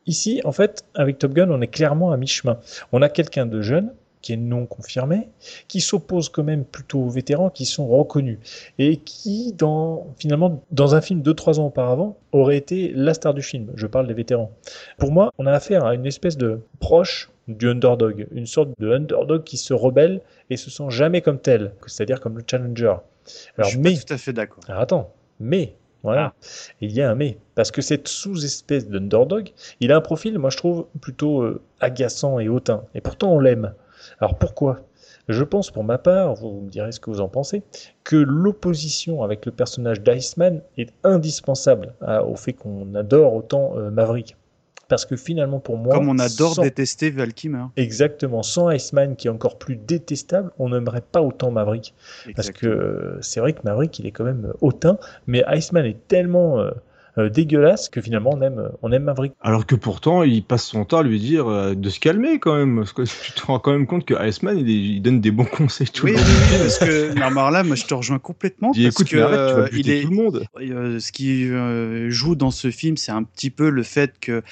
ici, 0.07 0.41
en 0.45 0.51
fait, 0.53 0.85
avec 0.95 1.19
Top 1.19 1.33
Gun, 1.35 1.49
on 1.51 1.61
est 1.61 1.69
clairement 1.69 2.11
à 2.13 2.17
mi-chemin. 2.17 2.59
On 2.93 3.01
a 3.01 3.09
quelqu'un 3.09 3.47
de 3.47 3.63
jeune 3.63 3.93
qui 4.27 4.33
est 4.33 4.37
non 4.37 4.67
confirmé, 4.67 5.29
qui 5.69 5.81
s'oppose 5.81 6.29
quand 6.31 6.43
même 6.43 6.65
plutôt 6.65 6.99
aux 6.99 7.09
vétérans 7.09 7.49
qui 7.49 7.65
sont 7.65 7.87
reconnus 7.87 8.41
et 8.77 8.97
qui, 8.97 9.53
dans, 9.53 10.09
finalement, 10.19 10.65
dans 10.73 10.97
un 10.97 11.01
film 11.01 11.23
deux 11.23 11.33
trois 11.33 11.61
ans 11.61 11.67
auparavant, 11.67 12.19
aurait 12.33 12.57
été 12.57 12.91
la 12.93 13.15
star 13.15 13.35
du 13.35 13.43
film. 13.43 13.71
Je 13.77 13.87
parle 13.87 14.09
des 14.09 14.15
vétérans. 14.15 14.51
Pour 14.99 15.13
moi, 15.13 15.33
on 15.39 15.47
a 15.47 15.53
affaire 15.53 15.85
à 15.85 15.95
une 15.95 16.07
espèce 16.07 16.37
de 16.37 16.59
proche 16.81 17.31
du 17.47 17.69
underdog, 17.69 18.27
une 18.33 18.47
sorte 18.47 18.71
de 18.81 18.91
underdog 18.91 19.45
qui 19.45 19.59
se 19.59 19.73
rebelle 19.73 20.21
et 20.51 20.57
se 20.57 20.71
sent 20.71 20.91
jamais 20.91 21.21
comme 21.21 21.39
tel, 21.39 21.73
c'est-à-dire 21.87 22.21
comme 22.21 22.37
le 22.37 22.43
challenger. 22.45 22.97
Je 23.59 23.63
suis 23.63 23.79
mais 23.79 23.95
pas 23.95 24.01
tout 24.01 24.15
à 24.15 24.19
fait 24.19 24.33
d'accord. 24.33 24.65
alors 24.67 24.83
attends, 24.83 25.15
mais, 25.39 25.77
voilà, 26.03 26.35
il 26.81 26.91
y 26.91 27.01
a 27.01 27.09
un 27.09 27.15
mais. 27.15 27.39
Parce 27.55 27.71
que 27.71 27.81
cette 27.81 28.09
sous-espèce 28.09 28.89
d'underdog, 28.89 29.53
il 29.79 29.93
a 29.93 29.97
un 29.97 30.01
profil, 30.01 30.37
moi 30.41 30.51
je 30.51 30.57
trouve, 30.57 30.87
plutôt 31.01 31.43
euh, 31.43 31.63
agaçant 31.79 32.41
et 32.41 32.49
hautain. 32.49 32.83
Et 32.97 33.01
pourtant 33.01 33.33
on 33.33 33.39
l'aime. 33.39 33.73
Alors 34.21 34.37
pourquoi? 34.39 34.81
Je 35.29 35.43
pense 35.43 35.71
pour 35.71 35.83
ma 35.85 35.99
part, 35.99 36.35
vous 36.35 36.61
me 36.61 36.71
direz 36.71 36.93
ce 36.93 37.01
que 37.01 37.11
vous 37.11 37.21
en 37.21 37.29
pensez, 37.29 37.63
que 38.05 38.17
l'opposition 38.17 39.23
avec 39.25 39.45
le 39.47 39.53
personnage 39.53 40.01
d'Iceman 40.01 40.61
est 40.79 40.93
indispensable 41.05 41.95
à- 42.01 42.23
au 42.25 42.37
fait 42.37 42.53
qu'on 42.53 42.95
adore 42.95 43.35
autant 43.35 43.73
euh, 43.77 43.91
Maverick. 43.91 44.37
Parce 44.89 45.05
que 45.05 45.17
finalement 45.17 45.59
pour 45.59 45.77
moi... 45.79 45.97
Comme 45.97 46.09
on 46.09 46.19
adore 46.21 46.55
sans- 46.55 46.63
détester 46.63 47.11
Val. 47.11 47.31
Exactement, 47.77 48.45
sans 48.45 48.71
Iceman 48.71 49.17
qui 49.17 49.27
est 49.27 49.31
encore 49.31 49.59
plus 49.59 49.75
détestable, 49.75 50.53
on 50.61 50.69
n'aimerait 50.69 51.01
pas 51.01 51.23
autant 51.23 51.51
Maverick. 51.51 51.93
Parce 52.37 52.51
que 52.53 52.67
euh, 52.69 53.19
c'est 53.21 53.41
vrai 53.41 53.53
que 53.53 53.61
Maverick, 53.65 53.99
il 53.99 54.07
est 54.07 54.13
quand 54.13 54.23
même 54.25 54.45
euh, 54.47 54.53
hautain, 54.61 54.97
mais 55.27 55.43
Iceman 55.49 55.85
est 55.85 56.07
tellement 56.07 56.61
euh, 56.61 56.71
euh, 57.19 57.29
dégueulasse 57.29 57.89
que 57.89 58.01
finalement 58.01 58.31
on 58.35 58.43
aime, 58.43 58.71
on 58.83 58.93
aime 58.93 59.05
Maverick. 59.05 59.33
Alors 59.41 59.67
que 59.67 59.75
pourtant, 59.75 60.23
il 60.23 60.45
passe 60.45 60.65
son 60.65 60.85
temps 60.85 60.99
à 60.99 61.03
lui 61.03 61.19
dire 61.19 61.49
euh, 61.49 61.75
de 61.75 61.89
se 61.89 62.01
calmer 62.01 62.39
quand 62.39 62.55
même. 62.55 62.77
Parce 62.77 62.93
que 62.93 63.03
tu 63.03 63.33
te 63.33 63.47
rends 63.47 63.59
quand 63.59 63.73
même 63.73 63.87
compte 63.87 64.05
que 64.05 64.15
Iceman, 64.15 64.59
il, 64.59 65.01
donne 65.01 65.21
des 65.21 65.31
bons 65.31 65.45
conseils 65.45 65.89
tout 65.89 66.05
Oui, 66.05 66.13
le 66.13 66.19
oui, 66.19 66.59
parce 66.59 66.79
que 66.79 67.15
non, 67.19 67.51
là, 67.51 67.63
moi, 67.63 67.77
je 67.77 67.85
te 67.85 67.95
rejoins 67.95 68.19
complètement. 68.19 68.73
Parce 68.73 68.79
écoute, 68.79 69.09
que 69.09 69.17
mais 69.17 69.23
arrête, 69.23 69.49
tu 69.49 69.55
vas 69.55 69.63
euh, 69.63 69.69
il 69.73 69.91
est 69.91 70.03
tout 70.03 70.11
le 70.11 70.17
monde. 70.17 70.47
Euh, 70.61 70.99
ce 71.01 71.13
qui 71.13 71.49
euh, 71.51 72.11
joue 72.11 72.35
dans 72.35 72.51
ce 72.51 72.71
film, 72.71 72.97
c'est 72.97 73.13
un 73.13 73.23
petit 73.23 73.51
peu 73.51 73.71
le 73.71 73.83
fait 73.83 74.15
que, 74.21 74.43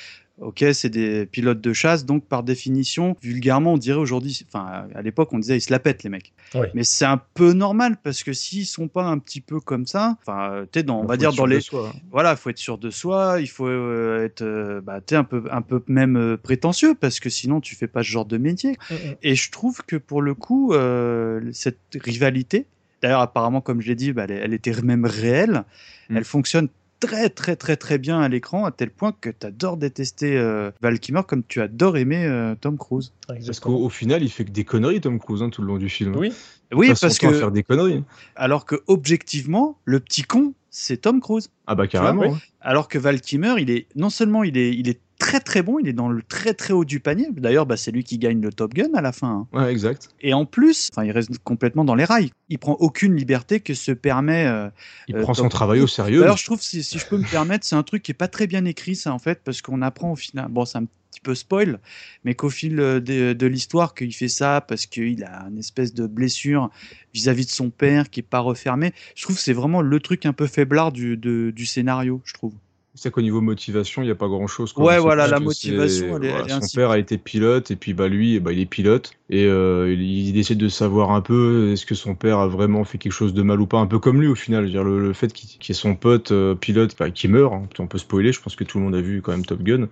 ok, 0.40 0.64
c'est 0.72 0.88
des 0.88 1.26
pilotes 1.26 1.60
de 1.60 1.72
chasse, 1.72 2.04
donc 2.04 2.24
par 2.26 2.42
définition, 2.42 3.16
vulgairement, 3.22 3.74
on 3.74 3.78
dirait 3.78 3.98
aujourd'hui, 3.98 4.44
enfin, 4.48 4.86
à 4.94 5.02
l'époque, 5.02 5.32
on 5.32 5.38
disait 5.38 5.56
ils 5.56 5.60
se 5.60 5.70
la 5.70 5.78
pètent 5.78 6.02
les 6.02 6.10
mecs. 6.10 6.32
Oui. 6.54 6.66
Mais 6.74 6.82
c'est 6.84 7.04
un 7.04 7.20
peu 7.34 7.52
normal 7.52 7.96
parce 8.02 8.22
que 8.22 8.32
s'ils 8.32 8.66
sont 8.66 8.88
pas 8.88 9.04
un 9.04 9.18
petit 9.18 9.40
peu 9.40 9.60
comme 9.60 9.86
ça, 9.86 10.16
enfin, 10.22 10.64
tu 10.72 10.82
dans, 10.82 11.00
on 11.00 11.06
va 11.06 11.16
dire 11.16 11.32
dans 11.32 11.46
les, 11.46 11.60
soi. 11.60 11.92
hein. 11.94 11.98
voilà, 12.10 12.34
faut 12.36 12.50
être 12.50 12.58
sûr 12.58 12.78
de 12.78 12.90
soi, 12.90 13.36
il 13.40 13.46
faut 13.48 13.66
euh, 13.68 14.24
être, 14.24 14.42
euh, 14.42 14.80
bah, 14.80 15.00
t'es 15.00 15.16
un 15.16 15.24
peu, 15.24 15.44
un 15.50 15.62
peu 15.62 15.82
même 15.86 16.16
euh, 16.16 16.36
prétentieux 16.36 16.94
parce 16.94 17.20
que 17.20 17.30
sinon 17.30 17.60
tu 17.60 17.76
fais 17.76 17.86
pas 17.88 18.02
ce 18.02 18.08
genre 18.08 18.26
de 18.26 18.36
métier. 18.36 18.76
Et 19.22 19.34
je 19.36 19.50
trouve 19.50 19.82
que 19.86 19.96
pour 19.96 20.20
le 20.20 20.34
coup, 20.34 20.72
euh, 20.72 21.40
cette 21.52 21.78
rivalité, 21.94 22.66
d'ailleurs 23.02 23.20
apparemment 23.20 23.60
comme 23.60 23.80
je 23.80 23.88
l'ai 23.88 23.94
dit, 23.94 24.12
bah, 24.12 24.26
elle 24.28 24.52
était 24.54 24.72
même 24.82 25.04
réelle, 25.04 25.64
Mm. 26.10 26.18
elle 26.18 26.24
fonctionne 26.24 26.68
très 27.06 27.28
très 27.30 27.56
très 27.56 27.76
très 27.76 27.98
bien 27.98 28.20
à 28.20 28.28
l'écran 28.28 28.64
à 28.64 28.70
tel 28.70 28.90
point 28.90 29.12
que 29.18 29.30
tu 29.30 29.46
adores 29.46 29.76
détester 29.76 30.36
euh, 30.36 30.70
Val 30.80 30.98
Kilmer 30.98 31.22
comme 31.26 31.42
tu 31.44 31.60
adores 31.60 31.96
aimer 31.96 32.24
euh, 32.26 32.54
Tom 32.60 32.78
Cruise. 32.78 33.12
Parce 33.26 33.60
qu'au 33.60 33.76
au 33.76 33.88
final, 33.88 34.22
il 34.22 34.30
fait 34.30 34.44
que 34.44 34.50
des 34.50 34.64
conneries, 34.64 35.00
Tom 35.00 35.18
Cruise, 35.18 35.42
hein, 35.42 35.50
tout 35.50 35.62
le 35.62 35.68
long 35.68 35.78
du 35.78 35.88
film. 35.88 36.16
Oui. 36.16 36.32
Oui, 36.72 36.86
Il 36.88 36.94
parce 36.98 37.18
que 37.18 37.32
faire 37.32 37.50
des 37.52 37.62
conneries. 37.62 38.02
alors 38.36 38.64
que 38.66 38.82
objectivement, 38.86 39.78
le 39.84 40.00
petit 40.00 40.22
con, 40.22 40.54
c'est 40.70 40.96
Tom 40.96 41.20
Cruise. 41.20 41.50
Ah 41.66 41.74
bah 41.74 41.84
vois, 41.84 41.88
carrément. 41.88 42.34
hein. 42.34 42.38
Alors 42.60 42.88
que 42.88 42.98
Val 42.98 43.20
Kilmer, 43.20 43.54
il 43.58 43.70
est 43.70 43.86
non 43.94 44.10
seulement 44.10 44.42
il 44.42 44.56
est, 44.56 44.74
il 44.74 44.88
est 44.88 45.00
très 45.18 45.40
très 45.40 45.62
bon, 45.62 45.78
il 45.78 45.88
est 45.88 45.92
dans 45.92 46.08
le 46.08 46.22
très 46.22 46.54
très 46.54 46.72
haut 46.72 46.84
du 46.84 47.00
panier. 47.00 47.28
D'ailleurs, 47.32 47.66
bah, 47.66 47.76
c'est 47.76 47.90
lui 47.90 48.04
qui 48.04 48.18
gagne 48.18 48.40
le 48.40 48.52
Top 48.52 48.74
Gun 48.74 48.92
à 48.94 49.00
la 49.00 49.12
fin. 49.12 49.46
hein. 49.52 49.58
Ouais, 49.58 49.70
exact. 49.72 50.08
Et 50.20 50.34
en 50.34 50.44
plus, 50.46 50.90
il 51.02 51.10
reste 51.10 51.38
complètement 51.44 51.84
dans 51.84 51.94
les 51.94 52.04
rails. 52.04 52.30
Il 52.48 52.58
prend 52.58 52.74
aucune 52.74 53.14
liberté 53.16 53.60
que 53.60 53.74
se 53.74 53.92
permet. 53.92 54.46
euh, 54.46 54.68
Il 55.08 55.16
euh, 55.16 55.22
prend 55.22 55.34
son 55.34 55.48
travail 55.48 55.80
au 55.80 55.86
sérieux. 55.86 56.22
Alors, 56.22 56.36
je 56.36 56.44
trouve, 56.44 56.60
si, 56.60 56.82
si 56.82 56.98
je 56.98 57.06
peux 57.06 57.18
me 57.18 57.24
permettre, 57.28 57.66
c'est 57.66 57.76
un 57.76 57.82
truc 57.82 58.02
qui 58.02 58.10
est 58.10 58.14
pas 58.14 58.28
très 58.28 58.46
bien 58.46 58.64
écrit, 58.64 58.96
ça, 58.96 59.12
en 59.12 59.18
fait, 59.18 59.40
parce 59.44 59.62
qu'on 59.62 59.82
apprend 59.82 60.12
au 60.12 60.16
final. 60.16 60.48
Bon, 60.50 60.64
c'est 60.64 60.78
un 60.78 60.84
petit 60.84 61.20
peu 61.22 61.34
spoil, 61.36 61.78
mais 62.24 62.34
qu'au 62.34 62.50
fil 62.50 62.80
euh, 62.80 62.98
de, 63.00 63.32
de 63.34 63.46
l'histoire, 63.46 63.94
qu'il 63.94 64.12
fait 64.12 64.28
ça 64.28 64.60
parce 64.66 64.86
qu'il 64.86 65.22
a 65.22 65.46
une 65.48 65.58
espèce 65.58 65.94
de 65.94 66.06
blessure 66.08 66.70
vis-à-vis 67.14 67.46
de 67.46 67.50
son 67.52 67.70
père 67.70 68.10
qui 68.10 68.18
est 68.20 68.24
pas 68.24 68.40
refermée. 68.40 68.92
Je 69.14 69.22
trouve 69.22 69.36
que 69.36 69.42
c'est 69.42 69.52
vraiment 69.52 69.80
le 69.80 70.00
truc 70.00 70.26
un 70.26 70.32
peu 70.32 70.48
faiblard 70.48 70.90
du, 70.90 71.16
de- 71.16 71.52
du 71.54 71.66
scénario, 71.66 72.20
je 72.24 72.34
trouve. 72.34 72.52
C'est 72.96 73.10
qu'au 73.10 73.22
niveau 73.22 73.40
motivation, 73.40 74.02
il 74.02 74.04
n'y 74.04 74.12
a 74.12 74.14
pas 74.14 74.28
grand 74.28 74.46
chose. 74.46 74.72
Ouais, 74.76 75.00
voilà, 75.00 75.26
la 75.26 75.40
motivation, 75.40 76.16
elle 76.16 76.24
est- 76.24 76.28
elle 76.28 76.46
est 76.46 76.60
Son 76.60 76.76
père 76.76 76.90
a 76.90 76.98
été 76.98 77.18
pilote, 77.18 77.72
et 77.72 77.76
puis 77.76 77.92
bah, 77.92 78.06
lui, 78.06 78.38
bah, 78.38 78.52
il 78.52 78.60
est 78.60 78.66
pilote, 78.66 79.12
et 79.30 79.46
euh, 79.46 79.92
il, 79.92 80.00
il 80.28 80.38
essaie 80.38 80.54
de 80.54 80.68
savoir 80.68 81.10
un 81.10 81.20
peu 81.20 81.72
est-ce 81.72 81.86
que 81.86 81.96
son 81.96 82.14
père 82.14 82.38
a 82.38 82.46
vraiment 82.46 82.84
fait 82.84 82.98
quelque 82.98 83.12
chose 83.12 83.34
de 83.34 83.42
mal 83.42 83.60
ou 83.60 83.66
pas, 83.66 83.78
un 83.78 83.86
peu 83.88 83.98
comme 83.98 84.20
lui 84.20 84.28
au 84.28 84.36
final. 84.36 84.60
Je 84.62 84.66
veux 84.66 84.72
dire, 84.72 84.84
le, 84.84 85.00
le 85.00 85.12
fait 85.12 85.32
qu'il 85.32 85.48
qu'il 85.48 85.74
y 85.74 85.76
ait 85.76 85.80
son 85.80 85.96
pote 85.96 86.30
euh, 86.30 86.54
pilote 86.54 86.94
bah, 86.96 87.10
qui 87.10 87.26
meurt, 87.26 87.52
hein, 87.52 87.68
on 87.80 87.88
peut 87.88 87.98
spoiler, 87.98 88.32
je 88.32 88.40
pense 88.40 88.54
que 88.54 88.62
tout 88.62 88.78
le 88.78 88.84
monde 88.84 88.94
a 88.94 89.00
vu 89.00 89.22
quand 89.22 89.32
même 89.32 89.44
Top 89.44 89.62
Gun, 89.62 89.88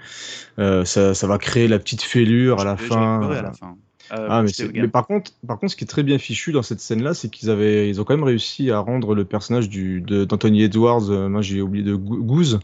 euh, 0.59 0.84
ça, 0.84 1.14
ça 1.14 1.26
va 1.26 1.38
créer 1.38 1.68
la 1.68 1.78
petite 1.80 2.03
fêlure 2.03 2.61
à 2.61 2.64
la 2.64 2.76
fin. 2.76 3.20
à 3.38 3.42
la 3.42 3.53
fin. 3.53 3.76
Euh, 4.12 4.26
Ah, 4.30 4.42
mais, 4.42 4.50
mais 4.82 4.88
par 4.88 5.07
contre, 5.07 5.32
par 5.46 5.59
contre, 5.59 5.72
ce 5.72 5.76
qui 5.76 5.84
est 5.84 5.86
très 5.86 6.03
bien 6.03 6.18
fichu 6.18 6.53
dans 6.53 6.62
cette 6.62 6.80
scène-là, 6.80 7.14
c'est 7.14 7.30
qu'ils 7.30 7.50
avaient, 7.50 7.88
ils 7.88 8.00
ont 8.00 8.05
quand 8.05 8.14
même 8.14 8.24
réussi 8.24 8.70
à 8.70 8.78
rendre 8.78 9.14
le 9.14 9.24
personnage 9.24 9.68
du, 9.70 10.00
de- 10.03 10.24
d'Anthony 10.24 10.62
Edwards, 10.64 11.11
euh, 11.11 11.28
moi 11.28 11.40
j'ai 11.40 11.62
oublié 11.62 11.84
de 11.84 11.94
Goo- 11.94 12.22
Goose, 12.22 12.61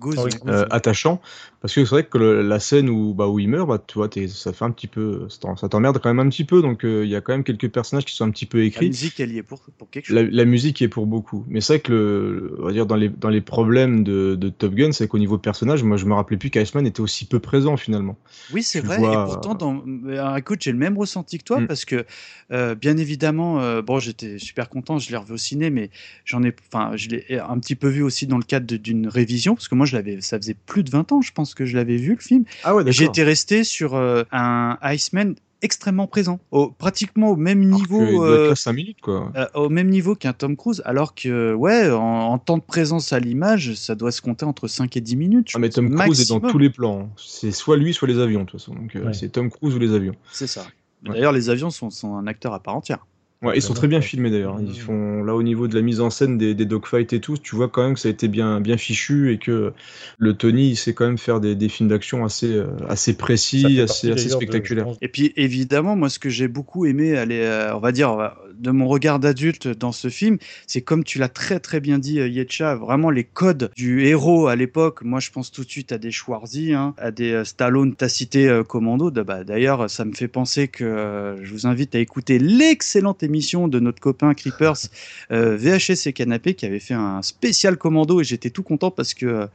Goose, 0.00 0.16
Ah 0.18 0.24
oui, 0.24 0.30
ouais. 0.32 0.38
Goose. 0.38 0.50
euh, 0.50 0.66
attachant, 0.70 1.20
parce 1.60 1.74
que 1.74 1.84
c'est 1.84 1.90
vrai 1.90 2.04
que 2.04 2.18
le- 2.18 2.42
la 2.42 2.58
scène 2.58 2.88
où, 2.88 3.14
bah, 3.14 3.28
où 3.28 3.38
il 3.38 3.48
meurt, 3.48 3.68
bah, 3.68 3.78
tu 3.86 3.94
vois, 3.98 4.08
ça 4.28 4.52
fait 4.52 4.64
un 4.64 4.70
petit 4.70 4.86
peu, 4.86 5.28
ça 5.28 5.38
t'en- 5.40 5.56
ça 5.56 5.68
t'emmerde 5.68 5.98
quand 6.02 6.12
même 6.12 6.26
un 6.26 6.30
petit 6.30 6.44
peu, 6.44 6.62
donc 6.62 6.84
euh, 6.84 7.04
il 7.04 7.10
y 7.10 7.14
a 7.16 7.20
quand 7.20 7.32
même 7.32 7.44
quelques 7.44 7.68
personnages 7.70 8.04
qui 8.06 8.14
sont 8.16 8.24
un 8.24 8.30
petit 8.30 8.46
peu 8.46 8.58
La 8.58 8.64
écrits. 8.64 8.88
musique, 8.88 9.20
elle 9.20 9.32
y 9.32 9.38
est 9.38 9.42
pour, 9.42 9.60
pour 9.78 9.90
quelque 9.90 10.06
chose. 10.06 10.16
La, 10.16 10.22
la 10.22 10.44
musique 10.46 10.80
est 10.82 10.88
pour 10.88 11.06
beaucoup, 11.06 11.44
mais 11.48 11.60
c'est 11.60 11.74
vrai 11.74 11.80
que 11.80 11.92
le, 11.92 12.56
on 12.60 12.64
va 12.64 12.72
dire 12.72 12.86
dans 12.86 12.96
les 12.96 13.08
dans 13.10 13.28
les 13.28 13.40
problèmes 13.42 14.02
de, 14.02 14.34
de 14.34 14.48
Top 14.48 14.74
Gun, 14.74 14.92
c'est 14.92 15.06
qu'au 15.06 15.18
niveau 15.18 15.38
personnage, 15.38 15.82
moi 15.82 15.96
je 15.98 16.06
me 16.06 16.14
rappelais 16.14 16.38
plus 16.38 16.50
qu'Iceman 16.50 16.86
était 16.86 17.00
aussi 17.02 17.26
peu 17.26 17.38
présent 17.38 17.76
finalement. 17.76 18.16
Oui, 18.52 18.62
c'est 18.62 18.80
vrai. 18.80 18.98
vois, 18.98 19.12
et 19.12 19.16
pourtant, 19.26 19.54
dans... 19.54 19.84
Alors, 20.08 20.36
écoute, 20.36 20.62
j'ai 20.62 20.72
le 20.72 20.78
même 20.78 20.96
ressenti 20.98 21.38
que 21.38 21.44
toi 21.44 21.60
Mm. 21.60 21.66
parce 21.66 21.84
que, 21.84 22.04
euh, 22.52 22.74
bien 22.74 22.96
évidemment, 22.96 23.60
euh, 23.60 23.82
bon, 23.82 23.98
j'étais 23.98 24.38
super 24.38 24.68
content, 24.68 24.98
je 24.98 25.10
l'ai 25.10 25.16
revu 25.16 25.34
au 25.34 25.36
ciné, 25.36 25.70
mais 25.70 25.90
j'en 26.24 26.42
ai, 26.42 26.54
enfin, 26.72 26.96
je 26.96 27.08
l'ai 27.08 27.38
un 27.38 27.58
petit 27.58 27.76
peu 27.76 27.88
vu 27.88 28.02
aussi 28.02 28.26
dans 28.26 28.38
le 28.38 28.42
cadre 28.44 28.74
d'une 28.76 29.06
révision 29.08 29.54
parce 29.54 29.68
que 29.68 29.74
moi, 29.74 29.86
je 29.90 29.96
l'avais, 29.96 30.20
ça 30.20 30.38
faisait 30.38 30.54
plus 30.66 30.82
de 30.82 30.90
20 30.90 31.12
ans, 31.12 31.20
je 31.20 31.32
pense 31.32 31.54
que 31.54 31.64
je 31.64 31.76
l'avais 31.76 31.96
vu 31.96 32.14
le 32.14 32.20
film. 32.20 32.44
Ah 32.64 32.74
ouais. 32.74 32.84
J'étais 32.90 33.22
resté 33.24 33.64
sur 33.64 33.94
euh, 33.94 34.22
un 34.32 34.78
Iceman 34.82 35.34
extrêmement 35.62 36.06
présent, 36.06 36.40
au, 36.52 36.70
pratiquement 36.70 37.28
au 37.30 37.36
même 37.36 37.60
niveau. 37.60 38.24
Euh, 38.24 38.48
là 38.48 38.54
5 38.56 38.72
minutes, 38.72 39.00
quoi. 39.02 39.30
euh, 39.36 39.46
au 39.54 39.68
même 39.68 39.90
niveau 39.90 40.14
qu'un 40.14 40.32
Tom 40.32 40.56
Cruise, 40.56 40.80
alors 40.86 41.14
que, 41.14 41.52
ouais, 41.52 41.90
en, 41.90 41.98
en 42.00 42.38
temps 42.38 42.56
de 42.56 42.62
présence 42.62 43.12
à 43.12 43.20
l'image, 43.20 43.74
ça 43.74 43.94
doit 43.94 44.10
se 44.10 44.22
compter 44.22 44.46
entre 44.46 44.68
5 44.68 44.96
et 44.96 45.02
10 45.02 45.16
minutes. 45.16 45.48
Ah, 45.54 45.58
mais 45.58 45.68
Tom 45.68 45.94
Cruise 45.94 46.20
est 46.22 46.28
dans 46.30 46.40
tous 46.40 46.56
les 46.56 46.70
plans. 46.70 47.00
hein. 47.02 47.08
C'est 47.18 47.52
soit 47.52 47.76
lui, 47.76 47.92
soit 47.92 48.08
les 48.08 48.18
avions, 48.18 48.40
de 48.40 48.44
toute 48.46 48.58
façon. 48.60 48.74
Donc, 48.74 48.96
euh, 48.96 49.04
Ouais. 49.08 49.12
c'est 49.12 49.28
Tom 49.28 49.50
Cruise 49.50 49.74
ou 49.74 49.78
les 49.78 49.92
avions. 49.92 50.14
C'est 50.32 50.46
ça. 50.46 50.64
D'ailleurs, 51.02 51.32
les 51.32 51.50
avions 51.50 51.68
sont, 51.70 51.90
sont 51.90 52.14
un 52.16 52.26
acteur 52.26 52.54
à 52.54 52.60
part 52.62 52.76
entière. 52.76 53.06
Ouais, 53.42 53.56
ils 53.56 53.62
sont 53.62 53.72
très 53.72 53.88
bien 53.88 54.02
filmés 54.02 54.30
d'ailleurs. 54.30 54.60
Ils 54.60 54.78
font 54.78 55.22
là 55.24 55.34
au 55.34 55.42
niveau 55.42 55.66
de 55.66 55.74
la 55.74 55.80
mise 55.80 56.00
en 56.00 56.10
scène 56.10 56.36
des, 56.36 56.54
des 56.54 56.66
dogfights 56.66 57.14
et 57.14 57.20
tout, 57.20 57.38
tu 57.38 57.56
vois 57.56 57.70
quand 57.70 57.82
même 57.82 57.94
que 57.94 58.00
ça 58.00 58.08
a 58.08 58.10
été 58.10 58.28
bien 58.28 58.60
bien 58.60 58.76
fichu 58.76 59.32
et 59.32 59.38
que 59.38 59.72
le 60.18 60.34
Tony 60.36 60.68
il 60.70 60.76
sait 60.76 60.92
quand 60.92 61.06
même 61.06 61.16
faire 61.16 61.40
des, 61.40 61.54
des 61.54 61.70
films 61.70 61.88
d'action 61.88 62.22
assez 62.22 62.52
euh, 62.54 62.66
assez 62.86 63.16
précis, 63.16 63.80
assez 63.80 64.10
assez 64.10 64.28
de- 64.28 64.34
spectaculaires. 64.34 64.88
Et 65.00 65.08
puis 65.08 65.32
évidemment, 65.36 65.96
moi 65.96 66.10
ce 66.10 66.18
que 66.18 66.28
j'ai 66.28 66.48
beaucoup 66.48 66.84
aimé, 66.84 67.16
aller, 67.16 67.40
euh, 67.40 67.74
on 67.74 67.80
va 67.80 67.92
dire, 67.92 68.10
euh, 68.12 68.28
de 68.58 68.70
mon 68.70 68.88
regard 68.88 69.18
d'adulte 69.20 69.68
dans 69.68 69.92
ce 69.92 70.08
film, 70.08 70.38
c'est 70.66 70.80
comme 70.80 71.04
tu 71.04 71.18
l'as 71.18 71.28
très 71.28 71.60
très 71.60 71.80
bien 71.80 71.98
dit, 71.98 72.20
euh, 72.20 72.28
Yetcha, 72.28 72.74
vraiment 72.76 73.10
les 73.10 73.24
codes 73.24 73.70
du 73.76 74.04
héros 74.06 74.48
à 74.48 74.56
l'époque. 74.56 75.02
Moi 75.02 75.20
je 75.20 75.30
pense 75.30 75.50
tout 75.50 75.64
de 75.64 75.70
suite 75.70 75.92
à 75.92 75.98
des 75.98 76.10
Schwarzy, 76.10 76.74
hein, 76.74 76.94
à 76.98 77.10
des 77.10 77.32
euh, 77.32 77.44
Stallone, 77.44 77.94
t'as 77.94 78.08
cité 78.08 78.48
euh, 78.48 78.62
Commando. 78.64 79.10
De- 79.10 79.22
bah, 79.22 79.44
D'ailleurs, 79.44 79.88
ça 79.90 80.04
me 80.04 80.12
fait 80.12 80.28
penser 80.28 80.68
que 80.68 81.36
je 81.42 81.52
vous 81.52 81.66
invite 81.66 81.94
à 81.94 81.98
écouter 81.98 82.38
l'excellente 82.38 83.22
émission 83.22 83.68
de 83.68 83.80
notre 83.80 84.00
copain 84.00 84.34
Creepers 84.34 84.76
VHS 85.30 86.06
et 86.06 86.12
Canapé 86.12 86.54
qui 86.54 86.66
avait 86.66 86.80
fait 86.80 86.94
un 86.94 87.22
spécial 87.22 87.76
Commando 87.76 88.20
et 88.20 88.24
j'étais 88.24 88.50
tout 88.50 88.62
content 88.62 88.90
parce 88.90 89.14
que 89.14 89.48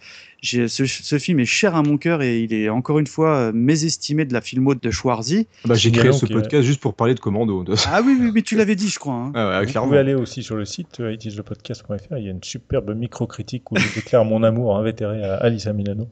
ce, 0.44 0.68
ce 0.68 1.18
film 1.20 1.40
est 1.40 1.46
cher 1.46 1.76
à 1.76 1.82
mon 1.84 1.98
cœur 1.98 2.22
et 2.22 2.40
il 2.42 2.54
est 2.54 2.70
encore 2.70 3.00
une 3.00 3.08
fois 3.08 3.36
euh, 3.38 3.52
mésestimé 3.54 4.26
de 4.26 4.34
la 4.34 4.42
filmo 4.42 4.76
de 4.76 4.92
Schwarzy. 4.92 5.48
Ah 5.64 5.70
bah, 5.70 5.76
j'ai 5.76 5.92
créé 5.92 6.12
ce 6.12 6.26
qu'il- 6.26 6.36
podcast 6.36 6.64
juste 6.66 6.82
pour 6.82 6.94
parler 6.94 7.16
de 7.16 7.20
Commando. 7.20 7.64
Ah 7.88 8.02
oui, 8.06 8.18
oui, 8.20 8.32
mais 8.34 8.42
tu 8.42 8.56
l'avais 8.56 8.76
dit, 8.76 8.90
je 8.90 9.00
crois. 9.00 9.14
hein. 9.16 9.32
Ah 9.36 9.60
ouais, 9.62 9.66
Vous 9.66 9.82
pouvez 9.84 9.98
aller 9.98 10.14
aussi 10.14 10.44
sur 10.44 10.56
le 10.56 10.66
site 10.66 11.00
euh, 11.00 11.14
itislepodcast.fr, 11.14 12.18
il 12.18 12.26
y 12.26 12.28
a 12.28 12.32
une 12.32 12.44
superbe 12.44 12.96
micro-critique 12.96 13.72
où 13.72 13.78
je 13.78 13.96
déclare 13.96 14.26
mon 14.26 14.44
amour 14.44 14.78
invétéré 14.78 15.24
à 15.24 15.36
Alissa 15.38 15.74
Milano. 15.74 16.08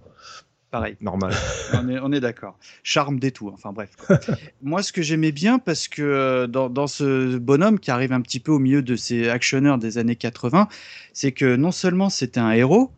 Pareil. 0.71 0.95
Normal. 1.01 1.31
on 1.73 1.87
est, 1.87 1.99
on 1.99 2.11
est 2.11 2.19
d'accord. 2.19 2.57
Charme 2.81 3.19
des 3.19 3.29
tout, 3.31 3.51
enfin 3.53 3.71
bref. 3.73 3.91
Moi, 4.63 4.81
ce 4.81 4.91
que 4.91 5.03
j'aimais 5.03 5.31
bien, 5.31 5.59
parce 5.59 5.87
que 5.87 6.01
euh, 6.01 6.47
dans, 6.47 6.67
dans 6.69 6.87
ce 6.87 7.37
bonhomme 7.37 7.77
qui 7.79 7.91
arrive 7.91 8.11
un 8.11 8.21
petit 8.21 8.39
peu 8.39 8.51
au 8.51 8.57
milieu 8.57 8.81
de 8.81 8.95
ces 8.95 9.29
actionneurs 9.29 9.77
des 9.77 9.99
années 9.99 10.15
80, 10.15 10.67
c'est 11.13 11.31
que 11.31 11.55
non 11.55 11.71
seulement 11.71 12.09
c'était 12.09 12.39
un 12.39 12.51
héros, 12.53 12.89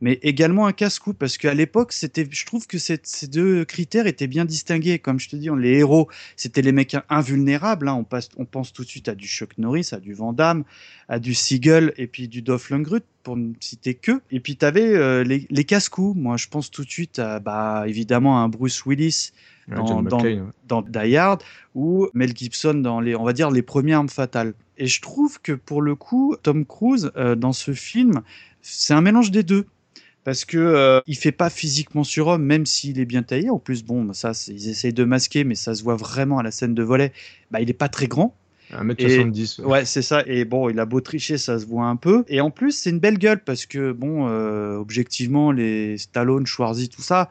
mais 0.00 0.18
également 0.22 0.66
un 0.66 0.72
casse-cou, 0.72 1.12
parce 1.12 1.36
qu'à 1.38 1.52
l'époque, 1.54 1.92
c'était, 1.92 2.26
je 2.30 2.46
trouve 2.46 2.66
que 2.66 2.78
cette- 2.78 3.06
ces 3.06 3.26
deux 3.26 3.64
critères 3.64 4.06
étaient 4.06 4.26
bien 4.26 4.44
distingués. 4.44 4.98
Comme 4.98 5.20
je 5.20 5.28
te 5.28 5.36
dis, 5.36 5.48
les 5.58 5.78
héros, 5.78 6.08
c'était 6.36 6.62
les 6.62 6.72
mecs 6.72 6.96
invulnérables. 7.08 7.88
hein. 7.88 7.94
On, 7.94 8.04
passe, 8.04 8.28
on 8.36 8.44
pense 8.44 8.72
tout 8.72 8.82
de 8.84 8.88
suite 8.88 9.08
à 9.08 9.14
du 9.14 9.26
Chuck 9.28 9.58
Norris, 9.58 9.88
à 9.92 9.98
du 10.00 10.14
Van 10.14 10.32
Damme, 10.32 10.64
à 11.08 11.18
du 11.18 11.34
Siegel 11.34 11.92
et 11.98 12.06
puis 12.06 12.28
du 12.28 12.40
Dolph 12.42 12.70
Lundgren, 12.70 13.00
pour 13.22 13.36
ne 13.36 13.52
citer 13.60 13.94
que. 13.94 14.20
Et 14.30 14.40
puis 14.40 14.56
tu 14.56 14.64
avais 14.64 15.24
les, 15.24 15.46
les 15.50 15.64
casse-coups. 15.64 16.16
Moi, 16.18 16.36
je 16.36 16.48
pense 16.48 16.70
tout 16.70 16.84
de 16.84 16.90
suite 16.90 17.18
à, 17.18 17.38
bah, 17.40 17.84
évidemment, 17.86 18.38
à 18.38 18.42
un 18.42 18.48
Bruce 18.48 18.84
Willis 18.86 19.32
dans, 19.76 20.02
ouais. 20.24 20.42
dans 20.66 20.82
Die 20.82 21.16
Hard 21.16 21.42
ou 21.74 22.08
Mel 22.14 22.34
Gibson 22.36 22.74
dans 22.74 23.00
les, 23.00 23.14
on 23.14 23.24
va 23.24 23.32
dire, 23.32 23.50
les 23.50 23.62
premières 23.62 23.98
armes 23.98 24.08
fatales. 24.08 24.54
Et 24.78 24.86
je 24.86 25.00
trouve 25.02 25.40
que 25.42 25.52
pour 25.52 25.82
le 25.82 25.94
coup, 25.94 26.34
Tom 26.42 26.64
Cruise, 26.64 27.12
euh, 27.16 27.34
dans 27.36 27.52
ce 27.52 27.72
film, 27.74 28.22
c'est 28.62 28.94
un 28.94 29.02
mélange 29.02 29.30
des 29.30 29.42
deux. 29.42 29.66
Parce 30.24 30.44
que 30.44 30.58
euh, 30.58 31.00
il 31.06 31.16
fait 31.16 31.32
pas 31.32 31.48
physiquement 31.50 32.04
surhomme, 32.04 32.42
même 32.44 32.66
s'il 32.66 33.00
est 33.00 33.04
bien 33.06 33.22
taillé. 33.22 33.48
En 33.50 33.58
plus, 33.58 33.82
bon, 33.84 34.12
ça, 34.12 34.34
c'est- 34.34 34.52
ils 34.52 34.68
essayent 34.68 34.92
de 34.92 35.04
masquer, 35.04 35.44
mais 35.44 35.54
ça 35.54 35.74
se 35.74 35.82
voit 35.82 35.96
vraiment 35.96 36.38
à 36.38 36.42
la 36.42 36.50
scène 36.50 36.74
de 36.74 36.82
volet. 36.82 37.12
Bah, 37.50 37.60
il 37.60 37.70
est 37.70 37.74
pas 37.74 37.88
très 37.88 38.06
grand. 38.06 38.34
1m70. 38.72 39.58
Et- 39.60 39.64
Ouais, 39.64 39.84
c'est 39.84 40.02
ça. 40.02 40.22
Et 40.26 40.44
bon, 40.44 40.68
il 40.68 40.78
a 40.78 40.84
beau 40.84 41.00
tricher, 41.00 41.38
ça 41.38 41.58
se 41.58 41.64
voit 41.66 41.86
un 41.86 41.96
peu. 41.96 42.24
Et 42.28 42.40
en 42.40 42.50
plus, 42.50 42.72
c'est 42.72 42.90
une 42.90 42.98
belle 43.00 43.18
gueule 43.18 43.42
parce 43.42 43.66
que, 43.66 43.92
bon, 43.92 44.28
euh, 44.28 44.76
objectivement, 44.76 45.52
les 45.52 45.96
Stallone, 45.98 46.46
Schwarzy, 46.46 46.88
tout 46.90 47.02
ça, 47.02 47.30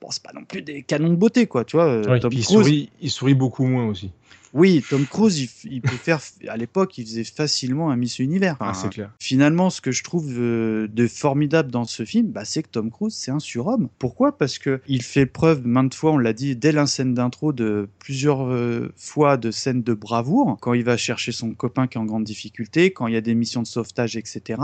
bon, 0.00 0.08
c'est 0.10 0.22
pas 0.22 0.32
non 0.34 0.44
plus 0.44 0.62
des 0.62 0.82
canons 0.82 1.08
de 1.10 1.16
beauté, 1.16 1.46
quoi. 1.46 1.64
Tu 1.64 1.76
vois, 1.76 1.86
euh, 1.86 2.02
Tom 2.20 2.30
il 2.32 2.42
Cruise. 2.44 2.44
sourit, 2.44 2.90
il 3.00 3.10
sourit 3.10 3.34
beaucoup 3.34 3.64
moins 3.66 3.86
aussi. 3.86 4.10
Oui, 4.56 4.82
Tom 4.88 5.04
Cruise, 5.04 5.50
il, 5.64 5.82
peut 5.82 5.90
faire. 5.90 6.18
À 6.48 6.56
l'époque, 6.56 6.96
il 6.96 7.04
faisait 7.04 7.24
facilement 7.24 7.90
un 7.90 7.96
Miss 7.96 8.18
Univers. 8.20 8.56
Ah, 8.58 8.72
c'est 8.72 8.88
clair. 8.88 9.12
Finalement, 9.20 9.68
ce 9.68 9.82
que 9.82 9.92
je 9.92 10.02
trouve 10.02 10.32
euh, 10.38 10.88
de 10.88 11.06
formidable 11.06 11.70
dans 11.70 11.84
ce 11.84 12.06
film, 12.06 12.28
bah, 12.28 12.46
c'est 12.46 12.62
que 12.62 12.70
Tom 12.70 12.90
Cruise, 12.90 13.14
c'est 13.14 13.30
un 13.30 13.38
surhomme. 13.38 13.90
Pourquoi? 13.98 14.38
Parce 14.38 14.58
que 14.58 14.80
il 14.88 15.02
fait 15.02 15.26
preuve 15.26 15.66
maintes 15.66 15.94
fois, 15.94 16.12
on 16.12 16.18
l'a 16.18 16.32
dit 16.32 16.56
dès 16.56 16.72
la 16.72 16.86
scène 16.86 17.12
d'intro, 17.12 17.52
de 17.52 17.90
plusieurs 17.98 18.46
euh, 18.46 18.90
fois 18.96 19.36
de 19.36 19.50
scènes 19.50 19.82
de 19.82 19.92
bravoure, 19.92 20.56
quand 20.62 20.72
il 20.72 20.84
va 20.84 20.96
chercher 20.96 21.32
son 21.32 21.52
copain 21.52 21.86
qui 21.86 21.98
est 21.98 22.00
en 22.00 22.06
grande 22.06 22.24
difficulté, 22.24 22.92
quand 22.92 23.08
il 23.08 23.12
y 23.12 23.18
a 23.18 23.20
des 23.20 23.34
missions 23.34 23.60
de 23.60 23.66
sauvetage, 23.66 24.16
etc. 24.16 24.58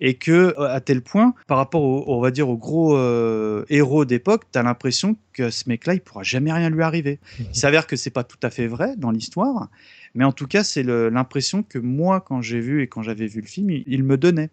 Et 0.00 0.14
que 0.14 0.54
euh, 0.56 0.72
à 0.72 0.80
tel 0.80 1.02
point, 1.02 1.34
par 1.48 1.58
rapport 1.58 1.82
au, 1.82 2.04
on 2.06 2.20
va 2.20 2.30
dire, 2.30 2.48
au 2.48 2.56
gros 2.56 2.96
euh, 2.96 3.64
héros 3.70 4.04
d'époque, 4.04 4.44
t'as 4.52 4.62
l'impression 4.62 5.16
que 5.36 5.50
ce 5.50 5.68
mec-là, 5.68 5.94
il 5.94 6.00
pourra 6.00 6.22
jamais 6.22 6.52
rien 6.52 6.70
lui 6.70 6.82
arriver. 6.82 7.20
Il 7.38 7.54
s'avère 7.54 7.86
que 7.86 7.94
c'est 7.94 8.10
pas 8.10 8.24
tout 8.24 8.38
à 8.42 8.50
fait 8.50 8.66
vrai 8.66 8.96
dans 8.96 9.10
l'histoire, 9.10 9.68
mais 10.14 10.24
en 10.24 10.32
tout 10.32 10.46
cas, 10.46 10.64
c'est 10.64 10.82
l'impression 10.82 11.62
que 11.62 11.78
moi, 11.78 12.20
quand 12.20 12.40
j'ai 12.40 12.60
vu 12.60 12.82
et 12.82 12.86
quand 12.86 13.02
j'avais 13.02 13.26
vu 13.26 13.40
le 13.40 13.46
film, 13.46 13.70
il, 13.70 13.84
il 13.86 14.02
me 14.02 14.16
donnait. 14.16 14.50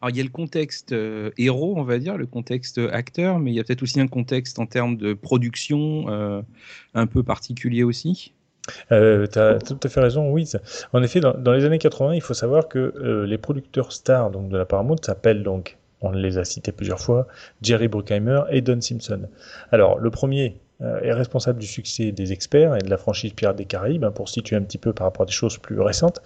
Alors, 0.00 0.10
il 0.10 0.16
y 0.16 0.20
a 0.20 0.24
le 0.24 0.30
contexte 0.30 0.92
euh, 0.92 1.30
héros, 1.36 1.74
on 1.76 1.82
va 1.82 1.98
dire, 1.98 2.16
le 2.16 2.26
contexte 2.26 2.78
acteur, 2.78 3.38
mais 3.38 3.50
il 3.50 3.54
y 3.54 3.60
a 3.60 3.64
peut-être 3.64 3.82
aussi 3.82 4.00
un 4.00 4.08
contexte 4.08 4.58
en 4.58 4.66
termes 4.66 4.96
de 4.96 5.12
production 5.12 6.06
euh, 6.08 6.40
un 6.94 7.06
peu 7.06 7.22
particulier 7.22 7.82
aussi. 7.82 8.32
Euh, 8.92 9.26
tu 9.26 9.38
as 9.38 9.58
tout 9.58 9.78
à 9.82 9.88
fait 9.88 10.00
raison, 10.00 10.30
oui. 10.30 10.50
En 10.92 11.02
effet, 11.02 11.20
dans, 11.20 11.34
dans 11.34 11.52
les 11.52 11.64
années 11.64 11.78
80, 11.78 12.14
il 12.14 12.22
faut 12.22 12.34
savoir 12.34 12.68
que 12.68 12.78
euh, 12.78 13.26
les 13.26 13.38
producteurs 13.38 13.92
stars 13.92 14.30
donc, 14.30 14.48
de 14.48 14.56
la 14.56 14.64
Paramount 14.64 14.96
s'appellent 15.02 15.42
donc, 15.42 15.78
on 16.00 16.12
les 16.12 16.38
a 16.38 16.44
cités 16.44 16.72
plusieurs 16.72 17.00
fois, 17.00 17.26
Jerry 17.62 17.88
Bruckheimer 17.88 18.42
et 18.50 18.60
Don 18.60 18.80
Simpson. 18.80 19.22
Alors, 19.72 19.98
le 19.98 20.10
premier 20.10 20.56
euh, 20.82 21.00
est 21.02 21.12
responsable 21.12 21.58
du 21.58 21.66
succès 21.66 22.10
des 22.10 22.32
experts 22.32 22.74
et 22.74 22.78
de 22.78 22.88
la 22.88 22.96
franchise 22.96 23.34
Pirates 23.34 23.56
des 23.56 23.66
Caraïbes, 23.66 24.04
hein, 24.04 24.10
pour 24.10 24.30
situer 24.30 24.56
un 24.56 24.62
petit 24.62 24.78
peu 24.78 24.94
par 24.94 25.06
rapport 25.06 25.24
à 25.24 25.26
des 25.26 25.32
choses 25.32 25.58
plus 25.58 25.80
récentes, 25.80 26.22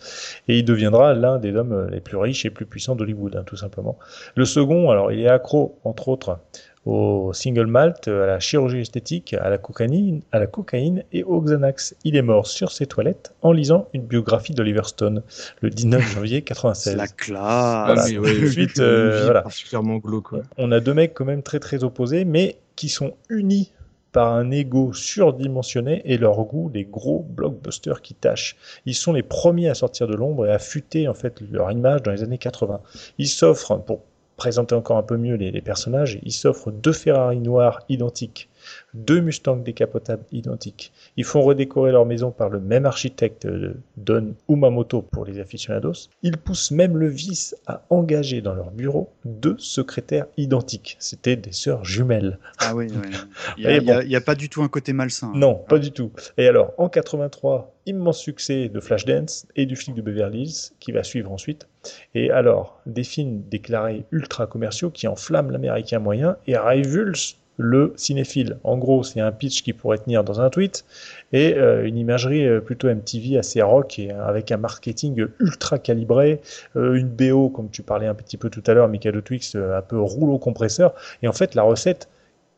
et 0.46 0.58
il 0.58 0.64
deviendra 0.64 1.14
l'un 1.14 1.38
des 1.38 1.56
hommes 1.56 1.88
les 1.90 2.00
plus 2.00 2.16
riches 2.16 2.44
et 2.46 2.50
plus 2.50 2.66
puissants 2.66 2.94
d'Hollywood, 2.94 3.34
hein, 3.34 3.42
tout 3.44 3.56
simplement. 3.56 3.98
Le 4.36 4.44
second, 4.44 4.90
alors, 4.90 5.10
il 5.10 5.20
est 5.20 5.28
accro, 5.28 5.78
entre 5.82 6.08
autres, 6.08 6.38
au 6.86 7.32
single 7.32 7.66
malt, 7.66 8.08
à 8.08 8.26
la 8.26 8.40
chirurgie 8.40 8.80
esthétique, 8.80 9.34
à 9.34 9.48
la 9.48 9.58
cocaïne, 9.58 10.20
à 10.32 10.38
la 10.38 10.46
cocaïne 10.46 11.04
et 11.12 11.22
au 11.24 11.40
Xanax. 11.40 11.94
Il 12.04 12.16
est 12.16 12.22
mort 12.22 12.46
sur 12.46 12.70
ses 12.72 12.86
toilettes 12.86 13.34
en 13.42 13.52
lisant 13.52 13.88
une 13.94 14.02
biographie 14.02 14.52
d'Oliver 14.54 14.82
Stone 14.84 15.22
le 15.60 15.70
19 15.70 16.14
janvier 16.14 16.42
96. 16.42 16.82
C'est 16.92 16.96
la 16.96 17.06
classe. 17.06 17.86
Voilà. 17.86 18.02
Ah, 18.02 18.06
mais 18.08 18.18
ouais, 18.18 18.46
Ensuite, 18.46 18.78
euh, 18.80 19.24
voilà. 19.24 19.42
particulièrement 19.42 19.96
glauque. 19.96 20.32
ouais. 20.32 20.42
On 20.58 20.72
a 20.72 20.80
deux 20.80 20.94
mecs 20.94 21.14
quand 21.14 21.24
même 21.24 21.42
très 21.42 21.58
très 21.60 21.84
opposés, 21.84 22.24
mais 22.24 22.56
qui 22.76 22.88
sont 22.88 23.14
unis 23.30 23.72
par 24.12 24.32
un 24.32 24.50
ego 24.52 24.92
surdimensionné 24.92 26.02
et 26.04 26.18
leur 26.18 26.36
goût 26.44 26.70
des 26.70 26.84
gros 26.84 27.26
blockbusters 27.30 28.00
qui 28.00 28.14
tâchent. 28.14 28.56
Ils 28.86 28.94
sont 28.94 29.12
les 29.12 29.24
premiers 29.24 29.68
à 29.68 29.74
sortir 29.74 30.06
de 30.06 30.14
l'ombre 30.14 30.46
et 30.46 30.52
à 30.52 30.60
futer 30.60 31.08
en 31.08 31.14
fait 31.14 31.40
leur 31.50 31.72
image 31.72 32.02
dans 32.02 32.12
les 32.12 32.22
années 32.22 32.38
80. 32.38 32.80
Ils 33.18 33.26
s'offrent, 33.28 33.80
pour 33.84 34.02
présenter 34.36 34.74
encore 34.74 34.98
un 34.98 35.02
peu 35.02 35.16
mieux 35.16 35.34
les, 35.34 35.60
personnages, 35.60 36.18
ils 36.22 36.32
s'offrent 36.32 36.70
deux 36.70 36.92
Ferrari 36.92 37.40
noirs 37.40 37.80
identiques, 37.88 38.48
deux 38.94 39.20
Mustangs 39.20 39.56
décapotables 39.56 40.24
identiques. 40.32 40.92
Ils 41.16 41.24
font 41.24 41.42
redécorer 41.42 41.92
leur 41.92 42.06
maison 42.06 42.30
par 42.30 42.48
le 42.48 42.60
même 42.60 42.86
architecte, 42.86 43.46
euh, 43.46 43.74
Don 43.96 44.34
Umamoto 44.48 45.02
pour 45.02 45.24
les 45.24 45.40
aficionados. 45.40 46.08
Ils 46.22 46.36
poussent 46.36 46.70
même 46.70 46.96
le 46.96 47.08
vice 47.08 47.56
à 47.66 47.82
engager 47.90 48.40
dans 48.40 48.54
leur 48.54 48.70
bureau 48.70 49.10
deux 49.24 49.56
secrétaires 49.58 50.26
identiques. 50.36 50.96
C'était 50.98 51.36
des 51.36 51.52
sœurs 51.52 51.84
jumelles. 51.84 52.38
Ah 52.58 52.74
oui, 52.74 52.86
oui. 52.90 53.16
Il 53.58 53.66
n'y 53.82 53.90
a, 54.16 54.20
bon. 54.20 54.24
pas 54.24 54.34
du 54.34 54.48
tout 54.48 54.62
un 54.62 54.68
côté 54.68 54.92
malsain. 54.92 55.28
hein. 55.28 55.32
Non, 55.38 55.54
pas 55.54 55.78
du 55.78 55.90
tout. 55.92 56.10
Et 56.38 56.46
alors, 56.46 56.72
en 56.78 56.88
83, 56.88 57.74
immense 57.86 58.18
succès 58.18 58.68
de 58.68 58.80
Flashdance 58.80 59.46
et 59.56 59.66
du 59.66 59.76
flic 59.76 59.94
de 59.94 60.02
Beverly 60.02 60.42
Hills, 60.42 60.72
qui 60.80 60.92
va 60.92 61.02
suivre 61.02 61.30
ensuite. 61.32 61.68
Et 62.14 62.30
alors, 62.30 62.80
des 62.86 63.04
films 63.04 63.42
déclarés 63.50 64.04
ultra 64.10 64.46
commerciaux 64.46 64.90
qui 64.90 65.06
enflamment 65.06 65.50
l'américain 65.50 65.98
moyen 65.98 66.36
et 66.46 66.56
révulsent 66.56 67.36
le 67.56 67.92
cinéphile. 67.96 68.58
En 68.64 68.76
gros, 68.76 69.02
c'est 69.02 69.20
un 69.20 69.32
pitch 69.32 69.62
qui 69.62 69.72
pourrait 69.72 69.98
tenir 69.98 70.24
dans 70.24 70.40
un 70.40 70.50
tweet 70.50 70.84
et 71.32 71.54
euh, 71.54 71.86
une 71.86 71.96
imagerie 71.96 72.46
euh, 72.46 72.60
plutôt 72.60 72.88
MTV 72.88 73.38
assez 73.38 73.62
rock 73.62 73.98
et 73.98 74.12
euh, 74.12 74.26
avec 74.26 74.50
un 74.50 74.56
marketing 74.56 75.26
ultra 75.38 75.78
calibré, 75.78 76.40
une 76.74 77.08
BO 77.08 77.48
comme 77.48 77.70
tu 77.70 77.82
parlais 77.82 78.06
un 78.06 78.14
petit 78.14 78.36
peu 78.36 78.50
tout 78.50 78.62
à 78.66 78.74
l'heure, 78.74 78.88
Mikado 78.88 79.20
Twix, 79.20 79.54
un 79.54 79.82
peu 79.82 80.00
rouleau 80.00 80.38
compresseur. 80.38 80.94
Et 81.22 81.28
en 81.28 81.32
fait, 81.32 81.54
la 81.54 81.62
recette 81.62 82.08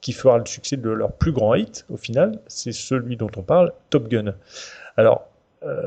qui 0.01 0.13
fera 0.13 0.39
le 0.39 0.47
succès 0.47 0.77
de 0.77 0.91
leur 0.91 1.13
plus 1.13 1.33
grand 1.33 1.55
hit, 1.55 1.85
au 1.91 1.97
final, 1.97 2.39
c'est 2.47 2.73
celui 2.73 3.17
dont 3.17 3.31
on 3.37 3.43
parle, 3.43 3.73
Top 3.91 4.09
Gun. 4.09 4.35
Alors, 4.97 5.27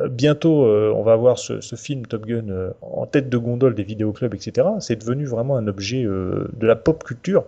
bientôt, 0.10 0.66
on 0.66 1.04
va 1.04 1.14
avoir 1.14 1.38
ce, 1.38 1.76
film 1.76 2.06
Top 2.06 2.26
Gun 2.26 2.74
en 2.82 3.06
tête 3.06 3.30
de 3.30 3.38
gondole 3.38 3.76
des 3.76 3.84
vidéoclubs, 3.84 4.34
etc. 4.34 4.68
C'est 4.80 4.98
devenu 4.98 5.26
vraiment 5.26 5.56
un 5.56 5.68
objet 5.68 6.04
de 6.04 6.68
la 6.68 6.76
pop 6.76 7.04
culture, 7.04 7.46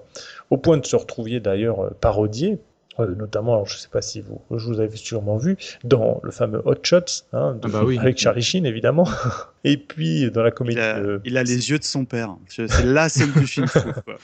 au 0.51 0.57
point 0.57 0.77
de 0.77 0.85
se 0.85 0.95
retrouver 0.95 1.39
d'ailleurs 1.39 1.79
euh, 1.83 1.89
parodié. 1.99 2.59
euh, 2.99 3.15
notamment, 3.15 3.53
alors 3.53 3.67
je 3.67 3.75
ne 3.75 3.79
sais 3.79 3.87
pas 3.89 4.01
si 4.01 4.21
vous, 4.21 4.39
je 4.55 4.67
vous 4.67 4.79
avez 4.81 4.97
sûrement 4.97 5.37
vu, 5.37 5.57
dans 5.83 6.19
le 6.23 6.29
fameux 6.31 6.61
Hot 6.65 6.75
Shots, 6.83 7.23
hein, 7.33 7.53
de- 7.55 7.61
Ah 7.63 7.69
bah 7.71 7.83
oui. 7.85 7.97
avec 7.97 8.17
Charlie 8.19 8.41
Sheen 8.43 8.65
évidemment, 8.65 9.07
et 9.63 9.77
puis 9.77 10.29
dans 10.31 10.41
la 10.43 10.49
Il 10.49 10.53
comédie. 10.53 10.79
a, 10.79 10.97
euh, 10.97 11.19
il 11.25 11.37
a 11.37 11.43
les 11.43 11.69
yeux 11.69 11.77
de 11.79 11.83
son 11.83 12.05
père. 12.05 12.35
C'est 12.47 12.67
la 12.83 13.09
scène 13.09 13.31
du 13.31 13.45
film. 13.47 13.67
je 13.67 13.79
trouve, 13.79 13.93
quoi. 14.03 14.15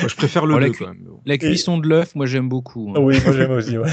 Moi, 0.00 0.08
je 0.08 0.14
préfère 0.16 0.46
le 0.46 0.54
Oh, 0.54 0.58
la, 0.58 0.66
2 0.68 0.72
cu- 0.72 0.84
quand 0.84 0.90
même. 0.90 1.06
la 1.26 1.38
cuisson 1.38 1.78
de 1.78 1.88
l'œuf, 1.88 2.14
moi 2.14 2.26
j'aime 2.26 2.48
beaucoup. 2.48 2.92
hein. 2.94 3.00
Oui, 3.00 3.18
moi 3.24 3.32
j'aime 3.34 3.50
aussi. 3.52 3.76
Ouais. 3.78 3.88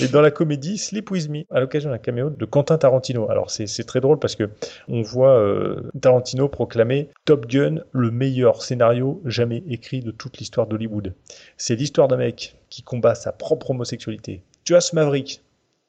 Et 0.00 0.08
dans 0.08 0.20
la 0.20 0.30
comédie 0.30 0.78
Sleep 0.78 1.10
With 1.10 1.28
Me, 1.28 1.42
à 1.50 1.58
l'occasion 1.60 1.90
d'un 1.90 1.98
caméo 1.98 2.30
de 2.30 2.44
Quentin 2.44 2.78
Tarantino. 2.78 3.28
Alors 3.30 3.50
c'est 3.50 3.66
c'est 3.66 3.84
très 3.84 4.00
drôle 4.00 4.18
parce 4.18 4.36
que 4.36 4.48
on 4.88 5.02
voit 5.02 5.36
euh, 5.38 5.90
Tarantino 6.00 6.48
proclamer 6.48 7.08
Top 7.24 7.46
Gun 7.46 7.80
le 7.92 8.10
meilleur 8.10 8.62
scénario 8.62 9.20
jamais 9.24 9.64
écrit 9.68 10.00
de 10.00 10.10
toute 10.12 10.38
l'histoire 10.38 10.66
d'Hollywood. 10.66 11.14
C'est 11.56 11.74
l'histoire 11.76 12.06
d'un 12.08 12.18
mec 12.18 12.56
qui 12.70 12.82
combat 12.82 13.14
sa 13.14 13.32
propre 13.32 13.70
homosexualité. 13.70 14.42
Tu 14.64 14.74
as 14.76 14.80
ce 14.80 14.94
Maverick, 14.94 15.42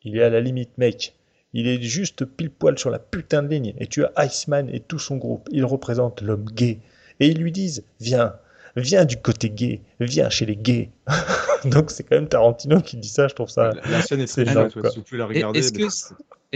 il 0.04 0.18
est 0.18 0.24
à 0.24 0.30
la 0.30 0.42
limite 0.42 0.78
mec. 0.78 1.14
Il 1.58 1.68
est 1.68 1.82
juste 1.82 2.26
pile 2.26 2.52
poil 2.52 2.78
sur 2.78 2.90
la 2.92 3.00
putain 3.00 3.42
de 3.42 3.48
ligne. 3.48 3.74
Et 3.80 3.88
tu 3.88 4.04
as 4.04 4.12
Iceman 4.26 4.70
et 4.70 4.82
tout 4.82 5.00
son 5.00 5.16
groupe. 5.16 5.48
Ils 5.52 5.66
représentent 5.66 6.22
l'homme 6.22 6.46
gay. 6.46 6.80
Et 7.22 7.28
ils 7.30 7.38
lui 7.40 7.52
disent 7.52 7.84
Viens, 8.02 8.34
viens 8.76 9.06
du 9.06 9.16
côté 9.18 9.50
gay, 9.50 9.82
viens 10.02 10.30
chez 10.30 10.46
les 10.46 10.58
gays. 10.58 10.90
Donc 11.66 11.90
c'est 11.92 12.04
quand 12.04 12.16
même 12.16 12.28
Tarantino 12.28 12.82
qui 12.82 12.98
dit 12.98 13.08
ça, 13.08 13.28
je 13.30 13.34
trouve 13.36 13.50
ça. 13.50 13.72
La, 13.72 13.90
la 13.90 14.02
scène 14.02 14.20
est 14.20 14.28
très 14.28 14.44
pouvez 15.02 15.18
la 15.18 15.24
Et 15.24 15.28
regarder. 15.28 15.60
Est-ce 15.60 15.74
mais- 15.74 15.88
que 15.88 15.90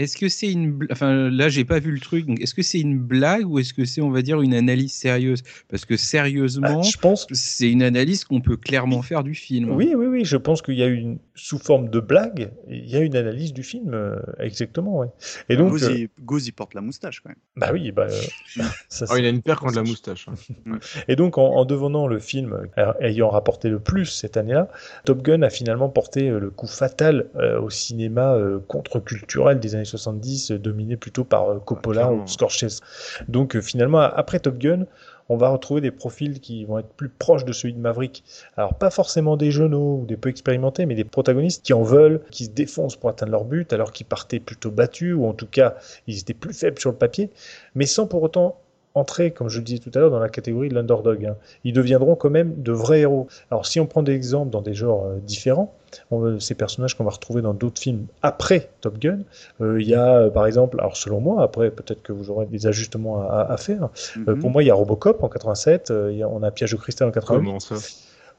est-ce 0.02 0.16
que 0.16 0.28
c'est 0.28 0.50
une 0.50 0.72
bl- 0.78 0.86
enfin 0.90 1.30
là 1.30 1.48
j'ai 1.48 1.64
pas 1.64 1.78
vu 1.78 1.90
le 1.92 2.00
truc 2.00 2.26
donc 2.26 2.40
est-ce 2.40 2.54
que 2.54 2.62
c'est 2.62 2.80
une 2.80 2.98
blague 2.98 3.46
ou 3.48 3.58
est-ce 3.58 3.72
que 3.74 3.84
c'est 3.84 4.00
on 4.00 4.10
va 4.10 4.22
dire 4.22 4.40
une 4.40 4.54
analyse 4.54 4.92
sérieuse? 4.92 5.42
Parce 5.68 5.84
que 5.84 5.96
sérieusement 5.96 6.80
Ah, 6.84 6.88
je 6.88 6.96
pense 6.98 7.26
c'est 7.32 7.70
une 7.70 7.82
analyse 7.82 8.24
qu'on 8.24 8.40
peut 8.40 8.56
clairement 8.56 9.02
faire 9.02 9.22
du 9.22 9.34
film. 9.34 9.70
Oui, 9.70 9.92
oui, 9.96 10.06
oui, 10.06 10.24
je 10.24 10.36
pense 10.36 10.62
qu'il 10.62 10.74
y 10.74 10.82
a 10.82 10.86
une, 10.86 11.18
sous 11.34 11.58
forme 11.58 11.88
de 11.90 12.00
blague, 12.00 12.50
il 12.68 12.88
y 12.88 12.96
a 12.96 13.00
une 13.00 13.16
analyse 13.16 13.52
du 13.52 13.62
film, 13.62 13.92
euh, 13.94 14.16
exactement, 14.38 14.98
ouais. 14.98 15.08
Et 15.48 15.56
donc, 15.56 15.70
Goose, 15.70 15.84
euh, 15.84 16.46
il, 16.46 16.52
porte 16.52 16.74
la 16.74 16.80
moustache 16.80 17.20
quand 17.20 17.28
même. 17.30 17.38
bah 17.56 17.70
oui, 17.72 17.92
bah, 17.92 18.06
euh, 18.10 18.20
ça, 18.88 19.06
Oh, 19.10 19.16
il 19.16 19.24
a 19.24 19.28
une 19.28 19.42
paire 19.42 19.60
contre 19.60 19.74
la 19.76 19.82
moustache. 19.82 20.26
hein. 20.28 20.78
Et 21.08 21.16
donc, 21.16 21.38
en, 21.38 21.46
en 21.56 21.64
devenant 21.64 22.06
le 22.06 22.18
film 22.18 22.56
ayant 23.00 23.28
rapporté 23.30 23.68
le 23.68 23.78
plus 23.80 24.06
cette 24.06 24.36
année-là, 24.36 24.68
Top 25.04 25.22
Gun 25.22 25.42
a 25.42 25.50
finalement 25.50 25.88
porté 25.88 26.28
le 26.30 26.50
coup 26.50 26.66
fatal 26.66 27.28
euh, 27.36 27.60
au 27.60 27.70
cinéma 27.70 28.34
euh, 28.34 28.58
contre-culturel 28.68 29.60
des 29.60 29.74
années 29.74 29.84
70, 29.90 30.52
euh, 30.52 30.58
dominé 30.58 30.96
plutôt 30.96 31.24
par 31.24 31.50
euh, 31.50 31.58
Coppola 31.58 32.12
ou 32.12 32.26
Scorsese. 32.26 32.80
Donc, 33.28 33.56
euh, 33.56 33.60
finalement, 33.60 34.00
après 34.00 34.40
Top 34.40 34.58
Gun, 34.58 34.86
on 35.28 35.36
va 35.36 35.48
retrouver 35.48 35.80
des 35.80 35.90
profils 35.92 36.40
qui 36.40 36.64
vont 36.64 36.78
être 36.78 36.88
plus 36.88 37.08
proches 37.08 37.44
de 37.44 37.52
celui 37.52 37.72
de 37.72 37.78
Maverick. 37.78 38.24
Alors, 38.56 38.74
pas 38.74 38.90
forcément 38.90 39.36
des 39.36 39.50
jeuneaux 39.50 40.00
ou 40.02 40.06
des 40.06 40.16
peu 40.16 40.28
expérimentés, 40.28 40.86
mais 40.86 40.96
des 40.96 41.04
protagonistes 41.04 41.64
qui 41.64 41.72
en 41.72 41.82
veulent, 41.82 42.20
qui 42.30 42.46
se 42.46 42.50
défoncent 42.50 42.96
pour 42.96 43.10
atteindre 43.10 43.32
leur 43.32 43.44
but, 43.44 43.72
alors 43.72 43.92
qu'ils 43.92 44.06
partaient 44.06 44.40
plutôt 44.40 44.70
battus, 44.70 45.14
ou 45.14 45.26
en 45.26 45.32
tout 45.32 45.46
cas, 45.46 45.76
ils 46.08 46.18
étaient 46.18 46.34
plus 46.34 46.52
faibles 46.52 46.80
sur 46.80 46.90
le 46.90 46.96
papier, 46.96 47.30
mais 47.74 47.86
sans 47.86 48.06
pour 48.06 48.22
autant 48.22 48.58
entrer, 48.94 49.30
comme 49.30 49.48
je 49.48 49.58
le 49.58 49.64
disais 49.64 49.78
tout 49.78 49.90
à 49.94 49.98
l'heure, 50.00 50.10
dans 50.10 50.18
la 50.18 50.28
catégorie 50.28 50.68
de 50.68 50.74
l'underdog. 50.74 51.24
hein. 51.24 51.36
Ils 51.64 51.72
deviendront 51.72 52.16
quand 52.16 52.30
même 52.30 52.54
de 52.62 52.72
vrais 52.72 53.00
héros. 53.00 53.28
Alors, 53.50 53.64
si 53.66 53.78
on 53.80 53.86
prend 53.86 54.02
des 54.02 54.12
exemples 54.14 54.50
dans 54.50 54.62
des 54.62 54.74
genres 54.74 55.04
euh, 55.06 55.16
différents, 55.18 55.72
on- 56.10 56.38
ces 56.40 56.54
personnages 56.54 56.96
qu'on 56.96 57.04
va 57.04 57.10
retrouver 57.10 57.40
dans 57.42 57.54
d'autres 57.54 57.80
films 57.80 58.06
après 58.22 58.68
Top 58.80 58.98
Gun, 58.98 59.20
euh, 59.60 59.80
il 59.80 59.88
y 59.88 59.94
a, 59.94 60.16
euh, 60.16 60.30
par 60.30 60.46
exemple, 60.46 60.78
alors 60.80 60.96
selon 60.96 61.20
moi, 61.20 61.42
après 61.42 61.70
peut-être 61.70 62.02
que 62.02 62.12
vous 62.12 62.30
aurez 62.30 62.46
des 62.46 62.66
ajustements 62.66 63.22
à, 63.28 63.46
à 63.50 63.56
faire, 63.56 63.88
Mhm. 64.16 64.38
pour 64.40 64.50
moi, 64.50 64.62
il 64.62 64.66
y 64.66 64.70
a 64.70 64.74
Robocop 64.74 65.22
en 65.22 65.28
87, 65.28 65.90
euh, 65.90 66.10
il 66.12 66.18
y 66.18 66.22
a- 66.22 66.28
on 66.28 66.42
a 66.42 66.50
Piège 66.50 66.72
de 66.72 66.76
cristal 66.76 67.08
en 67.08 67.12
88, 67.12 67.44
Comment 67.46 67.60
ça? 67.60 67.74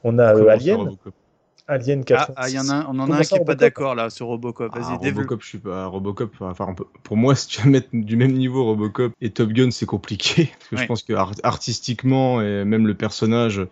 on 0.04 0.18
a 0.18 0.34
ça, 0.34 0.34
Alien, 1.68 2.00
Robocop 2.00 2.00
Alien 2.00 2.00
Ah, 2.00 2.04
86. 2.04 2.34
ah, 2.36 2.48
il 2.48 2.54
y 2.54 2.58
en 2.58 2.68
a, 2.68 2.74
un- 2.74 2.86
on 2.88 2.98
en 2.98 3.10
a 3.10 3.16
un 3.16 3.20
qui 3.20 3.26
est 3.26 3.28
pas 3.30 3.36
Robocop 3.38 3.56
d'accord 3.58 3.94
là 3.94 4.10
sur 4.10 4.26
Robocop. 4.26 4.72
Ah, 4.74 4.78
Vas-y, 4.80 4.98
développe. 4.98 5.16
Robocop, 5.24 5.42
je 5.42 5.46
suis 5.48 5.58
pas 5.58 5.86
Robocop. 5.86 6.32
Enfin, 6.40 6.66
on 6.68 6.74
peut- 6.74 6.86
pour 7.02 7.16
moi, 7.16 7.34
si 7.36 7.46
tu 7.48 7.62
veux 7.62 7.70
mettre 7.70 7.88
du 7.92 8.16
même 8.16 8.32
niveau 8.32 8.64
Robocop 8.64 9.12
et 9.20 9.30
Top 9.30 9.50
Gun, 9.50 9.70
c'est 9.70 9.86
compliqué 9.86 10.50
parce 10.58 10.68
que 10.70 10.74
Ouais. 10.76 10.82
je 10.82 10.86
pense 10.86 11.02
que 11.02 11.12
art- 11.12 11.32
artistiquement 11.42 12.42
et 12.42 12.64
même 12.64 12.86
le 12.86 12.94
personnage, 12.94 13.66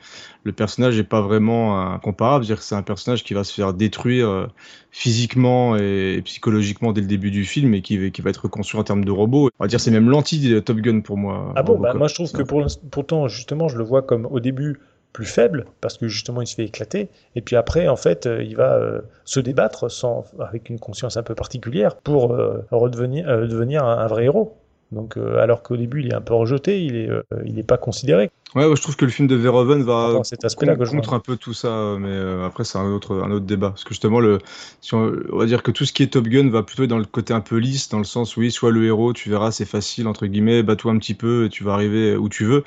le 0.44 0.52
personnage 0.52 0.98
est 0.98 1.04
pas 1.04 1.20
vraiment 1.20 1.94
euh, 1.94 1.98
comparable. 1.98 2.44
C'est-à-dire 2.44 2.60
que 2.60 2.66
c'est 2.66 2.74
un 2.76 2.82
personnage 2.82 3.24
qui 3.24 3.34
va 3.34 3.44
se 3.44 3.52
faire 3.52 3.74
détruire 3.74 4.28
euh, 4.28 4.46
physiquement 4.90 5.76
et, 5.76 6.14
et 6.18 6.22
psychologiquement 6.22 6.92
dès 6.92 7.00
le 7.00 7.06
début 7.06 7.30
du 7.30 7.44
film 7.44 7.74
et 7.74 7.82
qui, 7.82 7.98
va- 7.98 8.10
qui 8.10 8.22
va 8.22 8.30
être 8.30 8.44
reconstruit 8.44 8.80
en 8.80 8.84
termes 8.84 9.04
de 9.04 9.10
robot. 9.12 9.50
On 9.58 9.64
va 9.64 9.68
dire 9.68 9.80
c'est 9.80 9.90
même 9.90 10.08
l'anti 10.08 10.38
de 10.40 10.58
Top 10.60 10.78
Gun 10.78 11.00
pour 11.00 11.16
moi. 11.16 11.52
Ah 11.56 11.62
bon, 11.62 11.78
bah, 11.78 11.94
moi 11.94 12.08
je 12.08 12.14
trouve 12.14 12.30
que 12.32 12.42
pour 12.42 12.64
pourtant, 12.90 13.28
justement, 13.28 13.68
je 13.68 13.78
le 13.78 13.84
vois 13.84 14.02
comme 14.02 14.26
au 14.26 14.40
début 14.40 14.78
plus 15.12 15.26
faible, 15.26 15.64
parce 15.80 15.98
que 15.98 16.06
justement 16.08 16.40
il 16.40 16.46
se 16.46 16.54
fait 16.54 16.64
éclater, 16.64 17.08
et 17.34 17.40
puis 17.40 17.56
après, 17.56 17.88
en 17.88 17.96
fait, 17.96 18.26
euh, 18.26 18.42
il 18.42 18.56
va 18.56 18.74
euh, 18.74 19.00
se 19.24 19.40
débattre 19.40 19.90
sans, 19.90 20.24
avec 20.38 20.70
une 20.70 20.78
conscience 20.78 21.16
un 21.16 21.22
peu 21.22 21.34
particulière 21.34 21.96
pour 21.96 22.32
euh, 22.32 22.64
redevenir 22.70 23.28
euh, 23.28 23.46
devenir 23.46 23.84
un, 23.84 23.98
un 23.98 24.06
vrai 24.06 24.24
héros. 24.24 24.56
Donc, 24.92 25.16
alors 25.16 25.62
qu'au 25.62 25.76
début 25.76 26.00
il 26.00 26.08
est 26.08 26.14
un 26.16 26.20
peu 26.20 26.34
rejeté, 26.34 26.84
il 26.84 26.96
est, 26.96 27.08
il 27.46 27.60
est 27.60 27.62
pas 27.62 27.78
considéré. 27.78 28.28
Ouais, 28.56 28.66
ouais, 28.66 28.74
je 28.74 28.82
trouve 28.82 28.96
que 28.96 29.04
le 29.04 29.12
film 29.12 29.28
de 29.28 29.36
Verhoeven 29.36 29.84
va 29.84 30.18
à 30.18 30.24
cet 30.24 30.44
aspect-là 30.44 30.74
que 30.74 30.84
je 30.84 30.90
contre 30.90 31.14
un 31.14 31.20
peu 31.20 31.36
tout 31.36 31.54
ça, 31.54 31.94
mais 32.00 32.44
après 32.44 32.64
c'est 32.64 32.76
un 32.76 32.90
autre 32.90 33.22
un 33.22 33.30
autre 33.30 33.46
débat. 33.46 33.70
Parce 33.70 33.84
que 33.84 33.90
justement 33.90 34.18
le, 34.18 34.38
si 34.80 34.94
on, 34.94 35.12
on 35.30 35.38
va 35.38 35.46
dire 35.46 35.62
que 35.62 35.70
tout 35.70 35.84
ce 35.84 35.92
qui 35.92 36.02
est 36.02 36.08
Top 36.08 36.26
Gun 36.26 36.50
va 36.50 36.64
plutôt 36.64 36.88
dans 36.88 36.98
le 36.98 37.04
côté 37.04 37.32
un 37.32 37.40
peu 37.40 37.58
lisse, 37.58 37.88
dans 37.88 37.98
le 37.98 38.04
sens 38.04 38.36
oui, 38.36 38.50
soit 38.50 38.72
le 38.72 38.84
héros, 38.84 39.12
tu 39.12 39.30
verras, 39.30 39.52
c'est 39.52 39.64
facile 39.64 40.08
entre 40.08 40.26
guillemets, 40.26 40.64
bats-toi 40.64 40.90
un 40.90 40.98
petit 40.98 41.14
peu 41.14 41.44
et 41.44 41.50
tu 41.50 41.62
vas 41.62 41.74
arriver 41.74 42.16
où 42.16 42.28
tu 42.28 42.44
veux. 42.44 42.64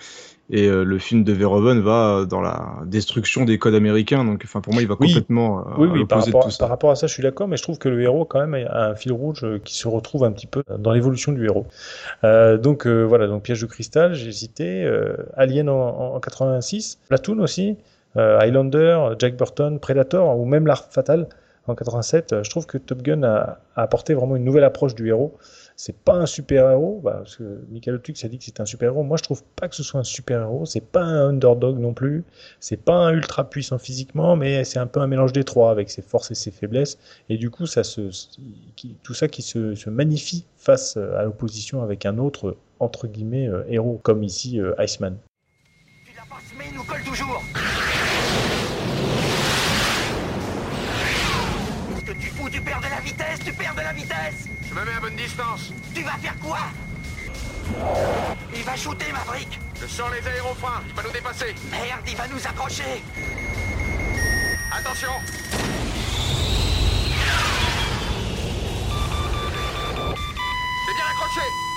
Et 0.49 0.67
euh, 0.67 0.83
le 0.83 0.99
film 0.99 1.23
de 1.23 1.31
Verhoeven 1.31 1.79
va 1.79 2.25
dans 2.25 2.41
la 2.41 2.79
destruction 2.85 3.45
des 3.45 3.57
codes 3.57 3.75
américains. 3.75 4.25
Donc, 4.25 4.41
enfin 4.43 4.59
pour 4.59 4.73
moi, 4.73 4.81
il 4.81 4.87
va 4.87 4.95
complètement 4.95 5.59
euh, 5.59 5.71
Oui, 5.77 5.87
oui, 5.91 6.05
par 6.05 6.23
rapport, 6.23 6.43
tout 6.43 6.51
ça. 6.51 6.59
par 6.59 6.69
rapport 6.69 6.91
à 6.91 6.95
ça, 6.95 7.07
je 7.07 7.13
suis 7.13 7.23
d'accord, 7.23 7.47
mais 7.47 7.55
je 7.55 7.63
trouve 7.63 7.77
que 7.77 7.87
le 7.87 8.01
héros, 8.01 8.25
quand 8.25 8.45
même, 8.45 8.67
a 8.69 8.89
un 8.89 8.95
fil 8.95 9.13
rouge 9.13 9.43
euh, 9.43 9.59
qui 9.63 9.75
se 9.75 9.87
retrouve 9.87 10.25
un 10.25 10.31
petit 10.31 10.47
peu 10.47 10.63
dans 10.77 10.91
l'évolution 10.91 11.31
du 11.31 11.45
héros. 11.45 11.65
Euh, 12.23 12.57
donc 12.57 12.85
euh, 12.85 13.03
voilà, 13.03 13.27
donc 13.27 13.43
Piège 13.43 13.61
de 13.61 13.67
cristal, 13.67 14.13
j'ai 14.15 14.31
cité, 14.31 14.85
Alien 15.37 15.69
en, 15.69 16.15
en 16.15 16.19
86, 16.19 16.99
Platoon 17.07 17.39
aussi, 17.39 17.77
Highlander, 18.15 19.15
Jack 19.19 19.37
Burton, 19.37 19.79
Predator, 19.79 20.37
ou 20.37 20.45
même 20.45 20.67
L'Arme 20.67 20.85
Fatale 20.91 21.27
en 21.67 21.75
87. 21.75 22.33
Euh, 22.33 22.43
Je 22.43 22.49
trouve 22.49 22.65
que 22.65 22.77
Top 22.77 23.01
Gun 23.01 23.23
a, 23.23 23.59
a 23.75 23.81
apporté 23.81 24.13
vraiment 24.13 24.35
une 24.35 24.43
nouvelle 24.43 24.63
approche 24.63 24.95
du 24.95 25.07
héros. 25.07 25.37
C'est 25.85 25.97
pas 25.97 26.13
un 26.13 26.25
super-héros, 26.25 27.01
bah, 27.03 27.15
parce 27.17 27.35
que 27.35 27.59
Michael 27.69 28.01
Tux 28.01 28.13
a 28.23 28.29
dit 28.29 28.37
que 28.37 28.45
c'était 28.45 28.61
un 28.61 28.65
super-héros. 28.65 29.03
Moi, 29.03 29.17
je 29.17 29.23
trouve 29.23 29.43
pas 29.57 29.67
que 29.67 29.75
ce 29.75 29.83
soit 29.83 29.99
un 29.99 30.05
super-héros. 30.05 30.65
C'est 30.65 30.79
pas 30.79 31.01
un 31.01 31.27
underdog 31.27 31.77
non 31.77 31.93
plus. 31.93 32.23
C'est 32.61 32.77
pas 32.77 32.93
un 32.93 33.11
ultra 33.11 33.49
puissant 33.49 33.77
physiquement, 33.77 34.37
mais 34.37 34.63
c'est 34.63 34.79
un 34.79 34.87
peu 34.87 35.01
un 35.01 35.07
mélange 35.07 35.33
des 35.33 35.43
trois 35.43 35.71
avec 35.71 35.89
ses 35.89 36.01
forces 36.01 36.31
et 36.31 36.35
ses 36.35 36.51
faiblesses. 36.51 36.99
Et 37.27 37.35
du 37.35 37.49
coup, 37.49 37.65
ça 37.65 37.83
se, 37.83 37.99
tout 39.03 39.13
ça 39.13 39.27
qui 39.27 39.41
se, 39.41 39.89
magnifie 39.89 40.45
face 40.55 40.95
euh, 40.95 41.17
à 41.17 41.23
l'opposition 41.23 41.83
avec 41.83 42.05
un 42.05 42.17
autre 42.17 42.55
entre 42.79 43.07
guillemets 43.07 43.49
euh, 43.49 43.65
héros, 43.67 43.99
comme 44.03 44.23
ici 44.23 44.61
euh, 44.61 44.73
Iceman. 44.79 45.17
Mais 46.57 46.63
il 46.69 46.77
nous 46.77 46.83
colle 46.85 47.03
toujours 47.03 47.43
tu 52.53 52.61
perds 52.61 52.81
de 52.81 52.87
la 52.87 52.99
vitesse 52.99 53.39
Tu 53.43 53.51
perds 53.51 53.73
de 53.73 53.81
la 53.81 53.93
vitesse 53.93 54.47
Je 54.69 54.73
me 54.75 54.85
mets 54.85 54.93
à 54.93 54.99
bonne 54.99 55.15
distance. 55.15 55.73
Tu 55.95 56.03
vas 56.03 56.17
faire 56.21 56.37
quoi? 56.39 56.59
Il 58.55 58.63
va 58.63 58.75
shooter, 58.75 59.11
Maverick 59.11 59.59
Je 59.81 59.87
sens 59.87 60.11
les 60.13 60.27
aérofreins. 60.27 60.83
Je 60.87 60.93
peux 60.93 61.07
nous 61.07 61.13
dépasser. 61.13 61.55
Merde, 61.71 62.01
il 62.07 62.15
va 62.15 62.27
nous 62.27 62.47
accrocher 62.47 63.03
Attention 64.71 65.09
C'est 70.85 70.95
bien 70.95 71.05
accroché 71.11 71.72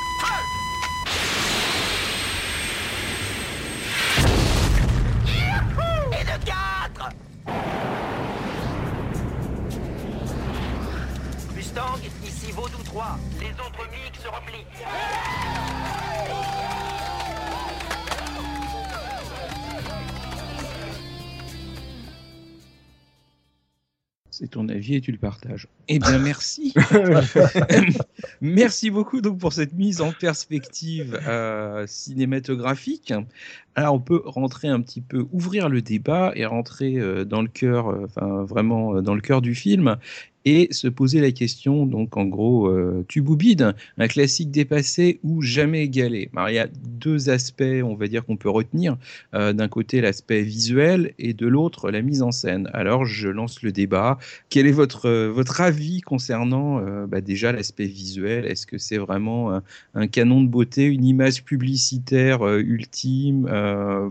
Vaudou 13.16 13.70
3. 13.72 13.86
Les 13.86 14.04
autres 14.06 14.22
se 14.22 14.28
replient. 14.28 14.66
C'est 24.38 24.48
ton 24.48 24.68
avis 24.68 24.96
et 24.96 25.00
tu 25.00 25.12
le 25.12 25.18
partages. 25.18 25.66
Eh 25.88 25.98
bien, 25.98 26.18
merci. 26.18 26.74
merci 28.42 28.90
beaucoup 28.90 29.22
donc 29.22 29.38
pour 29.38 29.54
cette 29.54 29.72
mise 29.72 30.02
en 30.02 30.12
perspective 30.12 31.18
euh, 31.26 31.86
cinématographique. 31.86 33.14
Alors, 33.76 33.94
on 33.94 34.00
peut 34.00 34.22
rentrer 34.26 34.68
un 34.68 34.82
petit 34.82 35.00
peu, 35.00 35.26
ouvrir 35.32 35.70
le 35.70 35.80
débat 35.80 36.32
et 36.34 36.44
rentrer 36.44 36.96
euh, 36.96 37.24
dans 37.24 37.40
le 37.40 37.48
cœur, 37.48 37.88
euh, 37.88 38.04
enfin 38.04 38.42
vraiment 38.42 38.96
euh, 38.96 39.00
dans 39.00 39.14
le 39.14 39.22
cœur 39.22 39.40
du 39.40 39.54
film. 39.54 39.96
Et 40.46 40.68
se 40.70 40.86
poser 40.86 41.20
la 41.20 41.32
question, 41.32 41.86
donc 41.86 42.16
en 42.16 42.24
gros, 42.24 42.68
euh, 42.68 43.04
tu 43.08 43.20
boubides, 43.20 43.74
un 43.98 44.06
classique 44.06 44.52
dépassé 44.52 45.18
ou 45.24 45.42
jamais 45.42 45.82
égalé. 45.82 46.30
Il 46.48 46.54
y 46.54 46.58
a 46.58 46.68
deux 46.72 47.28
aspects, 47.30 47.64
on 47.82 47.96
va 47.96 48.06
dire, 48.06 48.24
qu'on 48.24 48.36
peut 48.36 48.48
retenir. 48.48 48.96
Euh, 49.34 49.52
D'un 49.52 49.66
côté, 49.66 50.00
l'aspect 50.00 50.42
visuel 50.42 51.12
et 51.18 51.34
de 51.34 51.48
l'autre, 51.48 51.90
la 51.90 52.00
mise 52.00 52.22
en 52.22 52.30
scène. 52.30 52.70
Alors, 52.72 53.04
je 53.04 53.28
lance 53.28 53.62
le 53.62 53.72
débat. 53.72 54.18
Quel 54.48 54.68
est 54.68 54.72
votre, 54.72 55.08
euh, 55.08 55.32
votre 55.32 55.60
avis 55.60 56.00
concernant 56.00 56.78
euh, 56.78 57.06
bah, 57.08 57.20
déjà 57.20 57.50
l'aspect 57.50 57.86
visuel? 57.86 58.46
Est-ce 58.46 58.68
que 58.68 58.78
c'est 58.78 58.98
vraiment 58.98 59.60
un, 59.94 60.06
canon 60.06 60.42
de 60.42 60.48
beauté, 60.48 60.84
une 60.84 61.04
image 61.04 61.42
publicitaire 61.42 62.46
ultime 62.46 63.48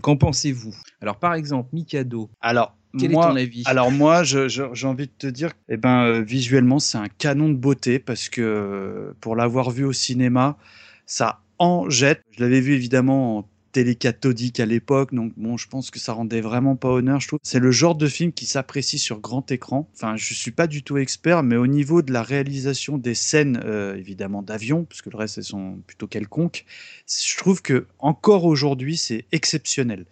Qu'en 0.02 0.18
pensez-vous? 0.18 0.76
Alors, 1.02 1.18
par 1.18 1.34
exemple, 1.34 1.70
Mikado. 1.72 2.30
Alors, 2.41 2.76
quel 2.99 3.11
moi, 3.11 3.26
est 3.26 3.30
ton 3.30 3.35
avis? 3.35 3.63
Alors 3.65 3.91
moi, 3.91 4.23
j'ai 4.23 4.88
envie 4.88 5.07
de 5.07 5.11
te 5.17 5.27
dire, 5.27 5.51
eh 5.69 5.77
ben, 5.77 6.03
euh, 6.05 6.22
visuellement, 6.22 6.80
c'est 6.80 6.97
un 6.97 7.07
canon 7.07 7.49
de 7.49 7.55
beauté 7.55 7.99
parce 7.99 8.30
que 8.30 8.41
euh, 8.41 9.13
pour 9.22 9.35
l'avoir 9.35 9.72
vu 9.72 9.85
au 9.85 9.93
cinéma, 9.93 10.57
ça 11.05 11.41
en 11.59 11.89
jette. 11.89 12.22
Je 12.31 12.43
l'avais 12.43 12.61
vu 12.61 12.73
évidemment 12.73 13.39
en 13.39 13.49
télé 13.72 13.95
cathodique 13.95 14.61
à 14.61 14.65
l'époque, 14.65 15.13
donc 15.13 15.34
bon, 15.35 15.57
je 15.57 15.67
pense 15.67 15.91
que 15.91 15.99
ça 15.99 16.13
rendait 16.13 16.39
vraiment 16.39 16.77
pas 16.77 16.88
honneur. 16.88 17.19
Je 17.19 17.27
trouve 17.27 17.39
c'est 17.43 17.59
le 17.59 17.72
genre 17.72 17.95
de 17.95 18.07
film 18.07 18.31
qui 18.31 18.45
s'apprécie 18.45 18.97
sur 18.97 19.19
grand 19.19 19.51
écran. 19.51 19.89
Enfin, 19.93 20.15
je 20.15 20.34
suis 20.34 20.51
pas 20.51 20.67
du 20.67 20.81
tout 20.81 20.97
expert, 20.97 21.43
mais 21.43 21.57
au 21.57 21.67
niveau 21.67 22.01
de 22.01 22.13
la 22.13 22.23
réalisation 22.23 22.97
des 22.97 23.15
scènes, 23.15 23.61
euh, 23.65 23.97
évidemment 23.97 24.43
d'avion, 24.43 24.85
parce 24.85 25.01
que 25.01 25.09
le 25.09 25.17
reste 25.17 25.39
elles 25.39 25.43
sont 25.43 25.77
plutôt 25.88 26.07
quelconques, 26.07 26.63
je 27.05 27.35
trouve 27.35 27.61
que 27.61 27.85
encore 27.99 28.45
aujourd'hui, 28.45 28.95
c'est 28.95 29.26
exceptionnel 29.34 30.05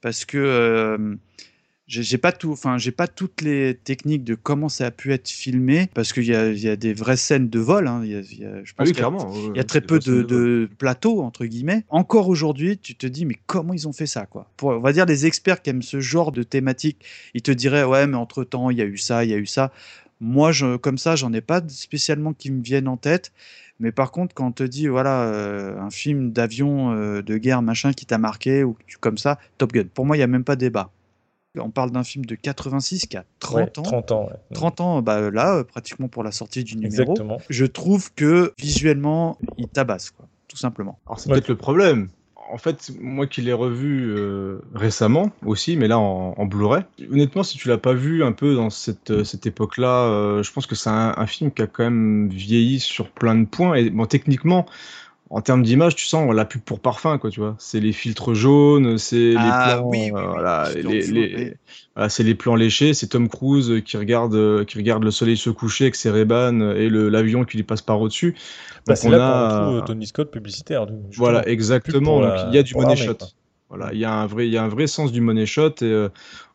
parce 0.00 0.24
que 0.24 0.38
euh, 0.38 1.16
j'ai 1.90 2.18
pas 2.18 2.30
tout, 2.32 2.52
enfin 2.52 2.78
j'ai 2.78 2.92
pas 2.92 3.08
toutes 3.08 3.40
les 3.42 3.74
techniques 3.74 4.22
de 4.24 4.34
comment 4.36 4.68
ça 4.68 4.86
a 4.86 4.90
pu 4.92 5.12
être 5.12 5.28
filmé 5.28 5.88
parce 5.92 6.12
qu'il 6.12 6.24
y 6.24 6.34
a, 6.34 6.48
il 6.50 6.58
y 6.60 6.68
a 6.68 6.76
des 6.76 6.92
vraies 6.94 7.16
scènes 7.16 7.48
de 7.48 7.58
vol. 7.58 7.88
hein. 7.88 8.02
Il 8.04 8.10
y 8.10 8.14
a- 8.14 8.20
il 8.20 8.38
y 8.38 8.44
a- 8.44 8.62
je 8.64 8.72
Ah 8.72 8.84
pense 8.84 8.88
y 8.88 8.90
a- 8.92 8.94
Il 9.56 9.60
y 9.60 9.64
très 9.64 9.80
peu 9.80 9.98
de, 9.98 10.22
de 10.22 10.22
de 10.22 10.68
plateaux 10.78 11.20
entre 11.22 11.44
guillemets. 11.46 11.84
Encore 11.88 12.28
aujourd'hui, 12.28 12.78
tu 12.78 12.94
te 12.94 13.06
dis 13.06 13.26
mais 13.26 13.36
comment 13.46 13.74
ils 13.74 13.88
ont 13.88 13.92
fait 13.92 14.06
ça 14.06 14.26
quoi? 14.26 14.48
Pour, 14.56 14.70
On 14.70 14.78
va 14.80 14.92
dire 14.92 15.04
les 15.06 15.26
experts 15.26 15.62
qui 15.62 15.70
aiment 15.70 15.82
ce 15.82 16.00
genre 16.00 16.30
de 16.32 16.42
thématique, 16.44 17.04
ils 17.34 17.42
te 17.42 17.50
diraient 17.50 17.84
ouais 17.84 18.06
mais 18.06 18.16
entre 18.16 18.44
temps 18.44 18.70
il 18.70 18.78
y 18.78 18.82
a 18.82 18.86
eu 18.86 18.96
ça, 18.98 19.24
il 19.24 19.30
y 19.30 19.34
a 19.34 19.38
eu 19.38 19.46
ça. 19.46 19.72
Moi 20.20 20.52
je, 20.52 20.76
comme 20.76 20.98
ça 20.98 21.16
j'en 21.16 21.32
ai 21.32 21.40
pas 21.40 21.60
spécialement 21.68 22.32
qui 22.34 22.52
me 22.52 22.62
viennent 22.62 22.88
en 22.88 22.96
tête. 22.96 23.32
Mais 23.82 23.92
par 23.92 24.12
contre, 24.12 24.34
quand 24.34 24.46
on 24.46 24.52
te 24.52 24.62
dit, 24.62 24.88
voilà, 24.88 25.22
euh, 25.22 25.80
un 25.80 25.88
film 25.88 26.32
d'avion, 26.32 26.92
euh, 26.92 27.22
de 27.22 27.38
guerre, 27.38 27.62
machin, 27.62 27.94
qui 27.94 28.04
t'a 28.04 28.18
marqué, 28.18 28.62
ou 28.62 28.76
comme 29.00 29.16
ça, 29.16 29.38
Top 29.56 29.72
Gun. 29.72 29.84
Pour 29.94 30.04
moi, 30.04 30.16
il 30.16 30.20
n'y 30.20 30.22
a 30.22 30.26
même 30.26 30.44
pas 30.44 30.54
débat. 30.54 30.90
On 31.58 31.70
parle 31.70 31.90
d'un 31.90 32.04
film 32.04 32.24
de 32.26 32.36
86 32.36 33.06
qui 33.06 33.16
a 33.16 33.24
30 33.40 33.56
Ouais, 33.56 33.78
ans. 33.78 33.82
30 33.82 34.12
ans, 34.12 34.24
ouais. 34.26 34.36
30 34.54 34.80
ans, 34.80 35.02
bah, 35.02 35.30
là, 35.30 35.56
euh, 35.56 35.64
pratiquement 35.64 36.06
pour 36.08 36.22
la 36.22 36.30
sortie 36.30 36.62
du 36.62 36.76
numéro. 36.76 36.92
Exactement. 37.02 37.38
Je 37.48 37.64
trouve 37.66 38.12
que 38.14 38.52
visuellement, 38.58 39.36
il 39.58 39.66
tabasse, 39.68 40.10
quoi, 40.10 40.26
tout 40.46 40.56
simplement. 40.56 40.98
Alors 41.06 41.18
c'est 41.18 41.28
peut-être 41.30 41.48
le 41.48 41.56
problème. 41.56 42.08
En 42.52 42.58
fait, 42.58 42.90
moi 43.00 43.28
qui 43.28 43.42
l'ai 43.42 43.52
revu 43.52 44.12
euh, 44.16 44.60
récemment 44.74 45.30
aussi, 45.46 45.76
mais 45.76 45.86
là 45.86 46.00
en, 46.00 46.34
en 46.36 46.46
Blu-ray. 46.46 46.82
Honnêtement, 47.10 47.44
si 47.44 47.58
tu 47.58 47.68
l'as 47.68 47.78
pas 47.78 47.92
vu 47.94 48.24
un 48.24 48.32
peu 48.32 48.56
dans 48.56 48.70
cette, 48.70 49.10
euh, 49.12 49.22
cette 49.24 49.46
époque-là, 49.46 50.06
euh, 50.06 50.42
je 50.42 50.52
pense 50.52 50.66
que 50.66 50.74
c'est 50.74 50.90
un, 50.90 51.14
un 51.16 51.26
film 51.26 51.52
qui 51.52 51.62
a 51.62 51.68
quand 51.68 51.84
même 51.84 52.28
vieilli 52.28 52.80
sur 52.80 53.08
plein 53.10 53.36
de 53.36 53.44
points. 53.44 53.74
Et 53.74 53.90
bon, 53.90 54.04
techniquement, 54.06 54.66
en 55.30 55.40
termes 55.42 55.62
d'image, 55.62 55.94
tu 55.94 56.04
sens 56.06 56.34
la 56.34 56.44
pub 56.44 56.60
pour 56.62 56.80
parfum, 56.80 57.18
quoi, 57.18 57.30
tu 57.30 57.40
vois. 57.40 57.54
C'est 57.58 57.80
les 57.80 57.92
filtres 57.92 58.34
jaunes, 58.34 58.98
c'est 58.98 59.36
Ah, 59.36 59.44
les 59.44 59.52
plans, 59.52 59.88
oui, 59.88 60.10
oui, 60.12 60.20
euh, 60.20 60.26
voilà, 60.26 60.70
les, 60.74 61.06
les- 61.06 61.54
c'est 62.08 62.22
les 62.22 62.34
plans 62.34 62.56
léchés, 62.56 62.94
c'est 62.94 63.06
Tom 63.08 63.28
Cruise 63.28 63.82
qui 63.84 63.96
regarde, 63.96 64.34
euh, 64.34 64.64
qui 64.64 64.76
regarde 64.78 65.04
le 65.04 65.10
soleil 65.10 65.36
se 65.36 65.50
coucher 65.50 65.84
avec 65.84 65.94
ses 65.96 66.10
Ray-Ban 66.10 66.72
et 66.74 66.88
le- 66.88 67.08
l'avion 67.08 67.44
qui 67.44 67.56
lui 67.58 67.64
passe 67.64 67.82
par 67.82 68.00
au-dessus. 68.00 68.34
Bah, 68.86 68.94
Donc, 68.94 68.96
c'est 68.96 69.08
on 69.08 69.10
là 69.12 69.16
a- 69.16 69.48
qu'on 69.58 69.64
retrouve 69.66 69.84
Tony 69.84 70.06
Scott 70.06 70.30
publicitaire. 70.30 70.86
voilà, 71.16 71.46
exactement. 71.48 72.20
Donc, 72.20 72.42
il 72.42 72.54
y 72.54 72.58
a 72.58 72.62
du 72.62 72.74
money 72.74 72.96
shot. 72.96 73.14
quoi. 73.14 73.28
Voilà, 73.68 73.90
il 73.92 74.00
y 74.00 74.04
a 74.04 74.12
un 74.12 74.26
vrai, 74.26 74.48
il 74.48 74.52
y 74.52 74.56
a 74.56 74.64
un 74.64 74.68
vrai 74.68 74.88
sens 74.88 75.12
du 75.12 75.20
money 75.20 75.46
shot 75.46 75.74
et 75.82 75.84
euh, 75.84 76.08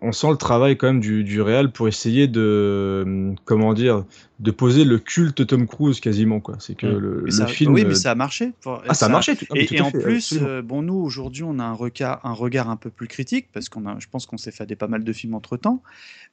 on 0.08 0.12
sent 0.12 0.30
le 0.30 0.38
travail 0.38 0.78
quand 0.78 0.88
même 0.88 1.00
du, 1.00 1.24
du 1.24 1.42
réal 1.42 1.72
pour 1.72 1.88
essayer 1.88 2.28
de, 2.28 2.40
euh, 2.42 3.34
comment 3.46 3.74
dire, 3.74 4.06
de 4.40 4.52
poser 4.52 4.84
le 4.86 5.00
culte 5.00 5.48
Tom 5.48 5.66
Cruise 5.66 6.00
quasiment 6.00 6.40
quoi. 6.42 6.58
C'est 6.60 6.76
que 6.76 6.86
le, 6.88 7.18
Mais 7.20 7.26
le 7.26 7.32
ça- 7.32 7.48
film. 7.48 7.74
Oui, 7.74 7.84
mais 7.86 7.92
euh, 7.92 7.96
ça 7.96 8.12
a 8.12 8.16
marché. 8.16 8.52
Ah, 8.88 8.94
ça 8.94 9.06
a 9.08 9.10
marché, 9.10 9.36
tout- 9.36 9.46
ah, 9.52 9.54
et 9.58 9.66
tout 9.66 9.76
et 9.76 9.82
en 9.82 9.92
fait, 9.92 10.00
plus, 10.00 10.18
absolument. 10.18 10.48
euh, 10.48 10.62
bon, 10.62 10.82
nous 10.82 10.96
aujourd'hui, 10.96 11.44
on 11.44 11.58
a 11.60 11.64
un 11.64 11.74
regard, 11.74 12.20
un 12.26 12.34
regard 12.34 12.70
un 12.70 12.76
peu 12.76 12.90
plus 12.90 13.08
critique 13.08 13.48
parce 13.54 13.70
qu'on 13.70 13.86
a, 13.86 13.98
je 14.00 14.08
pense 14.12 14.26
qu'on 14.26 14.38
s'est 14.38 14.52
fait 14.52 14.66
des 14.66 14.76
pas 14.76 14.88
mal 14.88 15.04
de 15.04 15.14
films 15.14 15.34
entre 15.36 15.58
temps. 15.58 15.82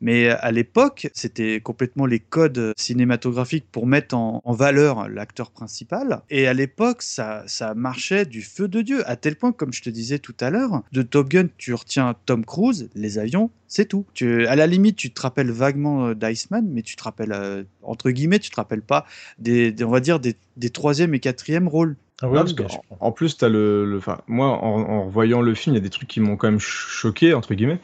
Mais 0.01 0.29
à 0.29 0.51
l'époque, 0.51 1.09
c'était 1.15 1.61
complètement 1.61 2.07
les 2.07 2.19
codes 2.19 2.73
cinématographiques 2.77 3.67
pour 3.71 3.87
mettre 3.87 4.17
en, 4.17 4.41
en 4.45 4.53
valeur 4.53 5.09
l'acteur 5.09 5.51
principal. 5.51 6.23
Et 6.29 6.47
à 6.49 6.55
l'époque, 6.55 7.03
ça, 7.03 7.45
ça 7.47 7.75
marchait 7.75 8.25
du 8.27 8.43
feu 8.43 8.67
de 8.69 8.83
Dieu, 8.83 9.09
à 9.09 9.17
tel 9.17 9.37
point, 9.37 9.53
comme 9.53 9.73
je 9.73 9.83
te 9.83 9.91
disais 9.91 10.19
tout 10.19 10.35
à 10.41 10.51
l'heure, 10.51 10.83
de 10.93 11.03
Top 11.03 11.29
Gun, 11.29 11.47
tu 11.57 11.73
retiens 11.75 12.15
Tom 12.27 12.45
Cruise, 12.45 12.91
les 12.95 13.19
avions, 13.19 13.51
c'est 13.73 13.87
tout. 13.87 14.05
Tu, 14.13 14.47
à 14.47 14.55
la 14.55 14.67
limite, 14.67 14.97
tu 14.97 15.11
te 15.11 15.21
rappelles 15.23 15.51
vaguement 15.51 16.09
euh, 16.09 16.15
d'Iceman, 16.15 16.63
mais 16.71 16.83
tu 16.83 16.95
te 16.95 17.03
rappelles, 17.03 17.33
euh, 17.33 17.63
entre 17.83 18.11
guillemets, 18.11 18.39
tu 18.39 18.51
te 18.51 18.57
rappelles 18.57 18.83
pas 18.83 19.07
des, 19.39 19.73
des- 19.73 19.85
on 19.85 19.91
va 19.91 20.01
dire, 20.01 20.21
des, 20.21 20.37
des 20.59 20.69
troisième 20.69 21.15
et 21.15 21.21
quatrième 21.21 21.69
rôles. 21.69 21.97
Ah 22.21 22.27
Non, 22.27 22.35
parce 22.35 22.53
que, 22.53 22.63
en, 22.65 22.83
en 23.01 23.13
plus, 23.13 23.39
t'as 23.39 23.49
le, 23.49 23.85
le, 23.87 23.97
enfin, 23.97 24.21
moi, 24.29 24.49
en, 24.49 24.81
en 24.83 25.07
revoyant 25.07 25.41
le 25.41 25.55
film, 25.55 25.75
il 25.75 25.79
y 25.79 25.81
a 25.81 25.83
des 25.83 25.91
trucs 25.91 26.09
qui 26.09 26.21
m'ont 26.21 26.37
quand 26.37 26.49
même 26.49 26.61
ch- 26.61 26.87
choqué 26.89 27.33
entre 27.35 27.55
guillemets. 27.55 27.81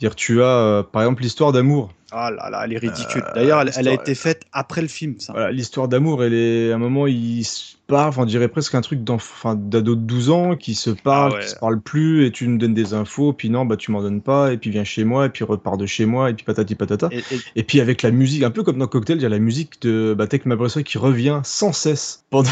Dire, 0.00 0.14
tu 0.14 0.42
as, 0.42 0.46
euh, 0.46 0.82
par 0.82 1.02
exemple, 1.02 1.22
l'histoire 1.22 1.52
d'amour. 1.52 1.92
Ah 2.12 2.30
là 2.30 2.50
là, 2.50 2.62
elle 2.64 2.74
est 2.74 2.78
ridicule. 2.78 3.24
Euh, 3.26 3.34
D'ailleurs, 3.34 3.60
elle, 3.62 3.70
elle 3.76 3.88
a 3.88 3.92
été 3.92 4.14
faite 4.14 4.42
après 4.52 4.80
le 4.82 4.88
film, 4.88 5.16
ça. 5.18 5.32
Voilà, 5.32 5.50
l'histoire 5.50 5.88
d'amour, 5.88 6.22
elle 6.22 6.34
est, 6.34 6.70
à 6.70 6.76
un 6.76 6.78
moment, 6.78 7.06
ils 7.08 7.44
se 7.44 7.74
parlent, 7.88 8.12
on 8.16 8.24
dirait 8.24 8.46
presque 8.48 8.74
un 8.74 8.80
truc 8.80 9.02
d'ado 9.02 9.94
de 9.96 10.00
12 10.00 10.30
ans 10.30 10.54
qui 10.56 10.74
se 10.74 10.90
parlent, 10.90 11.32
Ah 11.34 11.36
ouais. 11.38 11.42
qui 11.44 11.48
se 11.50 11.56
parlent 11.56 11.80
plus, 11.80 12.26
et 12.26 12.30
tu 12.30 12.46
me 12.46 12.58
donnes 12.58 12.74
des 12.74 12.94
infos, 12.94 13.32
puis 13.32 13.50
non, 13.50 13.64
bah, 13.64 13.76
tu 13.76 13.90
m'en 13.90 14.02
donnes 14.02 14.20
pas, 14.22 14.52
et 14.52 14.56
puis 14.58 14.70
viens 14.70 14.84
chez 14.84 15.04
moi, 15.04 15.26
et 15.26 15.28
puis 15.30 15.44
repars 15.44 15.76
de 15.78 15.86
chez 15.86 16.06
moi, 16.06 16.30
et 16.30 16.34
puis 16.34 16.44
patati 16.44 16.74
patata. 16.74 17.08
Et, 17.10 17.18
et- 17.18 17.40
Et 17.56 17.62
puis 17.64 17.80
avec 17.80 18.02
la 18.02 18.10
musique, 18.12 18.42
un 18.44 18.50
peu 18.50 18.62
comme 18.62 18.78
dans 18.78 18.86
Cocktail, 18.86 19.16
il 19.16 19.22
y 19.22 19.26
a 19.26 19.30
la 19.30 19.38
musique 19.40 19.80
de 19.82 20.14
bah, 20.16 20.26
Away 20.32 20.84
qui 20.84 20.98
revient 20.98 21.40
sans 21.42 21.72
cesse 21.72 22.24
pendant, 22.30 22.50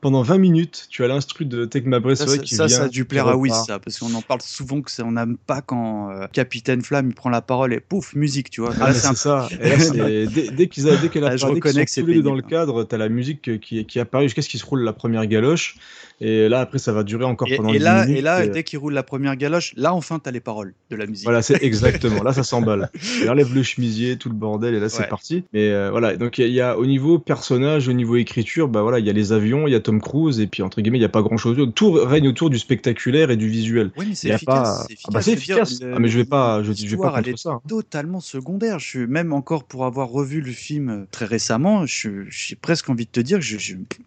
pendant 0.00 0.22
20 0.22 0.38
minutes. 0.38 0.86
Tu 0.90 1.04
as 1.04 1.08
l'instru 1.08 1.44
de 1.44 1.64
Take 1.64 1.86
My 1.88 1.98
Breath 2.00 2.18
ça, 2.18 2.26
ça, 2.26 2.38
qui 2.38 2.54
ça, 2.54 2.66
vient. 2.66 2.76
ça 2.76 2.82
a 2.84 2.88
dû 2.88 3.04
plaire 3.04 3.26
à 3.28 3.36
Wiz, 3.36 3.52
ça, 3.66 3.78
parce 3.78 3.98
qu'on 3.98 4.14
en 4.14 4.22
parle 4.22 4.40
souvent 4.42 4.80
que 4.80 4.90
c'est- 4.90 5.02
on 5.02 5.12
n'aime 5.12 5.36
pas 5.36 5.60
quand 5.60 6.10
euh, 6.10 6.26
Capitaine 6.32 6.82
Flamme 6.82 7.08
il 7.08 7.14
prend 7.14 7.30
la 7.30 7.42
parole 7.42 7.72
et 7.72 7.80
pouf, 7.80 8.14
musique, 8.14 8.50
tu 8.50 8.60
vois. 8.60 8.72
Ah, 8.80 8.92
c'est 8.94 9.14
ça. 9.16 9.48
Et 9.60 9.68
là, 9.68 9.78
c'est- 9.78 10.26
dès, 10.34 10.50
dès 10.50 10.68
qu'ils 10.68 10.88
a- 10.88 10.96
dès 10.96 11.08
qu'elle 11.08 11.24
a 11.24 11.28
Ah, 11.30 11.36
je 11.36 11.42
parlé, 11.42 11.60
qu'ils 11.60 11.68
reconnais 11.68 11.84
que 11.84 11.90
c'est 11.90 12.02
dans 12.22 12.34
le 12.34 12.42
cadre, 12.42 12.84
t'as 12.84 12.96
la 12.96 13.08
musique 13.08 13.60
qui, 13.60 13.84
qui 13.86 14.00
apparaît 14.00 14.24
jusqu'à 14.24 14.42
ce 14.42 14.48
qu'ils 14.48 14.60
se 14.60 14.66
roulent 14.66 14.84
la 14.84 14.92
première 14.92 15.26
galoche. 15.26 15.76
Et 16.20 16.48
là, 16.48 16.60
après, 16.60 16.78
ça 16.78 16.92
va 16.92 17.04
durer 17.04 17.24
encore 17.24 17.48
Et, 17.48 17.56
pendant 17.56 17.68
et 17.72 17.78
10 17.78 17.84
là, 17.84 18.04
minutes. 18.04 18.18
et 18.18 18.22
là, 18.22 18.44
et- 18.44 18.48
dès 18.48 18.64
qu'il 18.64 18.78
roule 18.78 18.92
la 18.94 19.02
première 19.02 19.36
galoche, 19.36 19.72
là 19.76 19.94
enfin 19.94 20.18
t'as 20.18 20.30
les 20.32 20.40
paroles 20.40 20.74
de 20.90 20.96
la 20.96 21.06
musique. 21.06 21.24
Voilà, 21.24 21.42
c'est 21.42 21.62
exactement. 21.62 22.22
Là, 22.22 22.32
ça 22.32 22.42
s'emballe. 22.42 22.90
Il 23.22 23.30
enlève 23.30 23.54
le 23.54 23.62
chemisier, 23.62 24.16
tout 24.16 24.28
le 24.28 24.34
bordel, 24.34 24.74
et 24.74 24.80
là, 24.80 24.88
c'est 24.88 25.02
Ouais. 25.02 25.08
parti. 25.08 25.44
Mais 25.52 25.70
euh, 25.70 25.90
voilà, 25.90 26.16
donc 26.16 26.38
il 26.38 26.42
y, 26.42 26.44
a- 26.44 26.48
il 26.48 26.54
y 26.54 26.60
a 26.60 26.76
au 26.78 26.86
niveau 26.86 27.18
personnage, 27.18 27.88
au 27.88 27.92
niveau 27.92 28.16
écriture, 28.16 28.68
bah 28.68 28.82
voilà, 28.82 28.98
il 28.98 29.06
y 29.06 29.10
a 29.10 29.12
les 29.12 29.32
avions, 29.32 29.66
il 29.68 29.72
y 29.72 29.76
a 29.76 29.80
Tom 29.80 30.00
Cruise, 30.00 30.40
et 30.40 30.46
puis 30.48 30.62
entre 30.62 30.80
guillemets, 30.80 30.98
il 30.98 31.02
y 31.02 31.04
a 31.04 31.08
pas 31.08 31.22
grand 31.22 31.36
chose. 31.36 31.56
Tout 31.74 31.92
règne 31.92 32.26
autour 32.28 32.50
du 32.50 32.58
spectaculaire 32.58 33.30
et 33.30 33.36
du 33.36 33.48
visuel. 33.48 33.90
Oui, 33.96 34.06
mais 34.08 34.14
c'est 34.14 34.28
efficace. 34.30 34.46
pas- 34.46 34.86
Ah 35.04 35.10
bah, 35.12 35.20
efficace. 35.20 35.24
c'est 35.24 35.34
dire, 35.36 35.58
efficace. 35.62 35.80
Ah, 35.94 35.98
mais 36.00 36.08
je 36.08 36.18
vais 36.18 36.24
pas, 36.24 36.62
je, 36.64 36.72
je 36.72 36.86
vais 36.88 36.96
pas 36.96 37.22
contre 37.22 37.38
ça. 37.38 37.50
hein. 37.50 37.60
totalement 37.68 38.20
secondaire. 38.20 38.78
Je 38.80 38.86
suis 38.86 39.06
même 39.06 39.32
encore 39.32 39.64
pour 39.64 39.84
avoir 39.84 40.08
revu 40.08 40.40
le 40.40 40.50
film 40.52 40.88
euh, 40.90 41.04
très 41.10 41.26
récemment, 41.26 41.84
j'ai 41.86 42.56
presque 42.60 42.88
envie 42.90 43.04
de 43.04 43.10
te 43.10 43.20
dire 43.20 43.38
que 43.38 43.44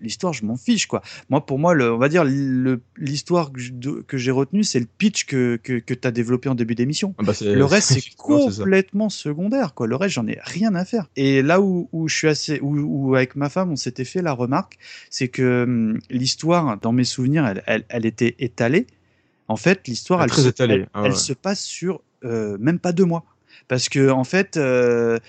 l'histoire, 0.02 0.34
je 0.34 0.46
m'en 0.46 0.58
fiche 0.58 0.88
quoi. 0.88 1.02
Moi, 1.30 1.46
pour 1.46 1.60
moi, 1.60 1.74
le, 1.74 1.90
va 2.02 2.10
dire 2.10 2.26
l'histoire 2.98 3.52
que 4.07 4.18
j'ai 4.18 4.32
retenue, 4.32 4.64
c'est 4.64 4.80
le 4.80 4.86
pitch 4.86 5.26
que, 5.26 5.60
que, 5.61 5.80
que 5.80 5.94
tu 5.94 6.07
as 6.07 6.11
développé 6.11 6.49
en 6.49 6.56
début 6.56 6.76
d'émission. 6.76 7.15
Ah 7.18 7.23
bah, 7.23 7.34
le 7.41 7.64
reste, 7.64 7.94
c'est 7.94 8.15
complètement 8.18 9.10
secondaire 9.10 9.73
quoi. 9.73 9.88
Le 9.88 9.95
reste, 9.95 10.15
j'en 10.15 10.28
ai 10.28 10.40
rien 10.41 10.76
à 10.76 10.84
faire. 10.84 11.07
Et 11.15 11.41
là 11.41 11.61
où, 11.61 11.88
où 11.91 12.07
je 12.07 12.15
suis 12.15 12.28
assez, 12.28 12.60
où, 12.61 12.78
où 12.80 13.15
avec 13.15 13.36
ma 13.36 13.49
femme, 13.49 13.72
on 13.72 13.76
s'était 13.76 14.06
fait 14.06 14.22
la 14.22 14.34
remarque, 14.34 14.78
c'est 15.10 15.30
que 15.30 15.64
hum, 15.64 15.99
l'histoire, 16.10 16.78
dans 16.80 16.91
mes 16.91 17.06
souvenirs, 17.06 17.45
elle, 17.45 17.64
elle, 17.65 17.86
elle 17.90 18.06
était 18.06 18.36
étalée. 18.40 18.88
En 19.48 19.57
fait, 19.57 19.88
l'histoire, 19.88 20.23
elle, 20.23 20.88
Ah 20.94 21.03
elle 21.06 21.15
se 21.15 21.34
passe 21.34 21.61
sur 21.61 22.02
euh, 22.23 22.57
même 22.60 22.80
pas 22.80 22.91
deux 22.91 23.06
mois. 23.06 23.26
Parce 23.68 23.90
que 23.90 24.10
en 24.10 24.23
fait, 24.23 24.57
euh, 24.57 25.19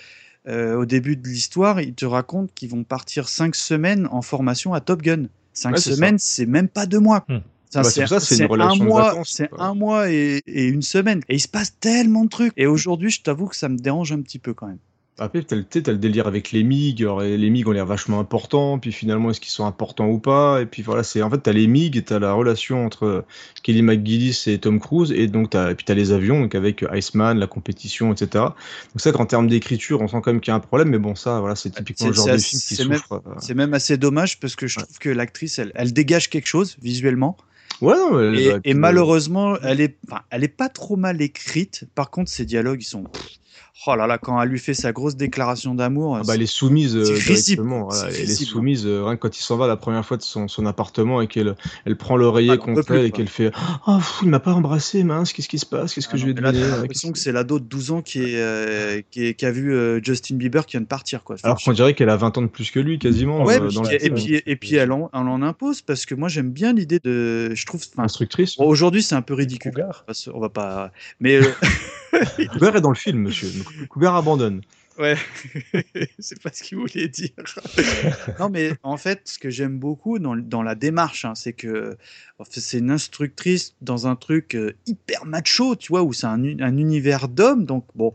euh, 0.47 0.75
au 0.75 0.85
début 0.85 1.15
de 1.15 1.27
l'histoire, 1.27 1.81
ils 1.81 1.93
te 1.93 2.05
racontent 2.05 2.51
qu'ils 2.53 2.69
vont 2.69 2.83
partir 2.83 3.29
cinq 3.29 3.55
semaines 3.55 4.07
en 4.11 4.21
formation 4.21 4.73
à 4.73 4.81
Top 4.81 5.01
Gun. 5.01 5.27
Cinq 5.53 5.73
Ouais, 5.73 5.79
semaines, 5.79 6.17
c'est 6.19 6.45
même 6.45 6.67
pas 6.67 6.85
deux 6.85 6.99
mois. 6.99 7.25
Hmm. 7.27 7.39
Bah, 7.73 7.83
c'est 7.83 8.03
un 8.03 8.75
mois, 8.75 9.15
c'est 9.25 9.49
un 9.57 9.73
mois 9.73 10.11
et, 10.11 10.41
et 10.45 10.65
une 10.67 10.83
semaine. 10.83 11.21
Et 11.27 11.35
il 11.35 11.39
se 11.39 11.47
passe 11.47 11.79
tellement 11.79 12.23
de 12.23 12.29
trucs. 12.29 12.53
Et 12.55 12.67
aujourd'hui, 12.67 13.09
je 13.09 13.21
t'avoue 13.23 13.47
que 13.47 13.55
ça 13.55 13.67
me 13.69 13.77
dérange 13.77 14.11
un 14.11 14.21
petit 14.21 14.39
peu 14.39 14.53
quand 14.53 14.67
même. 14.67 14.79
Après, 15.19 15.43
t'as 15.43 15.55
le, 15.55 15.63
t'as 15.63 15.91
le 15.91 15.97
délire 15.99 16.25
avec 16.27 16.51
les 16.51 16.63
MIG. 16.63 17.01
Alors, 17.03 17.21
les 17.21 17.49
MIG 17.49 17.67
ont 17.67 17.71
l'air 17.71 17.85
vachement 17.85 18.19
importants. 18.19 18.79
Puis 18.79 18.91
finalement, 18.91 19.29
est-ce 19.29 19.39
qu'ils 19.39 19.51
sont 19.51 19.65
importants 19.65 20.07
ou 20.09 20.17
pas 20.19 20.59
Et 20.61 20.65
puis 20.65 20.81
voilà, 20.81 21.03
c'est 21.03 21.21
en 21.21 21.29
fait, 21.29 21.37
t'as 21.39 21.51
les 21.51 21.67
MIG 21.67 21.97
et 21.97 22.01
t'as 22.03 22.19
la 22.19 22.33
relation 22.33 22.85
entre 22.85 23.23
Kelly 23.61 23.83
McGillis 23.83 24.43
et 24.47 24.57
Tom 24.59 24.79
Cruise. 24.79 25.11
Et 25.11 25.27
donc, 25.27 25.51
t'as, 25.51 25.71
et 25.71 25.75
puis 25.75 25.85
t'as 25.85 25.93
les 25.93 26.11
avions, 26.11 26.41
donc 26.41 26.55
avec 26.55 26.83
Iceman, 26.91 27.37
la 27.37 27.47
compétition, 27.47 28.11
etc. 28.13 28.45
Donc, 28.45 29.01
c'est 29.01 29.09
vrai 29.11 29.17
qu'en 29.17 29.25
termes 29.27 29.47
d'écriture, 29.47 30.01
on 30.01 30.07
sent 30.07 30.17
quand 30.23 30.31
même 30.31 30.41
qu'il 30.41 30.51
y 30.51 30.53
a 30.53 30.55
un 30.55 30.59
problème. 30.59 30.89
Mais 30.89 30.99
bon, 30.99 31.13
ça, 31.15 31.39
voilà, 31.39 31.55
c'est 31.55 31.69
typiquement 31.69 32.07
le 32.07 32.13
genre 32.13 32.29
de 32.29 32.37
film 32.37 32.61
qui 32.61 32.75
même, 32.83 32.97
souffre. 32.97 33.13
euh, 33.13 33.33
c'est 33.39 33.53
même 33.53 33.73
assez 33.73 33.97
dommage 33.97 34.39
parce 34.39 34.55
que 34.55 34.67
je 34.67 34.79
trouve 34.79 34.97
que 34.97 35.09
l'actrice, 35.09 35.59
elle, 35.59 35.71
elle 35.75 35.93
dégage 35.93 36.29
quelque 36.29 36.47
chose 36.47 36.75
visuellement. 36.81 37.37
Ouais, 37.81 37.95
non, 37.95 38.19
elle- 38.19 38.39
et, 38.39 38.47
et 38.63 38.73
malheureusement, 38.73 39.57
elle 39.63 39.81
est, 39.81 39.97
elle 40.29 40.43
est 40.43 40.47
pas 40.47 40.69
trop 40.69 40.95
mal 40.95 41.21
écrite. 41.21 41.85
Par 41.95 42.09
contre, 42.09 42.31
ses 42.31 42.45
dialogues, 42.45 42.81
ils 42.81 42.85
sont. 42.85 43.03
Oh 43.87 43.95
là 43.95 44.05
là, 44.05 44.19
quand 44.19 44.39
elle 44.41 44.49
lui 44.49 44.59
fait 44.59 44.75
sa 44.75 44.91
grosse 44.91 45.15
déclaration 45.15 45.73
d'amour. 45.73 46.15
Ah 46.15 46.21
bah, 46.25 46.35
elle 46.35 46.43
est 46.43 46.45
soumise 46.45 46.95
euh, 46.95 47.17
directement. 47.17 47.85
voilà, 47.89 48.09
elle 48.09 48.15
est 48.15 48.19
risible. 48.19 48.49
soumise 48.51 48.85
euh, 48.85 49.03
rien 49.03 49.15
que 49.15 49.21
quand 49.21 49.35
il 49.37 49.41
s'en 49.41 49.57
va 49.57 49.65
la 49.67 49.75
première 49.77 50.05
fois 50.05 50.15
de 50.15 50.21
son, 50.21 50.47
son 50.47 50.65
appartement 50.67 51.21
et 51.21 51.27
qu'elle 51.27 51.55
elle 51.85 51.97
prend 51.97 52.15
l'oreiller 52.15 52.51
Ah, 52.53 52.57
contre 52.57 52.83
plus, 52.83 52.97
elle 52.99 53.05
et 53.07 53.11
qu'elle 53.11 53.27
fait 53.27 53.51
Oh, 53.87 53.97
pff, 53.97 54.19
il 54.21 54.29
m'a 54.29 54.39
pas 54.39 54.53
embrassé, 54.53 55.03
mince, 55.03 55.33
qu'est-ce 55.33 55.49
qui 55.49 55.57
se 55.57 55.65
passe 55.65 55.95
Qu'est-ce 55.95 56.07
que 56.07 56.17
je 56.17 56.27
vais 56.27 56.33
devenir 56.33 56.69
t'as 56.69 56.77
l'impression 56.77 57.11
que 57.11 57.17
c'est 57.17 57.31
l'ado 57.31 57.59
de 57.59 57.65
12 57.65 57.91
ans 57.91 58.01
qui, 58.03 58.19
est, 58.19 58.35
euh, 58.37 59.01
qui, 59.09 59.25
est- 59.25 59.33
qui 59.33 59.45
a 59.45 59.51
vu 59.51 59.73
euh, 59.73 59.99
Justin 60.03 60.35
Bieber 60.35 60.65
qui 60.67 60.73
vient 60.77 60.81
de 60.81 60.85
partir. 60.85 61.23
Quoi. 61.23 61.37
Alors 61.41 61.59
qu'on 61.59 61.73
dirait 61.73 61.95
qu'elle 61.95 62.09
a 62.09 62.15
20 62.15 62.37
ans 62.37 62.41
de 62.43 62.47
plus 62.47 62.69
que 62.69 62.79
lui, 62.79 62.99
quasiment. 62.99 63.43
Ouais, 63.43 63.59
euh, 63.59 63.69
dans 63.71 63.81
le 63.81 63.93
et, 64.05 64.09
puis, 64.11 64.39
et 64.45 64.55
puis 64.55 64.75
elle 64.75 64.91
en, 64.91 65.09
elle 65.13 65.27
en 65.27 65.41
impose 65.41 65.81
parce 65.81 66.05
que 66.05 66.13
moi 66.13 66.29
j'aime 66.29 66.51
bien 66.51 66.73
l'idée 66.73 66.99
de. 67.03 67.53
Je 67.55 67.65
trouve. 67.65 67.81
Instructrice. 67.97 68.53
Aujourd'hui 68.59 69.01
c'est 69.01 69.15
un 69.15 69.23
peu 69.23 69.33
ridicule. 69.33 69.73
On 70.31 70.39
va 70.39 70.49
pas. 70.49 70.91
Mais. 71.19 71.39
Cougar 72.51 72.75
est 72.75 72.81
dans 72.81 72.89
le 72.89 72.95
film, 72.95 73.19
monsieur. 73.19 73.49
Cougar 73.89 74.15
abandonne. 74.15 74.61
Ouais, 74.99 75.17
c'est 76.19 76.39
pas 76.41 76.51
ce 76.53 76.61
qu'il 76.61 76.77
voulait 76.77 77.07
dire. 77.07 77.31
non, 78.39 78.49
mais 78.49 78.73
en 78.83 78.97
fait, 78.97 79.21
ce 79.25 79.39
que 79.39 79.49
j'aime 79.49 79.79
beaucoup 79.79 80.19
dans, 80.19 80.35
dans 80.35 80.61
la 80.61 80.75
démarche, 80.75 81.25
hein, 81.25 81.33
c'est 81.33 81.53
que 81.53 81.97
en 82.37 82.43
fait, 82.43 82.59
c'est 82.59 82.77
une 82.77 82.91
instructrice 82.91 83.75
dans 83.81 84.05
un 84.05 84.15
truc 84.15 84.55
euh, 84.55 84.75
hyper 84.85 85.25
macho, 85.25 85.75
tu 85.75 85.91
vois, 85.91 86.03
où 86.03 86.13
c'est 86.13 86.27
un, 86.27 86.43
un 86.43 86.77
univers 86.77 87.27
d'hommes, 87.27 87.65
donc 87.65 87.85
bon, 87.95 88.13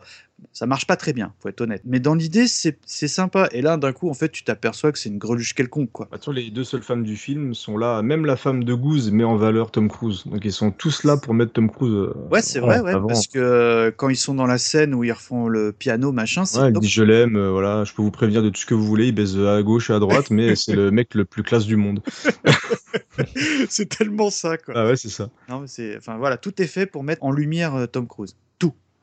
ça 0.53 0.67
marche 0.67 0.87
pas 0.87 0.97
très 0.97 1.13
bien, 1.13 1.33
faut 1.41 1.49
être 1.49 1.61
honnête. 1.61 1.83
Mais 1.85 2.01
dans 2.01 2.15
l'idée, 2.15 2.47
c'est 2.47 2.79
c'est 2.87 3.09
sympa. 3.09 3.49
Et 3.53 3.63
là, 3.63 3.77
d'un 3.77 3.93
coup, 3.93 4.09
en 4.11 4.15
fait, 4.15 4.31
tu 4.31 4.45
t'aperçois 4.45 4.93
que 4.93 4.99
c'est 4.99 5.09
une 5.09 5.19
greluche 5.19 5.55
quelconque, 5.55 5.91
quoi. 5.93 6.09
Bah, 6.11 6.19
tu 6.19 6.27
vois, 6.27 6.35
les 6.35 6.51
deux 6.51 6.65
seules 6.65 6.83
femmes 6.83 7.05
du 7.05 7.17
film 7.17 7.55
sont 7.55 7.77
là. 7.77 8.03
Même 8.03 8.25
la 8.27 8.37
femme 8.37 8.65
de 8.65 8.75
Goose 8.75 9.11
met 9.11 9.25
en 9.25 9.37
valeur 9.37 9.71
Tom 9.71 9.89
Cruise. 9.89 10.25
Donc 10.27 10.45
ils 10.45 10.53
sont 10.53 10.71
tous 10.71 11.05
là 11.05 11.17
pour 11.17 11.35
mettre 11.35 11.53
Tom 11.53 11.71
Cruise. 11.71 11.93
euh, 11.93 12.15
Ouais, 12.31 12.43
c'est 12.43 12.61
vrai, 12.61 12.81
ouais, 12.81 12.93
parce 12.93 13.27
que 13.27 13.39
euh, 13.39 13.91
quand 13.97 14.09
ils 14.09 14.17
sont 14.17 14.35
dans 14.35 14.47
la 14.47 14.59
scène 14.59 14.95
où 14.95 15.05
ils 15.05 15.13
refont 15.13 15.49
le 15.49 15.73
piano, 15.73 16.13
machin, 16.13 16.45
c'est 16.45 16.59
Ouais, 16.59 16.71
il 16.71 16.79
dit 16.81 16.89
je 16.89 17.03
l'aime, 17.03 17.37
euh, 17.37 17.51
voilà, 17.51 17.85
je 17.85 17.93
peux 17.95 18.03
vous 18.03 18.11
prévenir 18.11 18.43
de 18.43 18.49
tout 18.51 18.61
ce 18.61 18.67
que 18.67 18.75
vous 18.75 18.85
voulez, 18.87 19.09
il 19.09 19.15
baise 19.15 19.39
à 19.39 19.63
gauche 19.63 19.91
et 19.91 19.93
à 19.93 19.99
droite, 19.99 20.31
mais 20.31 20.57
c'est 20.57 20.75
le 20.75 20.91
mec 20.91 21.15
le 21.15 21.25
plus 21.25 21.43
classe 21.43 21.67
du 21.67 21.77
monde. 21.77 22.01
c'est 23.69 23.89
tellement 23.89 24.31
ça, 24.31 24.57
quoi. 24.59 24.75
Ah 24.77 24.87
ouais, 24.87 24.97
c'est 24.97 25.09
ça. 25.09 25.31
Non, 25.49 25.61
mais 25.61 25.67
c'est, 25.67 25.97
enfin 25.97 26.17
voilà, 26.17 26.37
tout 26.37 26.61
est 26.63 26.67
fait 26.67 26.87
pour 26.87 27.05
mettre 27.05 27.25
en 27.25 27.31
lumière 27.33 27.87
Tom 27.91 28.07
Cruise. 28.07 28.37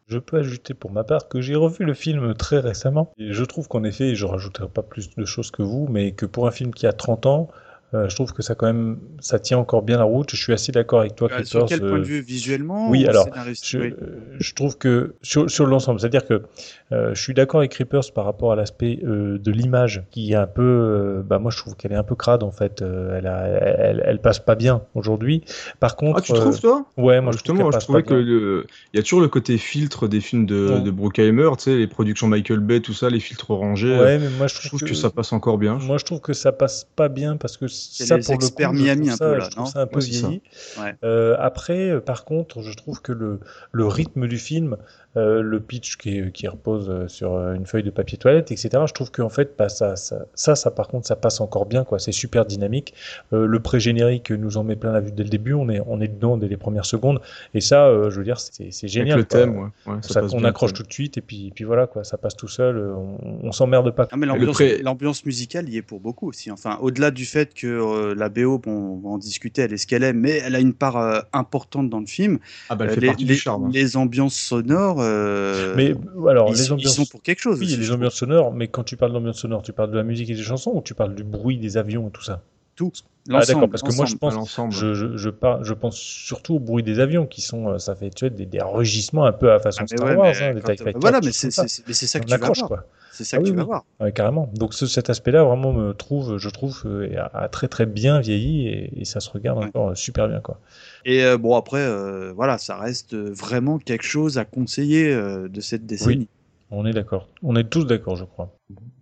Je 0.07 0.19
peux 0.19 0.37
ajouter 0.37 0.73
pour 0.73 0.91
ma 0.91 1.03
part 1.03 1.27
que 1.27 1.41
j'ai 1.41 1.55
revu 1.55 1.83
le 1.83 1.93
film 1.95 2.35
très 2.35 2.59
récemment. 2.59 3.11
Et 3.17 3.33
je 3.33 3.43
trouve 3.43 3.67
qu'en 3.67 3.83
effet, 3.83 4.13
je 4.15 4.25
rajouterai 4.25 4.69
pas 4.69 4.83
plus 4.83 5.09
de 5.15 5.25
choses 5.25 5.49
que 5.51 5.63
vous, 5.63 5.87
mais 5.89 6.11
que 6.11 6.25
pour 6.27 6.47
un 6.47 6.51
film 6.51 6.73
qui 6.73 6.85
a 6.85 6.93
30 6.93 7.25
ans, 7.25 7.49
euh, 7.95 8.09
je 8.09 8.15
trouve 8.15 8.33
que 8.33 8.41
ça 8.41 8.53
quand 8.55 8.67
même, 8.67 8.99
ça 9.19 9.39
tient 9.39 9.57
encore 9.57 9.81
bien 9.81 9.97
la 9.97 10.03
route. 10.03 10.29
Je 10.31 10.41
suis 10.41 10.53
assez 10.53 10.71
d'accord 10.71 10.99
avec 10.99 11.15
toi, 11.15 11.29
Euh, 11.31 11.43
sur 11.43 11.65
Clippers, 11.65 11.79
quel 11.79 11.79
point 11.89 11.97
euh, 11.97 12.01
de 12.01 12.05
vue 12.05 12.21
visuellement 12.21 12.89
Oui, 12.89 13.05
ou 13.05 13.09
alors, 13.09 13.27
je, 13.63 13.77
Oui. 13.77 13.93
euh, 14.01 14.19
je 14.39 14.53
trouve 14.53 14.77
que 14.77 15.15
sur, 15.21 15.49
sur 15.49 15.65
l'ensemble, 15.65 15.99
c'est-à-dire 15.99 16.25
que 16.25 16.43
euh, 16.91 17.13
je 17.15 17.21
suis 17.21 17.33
d'accord 17.33 17.61
avec 17.61 17.71
Creepers 17.71 18.11
par 18.13 18.25
rapport 18.25 18.51
à 18.51 18.55
l'aspect 18.55 18.99
euh, 19.03 19.37
de 19.39 19.51
l'image 19.51 20.03
qui 20.11 20.31
est 20.33 20.35
un 20.35 20.47
peu, 20.47 20.61
euh, 20.61 21.23
bah 21.23 21.39
moi 21.39 21.49
je 21.51 21.57
trouve 21.57 21.75
qu'elle 21.75 21.91
est 21.93 21.95
un 21.95 22.03
peu 22.03 22.15
crade 22.15 22.43
en 22.43 22.51
fait. 22.51 22.81
Euh, 22.81 23.17
elle, 23.17 23.27
a, 23.27 23.47
elle, 23.47 24.03
elle 24.05 24.19
passe 24.21 24.39
pas 24.39 24.55
bien 24.55 24.81
aujourd'hui. 24.93 25.43
Par 25.79 25.95
contre, 25.95 26.19
Ah, 26.19 26.21
tu 26.21 26.33
trouves, 26.33 26.57
euh, 26.57 26.61
toi? 26.61 26.85
Ouais, 26.97 27.21
moi 27.21 27.31
je 27.31 27.37
trouve 27.37 27.55
Justement, 27.55 27.61
moi, 27.63 27.71
je 27.71 27.75
passe 27.77 27.83
trouvais 27.85 28.03
que 28.03 28.13
le... 28.13 28.65
il 28.93 28.97
y 28.97 28.99
a 28.99 29.03
toujours 29.03 29.21
le 29.21 29.27
côté 29.27 29.57
filtre 29.57 30.07
des 30.07 30.21
films 30.21 30.45
de, 30.45 30.55
Ouais. 30.75 30.81
de 30.81 30.91
Bruckheimer, 30.91 31.49
tu 31.57 31.63
sais, 31.65 31.75
les 31.77 31.87
productions 31.87 32.27
Michael 32.27 32.59
Bay, 32.59 32.79
tout 32.81 32.93
ça, 32.93 33.09
les 33.09 33.19
filtres 33.19 33.51
rangés. 33.51 33.97
Ouais, 33.99 34.17
mais 34.19 34.29
moi 34.37 34.47
je 34.47 34.67
trouve, 34.67 34.79
que... 34.81 34.93
ça 34.93 35.09
passe 35.09 35.33
encore 35.33 35.57
bien. 35.57 35.77
Moi, 35.77 35.97
je 35.97 36.05
trouve 36.05 36.21
que 36.21 36.33
ça 36.33 36.51
passe 36.51 36.87
pas 36.95 37.09
bien 37.09 37.37
parce 37.37 37.57
que 37.57 37.67
C'est 37.91 38.05
ça, 38.05 38.17
les 38.17 38.23
pour 38.23 38.33
le 38.33 38.39
coup, 38.39 38.45
experts 38.45 38.73
je 38.73 38.83
Miami 38.83 39.09
un 39.09 39.15
ça, 39.15 39.25
peu, 39.25 39.37
là, 39.37 39.49
je 39.51 39.57
non 39.57 39.65
ça 39.65 39.81
un 39.81 39.87
peu 39.87 39.99
Ouais, 39.99 40.05
vieilli. 40.05 40.41
Ouais. 40.79 40.95
Euh, 41.03 41.35
après, 41.39 41.89
euh, 41.89 42.01
par 42.01 42.25
contre, 42.25 42.61
je 42.61 42.73
trouve 42.73 43.01
que 43.01 43.11
le, 43.11 43.39
le 43.71 43.85
rythme 43.87 44.27
du 44.27 44.37
film, 44.37 44.77
euh, 45.17 45.41
le 45.41 45.59
pitch 45.59 45.97
qui, 45.97 46.47
repose 46.47 46.89
euh, 46.89 47.07
sur 47.07 47.33
euh, 47.35 47.53
une 47.53 47.65
feuille 47.65 47.83
de 47.83 47.89
papier 47.89 48.17
toilette, 48.17 48.51
etc., 48.51 48.69
je 48.87 48.93
trouve 48.93 49.11
qu'en 49.11 49.29
fait, 49.29 49.55
bah, 49.57 49.69
ça, 49.69 49.95
ça, 49.95 50.25
ça, 50.33 50.55
ça, 50.55 50.71
par 50.71 50.87
contre, 50.87 51.07
ça 51.07 51.15
passe 51.15 51.39
encore 51.41 51.65
bien, 51.65 51.83
quoi. 51.83 51.99
C'est 51.99 52.11
super 52.11 52.45
dynamique. 52.45 52.93
Euh, 53.33 53.45
le 53.45 53.59
pré-générique 53.59 54.31
nous 54.31 54.57
en 54.57 54.63
met 54.63 54.75
plein 54.75 54.91
la 54.91 54.99
vue 55.01 55.11
dès 55.11 55.23
le 55.23 55.29
début. 55.29 55.53
On 55.53 55.69
est, 55.69 55.81
on 55.87 56.01
est 56.01 56.07
dedans 56.07 56.37
dès 56.37 56.47
les 56.47 56.57
premières 56.57 56.85
secondes. 56.85 57.21
Et 57.53 57.61
ça, 57.61 57.87
euh, 57.87 58.09
je 58.09 58.17
veux 58.17 58.23
dire, 58.25 58.39
c'est 58.39 58.71
c'est 58.71 58.87
génial. 58.87 59.17
le 59.19 59.23
quoi. 59.23 59.39
thème, 59.39 59.57
ouais. 59.57 59.63
Ouais, 59.87 59.97
ça 60.01 60.09
Ça- 60.15 60.21
passe 60.21 60.33
on 60.33 60.37
bien, 60.37 60.49
accroche 60.49 60.73
tout 60.73 60.83
de 60.83 60.91
suite 60.93 61.17
et 61.17 61.21
puis, 61.21 61.51
puis 61.55 61.63
voilà, 61.63 61.87
quoi. 61.87 62.03
Ça 62.03 62.17
passe 62.17 62.35
tout 62.35 62.47
seul. 62.47 62.77
On, 62.77 63.17
on 63.43 63.51
s'emmerde 63.51 63.91
pas. 63.95 64.07
Ah, 64.11 64.17
mais 64.17 64.25
l'ambiance, 64.25 64.55
pré- 64.55 64.81
musicale 65.25 65.69
y 65.69 65.77
est 65.77 65.81
pour 65.81 65.99
beaucoup 65.99 66.27
aussi. 66.29 66.51
Enfin, 66.51 66.77
au-delà 66.81 67.11
du 67.11 67.25
fait 67.25 67.53
que 67.53 67.67
euh, 67.67 68.15
la 68.15 68.29
BO, 68.29 68.59
bon, 68.59 68.71
on 68.71 68.97
va 68.99 69.09
en 69.09 69.17
discuter, 69.17 69.61
elle 69.63 69.73
est 69.73 69.77
ce 69.77 69.87
qu'elle 69.87 70.03
est, 70.03 70.13
mais 70.13 70.31
elle 70.45 70.55
a 70.55 70.59
une 70.59 70.73
part 70.73 70.97
euh, 70.97 71.19
importante 71.33 71.89
dans 71.89 71.99
le 71.99 72.05
film. 72.05 72.39
Ah 72.69 72.75
bah, 72.75 72.85
elle 72.85 72.91
Euh, 72.91 72.93
fait 72.95 73.01
les, 73.01 73.07
partie 73.07 73.25
du 73.25 73.31
les- 73.33 73.37
charme, 73.37 73.65
hein. 73.65 73.69
les 73.73 73.97
ambiances 73.97 74.35
sonores, 74.35 75.01
euh, 75.05 75.75
Mais 75.75 75.93
alors, 76.29 76.49
ils, 76.49 76.57
les 76.57 76.71
ambiances 76.71 76.93
ils 76.93 76.95
sont 76.95 77.05
pour 77.05 77.21
quelque 77.21 77.39
chose. 77.41 77.59
Oui, 77.59 77.65
aussi, 77.65 77.77
les 77.77 77.91
ambiances 77.91 78.15
sonores, 78.15 78.51
mais 78.53 78.67
quand 78.67 78.83
tu 78.83 78.97
parles 78.97 79.13
d'ambiance 79.13 79.39
sonore, 79.39 79.61
tu 79.61 79.73
parles 79.73 79.91
de 79.91 79.97
la 79.97 80.03
musique 80.03 80.29
et 80.29 80.35
des 80.35 80.41
chansons 80.43 80.71
ou 80.75 80.81
tu 80.81 80.93
parles 80.93 81.15
du 81.15 81.23
bruit 81.23 81.57
des 81.57 81.77
avions 81.77 82.07
et 82.07 82.11
tout 82.11 82.23
ça? 82.23 82.41
Tout. 82.75 82.91
Ah 83.31 83.31
L'ensemble, 83.31 83.45
d'accord, 83.45 83.69
parce 83.69 83.81
que 83.83 83.91
moi 83.91 84.05
je 84.05 84.15
pense, 84.15 84.35
je, 84.69 84.93
je, 84.93 85.17
je, 85.17 85.29
par- 85.29 85.63
je 85.63 85.73
pense 85.73 85.97
surtout 85.97 86.55
au 86.55 86.59
bruit 86.59 86.83
des 86.83 86.99
avions 86.99 87.25
qui 87.25 87.41
sont, 87.41 87.69
euh, 87.69 87.79
ça 87.79 87.95
fait 87.95 88.09
tu 88.11 88.27
vois, 88.27 88.35
des, 88.35 88.45
des 88.45 88.61
rugissements 88.61 89.25
un 89.25 89.31
peu 89.33 89.49
à 89.49 89.53
la 89.53 89.59
façon 89.59 89.83
Ah, 89.83 89.87
Star 89.87 90.05
ouais, 90.05 90.15
Wars, 90.15 90.35
hein, 90.41 90.53
des 90.53 90.61
voilà, 90.95 91.21
mais 91.21 91.31
c'est 91.31 91.49
c'est 91.51 92.07
ça 92.07 92.19
que 92.19 92.25
tu 92.25 92.37
vas 92.37 92.51
voir. 92.53 92.83
C'est 93.11 93.23
ça 93.23 93.37
Ah 93.37 93.39
que 93.39 93.43
oui, 93.43 93.49
tu 93.49 93.55
vas 93.55 93.63
oui. 93.63 93.65
voir. 93.65 93.83
Ouais, 93.99 94.11
carrément. 94.11 94.49
Donc 94.55 94.73
ce- 94.73 94.87
cet 94.87 95.09
aspect-là 95.09 95.43
vraiment 95.43 95.73
me 95.73 95.93
trouve, 95.93 96.37
je 96.37 96.49
trouve, 96.49 96.81
euh, 96.85 97.09
a, 97.17 97.43
a 97.43 97.49
très 97.49 97.67
très 97.67 97.85
bien 97.85 98.19
vieilli 98.19 98.67
et, 98.67 99.01
et 99.01 99.05
ça 99.05 99.19
se 99.21 99.29
regarde 99.29 99.57
encore 99.59 99.95
super 99.97 100.27
bien 100.27 100.41
quoi. 100.41 100.59
Et 101.05 101.23
euh, 101.23 101.37
bon, 101.37 101.55
après, 101.55 101.81
euh, 101.81 102.33
voilà, 102.33 102.57
ça 102.57 102.77
reste 102.77 103.15
vraiment 103.15 103.77
quelque 103.77 104.03
chose 104.05 104.37
à 104.37 104.45
conseiller 104.45 105.13
euh, 105.13 105.47
de 105.47 105.61
cette 105.61 105.85
décennie. 105.85 106.27
On 106.71 106.85
est 106.85 106.93
d'accord. 106.93 107.29
On 107.43 107.55
est 107.55 107.69
tous 107.69 107.85
d'accord, 107.85 108.15
je 108.15 108.25
crois. 108.25 108.51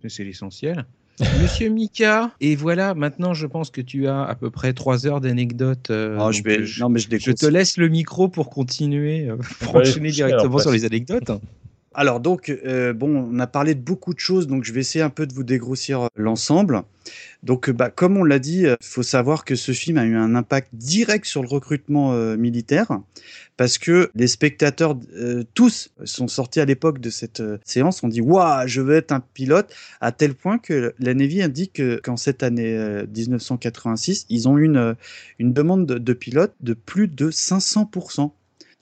C'est 0.06 0.24
l'essentiel. 0.24 0.84
Monsieur 1.40 1.68
Mika, 1.70 2.32
et 2.40 2.56
voilà, 2.56 2.92
maintenant 2.94 3.34
je 3.34 3.46
pense 3.46 3.70
que 3.70 3.80
tu 3.80 4.08
as 4.08 4.24
à 4.24 4.34
peu 4.34 4.50
près 4.50 4.72
trois 4.72 5.06
heures 5.06 5.20
d'anecdotes. 5.20 5.90
euh, 5.90 6.18
Ah, 6.20 6.32
je 6.32 6.38
donc, 6.38 6.46
vais- 6.46 6.58
euh, 6.62 6.66
non, 6.80 6.88
mais 6.88 6.98
je 6.98 7.30
te 7.32 7.46
laisse 7.46 7.76
le 7.76 7.88
micro 7.88 8.28
pour 8.28 8.50
continuer, 8.50 9.28
euh, 9.28 9.36
pour 9.60 9.76
aller 9.78 9.88
enchaîner 9.90 10.10
directement 10.10 10.58
sur 10.58 10.72
les 10.72 10.84
anecdotes. 10.84 11.30
Alors 11.96 12.18
donc, 12.18 12.48
euh, 12.50 12.92
bon, 12.92 13.28
on 13.32 13.38
a 13.38 13.46
parlé 13.46 13.74
de 13.76 13.80
beaucoup 13.80 14.14
de 14.14 14.18
choses, 14.18 14.48
donc 14.48 14.64
je 14.64 14.72
vais 14.72 14.80
essayer 14.80 15.02
un 15.04 15.10
peu 15.10 15.26
de 15.26 15.32
vous 15.32 15.44
dégrossir 15.44 16.02
euh, 16.02 16.08
l'ensemble. 16.16 16.82
Donc, 17.44 17.68
euh, 17.68 17.72
bah, 17.72 17.88
comme 17.90 18.16
on 18.16 18.24
l'a 18.24 18.40
dit, 18.40 18.62
il 18.62 18.76
faut 18.82 19.04
savoir 19.04 19.44
que 19.44 19.54
ce 19.54 19.70
film 19.70 19.98
a 19.98 20.04
eu 20.04 20.16
un 20.16 20.34
impact 20.34 20.70
direct 20.72 21.24
sur 21.24 21.40
le 21.42 21.48
recrutement 21.48 22.12
militaire, 22.36 22.98
parce 23.56 23.78
que 23.78 24.10
les 24.14 24.26
spectateurs, 24.26 24.98
tous, 25.54 25.90
sont 26.04 26.26
sortis 26.26 26.60
à 26.60 26.64
l'époque 26.64 26.98
de 27.00 27.10
cette 27.10 27.42
séance, 27.64 28.02
ont 28.02 28.08
dit 28.08 28.20
«Waouh, 28.22 28.66
je 28.66 28.80
veux 28.80 28.96
être 28.96 29.12
un 29.12 29.20
pilote», 29.20 29.72
à 30.00 30.10
tel 30.10 30.34
point 30.34 30.58
que 30.58 30.94
la 30.98 31.14
Navy 31.14 31.42
indique 31.42 31.74
que- 31.74 32.00
qu'en 32.02 32.16
cette 32.16 32.42
année 32.42 32.74
euh, 32.76 33.06
1986, 33.14 34.26
ils 34.30 34.48
ont 34.48 34.58
eu 34.58 34.64
une, 34.64 34.96
une 35.38 35.52
demande 35.52 35.86
de, 35.86 35.98
de 35.98 36.12
pilote 36.12 36.54
de 36.60 36.72
plus 36.74 37.08
de 37.08 37.30
500%. 37.30 38.32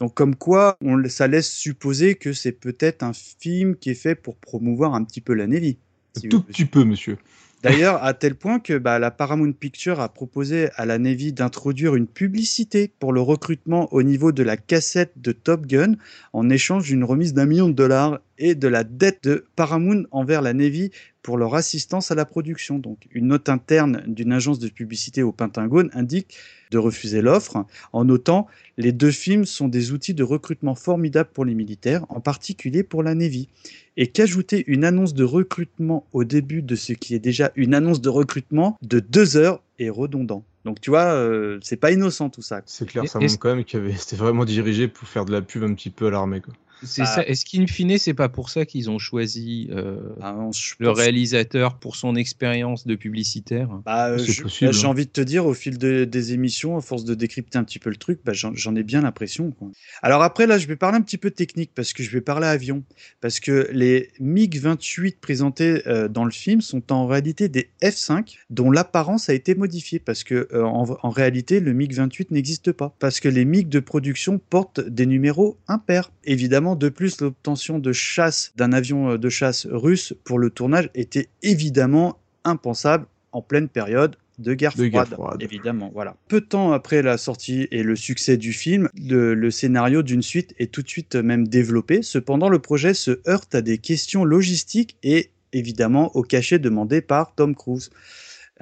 Donc 0.02 0.14
comme 0.14 0.34
quoi, 0.34 0.76
on, 0.84 1.08
ça 1.08 1.28
laisse 1.28 1.48
supposer 1.48 2.16
que 2.16 2.32
c'est 2.32 2.50
peut-être 2.50 3.04
un 3.04 3.12
film 3.12 3.76
qui 3.76 3.90
est 3.90 3.94
fait 3.94 4.16
pour 4.16 4.34
promouvoir 4.34 4.94
un 4.94 5.04
petit 5.04 5.20
peu 5.20 5.32
la 5.32 5.46
Navy. 5.46 5.78
Un 6.16 6.28
tout 6.28 6.42
petit 6.42 6.64
peu, 6.64 6.82
monsieur. 6.82 7.18
D'ailleurs, 7.62 8.02
à 8.02 8.12
tel 8.12 8.34
point 8.34 8.58
que 8.58 8.76
bah, 8.76 8.98
la 8.98 9.12
Paramount 9.12 9.52
Picture 9.52 10.00
a 10.00 10.08
proposé 10.08 10.70
à 10.74 10.86
la 10.86 10.98
Navy 10.98 11.32
d'introduire 11.32 11.94
une 11.94 12.08
publicité 12.08 12.90
pour 12.98 13.12
le 13.12 13.20
recrutement 13.20 13.94
au 13.94 14.02
niveau 14.02 14.32
de 14.32 14.42
la 14.42 14.56
cassette 14.56 15.12
de 15.18 15.30
Top 15.30 15.66
Gun 15.66 15.94
en 16.32 16.50
échange 16.50 16.88
d'une 16.88 17.04
remise 17.04 17.32
d'un 17.32 17.46
million 17.46 17.68
de 17.68 17.74
dollars 17.74 18.18
et 18.38 18.56
de 18.56 18.66
la 18.66 18.82
dette 18.82 19.22
de 19.22 19.44
Paramount 19.54 20.02
envers 20.10 20.42
la 20.42 20.52
Navy 20.52 20.90
pour 21.22 21.38
leur 21.38 21.54
assistance 21.54 22.10
à 22.10 22.14
la 22.14 22.24
production. 22.24 22.78
Donc, 22.78 23.06
une 23.12 23.28
note 23.28 23.48
interne 23.48 24.02
d'une 24.06 24.32
agence 24.32 24.58
de 24.58 24.68
publicité 24.68 25.22
au 25.22 25.32
Pentagone 25.32 25.90
indique 25.92 26.36
de 26.70 26.78
refuser 26.78 27.22
l'offre 27.22 27.64
en 27.92 28.04
notant 28.04 28.46
les 28.78 28.92
deux 28.92 29.10
films 29.10 29.44
sont 29.44 29.68
des 29.68 29.92
outils 29.92 30.14
de 30.14 30.22
recrutement 30.22 30.74
formidables 30.74 31.30
pour 31.32 31.44
les 31.44 31.54
militaires, 31.54 32.04
en 32.08 32.20
particulier 32.20 32.82
pour 32.82 33.02
la 33.02 33.14
Navy 33.14 33.48
et 33.96 34.06
qu'ajouter 34.06 34.64
une 34.66 34.84
annonce 34.84 35.14
de 35.14 35.24
recrutement 35.24 36.06
au 36.12 36.24
début 36.24 36.62
de 36.62 36.74
ce 36.74 36.92
qui 36.94 37.14
est 37.14 37.18
déjà 37.18 37.52
une 37.56 37.74
annonce 37.74 38.00
de 38.00 38.08
recrutement 38.08 38.78
de 38.82 39.00
deux 39.00 39.36
heures 39.36 39.62
est 39.78 39.90
redondant. 39.90 40.44
Donc 40.64 40.80
tu 40.80 40.90
vois, 40.90 41.12
euh, 41.12 41.58
c'est 41.60 41.76
pas 41.76 41.90
innocent 41.90 42.30
tout 42.30 42.42
ça. 42.42 42.62
C'est 42.66 42.86
clair, 42.86 43.06
ça 43.08 43.18
montre 43.18 43.38
quand 43.38 43.54
même 43.54 43.64
que 43.64 43.92
c'était 43.96 44.16
vraiment 44.16 44.44
dirigé 44.44 44.88
pour 44.88 45.08
faire 45.08 45.24
de 45.24 45.32
la 45.32 45.42
pub 45.42 45.64
un 45.64 45.74
petit 45.74 45.90
peu 45.90 46.06
à 46.06 46.10
l'armée. 46.10 46.40
quoi. 46.40 46.54
C'est 46.84 47.04
ça. 47.04 47.24
Est-ce 47.26 47.44
qu'in 47.44 47.66
fine, 47.66 47.96
c'est 47.98 48.14
pas 48.14 48.28
pour 48.28 48.50
ça 48.50 48.64
qu'ils 48.66 48.90
ont 48.90 48.98
choisi 48.98 49.68
euh, 49.70 50.00
Ah, 50.20 50.32
non, 50.32 50.50
le 50.78 50.90
réalisateur 50.90 51.78
pour 51.78 51.96
son 51.96 52.16
expérience 52.16 52.86
de 52.86 52.94
publicitaire? 52.94 53.68
Bah, 53.84 54.08
euh, 54.10 54.18
C'est 54.18 54.32
je- 54.32 54.42
possible, 54.42 54.70
bah, 54.70 54.76
j'ai 54.78 54.86
hein. 54.86 54.90
envie 54.90 55.06
de 55.06 55.10
te 55.10 55.20
dire, 55.20 55.46
au 55.46 55.54
fil 55.54 55.78
de- 55.78 56.04
des 56.04 56.32
émissions, 56.32 56.76
à 56.76 56.80
force 56.80 57.04
de 57.04 57.14
décrypter 57.14 57.58
un 57.58 57.64
petit 57.64 57.78
peu 57.78 57.90
le 57.90 57.96
truc, 57.96 58.20
bah, 58.24 58.32
j'en 58.32 58.74
ai 58.76 58.82
bien 58.82 59.02
l'impression. 59.02 59.54
Alors 60.02 60.22
après, 60.22 60.46
là, 60.46 60.58
je 60.58 60.66
vais 60.66 60.76
parler 60.76 60.98
un 60.98 61.02
petit 61.02 61.18
peu 61.18 61.30
technique 61.30 61.70
parce 61.74 61.92
que 61.92 62.02
je 62.02 62.10
vais 62.10 62.20
parler 62.20 62.46
avion. 62.46 62.82
Parce 63.20 63.38
que 63.40 63.68
les 63.72 64.10
MiG-28 64.20 65.16
présentés 65.20 65.86
euh, 65.86 66.08
dans 66.08 66.24
le 66.24 66.30
film 66.30 66.60
sont 66.60 66.92
en 66.92 67.06
réalité 67.06 67.48
des 67.48 67.70
F-5 67.82 68.36
dont 68.50 68.70
l'apparence 68.70 69.28
a 69.28 69.34
été 69.34 69.54
modifiée 69.54 69.98
parce 69.98 70.24
que 70.24 70.48
euh, 70.52 70.64
en, 70.64 70.84
en 71.02 71.10
réalité, 71.10 71.60
le 71.60 71.72
MiG-28 71.72 72.26
n'existe 72.30 72.72
pas. 72.72 72.94
Parce 72.98 73.20
que 73.20 73.28
les 73.28 73.44
MiG 73.44 73.68
de 73.68 73.80
production 73.80 74.38
portent 74.38 74.80
des 74.80 75.06
numéros 75.06 75.58
impairs. 75.68 76.10
Évidemment, 76.24 76.71
de 76.76 76.88
plus, 76.88 77.20
l'obtention 77.20 77.78
de 77.78 77.92
chasse 77.92 78.52
d'un 78.56 78.72
avion 78.72 79.10
euh, 79.12 79.18
de 79.18 79.28
chasse 79.28 79.66
russe 79.70 80.14
pour 80.24 80.38
le 80.38 80.50
tournage 80.50 80.90
était 80.94 81.28
évidemment 81.42 82.18
impensable 82.44 83.06
en 83.32 83.42
pleine 83.42 83.68
période 83.68 84.16
de 84.38 84.54
guerre, 84.54 84.74
De 84.76 84.86
guerre 84.86 85.06
froide, 85.06 85.14
froide. 85.14 85.42
évidemment. 85.42 85.90
Voilà. 85.94 86.16
Peu 86.28 86.40
de 86.40 86.46
temps 86.46 86.72
après 86.72 87.02
la 87.02 87.18
sortie 87.18 87.68
et 87.70 87.82
le 87.82 87.94
succès 87.96 88.36
du 88.36 88.52
film, 88.52 88.88
le, 88.94 89.34
le 89.34 89.50
scénario 89.50 90.02
d'une 90.02 90.22
suite 90.22 90.54
est 90.58 90.72
tout 90.72 90.82
de 90.82 90.88
suite 90.88 91.14
même 91.16 91.46
développé. 91.46 92.02
Cependant, 92.02 92.48
le 92.48 92.58
projet 92.58 92.94
se 92.94 93.20
heurte 93.28 93.54
à 93.54 93.62
des 93.62 93.78
questions 93.78 94.24
logistiques 94.24 94.96
et 95.02 95.30
évidemment 95.52 96.14
au 96.16 96.22
cachet 96.22 96.58
demandé 96.58 97.02
par 97.02 97.34
Tom 97.34 97.54
Cruise. 97.54 97.90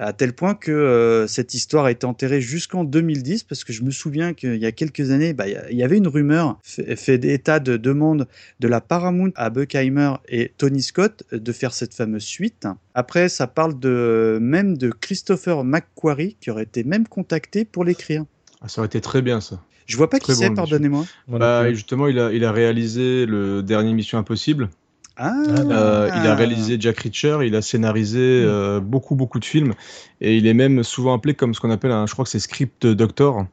À 0.01 0.13
tel 0.13 0.33
point 0.33 0.55
que 0.55 0.71
euh, 0.71 1.27
cette 1.27 1.53
histoire 1.53 1.85
a 1.85 1.91
été 1.91 2.07
enterrée 2.07 2.41
jusqu'en 2.41 2.83
2010, 2.83 3.43
parce 3.43 3.63
que 3.63 3.71
je 3.71 3.83
me 3.83 3.91
souviens 3.91 4.33
qu'il 4.33 4.55
y 4.55 4.65
a 4.65 4.71
quelques 4.71 5.11
années, 5.11 5.33
bah, 5.33 5.45
il 5.47 5.77
y 5.77 5.83
avait 5.83 5.97
une 5.97 6.07
rumeur 6.07 6.57
fait, 6.63 6.95
fait 6.95 7.23
état 7.23 7.59
de 7.59 7.77
demande 7.77 8.27
de 8.59 8.67
la 8.67 8.81
Paramount 8.81 9.31
à 9.35 9.51
Buckheimer 9.51 10.13
et 10.27 10.53
Tony 10.57 10.81
Scott 10.81 11.23
de 11.31 11.51
faire 11.51 11.73
cette 11.73 11.93
fameuse 11.93 12.23
suite. 12.23 12.67
Après, 12.95 13.29
ça 13.29 13.45
parle 13.45 13.79
de 13.79 14.39
même 14.41 14.75
de 14.75 14.89
Christopher 14.89 15.63
McQuarrie 15.63 16.35
qui 16.41 16.49
aurait 16.49 16.63
été 16.63 16.83
même 16.83 17.07
contacté 17.07 17.63
pour 17.63 17.83
l'écrire. 17.83 18.25
Ah, 18.61 18.69
ça 18.69 18.81
aurait 18.81 18.87
été 18.87 19.01
très 19.01 19.21
bien 19.21 19.39
ça. 19.39 19.61
Je 19.85 19.97
vois 19.97 20.09
pas 20.09 20.19
Très 20.19 20.33
qui 20.33 20.39
c'est, 20.39 20.49
bon, 20.49 20.55
pardonnez-moi. 20.55 21.05
Bah, 21.27 21.71
justement, 21.73 22.07
il 22.07 22.17
a, 22.17 22.31
il 22.31 22.45
a 22.45 22.51
réalisé 22.51 23.25
le 23.25 23.61
dernier 23.61 23.93
Mission 23.93 24.17
Impossible. 24.17 24.69
Ah, 25.17 25.33
Euh, 25.47 26.09
il 26.15 26.27
a 26.27 26.35
réalisé 26.35 26.77
Jack 26.79 26.99
Reacher, 26.99 27.39
il 27.43 27.55
a 27.55 27.61
scénarisé 27.61 28.19
euh, 28.19 28.79
beaucoup 28.79 29.15
beaucoup 29.15 29.39
de 29.39 29.45
films 29.45 29.73
et 30.19 30.37
il 30.37 30.47
est 30.47 30.53
même 30.53 30.83
souvent 30.83 31.13
appelé 31.13 31.33
comme 31.33 31.53
ce 31.53 31.59
qu'on 31.59 31.69
appelle 31.71 31.91
un, 31.91 32.07
je 32.07 32.13
crois 32.13 32.25
que 32.25 32.31
c'est 32.31 32.39
script 32.39 32.87
doctor. 32.87 33.45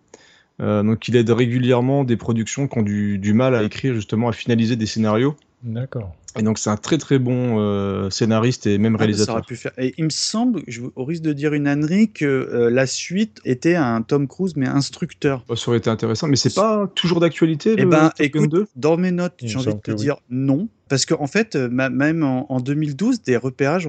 Euh, 0.61 0.83
donc 0.83 1.07
il 1.09 1.17
aide 1.17 1.31
régulièrement 1.31 2.05
des 2.05 2.17
productions 2.17 2.67
qui 2.69 2.79
ont 2.79 2.83
du, 2.83 3.19
du 3.19 3.33
mal 3.33 3.55
à 3.55 3.63
écrire 3.63 3.95
justement 3.95 4.29
à 4.29 4.33
finaliser 4.33 4.77
des 4.77 4.87
scénarios. 4.87 5.37
D'accord. 5.63 6.15
Et 6.39 6.43
donc 6.43 6.59
c'est 6.59 6.71
un 6.71 6.77
très 6.77 6.99
très 6.99 7.19
bon 7.19 7.59
euh, 7.59 8.11
scénariste 8.11 8.67
et 8.67 8.79
même 8.79 8.95
Ah, 8.95 8.99
ça 8.99 9.05
réalisateur. 9.05 9.35
aurait 9.37 9.45
pu 9.45 9.57
faire. 9.57 9.73
Et 9.79 9.95
il 9.97 10.05
me 10.05 10.11
semble, 10.11 10.63
je, 10.69 10.83
au 10.95 11.05
risque 11.05 11.23
de 11.23 11.33
dire 11.33 11.55
une 11.55 11.67
ânerie, 11.67 12.11
que 12.13 12.25
euh, 12.25 12.71
la 12.71 12.87
suite 12.87 13.41
était 13.45 13.75
un 13.75 14.03
Tom 14.03 14.29
Cruise 14.29 14.55
mais 14.57 14.69
instructeur. 14.69 15.45
Oh, 15.49 15.57
ça 15.57 15.69
aurait 15.71 15.79
été 15.79 15.91
intéressant, 15.91 16.29
mais 16.29 16.37
c'est 16.37 16.55
pas 16.55 16.91
toujours 16.95 17.21
d'actualité. 17.21 17.75
Eh 17.79 17.85
ben, 17.85 18.13
écoute, 18.19 18.51
2 18.51 18.67
dans 18.77 18.97
mes 18.97 19.11
notes, 19.11 19.35
j'ai 19.43 19.57
envie 19.57 19.75
de 19.75 19.81
te 19.81 19.91
oui. 19.93 19.97
dire 19.97 20.17
non. 20.31 20.69
Parce 20.89 21.05
qu'en 21.05 21.21
en 21.23 21.27
fait, 21.27 21.55
euh, 21.55 21.69
même 21.69 22.23
en, 22.23 22.51
en 22.51 22.61
2012, 22.61 23.21
des 23.23 23.37
repérages 23.37 23.87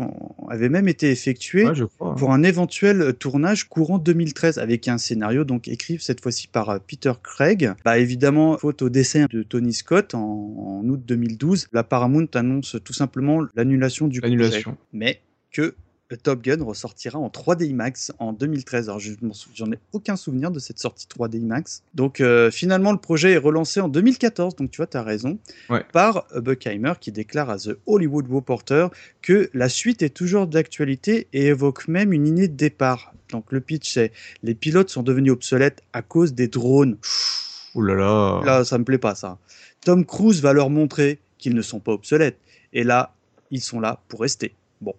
avaient 0.50 0.68
même 0.68 0.90
été 0.90 1.10
effectués 1.12 1.66
Ouais, 1.66 1.74
pour 2.18 2.34
un 2.34 2.44
éventuel 2.44 3.14
tournage 3.18 3.70
courant 3.70 4.00
2013 4.00 4.58
avec 4.58 4.88
un 4.90 4.98
scénario 4.98 5.46
donc 5.46 5.70
écrit 5.70 5.98
cette 6.02 6.22
fois-ci 6.22 6.48
par 6.50 6.70
euh, 6.70 6.78
Peter 6.86 7.14
Craig. 7.24 7.72
Bah 7.86 8.00
évidemment, 8.00 8.58
faute 8.58 8.82
au 8.82 8.90
décès 8.90 9.26
de 9.30 9.44
Tony 9.44 9.72
Scott 9.74 10.14
en, 10.14 10.82
en 10.84 10.90
août 10.90 11.00
2012, 11.06 11.68
la 11.72 11.84
Paramount 11.86 12.28
annonce 12.36 12.78
tout 12.84 12.94
simplement 12.94 13.42
l'annulation 13.56 14.08
du 14.08 14.22
projet. 14.22 14.64
Mais 14.94 15.22
que 15.52 15.76
Top 16.24 16.42
Gun 16.42 16.64
ressortira 16.64 17.20
en 17.20 17.30
3D 17.30 17.68
IMAX 17.68 18.12
en 18.18 18.34
2013. 18.34 18.90
Alors 18.90 19.00
j'en 19.00 19.72
ai 19.72 19.78
aucun 19.94 20.16
souvenir 20.16 20.50
de 20.50 20.58
cette 20.58 20.80
sortie 20.80 21.06
3D 21.08 21.38
IMAX. 21.40 21.84
Donc 21.94 22.20
euh, 22.20 22.50
finalement 22.50 22.92
le 22.92 22.98
projet 22.98 23.34
est 23.34 23.38
relancé 23.38 23.80
en 23.80 23.90
2014, 23.90 24.56
donc 24.56 24.72
tu 24.72 24.78
vois, 24.78 24.88
tu 24.88 24.98
as 24.98 25.04
raison, 25.04 25.38
Ouais. 25.70 25.84
par 25.94 26.26
Buckheimer 26.36 26.94
qui 27.00 27.12
déclare 27.12 27.50
à 27.52 27.58
The 27.58 27.78
Hollywood 27.86 28.26
Reporter 28.32 28.90
que 29.22 29.52
la 29.54 29.70
suite 29.70 30.02
est 30.02 30.10
toujours 30.10 30.48
d'actualité 30.48 31.28
et 31.34 31.48
évoque 31.48 31.88
même 31.88 32.12
une 32.12 32.28
idée 32.28 32.48
de 32.48 32.56
départ. 32.56 33.14
Donc 33.32 33.52
le 33.52 33.62
pitch 33.62 33.94
c'est 33.94 34.12
les 34.42 34.56
pilotes 34.56 34.90
sont 34.90 35.04
devenus 35.04 35.32
obsolètes 35.34 35.84
à 35.94 36.02
cause 36.02 36.34
des 36.34 36.48
drones. 36.48 36.98
Ouh 37.76 37.84
là 37.84 37.94
là. 37.94 38.42
Là, 38.44 38.66
ça 38.66 38.80
me 38.80 38.84
plaît 38.84 38.98
pas 38.98 39.14
ça. 39.14 39.38
Tom 39.82 40.04
Cruise 40.04 40.42
va 40.42 40.54
leur 40.54 40.72
montrer 40.72 41.20
qu'ils 41.40 41.56
ne 41.56 41.62
sont 41.64 41.80
pas 41.80 41.94
obsolètes. 41.94 42.38
Et 42.74 42.84
là, 42.84 43.14
ils 43.50 43.62
sont 43.62 43.80
là 43.80 44.00
pour 44.08 44.22
rester. 44.22 44.54
Bon. 44.82 44.94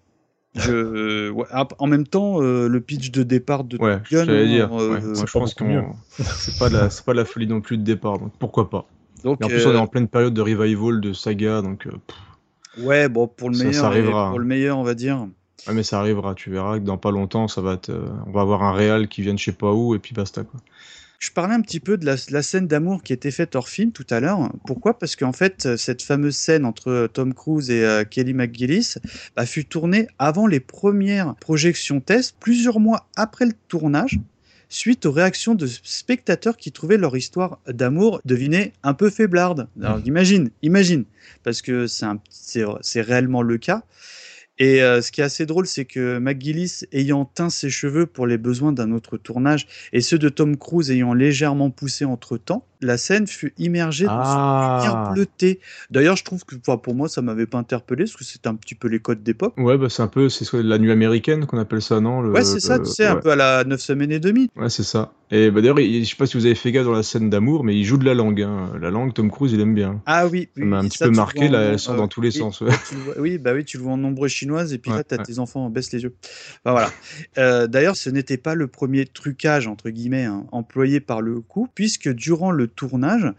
Je, 0.56 0.72
euh, 0.72 1.30
ouais, 1.30 1.46
en 1.78 1.86
même 1.86 2.04
temps, 2.06 2.42
euh, 2.42 2.66
le 2.66 2.80
pitch 2.80 3.12
de 3.12 3.22
départ 3.22 3.62
de 3.62 3.78
Ouais, 3.78 3.98
Top 3.98 4.08
Gun, 4.10 4.24
dire. 4.26 4.72
euh, 4.76 4.94
ouais, 4.94 5.00
moi, 5.00 5.14
c'est 5.14 5.26
je 5.28 5.32
pas 5.32 5.38
pense 5.38 5.54
qu'on 5.54 5.94
c'est 6.18 6.58
pas 6.58 6.68
la 6.68 6.88
pas 7.06 7.14
la 7.14 7.24
folie 7.24 7.46
non 7.46 7.60
plus 7.60 7.76
de 7.78 7.84
départ, 7.84 8.18
donc 8.18 8.32
pourquoi 8.40 8.68
pas. 8.68 8.84
Donc, 9.22 9.40
Et 9.40 9.44
en 9.44 9.48
plus, 9.48 9.64
euh, 9.64 9.70
on 9.70 9.74
est 9.74 9.78
en 9.78 9.86
pleine 9.86 10.08
période 10.08 10.34
de 10.34 10.40
revival 10.40 11.00
de 11.00 11.12
saga, 11.12 11.62
donc 11.62 11.86
euh, 11.86 11.92
pff, 12.06 12.16
Ouais, 12.84 13.08
bon, 13.08 13.28
pour 13.28 13.50
le 13.50 13.54
Ça- 13.54 13.64
meilleur, 13.64 13.80
ça 13.82 13.86
arrivera, 13.88 14.30
pour 14.30 14.38
le 14.40 14.44
meilleur, 14.46 14.78
on 14.78 14.82
va 14.82 14.94
dire. 14.94 15.26
ouais, 15.68 15.74
mais 15.74 15.82
ça 15.84 16.00
arrivera. 16.00 16.34
Tu 16.34 16.50
verras 16.50 16.78
que 16.80 16.84
dans 16.84 16.98
pas 16.98 17.10
longtemps, 17.12 17.46
ça 17.46 17.60
va 17.60 17.78
euh, 17.88 18.08
on 18.26 18.32
va 18.32 18.40
avoir 18.40 18.62
un 18.64 18.72
réal 18.72 19.06
qui 19.08 19.22
vient 19.22 19.34
de 19.34 19.38
je 19.38 19.44
sais 19.44 19.52
pas 19.52 19.72
où 19.72 19.94
et 19.94 19.98
puis 20.00 20.14
basta 20.14 20.42
quoi. 20.42 20.58
Je 21.20 21.30
parlais 21.30 21.55
un 21.55 21.60
petit 21.60 21.80
peu 21.80 21.98
de 21.98 22.06
la, 22.06 22.16
la 22.30 22.42
scène 22.42 22.66
d'amour 22.66 23.02
qui 23.02 23.12
était 23.12 23.30
faite 23.30 23.55
hors 23.55 23.68
film 23.68 23.92
tout 23.92 24.06
à 24.09 24.20
l'heure. 24.20 24.51
Pourquoi? 24.66 24.98
Parce 24.98 25.16
qu'en 25.16 25.32
fait, 25.32 25.66
euh, 25.66 25.76
cette 25.76 26.01
fameuse 26.01 26.34
scène 26.34 26.64
entre 26.64 27.10
Tom 27.12 27.34
Cruise 27.34 27.70
et 27.70 27.84
euh, 27.84 28.05
Kelly 28.05 28.32
McGillis 28.32 28.94
bah, 29.36 29.44
fut 29.44 29.66
tournée 29.66 30.09
avant 30.18 30.47
les 30.47 30.60
premières 30.60 31.34
projections 31.36 32.01
test, 32.01 32.36
plusieurs 32.40 32.80
mois 32.80 33.06
après 33.16 33.44
le 33.44 33.52
tournage, 33.68 34.18
suite 34.70 35.05
aux 35.05 35.12
réactions 35.12 35.55
de 35.55 35.66
spectateurs 35.66 36.56
qui 36.56 36.72
trouvaient 36.72 36.97
leur 36.97 37.14
histoire 37.14 37.59
d'amour, 37.68 38.22
devinez, 38.24 38.72
un 38.82 38.94
peu 38.94 39.10
faiblarde. 39.10 39.68
Alors 39.82 40.01
imagine, 40.06 40.48
imagine, 40.62 41.05
parce 41.42 41.60
que 41.60 41.86
c'est 41.86 43.01
réellement 43.02 43.42
le 43.42 43.59
cas. 43.59 43.82
Et 44.62 44.82
euh, 44.82 45.01
ce 45.01 45.11
qui 45.11 45.23
est 45.23 45.24
assez 45.24 45.47
drôle, 45.47 45.66
c'est 45.66 45.87
que 45.87 46.19
McGillis, 46.19 46.82
ayant 46.93 47.24
teint 47.24 47.49
ses 47.51 47.70
cheveux 47.70 48.05
pour 48.07 48.27
les 48.27 48.37
besoins 48.39 48.73
d'un 48.73 48.93
autre 48.93 49.16
tournage, 49.16 49.66
et 49.95 50.03
ceux 50.03 50.19
de 50.19 50.28
Tom 50.28 50.57
Cruise 50.59 50.91
ayant 50.91 51.15
légèrement 51.15 51.70
poussé 51.70 52.05
entre 52.05 52.37
temps, 52.37 52.66
la 52.82 52.97
scène 52.99 53.27
fut 53.27 53.53
immergée 53.59 54.05
dans 54.05 54.12
Ah. 54.15 54.78
une 54.82 54.85
lumière 54.85 55.12
bleutée. 55.12 55.61
D'ailleurs, 55.91 56.16
je 56.16 56.24
trouve 56.24 56.45
que 56.45 56.55
pour 56.57 56.95
moi, 56.95 57.09
ça 57.09 57.20
m'avait 57.23 57.47
pas 57.47 57.59
interpellé, 57.59 58.05
parce 58.05 58.16
que 58.16 58.24
c'était 58.24 58.49
un 58.49 58.55
petit 58.55 58.74
peu 58.74 58.89
les 58.89 59.01
codes 59.01 59.23
d'époque. 59.23 59.55
Ouais, 59.59 59.77
bah 59.78 59.89
c'est 59.91 60.03
un 60.03 60.07
peu, 60.09 60.28
c'est 60.28 60.51
la 60.62 60.78
nuit 60.78 60.93
américaine 60.93 61.47
qu'on 61.47 61.59
appelle 61.59 61.82
ça, 61.82 62.01
non 62.01 62.20
le- 62.20 62.31
Ouais, 62.32 62.45
c'est 62.45 62.61
ça, 62.61 62.77
le- 62.78 62.85
tu 62.85 62.91
sais, 62.91 63.07
un 63.07 63.16
peu 63.16 63.31
à 63.32 63.37
la 63.37 63.65
9 63.65 63.81
semaines 63.81 64.12
et 64.12 64.20
demie. 64.20 64.49
Ouais, 64.57 64.69
c'est 64.70 64.82
ça. 64.82 65.12
Et 65.31 65.51
bah, 65.51 65.61
d'ailleurs, 65.61 65.78
il- 65.81 66.05
je 66.05 66.11
sais 66.11 66.16
pas 66.16 66.27
si 66.27 66.37
vous 66.37 66.45
avez 66.47 66.55
fait 66.55 66.73
gaffe 66.73 66.85
dans 66.87 66.93
la 66.93 67.03
scène 67.03 67.31
d'amour, 67.31 67.65
mais 67.65 67.77
il 67.77 67.85
joue 67.85 67.97
de 67.99 68.05
la 68.05 68.15
langue. 68.15 68.43
hein. 68.43 68.73
La 68.81 68.91
langue, 68.91 69.12
Tom 69.15 69.31
Cruise, 69.31 69.53
il 69.53 69.61
aime 69.61 69.74
bien. 69.74 70.03
Ah 70.07 70.27
oui, 70.27 70.49
Ça 70.57 70.65
m'a 70.65 70.78
un 70.78 70.82
oui, 70.82 70.89
petit 70.89 70.99
ça, 70.99 71.05
peu 71.07 71.12
marqué, 71.12 71.49
là, 71.49 71.61
elle 71.62 71.78
sort 71.78 71.95
euh, 71.95 71.99
dans 71.99 72.09
tous 72.09 72.20
les 72.20 72.31
oui, 72.31 72.39
sens. 72.39 72.61
ouais. 72.62 72.70
vois- 73.05 73.19
oui, 73.19 73.39
bah 73.39 73.53
oui, 73.55 73.65
tu 73.65 73.77
le 73.77 73.82
vois 73.85 73.93
en 73.93 73.97
nombre 73.99 74.27
chinoise, 74.51 74.72
et 74.72 74.78
puis 74.78 74.90
là, 74.90 75.05
tu 75.05 75.14
as 75.14 75.18
ouais. 75.18 75.24
tes 75.24 75.39
enfants 75.39 75.68
baissent 75.70 75.93
les 75.93 76.02
yeux. 76.02 76.14
Enfin, 76.64 76.72
voilà. 76.72 76.90
Euh, 77.39 77.66
D'ailleurs, 77.66 77.97
ce 77.97 78.10
n'était 78.10 78.36
pas 78.36 78.55
le 78.55 78.66
premier 78.66 79.06
trucage, 79.06 79.66
entre 79.66 79.90
guillemets, 79.90 80.24
hein, 80.24 80.47
employé 80.52 81.01
par 81.01 81.22
le 81.22 81.40
coup, 81.40 81.68
puisque 81.74 82.09
durant 82.09 82.51
le 82.51 82.66
tournage, 82.66 83.32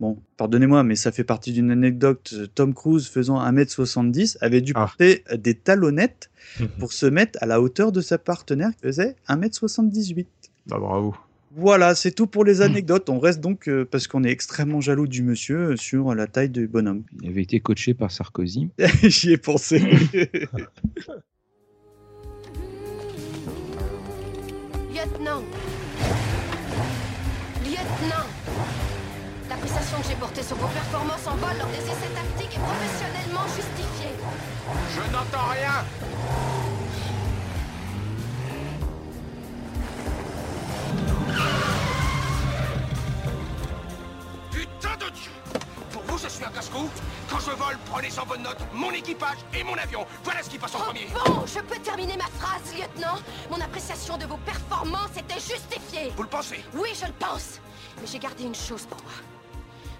bon, 0.00 0.18
pardonnez-moi, 0.36 0.82
mais 0.82 0.96
ça 0.96 1.12
fait 1.12 1.24
partie 1.24 1.52
d'une 1.52 1.70
anecdote, 1.70 2.34
Tom 2.54 2.74
Cruise 2.74 3.08
faisant 3.08 3.40
1m70 3.40 4.38
avait 4.40 4.60
dû 4.60 4.72
porter 4.72 5.24
des 5.36 5.54
talonnettes 5.54 6.30
pour 6.78 6.92
se 6.92 7.06
mettre 7.06 7.38
à 7.42 7.46
la 7.46 7.60
hauteur 7.60 7.92
de 7.92 8.00
sa 8.00 8.18
partenaire 8.18 8.70
qui 8.76 8.82
faisait 8.82 9.16
1m78. 9.28 10.26
Bah 10.66 10.78
bravo. 10.78 11.14
Voilà, 11.58 11.94
c'est 11.94 12.10
tout 12.10 12.26
pour 12.26 12.44
les 12.44 12.60
anecdotes. 12.60 13.08
On 13.08 13.18
reste 13.18 13.40
donc, 13.40 13.66
euh, 13.66 13.88
parce 13.90 14.06
qu'on 14.08 14.24
est 14.24 14.30
extrêmement 14.30 14.82
jaloux 14.82 15.06
du 15.06 15.22
monsieur, 15.22 15.70
euh, 15.70 15.76
sur 15.76 16.14
la 16.14 16.26
taille 16.26 16.50
du 16.50 16.68
bonhomme. 16.68 17.04
Il 17.22 17.30
avait 17.30 17.40
été 17.40 17.60
coaché 17.60 17.94
par 17.94 18.10
Sarkozy. 18.10 18.68
J'y 19.02 19.32
ai 19.32 19.38
pensé. 19.38 19.78
Lieutenant 24.92 25.42
Lieutenant 27.64 28.26
L'appréciation 29.48 29.98
que 30.02 30.08
j'ai 30.10 30.16
portée 30.16 30.42
sur 30.42 30.56
vos 30.56 30.68
performances 30.68 31.26
en 31.26 31.36
vol 31.36 31.56
lors 31.58 31.68
des 31.68 31.76
essais 31.76 32.12
tactiques 32.14 32.54
est 32.54 32.60
professionnellement 32.60 33.46
justifiée. 33.56 34.12
Je 34.94 35.00
n'entends 35.10 35.48
rien 35.52 36.75
Putain 44.50 44.96
de 44.96 45.10
Dieu 45.10 45.30
Pour 45.92 46.02
vous, 46.02 46.18
je 46.18 46.28
suis 46.28 46.44
un 46.44 46.48
casse-cou 46.50 46.88
Quand 47.28 47.40
je 47.40 47.50
vole, 47.50 47.78
prenez 47.90 48.08
en 48.18 48.26
bonne 48.26 48.42
note 48.42 48.58
mon 48.72 48.90
équipage 48.90 49.38
et 49.54 49.64
mon 49.64 49.74
avion 49.74 50.06
Voilà 50.24 50.42
ce 50.42 50.50
qui 50.50 50.58
passe 50.58 50.74
en 50.74 50.78
premier 50.78 51.06
Bon, 51.12 51.44
je 51.46 51.60
peux 51.60 51.78
terminer 51.80 52.16
ma 52.16 52.26
phrase, 52.38 52.74
lieutenant 52.74 53.18
Mon 53.50 53.60
appréciation 53.60 54.16
de 54.16 54.26
vos 54.26 54.38
performances 54.38 55.16
était 55.16 55.34
justifiée. 55.34 56.12
Vous 56.16 56.22
le 56.22 56.28
pensez 56.28 56.64
Oui, 56.74 56.90
je 57.00 57.06
le 57.06 57.12
pense. 57.12 57.60
Mais 58.00 58.06
j'ai 58.06 58.18
gardé 58.18 58.44
une 58.44 58.54
chose 58.54 58.86
pour 58.86 59.02
moi. 59.02 59.12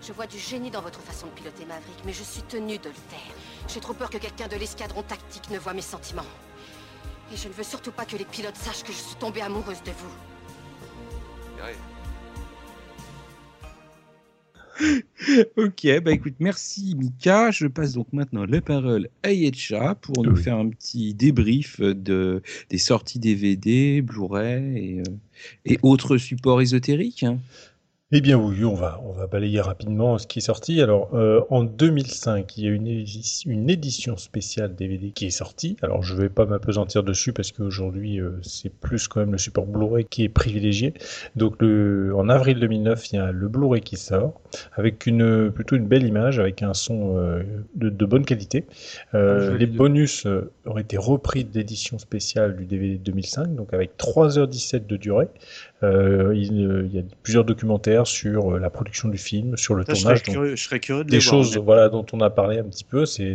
Je 0.06 0.12
vois 0.12 0.26
du 0.26 0.38
génie 0.38 0.70
dans 0.70 0.82
votre 0.82 1.00
façon 1.00 1.26
de 1.26 1.32
piloter 1.32 1.64
Maverick, 1.64 2.04
mais 2.04 2.12
je 2.12 2.22
suis 2.22 2.42
tenue 2.42 2.78
de 2.78 2.88
le 2.88 2.94
taire. 2.94 3.34
J'ai 3.66 3.80
trop 3.80 3.92
peur 3.92 4.08
que 4.08 4.18
quelqu'un 4.18 4.46
de 4.46 4.54
l'escadron 4.56 5.02
tactique 5.02 5.50
ne 5.50 5.58
voie 5.58 5.72
mes 5.72 5.82
sentiments. 5.82 6.22
Et 7.32 7.36
je 7.36 7.48
ne 7.48 7.52
veux 7.52 7.64
surtout 7.64 7.90
pas 7.90 8.04
que 8.04 8.16
les 8.16 8.24
pilotes 8.24 8.56
sachent 8.56 8.84
que 8.84 8.92
je 8.92 8.98
suis 8.98 9.16
tombée 9.16 9.42
amoureuse 9.42 9.82
de 9.82 9.90
vous. 9.90 10.12
ok, 15.56 16.00
bah 16.02 16.12
écoute, 16.12 16.34
merci 16.38 16.94
Mika. 16.96 17.50
Je 17.50 17.66
passe 17.66 17.94
donc 17.94 18.12
maintenant 18.12 18.44
la 18.44 18.60
parole 18.60 19.08
à 19.22 19.32
Yetcha 19.32 19.94
pour 19.96 20.22
nous 20.22 20.36
faire 20.36 20.56
un 20.56 20.68
petit 20.68 21.14
débrief 21.14 21.80
de, 21.80 22.42
des 22.70 22.78
sorties 22.78 23.18
DVD, 23.18 24.02
Blu-ray 24.02 24.76
et, 24.76 25.00
euh, 25.00 25.04
et 25.64 25.78
autres 25.82 26.18
supports 26.18 26.60
ésotériques. 26.60 27.24
Eh 28.12 28.20
bien 28.20 28.36
oui, 28.38 28.64
on 28.64 28.74
va, 28.74 29.00
on 29.04 29.10
va 29.10 29.26
balayer 29.26 29.60
rapidement 29.60 30.16
ce 30.16 30.28
qui 30.28 30.38
est 30.38 30.42
sorti. 30.42 30.80
Alors, 30.80 31.12
euh, 31.16 31.40
en 31.50 31.64
2005, 31.64 32.56
il 32.56 32.64
y 32.64 32.68
a 32.68 32.70
une, 32.70 32.86
édi- 32.86 33.42
une 33.46 33.68
édition 33.68 34.16
spéciale 34.16 34.76
DVD 34.76 35.10
qui 35.10 35.26
est 35.26 35.30
sortie. 35.30 35.76
Alors, 35.82 36.04
je 36.04 36.14
vais 36.14 36.28
pas 36.28 36.46
m'apesantir 36.46 37.02
dessus 37.02 37.32
parce 37.32 37.50
qu'aujourd'hui, 37.50 38.20
euh, 38.20 38.38
c'est 38.42 38.72
plus 38.72 39.08
quand 39.08 39.18
même 39.18 39.32
le 39.32 39.38
support 39.38 39.66
Blu-ray 39.66 40.04
qui 40.04 40.22
est 40.22 40.28
privilégié. 40.28 40.94
Donc, 41.34 41.56
le, 41.60 42.14
en 42.14 42.28
avril 42.28 42.60
2009, 42.60 43.10
il 43.12 43.16
y 43.16 43.18
a 43.18 43.32
le 43.32 43.48
Blu-ray 43.48 43.80
qui 43.82 43.96
sort 43.96 44.40
avec 44.74 45.06
une, 45.06 45.50
plutôt 45.50 45.74
une 45.74 45.88
belle 45.88 46.06
image, 46.06 46.38
avec 46.38 46.62
un 46.62 46.74
son 46.74 47.18
euh, 47.18 47.42
de, 47.74 47.90
de 47.90 48.06
bonne 48.06 48.24
qualité. 48.24 48.66
Euh, 49.14 49.58
les 49.58 49.66
bonus 49.66 50.28
ont 50.64 50.78
été 50.78 50.96
repris 50.96 51.44
de 51.44 51.58
l'édition 51.58 51.98
spéciale 51.98 52.54
du 52.56 52.66
DVD 52.66 52.98
2005, 52.98 53.52
donc 53.56 53.74
avec 53.74 53.96
3h17 53.96 54.86
de 54.86 54.96
durée. 54.96 55.26
Euh, 55.82 56.32
il, 56.34 56.66
euh, 56.66 56.86
il 56.86 56.94
y 56.94 56.98
a 56.98 57.02
plusieurs 57.22 57.44
documentaires 57.44 58.06
sur 58.06 58.54
euh, 58.54 58.58
la 58.58 58.70
production 58.70 59.10
du 59.10 59.18
film, 59.18 59.58
sur 59.58 59.74
le 59.74 59.84
Ça, 59.84 59.92
je, 59.92 59.98
serais 60.00 60.14
tournage. 60.14 60.22
donc 60.22 60.34
curieux, 60.34 60.56
je 60.56 60.64
serais 60.64 60.80
curieux 60.80 61.04
de 61.04 61.10
des 61.10 61.18
les 61.18 61.22
voir, 61.22 61.34
choses 61.44 61.58
voilà, 61.58 61.90
dont 61.90 62.06
on 62.14 62.20
a 62.22 62.30
parlé 62.30 62.58
un 62.58 62.64
petit 62.64 62.84
peu, 62.84 63.04
c'est 63.04 63.34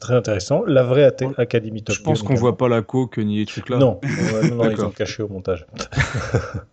très 0.00 0.14
intéressant. 0.14 0.64
La 0.64 0.82
vraie 0.82 1.04
Até- 1.04 1.28
Académie 1.36 1.82
Top 1.82 1.94
Je 1.96 2.00
pense 2.02 2.20
Gun 2.20 2.26
qu'on 2.28 2.32
également. 2.34 2.48
voit 2.48 2.56
pas 2.56 2.68
la 2.68 2.80
coque 2.80 3.18
ni 3.18 3.36
les 3.38 3.44
trucs 3.46 3.68
là. 3.68 3.76
Non, 3.76 4.00
ouais, 4.02 4.48
non, 4.48 4.56
non, 4.64 4.70
ils 4.70 4.82
ont 4.82 4.90
caché 4.90 5.22
au 5.22 5.28
montage. 5.28 5.66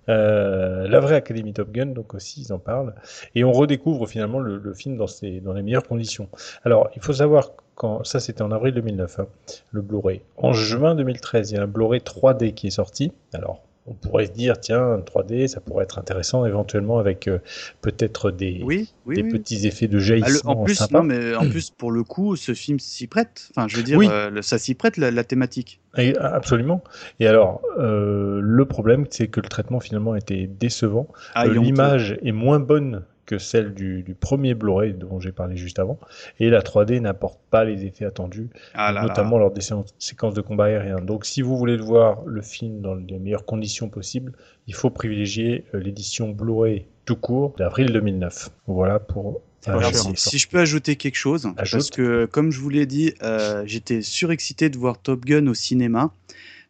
Euh, 0.10 0.88
la 0.88 1.02
vraie 1.02 1.16
Académie 1.16 1.52
Top 1.52 1.70
Gun, 1.72 1.88
donc 1.88 2.14
aussi 2.14 2.42
ils 2.42 2.54
en 2.54 2.60
parlent. 2.60 2.96
Et 3.36 3.44
on 3.44 3.52
redécouvre 3.52 4.08
finalement 4.08 4.40
le, 4.40 4.58
le 4.58 4.74
film 4.74 4.96
dans, 4.96 5.06
ses, 5.08 5.42
dans 5.42 5.52
les 5.52 5.62
meilleures 5.62 5.84
conditions. 5.84 6.30
Alors, 6.64 6.90
il 6.96 7.02
faut 7.02 7.12
savoir 7.12 7.52
quand 7.76 8.06
ça 8.06 8.22
c'était 8.22 8.42
en 8.42 8.52
avril 8.52 8.74
2009, 8.74 9.20
hein, 9.20 9.28
le 9.72 9.82
Blu-ray. 9.82 10.22
En 10.38 10.54
juin 10.54 10.96
2013, 10.96 11.52
il 11.52 11.56
y 11.56 11.58
a 11.58 11.64
un 11.64 11.68
Blu-ray 11.68 12.00
3D 12.00 12.54
qui 12.54 12.68
est 12.68 12.72
sorti. 12.72 13.12
Alors, 13.34 13.62
on 13.88 13.94
pourrait 13.94 14.26
se 14.28 14.32
dire, 14.32 14.60
tiens, 14.60 14.98
3D, 15.00 15.48
ça 15.48 15.62
pourrait 15.62 15.84
être 15.86 15.98
intéressant 15.98 16.46
éventuellement 16.46 17.00
avec 17.00 17.28
euh, 17.28 17.40
peut-être 17.82 18.32
des, 18.32 18.62
Oui, 18.64 18.92
oui, 19.06 19.16
des 19.16 19.24
oui. 19.24 19.30
petits 19.32 19.66
effets 19.66 19.88
de 19.88 19.98
Ah, 19.98 20.02
jaillissement 20.02 20.62
en 20.62 20.64
plus, 20.66 20.92
non, 20.92 21.04
mais 21.04 21.36
en 21.36 21.50
plus, 21.50 21.70
pour 21.72 21.92
le 21.92 22.04
coup, 22.04 22.36
ce 22.36 22.54
film 22.54 22.80
s'y 22.80 23.08
prête. 23.08 23.50
Enfin, 23.56 23.68
je 23.70 23.78
veux 23.78 23.84
dire, 23.84 23.98
Oui. 23.98 24.08
euh, 24.12 24.42
ça 24.42 24.58
s'y 24.58 24.76
prête 24.76 24.98
la, 24.98 25.10
la 25.12 25.24
thématique. 25.24 25.80
Et- 25.98 26.18
absolument. 26.18 26.84
Et 27.20 27.28
alors, 27.28 27.62
euh, 27.80 28.40
le 28.44 28.66
problème, 28.66 29.06
c'est 29.10 29.28
que 29.30 29.40
le 29.40 29.48
traitement 29.48 29.80
finalement 29.80 30.16
était 30.16 30.48
décevant. 30.48 31.08
Ah. 31.34 31.48
L'image 31.48 32.18
est 32.24 32.32
moins 32.34 32.60
bonne 32.60 33.04
que 33.28 33.38
celle 33.38 33.76
du, 33.76 34.02
du 34.02 34.16
premier 34.16 34.56
Blu-ray 34.56 34.94
dont 34.94 35.20
j'ai 35.20 35.32
parlé 35.32 35.56
juste 35.56 35.78
avant. 35.78 36.00
Et 36.40 36.50
la 36.50 36.62
3D 36.62 37.00
n'apporte 37.00 37.38
pas 37.52 37.64
les 37.64 37.86
effets 37.86 38.06
attendus, 38.06 38.50
Ah 38.74 38.92
là 38.92 39.04
notamment 39.04 39.38
là. 39.38 39.44
lors 39.44 39.52
des 39.52 39.62
séances- 39.62 39.94
séquences 40.00 40.34
de 40.34 40.42
combat 40.42 40.66
aérien. 40.66 40.96
Donc, 41.02 41.26
si 41.26 41.44
vous 41.44 41.56
voulez 41.58 41.78
voir 41.78 42.24
le 42.26 42.42
film 42.42 42.82
dans 42.82 42.96
les 42.96 43.20
meilleures 43.20 43.46
conditions 43.46 43.90
possibles, 43.90 44.32
il 44.68 44.74
faut 44.74 44.90
privilégier 44.90 45.66
euh, 45.76 45.80
l'édition 45.80 46.30
Blu-ray 46.30 46.86
tout 47.06 47.16
court 47.18 47.54
d'avril 47.58 47.92
2009. 47.92 48.50
Voilà 48.66 48.98
pour. 49.00 49.42
Alors, 49.66 49.92
si, 50.16 50.38
je 50.40 50.48
peux 50.48 50.60
ajouter 50.60 50.96
quelque 50.96 51.16
chose, 51.18 51.46
Ajoute. 51.58 51.72
parce 51.80 51.90
que 51.90 52.26
comme 52.26 52.52
je 52.52 52.60
vous 52.62 52.70
l'ai 52.70 52.86
dit, 52.86 53.14
euh, 53.22 53.64
j'étais 53.66 54.02
surexcité 54.02 54.70
de 54.70 54.78
voir 54.78 54.98
Top 54.98 55.26
Gun 55.26 55.48
au 55.48 55.54
cinéma. 55.54 56.14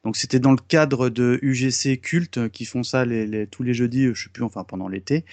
Donc 0.07 0.15
c'était 0.15 0.39
dans 0.39 0.51
le 0.51 0.57
cadre 0.69 1.09
de 1.09 1.37
UGC 1.41 1.99
Culte 1.99 2.37
euh, 2.37 2.47
qui 2.47 2.63
font 2.63 2.81
ça 2.81 3.03
les, 3.03 3.27
les- 3.27 3.45
tous 3.45 3.61
les 3.61 3.73
jeudis, 3.73 4.05
euh, 4.05 4.13
je 4.13 4.23
sais 4.23 4.29
plus, 4.29 4.41
enfin 4.43 4.63
pendant 4.63 4.87
l'été. 4.87 5.25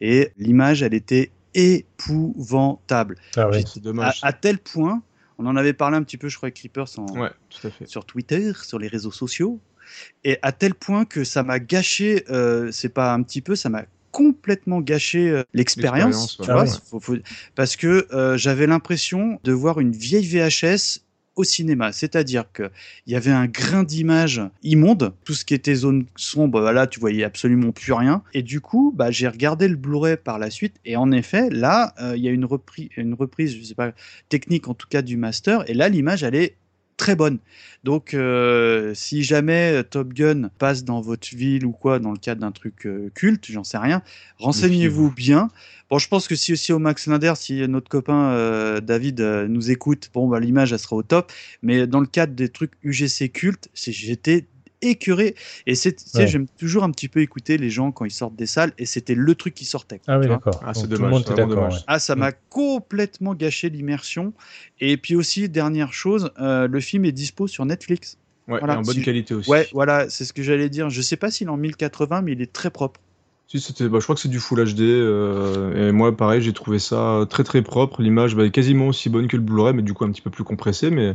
Et 0.00 0.30
l'image, 0.38 0.84
elle 0.84 0.94
était 0.94 1.32
épouvantable. 1.52 3.16
Ah 3.36 3.48
C'est 3.66 3.82
dommage. 3.82 4.20
À, 4.22 4.28
à 4.28 4.32
tel 4.32 4.58
point, 4.58 5.02
on 5.38 5.46
en 5.46 5.56
avait 5.56 5.72
parlé 5.72 5.96
un 5.96 6.04
petit 6.04 6.16
peu, 6.16 6.28
je 6.28 6.36
crois, 6.36 6.46
avec 6.46 6.54
Creepers 6.54 6.96
en, 6.98 7.06
Ouais, 7.18 7.30
tout 7.48 7.66
à 7.66 7.70
fait. 7.72 7.86
sur 7.88 8.04
Twitter, 8.04 8.52
sur 8.62 8.78
les 8.78 8.86
réseaux 8.86 9.10
sociaux, 9.10 9.58
et 10.22 10.38
à 10.42 10.52
tel 10.52 10.74
point 10.74 11.04
que 11.04 11.24
ça 11.24 11.42
m'a 11.42 11.58
gâché, 11.58 12.24
euh, 12.30 12.70
c'est 12.70 12.88
pas 12.94 13.12
un 13.12 13.24
petit 13.24 13.40
peu, 13.40 13.56
ça 13.56 13.68
m'a 13.68 13.84
complètement 14.12 14.80
gâché 14.80 15.28
euh, 15.28 15.42
l'expérience, 15.54 16.38
ouais. 16.38 16.46
vois, 16.46 16.64
Ah 16.68 17.08
ouais. 17.08 17.22
parce 17.56 17.74
que 17.74 18.06
euh, 18.12 18.36
j'avais 18.36 18.68
l'impression 18.68 19.40
de 19.42 19.50
voir 19.52 19.80
une 19.80 19.90
vieille 19.90 20.24
VHS 20.26 21.00
au 21.40 21.44
cinéma, 21.44 21.92
c'est-à-dire 21.92 22.44
que 22.52 22.70
il 23.06 23.12
y 23.12 23.16
avait 23.16 23.30
un 23.30 23.46
grain 23.46 23.82
d'image 23.82 24.42
immonde, 24.62 25.12
tout 25.24 25.32
ce 25.32 25.44
qui 25.44 25.54
était 25.54 25.74
zone 25.74 26.06
sombre, 26.16 26.60
bah 26.60 26.72
là 26.72 26.86
tu 26.86 27.00
voyais 27.00 27.24
absolument 27.24 27.72
plus 27.72 27.92
rien, 27.92 28.22
et 28.34 28.42
du 28.42 28.60
coup 28.60 28.92
bah 28.94 29.10
j'ai 29.10 29.26
regardé 29.26 29.68
le 29.68 29.76
Blu-ray 29.76 30.16
par 30.16 30.38
la 30.38 30.50
suite, 30.50 30.76
et 30.84 30.96
en 30.96 31.10
effet 31.12 31.48
là 31.50 31.94
euh, 32.00 32.16
il 32.16 32.22
y 32.22 32.28
a 32.28 32.30
une 32.30 32.44
reprise, 32.44 32.88
une 32.96 33.14
reprise, 33.14 33.56
je 33.56 33.64
sais 33.64 33.74
pas 33.74 33.92
technique 34.28 34.68
en 34.68 34.74
tout 34.74 34.88
cas 34.88 35.02
du 35.02 35.16
master, 35.16 35.68
et 35.68 35.74
là 35.74 35.88
l'image 35.88 36.22
elle 36.22 36.34
est 36.34 36.56
très 37.00 37.16
bonne. 37.16 37.38
Donc, 37.82 38.12
euh, 38.12 38.92
si 38.94 39.22
jamais 39.22 39.82
Top 39.84 40.12
Gun 40.12 40.50
passe 40.58 40.84
dans 40.84 41.00
votre 41.00 41.34
ville 41.34 41.64
ou 41.64 41.72
quoi, 41.72 41.98
dans 41.98 42.12
le 42.12 42.18
cadre 42.18 42.42
d'un 42.42 42.52
truc 42.52 42.86
euh, 42.86 43.10
culte, 43.14 43.46
j'en 43.50 43.64
sais 43.64 43.78
rien, 43.78 44.02
renseignez-vous 44.38 45.10
bien. 45.10 45.48
Bon, 45.88 45.98
je 45.98 46.06
pense 46.06 46.28
que 46.28 46.34
si 46.36 46.52
aussi 46.52 46.74
au 46.74 46.78
Max 46.78 47.06
Linder, 47.06 47.32
si 47.36 47.66
notre 47.66 47.88
copain 47.88 48.32
euh, 48.32 48.80
David 48.82 49.22
euh, 49.22 49.48
nous 49.48 49.70
écoute, 49.70 50.10
bon, 50.12 50.28
bah, 50.28 50.40
l'image, 50.40 50.74
elle 50.74 50.78
sera 50.78 50.94
au 50.94 51.02
top. 51.02 51.32
Mais 51.62 51.86
dans 51.86 52.00
le 52.00 52.06
cadre 52.06 52.34
des 52.34 52.50
trucs 52.50 52.72
UGC 52.82 53.32
culte, 53.32 53.70
c'est 53.72 53.92
j'étais 53.92 54.46
écœuré. 54.82 55.34
Et 55.66 55.74
c'est, 55.74 55.94
tu 55.94 56.04
sais, 56.06 56.18
Ouais. 56.20 56.26
j'aime 56.26 56.46
toujours 56.58 56.84
un 56.84 56.90
petit 56.90 57.08
peu 57.08 57.20
écouter 57.20 57.58
les 57.58 57.70
gens 57.70 57.92
quand 57.92 58.04
ils 58.04 58.10
sortent 58.10 58.36
des 58.36 58.46
salles, 58.46 58.72
et 58.78 58.86
c'était 58.86 59.14
le 59.14 59.34
truc 59.34 59.54
qui 59.54 59.64
sortait. 59.64 60.00
Ah 60.06 60.18
oui, 60.18 60.28
d'accord. 60.28 60.60
Ah, 60.64 60.72
c'est 60.74 60.82
Donc, 60.82 60.90
tout 60.90 61.02
le 61.02 61.08
dommage, 61.10 61.26
monde 61.28 61.72
ouais. 61.72 61.78
Ah, 61.86 61.98
ça 61.98 62.16
Mm. 62.16 62.18
m'a 62.18 62.32
complètement 62.32 63.34
gâché 63.34 63.68
l'immersion. 63.70 64.32
Et 64.80 64.96
puis 64.96 65.14
aussi, 65.16 65.48
dernière 65.48 65.92
chose, 65.92 66.30
euh, 66.40 66.66
le 66.66 66.80
film 66.80 67.04
est 67.04 67.12
dispo 67.12 67.46
sur 67.46 67.64
Netflix. 67.66 68.16
Ouais, 68.48 68.58
Voilà, 68.58 68.74
et 68.74 68.76
en 68.78 68.82
bonne 68.82 68.94
si- 68.96 69.02
qualité 69.02 69.34
aussi. 69.34 69.48
Ouais, 69.50 69.68
voilà, 69.72 70.10
c'est 70.10 70.24
ce 70.24 70.32
que 70.32 70.42
j'allais 70.42 70.68
dire. 70.68 70.90
Je 70.90 71.02
sais 71.02 71.16
pas 71.16 71.30
s'il 71.30 71.46
est 71.46 71.50
en 71.50 71.56
1080, 71.56 72.22
mais 72.22 72.32
il 72.32 72.42
est 72.42 72.52
très 72.52 72.70
propre. 72.70 73.00
Si, 73.46 73.60
c'était, 73.60 73.88
bah, 73.88 73.98
je 73.98 74.04
crois 74.04 74.14
que 74.14 74.20
c'est 74.20 74.28
du 74.28 74.38
Full 74.40 74.64
HD. 74.64 74.80
euh, 74.82 75.88
et 75.88 75.92
moi, 75.92 76.16
pareil, 76.16 76.40
j'ai 76.40 76.52
trouvé 76.52 76.78
ça 76.78 77.26
très 77.28 77.42
très 77.44 77.62
propre. 77.62 78.00
L'image 78.02 78.34
bah, 78.36 78.44
est 78.44 78.50
quasiment 78.50 78.88
aussi 78.88 79.08
bonne 79.08 79.26
que 79.28 79.36
le 79.36 79.42
Blu-ray, 79.42 79.74
mais 79.74 79.82
du 79.82 79.92
coup 79.92 80.04
un 80.04 80.10
petit 80.12 80.22
peu 80.22 80.30
plus 80.30 80.44
compressé. 80.44 80.90
Mais 80.90 81.12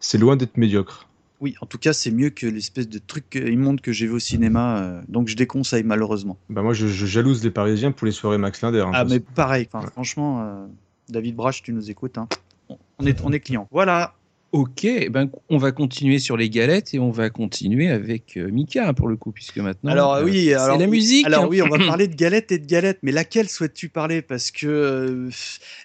c'est 0.00 0.18
loin 0.18 0.36
d'être 0.36 0.56
médiocre. 0.56 1.08
Oui, 1.40 1.54
en 1.60 1.66
tout 1.66 1.76
cas, 1.78 1.92
c'est 1.92 2.10
mieux 2.10 2.30
que 2.30 2.46
l'espèce 2.46 2.88
de 2.88 2.98
truc 2.98 3.36
euh, 3.36 3.50
immonde 3.50 3.80
que 3.82 3.92
j'ai 3.92 4.06
vu 4.06 4.12
au 4.14 4.18
cinéma. 4.18 4.78
euh, 4.80 5.02
donc, 5.08 5.28
je 5.28 5.36
déconseille 5.36 5.82
malheureusement. 5.82 6.38
Bah, 6.48 6.62
moi, 6.62 6.72
je, 6.72 6.86
je 6.86 7.04
jalouse 7.06 7.44
les 7.44 7.50
Parisiens 7.50 7.92
pour 7.92 8.06
les 8.06 8.12
soirées 8.12 8.38
Max 8.38 8.62
Linder. 8.62 8.80
hein, 8.80 8.92
ah, 8.94 9.04
mais 9.04 9.20
pareil. 9.20 9.68
Franchement, 9.92 10.42
euh, 10.42 10.66
David 11.10 11.36
Brache, 11.36 11.62
tu 11.62 11.72
nous 11.74 11.90
écoutes. 11.90 12.16
hein. 12.18 12.28
On- 12.70 12.78
On 12.98 13.06
est, 13.06 13.20
on 13.22 13.32
est 13.32 13.40
client. 13.40 13.68
Voilà. 13.70 14.14
Ok, 14.52 14.84
eh 14.84 15.08
ben, 15.10 15.28
on 15.48 15.58
va 15.58 15.72
continuer 15.72 16.18
sur 16.18 16.36
les 16.36 16.48
galettes 16.48 16.94
et 16.94 16.98
on 17.00 17.10
va 17.10 17.30
continuer 17.30 17.90
avec 17.90 18.36
euh, 18.36 18.48
Mika 18.48 18.92
pour 18.94 19.08
le 19.08 19.16
coup, 19.16 19.32
puisque 19.32 19.58
maintenant. 19.58 19.90
Alors 19.90 20.14
euh, 20.14 20.24
oui, 20.24 20.54
alors 20.54 20.78
la 20.78 20.86
musique. 20.86 21.26
Alors 21.26 21.48
oui, 21.48 21.60
on 21.62 21.68
va 21.68 21.78
parler 21.86 22.06
de 22.06 22.14
galettes 22.14 22.52
et 22.52 22.58
de 22.58 22.66
galettes, 22.66 23.00
mais 23.02 23.10
laquelle 23.10 23.48
souhaites-tu 23.48 23.88
parler? 23.88 24.22
Parce 24.22 24.52
que 24.52 24.66
euh, 24.66 25.30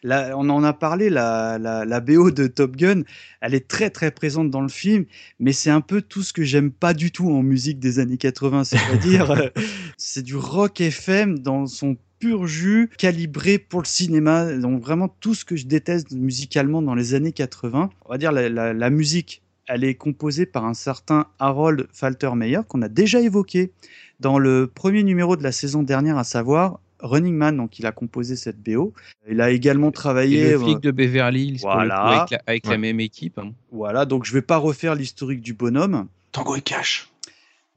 là, 0.04 0.36
on 0.38 0.48
en 0.50 0.64
a 0.64 0.74
parlé, 0.74 1.10
la, 1.10 1.58
la, 1.58 1.86
la 1.86 2.00
BO 2.00 2.30
de 2.30 2.46
Top 2.46 2.76
Gun, 2.76 3.02
elle 3.42 3.56
est 3.56 3.68
très 3.68 3.90
très 3.90 4.12
présente 4.12 4.52
dans 4.52 4.62
le 4.62 4.70
film, 4.70 5.06
mais 5.40 5.54
c'est 5.54 5.72
un 5.72 5.82
peu 5.82 6.02
tout 6.02 6.22
ce 6.22 6.32
que 6.32 6.44
j'aime 6.44 6.72
pas 6.72 6.94
du 6.94 7.12
tout 7.12 7.30
en 7.32 7.42
musique 7.42 7.80
des 7.80 7.98
années 7.98 8.18
80, 8.18 8.64
c'est-à-dire 8.64 9.32
euh, 9.32 9.50
c'est 9.98 10.24
du 10.24 10.36
rock 10.36 10.80
FM 10.80 11.40
dans 11.40 11.66
son 11.66 11.98
pur 12.22 12.46
jus, 12.48 12.90
calibré 12.98 13.58
pour 13.58 13.82
le 13.82 13.86
cinéma, 13.88 14.54
donc 14.58 14.82
vraiment 14.82 15.10
tout 15.20 15.34
ce 15.36 15.44
que 15.44 15.56
je 15.56 15.66
déteste 15.66 16.12
musicalement 16.12 16.82
dans 16.82 16.96
les 16.96 17.14
années 17.16 17.32
80. 17.34 17.90
On 18.06 18.10
va 18.10 18.18
dire 18.18 18.32
la, 18.32 18.48
la, 18.48 18.74
la 18.74 18.90
musique 18.90 19.42
elle 19.68 19.84
est 19.86 19.96
composée 19.96 20.46
par 20.46 20.66
un 20.66 20.74
certain 20.74 21.28
Harold 21.40 21.88
Faltermeyer 21.94 22.60
qu'on 22.68 22.82
a 22.82 22.90
déjà 22.90 23.22
évoqué 23.22 23.72
dans 24.20 24.38
le 24.38 24.68
premier 24.68 25.02
numéro 25.04 25.36
de 25.38 25.44
la 25.44 25.52
saison 25.54 25.82
dernière, 25.82 26.18
à 26.18 26.24
savoir 26.26 26.80
Running 27.00 27.34
Man. 27.36 27.56
Donc, 27.58 27.80
il 27.80 27.86
a 27.86 27.92
composé 27.94 28.36
cette 28.36 28.62
BO. 28.62 28.94
Il 29.30 29.40
a 29.40 29.50
également 29.50 29.90
Et 29.90 29.94
travaillé. 29.94 30.52
le 30.52 30.60
flic 30.60 30.76
euh, 30.78 30.80
de 30.80 30.92
Beverly 30.92 31.46
Hills, 31.48 31.60
pour 31.62 31.70
le 31.70 31.76
coup, 31.76 31.78
Voilà. 31.88 32.02
avec, 32.02 32.32
la, 32.32 32.42
avec 32.48 32.66
la 32.66 32.72
Ouais. 32.74 32.78
même 32.80 33.00
équipe. 33.00 33.40
hein. 33.40 33.54
Voilà, 33.72 34.06
donc 34.06 34.26
je 34.26 34.34
vais 34.34 34.42
pas 34.42 34.58
refaire 34.58 34.94
l'historique 34.94 35.42
du 35.42 35.54
bonhomme. 35.54 36.08
Tango 36.34 36.56
et 36.58 36.62
Cash. 36.62 37.10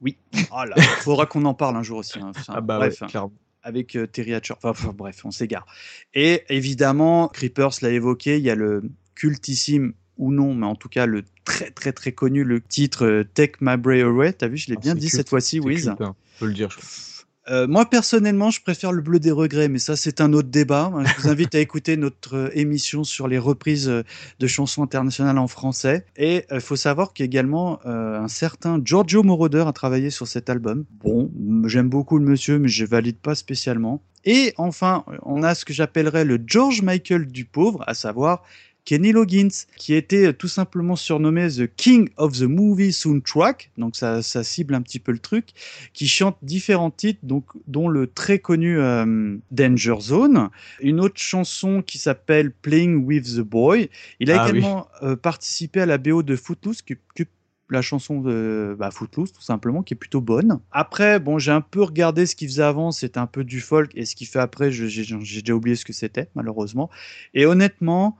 Oui. 0.01 0.17
Oh 0.51 0.63
là, 0.65 0.75
faudra 1.01 1.25
qu'on 1.25 1.45
en 1.45 1.53
parle 1.53 1.77
un 1.77 1.83
jour 1.83 1.99
aussi. 1.99 2.19
hein. 2.19 2.31
Enfin, 2.35 2.53
Ah 2.57 2.61
bah 2.61 2.77
bref, 2.77 2.99
ouais, 3.01 3.07
clairement. 3.07 3.31
Avec 3.65 3.95
euh, 3.97 4.05
Terry 4.07 4.33
Hatcher. 4.33 4.53
Enfin, 4.57 4.69
enfin, 4.69 4.93
bref, 4.95 5.25
on 5.25 5.31
s'égare. 5.31 5.65
Et 6.13 6.43
évidemment, 6.49 7.27
Creepers 7.27 7.71
l'a 7.81 7.89
évoqué, 7.89 8.37
il 8.37 8.43
y 8.43 8.49
a 8.49 8.55
le 8.55 8.83
cultissime 9.15 9.93
ou 10.17 10.31
non, 10.31 10.53
mais 10.53 10.65
en 10.67 10.75
tout 10.75 10.87
cas 10.87 11.05
le 11.05 11.23
très 11.43 11.71
très 11.71 11.91
très 11.91 12.11
connu 12.13 12.43
le 12.43 12.61
titre 12.61 13.05
euh, 13.05 13.23
Take 13.33 13.55
My 13.61 13.75
Breath 13.75 14.05
Away. 14.05 14.33
T'as 14.33 14.47
vu, 14.47 14.55
je 14.57 14.67
l'ai 14.69 14.75
Ah, 14.77 14.81
bien 14.81 14.93
dit 14.95 15.01
culte, 15.07 15.15
cette 15.15 15.29
fois-ci, 15.29 15.59
Wiz. 15.59 15.85
culte, 15.87 16.01
hein, 16.01 16.15
on 16.15 16.39
peut 16.39 16.45
le 16.47 16.53
dire. 16.53 16.69
je- 16.69 17.14
Euh, 17.49 17.67
moi 17.67 17.85
personnellement, 17.89 18.49
je 18.49 18.61
préfère 18.61 18.91
le 18.91 19.01
bleu 19.01 19.19
des 19.19 19.31
regrets, 19.31 19.67
mais 19.67 19.77
ça 19.77 19.95
c'est 19.95 20.19
un 20.19 20.33
autre 20.33 20.49
débat. 20.49 20.91
Je 21.05 21.21
vous 21.21 21.29
invite 21.29 21.53
à 21.53 21.59
écouter 21.59 21.95
notre 21.95 22.35
euh, 22.35 22.49
émission 22.53 23.03
sur 23.03 23.27
les 23.27 23.37
reprises 23.37 23.87
euh, 23.87 24.03
de 24.39 24.47
chansons 24.47 24.81
internationales 24.81 25.37
en 25.37 25.47
français. 25.47 26.05
Et 26.17 26.45
il 26.51 26.61
faut 26.61 26.75
savoir 26.75 27.13
qu'également 27.13 27.79
euh, 27.85 28.19
un 28.19 28.27
certain 28.27 28.79
Giorgio 28.83 29.21
Moroder 29.21 29.65
a 29.67 29.73
travaillé 29.73 30.09
sur 30.09 30.27
cet 30.27 30.49
album. 30.49 30.85
Bon, 31.03 31.31
j'aime 31.65 31.89
beaucoup 31.89 32.17
le 32.17 32.25
monsieur, 32.25 32.57
mais 32.57 32.67
je 32.67 32.85
valide 32.85 33.17
pas 33.17 33.35
spécialement. 33.35 34.01
Et 34.25 34.53
enfin, 34.57 35.05
on 35.21 35.43
a 35.43 35.53
ce 35.53 35.65
que 35.65 35.73
j'appellerais 35.73 36.25
le 36.25 36.39
George 36.43 36.81
Michael 36.81 37.27
du 37.27 37.45
pauvre, 37.45 37.83
à 37.85 37.93
savoir 37.93 38.41
Kenny 38.85 39.11
Loggins, 39.11 39.49
qui 39.77 39.95
était 39.95 40.31
tout 40.33 40.47
simplement 40.47 40.95
surnommé 40.95 41.49
The 41.49 41.67
King 41.75 42.09
of 42.17 42.37
the 42.37 42.43
Movie 42.43 42.93
Soundtrack, 42.93 43.71
donc 43.77 43.95
ça, 43.95 44.21
ça 44.21 44.43
cible 44.43 44.75
un 44.75 44.81
petit 44.81 44.99
peu 44.99 45.11
le 45.11 45.19
truc, 45.19 45.49
qui 45.93 46.07
chante 46.07 46.37
différents 46.43 46.91
titres, 46.91 47.19
donc, 47.23 47.45
dont 47.67 47.87
le 47.89 48.07
très 48.07 48.39
connu 48.39 48.79
euh, 48.79 49.35
Danger 49.51 49.95
Zone, 49.99 50.49
une 50.81 50.99
autre 50.99 51.19
chanson 51.19 51.81
qui 51.81 51.97
s'appelle 51.97 52.51
Playing 52.51 53.03
with 53.05 53.25
the 53.37 53.41
Boy. 53.41 53.89
Il 54.19 54.31
a 54.31 54.43
Ah 54.43 54.45
oui. 54.45 54.59
également 54.59 54.87
euh, 55.01 55.15
participé 55.15 55.81
à 55.81 55.85
la 55.87 55.97
BO 55.97 56.21
de 56.21 56.35
Footloose, 56.35 56.81
que, 56.83 56.93
que 57.15 57.23
la 57.71 57.81
chanson 57.81 58.21
de 58.21 58.75
bah, 58.77 58.91
Footloose 58.91 59.33
tout 59.33 59.41
simplement 59.41 59.81
qui 59.81 59.95
est 59.95 59.97
plutôt 59.97 60.21
bonne. 60.21 60.59
Après 60.71 61.19
bon 61.19 61.39
j'ai 61.39 61.51
un 61.51 61.61
peu 61.61 61.81
regardé 61.81 62.27
ce 62.27 62.35
qu'il 62.35 62.47
faisait 62.47 62.61
avant 62.61 62.91
c'était 62.91 63.17
un 63.17 63.25
peu 63.25 63.43
du 63.43 63.59
folk 63.59 63.91
et 63.95 64.05
ce 64.05 64.15
qu'il 64.15 64.27
fait 64.27 64.37
après 64.37 64.71
j'ai 64.71 64.85
déjà 64.85 65.53
oublié 65.55 65.75
ce 65.75 65.83
que 65.83 65.91
c'était 65.93 66.29
malheureusement 66.35 66.91
et 67.33 67.47
honnêtement 67.47 68.17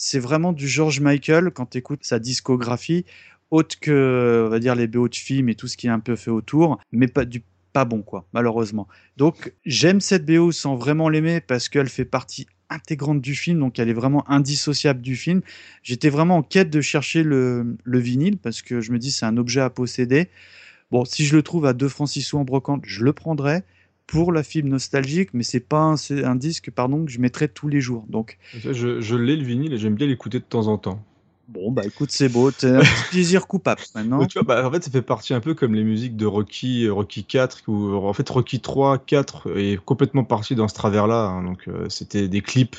c'est 0.00 0.18
vraiment 0.18 0.54
du 0.54 0.66
George 0.66 1.00
Michael 1.00 1.50
quand 1.50 1.66
tu 1.66 1.78
écoutes 1.78 2.04
sa 2.04 2.18
discographie 2.18 3.04
autre 3.50 3.78
que 3.78 4.44
on 4.46 4.48
va 4.48 4.58
dire 4.58 4.74
les 4.74 4.86
BO 4.86 5.08
de 5.08 5.14
films 5.14 5.50
et 5.50 5.54
tout 5.54 5.68
ce 5.68 5.76
qui 5.76 5.88
est 5.88 5.90
un 5.90 6.00
peu 6.00 6.16
fait 6.16 6.30
autour 6.30 6.80
mais 6.90 7.06
pas 7.06 7.26
du 7.26 7.42
pas 7.74 7.84
bon 7.84 8.00
quoi 8.00 8.24
malheureusement. 8.32 8.88
Donc 9.18 9.52
j'aime 9.66 10.00
cette 10.00 10.24
BO 10.24 10.52
sans 10.52 10.74
vraiment 10.74 11.10
l'aimer 11.10 11.42
parce 11.42 11.68
qu'elle 11.68 11.90
fait 11.90 12.06
partie 12.06 12.46
intégrante 12.70 13.20
du 13.20 13.34
film 13.34 13.60
donc 13.60 13.78
elle 13.78 13.90
est 13.90 13.94
vraiment 13.94 14.28
indissociable 14.30 15.02
du 15.02 15.16
film. 15.16 15.42
J'étais 15.82 16.08
vraiment 16.08 16.38
en 16.38 16.42
quête 16.42 16.70
de 16.70 16.80
chercher 16.80 17.22
le, 17.22 17.76
le 17.84 17.98
vinyle 17.98 18.38
parce 18.38 18.62
que 18.62 18.80
je 18.80 18.92
me 18.92 18.98
dis 18.98 19.10
c'est 19.10 19.26
un 19.26 19.36
objet 19.36 19.60
à 19.60 19.68
posséder. 19.68 20.30
Bon 20.90 21.04
si 21.04 21.26
je 21.26 21.36
le 21.36 21.42
trouve 21.42 21.66
à 21.66 21.74
2 21.74 21.88
francs 21.90 22.08
6 22.08 22.22
sous 22.22 22.38
en 22.38 22.44
brocante 22.44 22.84
je 22.86 23.04
le 23.04 23.12
prendrai 23.12 23.64
pour 24.10 24.32
la 24.32 24.42
film 24.42 24.68
nostalgique 24.68 25.30
mais 25.32 25.42
c'est 25.44 25.60
pas 25.60 25.82
un, 25.82 25.94
un 26.24 26.34
disque 26.34 26.70
pardon 26.70 27.04
que 27.04 27.10
je 27.10 27.20
mettrai 27.20 27.48
tous 27.48 27.68
les 27.68 27.80
jours 27.80 28.04
donc 28.08 28.38
Je, 28.54 29.00
je 29.00 29.16
l'ai 29.16 29.36
le 29.36 29.44
vinyle 29.44 29.72
et 29.72 29.78
j'aime 29.78 29.94
bien 29.94 30.06
l'écouter 30.06 30.38
de 30.38 30.44
temps 30.44 30.66
en 30.66 30.78
temps. 30.78 31.02
Bon, 31.48 31.72
bah 31.72 31.82
écoute, 31.84 32.12
c'est 32.12 32.28
beau, 32.28 32.52
c'est 32.56 32.70
un 32.76 32.78
petit 32.78 33.10
plaisir 33.10 33.48
coupable 33.48 33.80
maintenant. 33.96 34.20
Ouais, 34.20 34.26
tu 34.30 34.38
vois, 34.38 34.44
bah, 34.44 34.64
en 34.64 34.70
fait, 34.70 34.84
ça 34.84 34.90
fait 34.92 35.02
partie 35.02 35.34
un 35.34 35.40
peu 35.40 35.54
comme 35.54 35.74
les 35.74 35.82
musiques 35.82 36.14
de 36.16 36.24
Rocky, 36.24 36.84
euh, 36.84 36.92
Rocky 36.92 37.24
4, 37.24 37.62
ou 37.66 37.96
en 37.96 38.12
fait 38.12 38.28
Rocky 38.28 38.60
3, 38.60 38.98
4 38.98 39.58
est 39.58 39.76
complètement 39.84 40.22
parti 40.22 40.54
dans 40.54 40.68
ce 40.68 40.74
travers-là. 40.74 41.24
hein. 41.26 41.42
donc, 41.42 41.66
euh, 41.66 41.88
c'était 41.88 42.28
des 42.28 42.40
clips, 42.40 42.76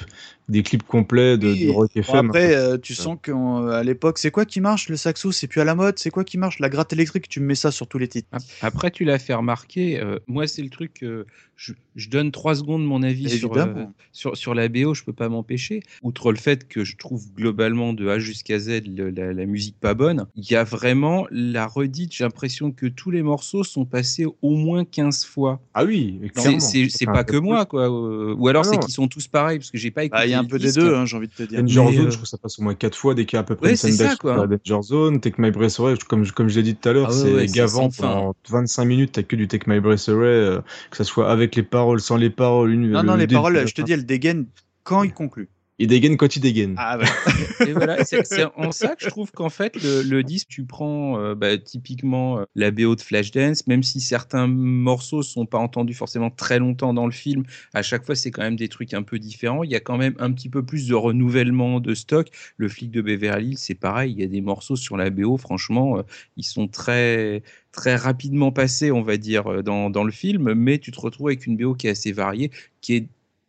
des 0.52 0.64
clips 0.64 0.84
complets 0.84 1.38
de, 1.38 1.54
de 1.56 1.70
Rock 1.70 1.92
Bon, 1.96 2.02
FM. 2.02 2.26
après, 2.28 2.56
euh, 2.56 2.78
tu 2.78 2.94
sens 2.94 3.18
qu'à 3.22 3.84
l'époque, 3.84 4.18
c'est 4.18 4.32
quoi 4.32 4.46
qui 4.46 4.62
marche 4.62 4.90
Le 4.90 4.98
saxo, 4.98 5.32
c'est 5.32 5.48
plus 5.48 5.62
à 5.62 5.64
la 5.66 5.76
mode? 5.76 5.98
C'est 5.98 6.12
quoi 6.12 6.24
qui 6.24 6.38
marche? 6.38 6.60
La 6.60 6.70
gratte 6.70 6.94
électrique, 6.94 7.28
tu 7.30 7.40
me 7.40 7.46
mets 7.48 7.56
ça 7.56 7.72
sur 7.72 7.88
tous 7.88 7.98
les 7.98 8.08
titres. 8.08 8.30
Après, 8.62 8.92
tu 8.92 9.06
l'as 9.06 9.20
fait 9.20 9.34
remarquer. 9.34 10.00
euh, 10.00 10.20
moi, 10.28 10.48
c'est 10.48 10.62
le 10.62 10.70
truc. 10.70 11.04
euh, 11.04 11.26
je, 11.56 11.74
je 11.96 12.10
donne 12.10 12.32
trois 12.32 12.56
secondes 12.56 12.84
mon 12.84 13.04
avis 13.04 13.26
sur, 13.38 13.54
euh, 13.54 13.74
sur, 14.12 14.36
sur 14.36 14.56
la 14.56 14.68
BO, 14.68 14.96
je 14.96 15.04
peux 15.04 15.14
pas 15.14 15.30
m'empêcher. 15.30 15.84
Outre 16.02 16.32
le 16.32 16.38
fait 16.40 16.68
que 16.68 16.84
je 16.84 16.98
trouve 16.98 17.24
globalement 17.36 17.94
de 17.94 18.08
A 18.08 18.18
jusqu'à 18.18 18.58
Z 18.58 18.82
le- 18.88 19.12
la, 19.12 19.32
la 19.32 19.46
musique 19.46 19.76
pas 19.80 19.94
bonne, 19.94 20.26
il 20.36 20.50
y 20.50 20.56
a 20.56 20.64
vraiment 20.64 21.28
la 21.30 21.68
redite. 21.68 22.16
J'ai 22.16 22.24
l'impression 22.24 22.72
que 22.72 22.88
tous 22.88 23.12
les 23.12 23.22
morceaux 23.22 23.64
sont 23.64 23.86
passés 23.86 24.26
au 24.42 24.56
moins 24.56 24.86
15 24.86 25.24
fois. 25.24 25.62
Ah 25.76 25.86
oui, 25.86 26.20
C'est- 26.36 27.06
pas 27.06 27.24
que 27.24 27.38
moi, 27.38 27.66
quoi. 27.68 27.84
euh, 27.84 28.34
Ou 28.36 28.48
alors 28.48 28.66
c'est 28.66 28.80
qu'ils 28.80 28.94
sont 28.94 29.08
tous 29.08 29.28
pareils, 29.28 29.60
parce 29.60 29.70
que 29.70 29.78
j'ai 29.78 29.92
pas 29.92 30.04
écouté. 30.06 30.18
Bah, 30.20 30.26
il 30.26 30.32
y 30.32 30.34
a 30.34 30.41
un 30.42 30.46
peu 30.46 30.60
des 30.60 30.72
deux, 30.72 30.96
hein, 30.96 31.06
j'ai 31.06 31.18
envie 31.18 31.28
de 31.28 31.34
te 31.34 31.44
dire. 31.44 31.60
Danger 31.60 31.82
Mais, 31.86 31.96
Zone, 31.96 32.06
euh, 32.08 32.10
je 32.10 32.10
trouve 32.12 32.24
que 32.24 32.28
ça 32.30 32.38
passe 32.38 32.60
au 32.60 32.64
moins 32.64 32.76
4 32.76 32.96
fois 32.96 33.14
dès 33.14 33.26
qu'il 33.26 33.36
y 33.36 33.38
a 33.38 33.42
à 33.42 33.44
peu 33.44 33.56
près 33.56 33.68
Ouais, 33.68 33.72
une 33.72 33.78
scène 33.78 33.98
d'action 33.98 34.36
dans 34.36 34.48
Danger 34.48 34.82
Zone. 34.82 35.20
Take 35.22 35.42
My 35.42 35.52
Breath 35.52 35.80
Away, 35.80 35.96
comme, 36.08 36.28
comme 36.32 36.50
je 36.50 36.56
l'ai 36.58 36.64
dit 36.64 36.76
tout 36.76 36.90
à 36.90 36.94
l'heure, 36.94 37.08
Ah 37.10 37.14
c'est 37.14 37.34
ouais, 37.34 37.46
gavant 37.48 37.90
pendant 37.90 38.36
25 38.50 38.86
minutes, 38.86 39.12
t'as 39.14 39.24
que 39.24 39.36
du 39.36 39.48
Take 39.48 39.70
My 39.70 39.80
Breath 39.80 40.10
Away, 40.10 40.26
euh, 40.26 40.62
que 40.90 40.98
ça 40.98 41.04
soit 41.04 41.32
avec 41.32 41.56
les 41.56 41.64
paroles, 41.64 42.02
sans 42.02 42.18
les 42.18 42.30
paroles. 42.30 42.72
Une, 42.74 42.92
Non, 42.92 43.02
le 43.02 43.08
non, 43.08 43.16
les 43.16 43.28
paroles, 43.28 43.68
je 43.68 43.74
te 43.74 43.82
dis, 43.82 43.94
elles 43.94 44.06
dégainent 44.06 44.46
quand 44.84 45.04
il 45.04 45.14
conclut. 45.14 45.50
Il 45.80 45.88
dégaine 45.88 46.16
quand 46.16 46.36
il 46.36 46.42
dégaine. 46.42 46.76
Ah. 46.78 47.00
Et 47.68 47.74
voilà, 47.74 48.04
c'est 48.06 48.22
en 48.56 48.72
ça 48.72 48.96
que 48.96 49.04
je 49.04 49.10
trouve 49.10 49.32
qu'en 49.32 49.50
fait, 49.50 49.82
le, 49.82 50.04
le 50.04 50.24
disque, 50.24 50.48
tu 50.48 50.64
prends 50.66 51.20
euh, 51.20 51.34
bah, 51.34 51.58
typiquement 51.58 52.40
euh, 52.40 52.44
la 52.56 52.72
BO 52.72 52.96
de 52.96 53.02
Flashdance, 53.02 53.66
même 53.68 53.82
si 53.82 54.00
certains 54.00 54.48
morceaux 54.48 55.24
sont 55.24 55.46
pas 55.46 55.58
entendus 55.58 55.94
forcément 55.94 56.30
très 56.30 56.60
longtemps 56.60 56.94
dans 56.94 57.06
le 57.06 57.12
film, 57.12 57.44
à 57.74 57.82
chaque 57.82 58.06
fois, 58.06 58.16
c'est 58.16 58.32
quand 58.32 58.44
même 58.44 58.56
des 58.56 58.68
trucs 58.68 58.94
un 58.94 59.04
peu 59.04 59.18
différents. 59.18 59.64
Il 59.64 59.72
y 59.72 59.76
a 59.76 59.80
quand 59.80 59.98
même 59.98 60.14
un 60.20 60.32
petit 60.32 60.50
peu 60.50 60.64
plus 60.64 60.88
de 60.88 60.94
renouvellement 60.94 61.80
de 61.80 61.94
stock. 61.96 62.28
Le 62.58 62.70
flic 62.70 62.92
de 62.92 63.02
Beverly 63.02 63.52
Hills, 63.52 63.58
c'est 63.58 63.76
pareil, 63.76 64.12
il 64.12 64.20
y 64.20 64.24
a 64.24 64.28
des 64.28 64.42
morceaux 64.42 64.76
sur 64.76 64.98
la 64.98 65.10
BO, 65.10 65.38
franchement, 65.38 65.98
euh, 65.98 66.04
ils 66.38 66.44
sont 66.44 66.68
très 66.68 67.42
très 67.72 67.96
rapidement 67.96 68.52
passés, 68.52 68.92
on 68.92 69.02
va 69.02 69.16
dire, 69.16 69.64
dans, 69.64 69.90
dans 69.90 70.04
le 70.04 70.12
film, 70.12 70.54
mais 70.54 70.78
tu 70.78 70.92
te 70.92 71.00
retrouves 71.00 71.28
avec 71.28 71.48
une 71.48 71.56
BO 71.56 71.74
qui 71.74 71.88
est 71.88 71.92
assez 71.92 72.12
variée, 72.12 72.52
qui 72.82 72.96
est 72.96 73.08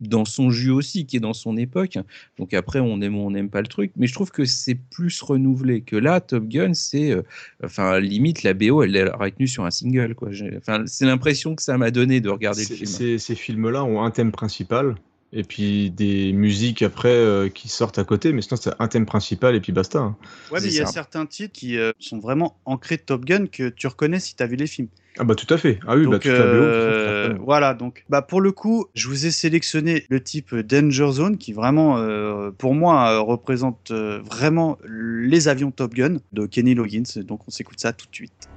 dans 0.09 0.25
son 0.25 0.51
jus 0.51 0.71
aussi, 0.71 1.07
qui 1.07 1.17
est 1.17 1.21
dans 1.21 1.33
son 1.33 1.57
époque. 1.57 1.99
Donc 2.39 2.55
après, 2.55 2.81
on 2.81 3.01
aime 3.01 3.17
ou 3.17 3.27
on 3.27 3.31
n'aime 3.31 3.51
pas 3.51 3.61
le 3.61 3.69
truc, 3.69 3.93
mais 3.97 4.07
je 4.07 4.15
trouve 4.15 4.31
que 4.31 4.45
c'est 4.45 4.75
plus 4.75 5.23
renouvelé 5.23 5.83
que 5.83 5.97
là. 5.97 6.21
Top 6.21 6.47
Gun, 6.49 6.75
c'est, 6.75 7.13
euh, 7.13 7.23
enfin, 7.65 8.01
limite 8.01 8.43
la 8.43 8.55
BO, 8.55 8.83
elle 8.83 8.97
est 8.97 9.09
retenue 9.09 9.49
sur 9.49 9.65
un 9.65 9.71
single, 9.71 10.15
quoi. 10.15 10.31
Enfin, 10.57 10.85
c'est 10.87 11.07
l'impression 11.07 11.55
que 11.55 11.63
ça 11.63 11.79
m'a 11.79 11.91
donné 11.91 12.21
de 12.21 12.29
regarder 12.29 12.63
le 12.63 12.75
film. 12.75 12.87
Ces, 12.87 13.19
ces 13.19 13.35
films-là 13.35 13.85
ont 13.85 14.03
un 14.03 14.11
thème 14.11 14.33
principal 14.33 14.95
et 15.33 15.45
puis 15.45 15.91
des 15.91 16.33
musiques 16.33 16.83
après 16.83 17.09
euh, 17.09 17.49
qui 17.49 17.69
sortent 17.69 17.99
à 17.99 18.05
côté, 18.05 18.33
mais 18.33 18.43
sinon 18.43 18.59
c'est 18.61 18.73
un 18.79 18.89
thème 18.89 19.07
principal 19.07 19.55
et 19.55 19.61
puis 19.61 19.73
basta. 19.73 19.99
hein. 19.99 20.17
Ouais, 20.51 20.61
mais 20.63 20.69
il 20.69 20.75
y 20.75 20.81
a 20.81 20.87
certains 20.87 21.27
titres 21.27 21.53
qui 21.53 21.79
euh, 21.79 21.93
sont 21.99 22.19
vraiment 22.19 22.59
ancrés 22.65 22.97
de 22.97 23.03
Top 23.03 23.25
Gun 23.25 23.47
que 23.47 23.69
tu 23.69 23.87
reconnais 23.87 24.21
si 24.21 24.37
tu 24.37 24.43
as 24.43 24.47
vu 24.47 24.57
les 24.57 24.67
films. 24.67 24.89
Ah 25.19 25.25
bah 25.25 25.35
tout 25.35 25.53
à 25.53 25.59
fait. 25.59 25.79
Ah 25.87 25.95
oui, 25.95 26.05
bah 26.07 26.13
Donc, 26.13 26.23
de 26.25 26.31
toute 26.31 26.39
euh, 26.39 27.29
la 27.29 27.35
voilà, 27.35 27.75
donc 27.75 28.05
bah 28.09 28.23
pour 28.23 28.41
le 28.41 28.51
coup, 28.51 28.87
je 28.95 29.09
vous 29.09 29.27
ai 29.27 29.31
sélectionné 29.31 30.07
le 30.09 30.23
type 30.23 30.55
Danger 30.55 31.13
Zone 31.13 31.37
qui 31.37 31.53
vraiment, 31.53 31.99
euh, 31.99 32.51
pour 32.51 32.75
moi, 32.75 33.11
euh, 33.11 33.21
représente 33.21 33.91
euh, 33.91 34.21
vraiment 34.23 34.79
les 34.89 35.49
avions 35.49 35.71
Top 35.71 35.95
Gun 35.95 36.17
de 36.33 36.47
Kenny 36.47 36.75
Loggins. 36.75 37.03
Donc 37.17 37.41
on 37.47 37.51
s'écoute 37.51 37.79
ça 37.79 37.93
tout 37.93 38.07
de 38.11 38.15
suite. 38.15 38.49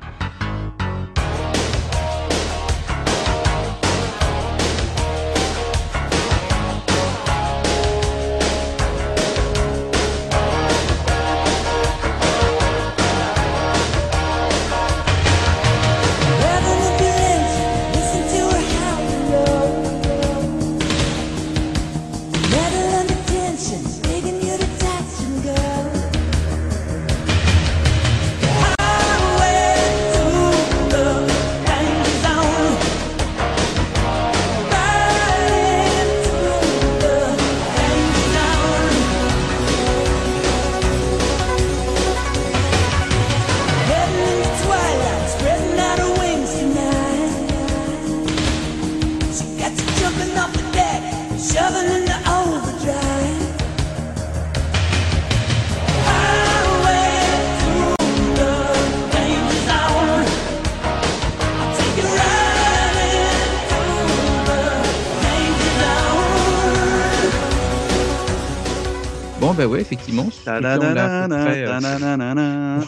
on 70.57 70.59
l'a 70.59 71.25
euh, 71.25 72.81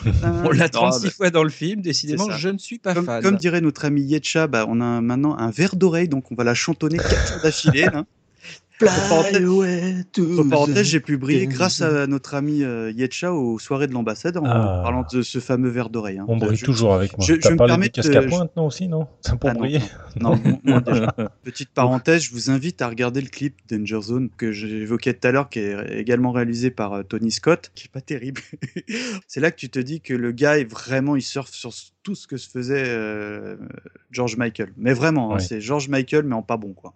On 0.44 0.50
l'a 0.52 0.70
36 0.70 1.12
fois 1.12 1.30
dans 1.30 1.44
le 1.44 1.50
film, 1.50 1.82
décidément, 1.82 2.30
je 2.32 2.50
ne 2.50 2.58
suis 2.58 2.80
pas 2.80 2.94
comme, 2.94 3.06
fan. 3.06 3.24
Comme 3.24 3.38
dirait 3.38 3.62
notre 3.62 3.86
ami 3.86 4.02
Yetcha, 4.02 4.48
bah, 4.48 4.66
on 4.68 4.82
a 4.82 5.02
maintenant 5.02 5.38
un 5.38 5.50
verre 5.52 5.76
d'oreille, 5.76 6.08
donc 6.08 6.32
on 6.32 6.36
va 6.36 6.44
la 6.44 6.54
chantonner 6.54 6.98
quatre 6.98 7.42
d'affilée. 7.42 7.86
là. 7.86 8.06
Parenthèses, 8.80 9.42
the 10.14 10.84
j'ai 10.84 11.00
pu 11.00 11.18
briller 11.18 11.48
grâce 11.48 11.82
à 11.82 12.06
notre 12.08 12.36
ami 12.36 12.64
euh, 12.64 12.92
Yetcha 12.92 13.34
aux 13.34 13.58
soirées 13.60 13.88
de 13.88 13.94
l'ambassade 13.94 14.38
en 14.38 14.44
Ah. 14.46 14.82
parlant 14.84 15.04
de 15.12 15.22
ce 15.22 15.40
fameux 15.40 15.70
verre 15.70 15.90
d'oreille. 15.90 16.20
hein. 16.20 16.26
On 16.28 16.38
brille 16.38 16.58
Je- 16.58 16.66
toujours 16.66 16.94
avec 16.94 17.18
moi. 17.18 17.26
Je, 17.28 17.34
je 17.42 17.50
me 17.50 17.58
permets 17.58 17.86
du 17.86 17.92
casque 17.92 18.16
à 18.16 18.22
de- 18.22 18.28
pointe, 18.28 18.52
non, 18.56 18.68
aussi, 18.68 18.88
non? 18.88 19.08
C'est 19.22 19.38
pour 19.40 19.50
Ah, 19.50 19.54
non, 19.54 19.60
briller 19.60 19.80
Non, 20.20 20.36
non, 20.44 20.60
moi, 20.64 20.82
déjà. 20.82 21.16
Petite 21.44 21.70
parenthèse, 21.70 22.24
je 22.24 22.32
vous 22.32 22.50
invite 22.52 22.82
à 22.82 22.88
regarder 22.88 23.22
le 23.22 23.30
clip 23.30 23.56
Danger 23.70 24.02
Zone 24.02 24.30
que 24.38 24.52
j'évoquais 24.52 25.14
tout 25.14 25.28
à 25.28 25.32
l'heure, 25.32 25.50
qui 25.50 25.60
est 25.60 25.98
également 26.00 26.32
réalisé 26.32 26.70
par 26.70 26.94
euh, 26.94 27.04
Tony 27.04 27.32
Scott, 27.32 27.72
qui 27.74 27.86
est 27.86 27.92
pas 27.92 28.02
terrible. 28.02 28.42
C'est 29.28 29.40
là 29.40 29.52
que 29.52 29.58
tu 29.58 29.70
te 29.70 29.80
dis 29.80 30.02
que 30.02 30.14
le 30.14 30.32
gars 30.32 30.60
est 30.60 30.70
vraiment, 30.70 31.16
il 31.16 31.22
surfe 31.22 31.52
sur 31.52 31.72
tout 32.04 32.16
ce 32.16 32.28
que 32.28 32.38
se 32.38 32.50
faisait 32.50 32.84
euh, 32.88 33.56
George 34.12 34.38
Michael. 34.38 34.70
Mais 34.78 34.94
vraiment, 34.94 35.34
hein, 35.34 35.40
c'est 35.40 35.60
George 35.62 35.90
Michael, 35.90 36.24
mais 36.26 36.36
en 36.36 36.42
pas 36.42 36.58
bon, 36.58 36.74
quoi. 36.74 36.94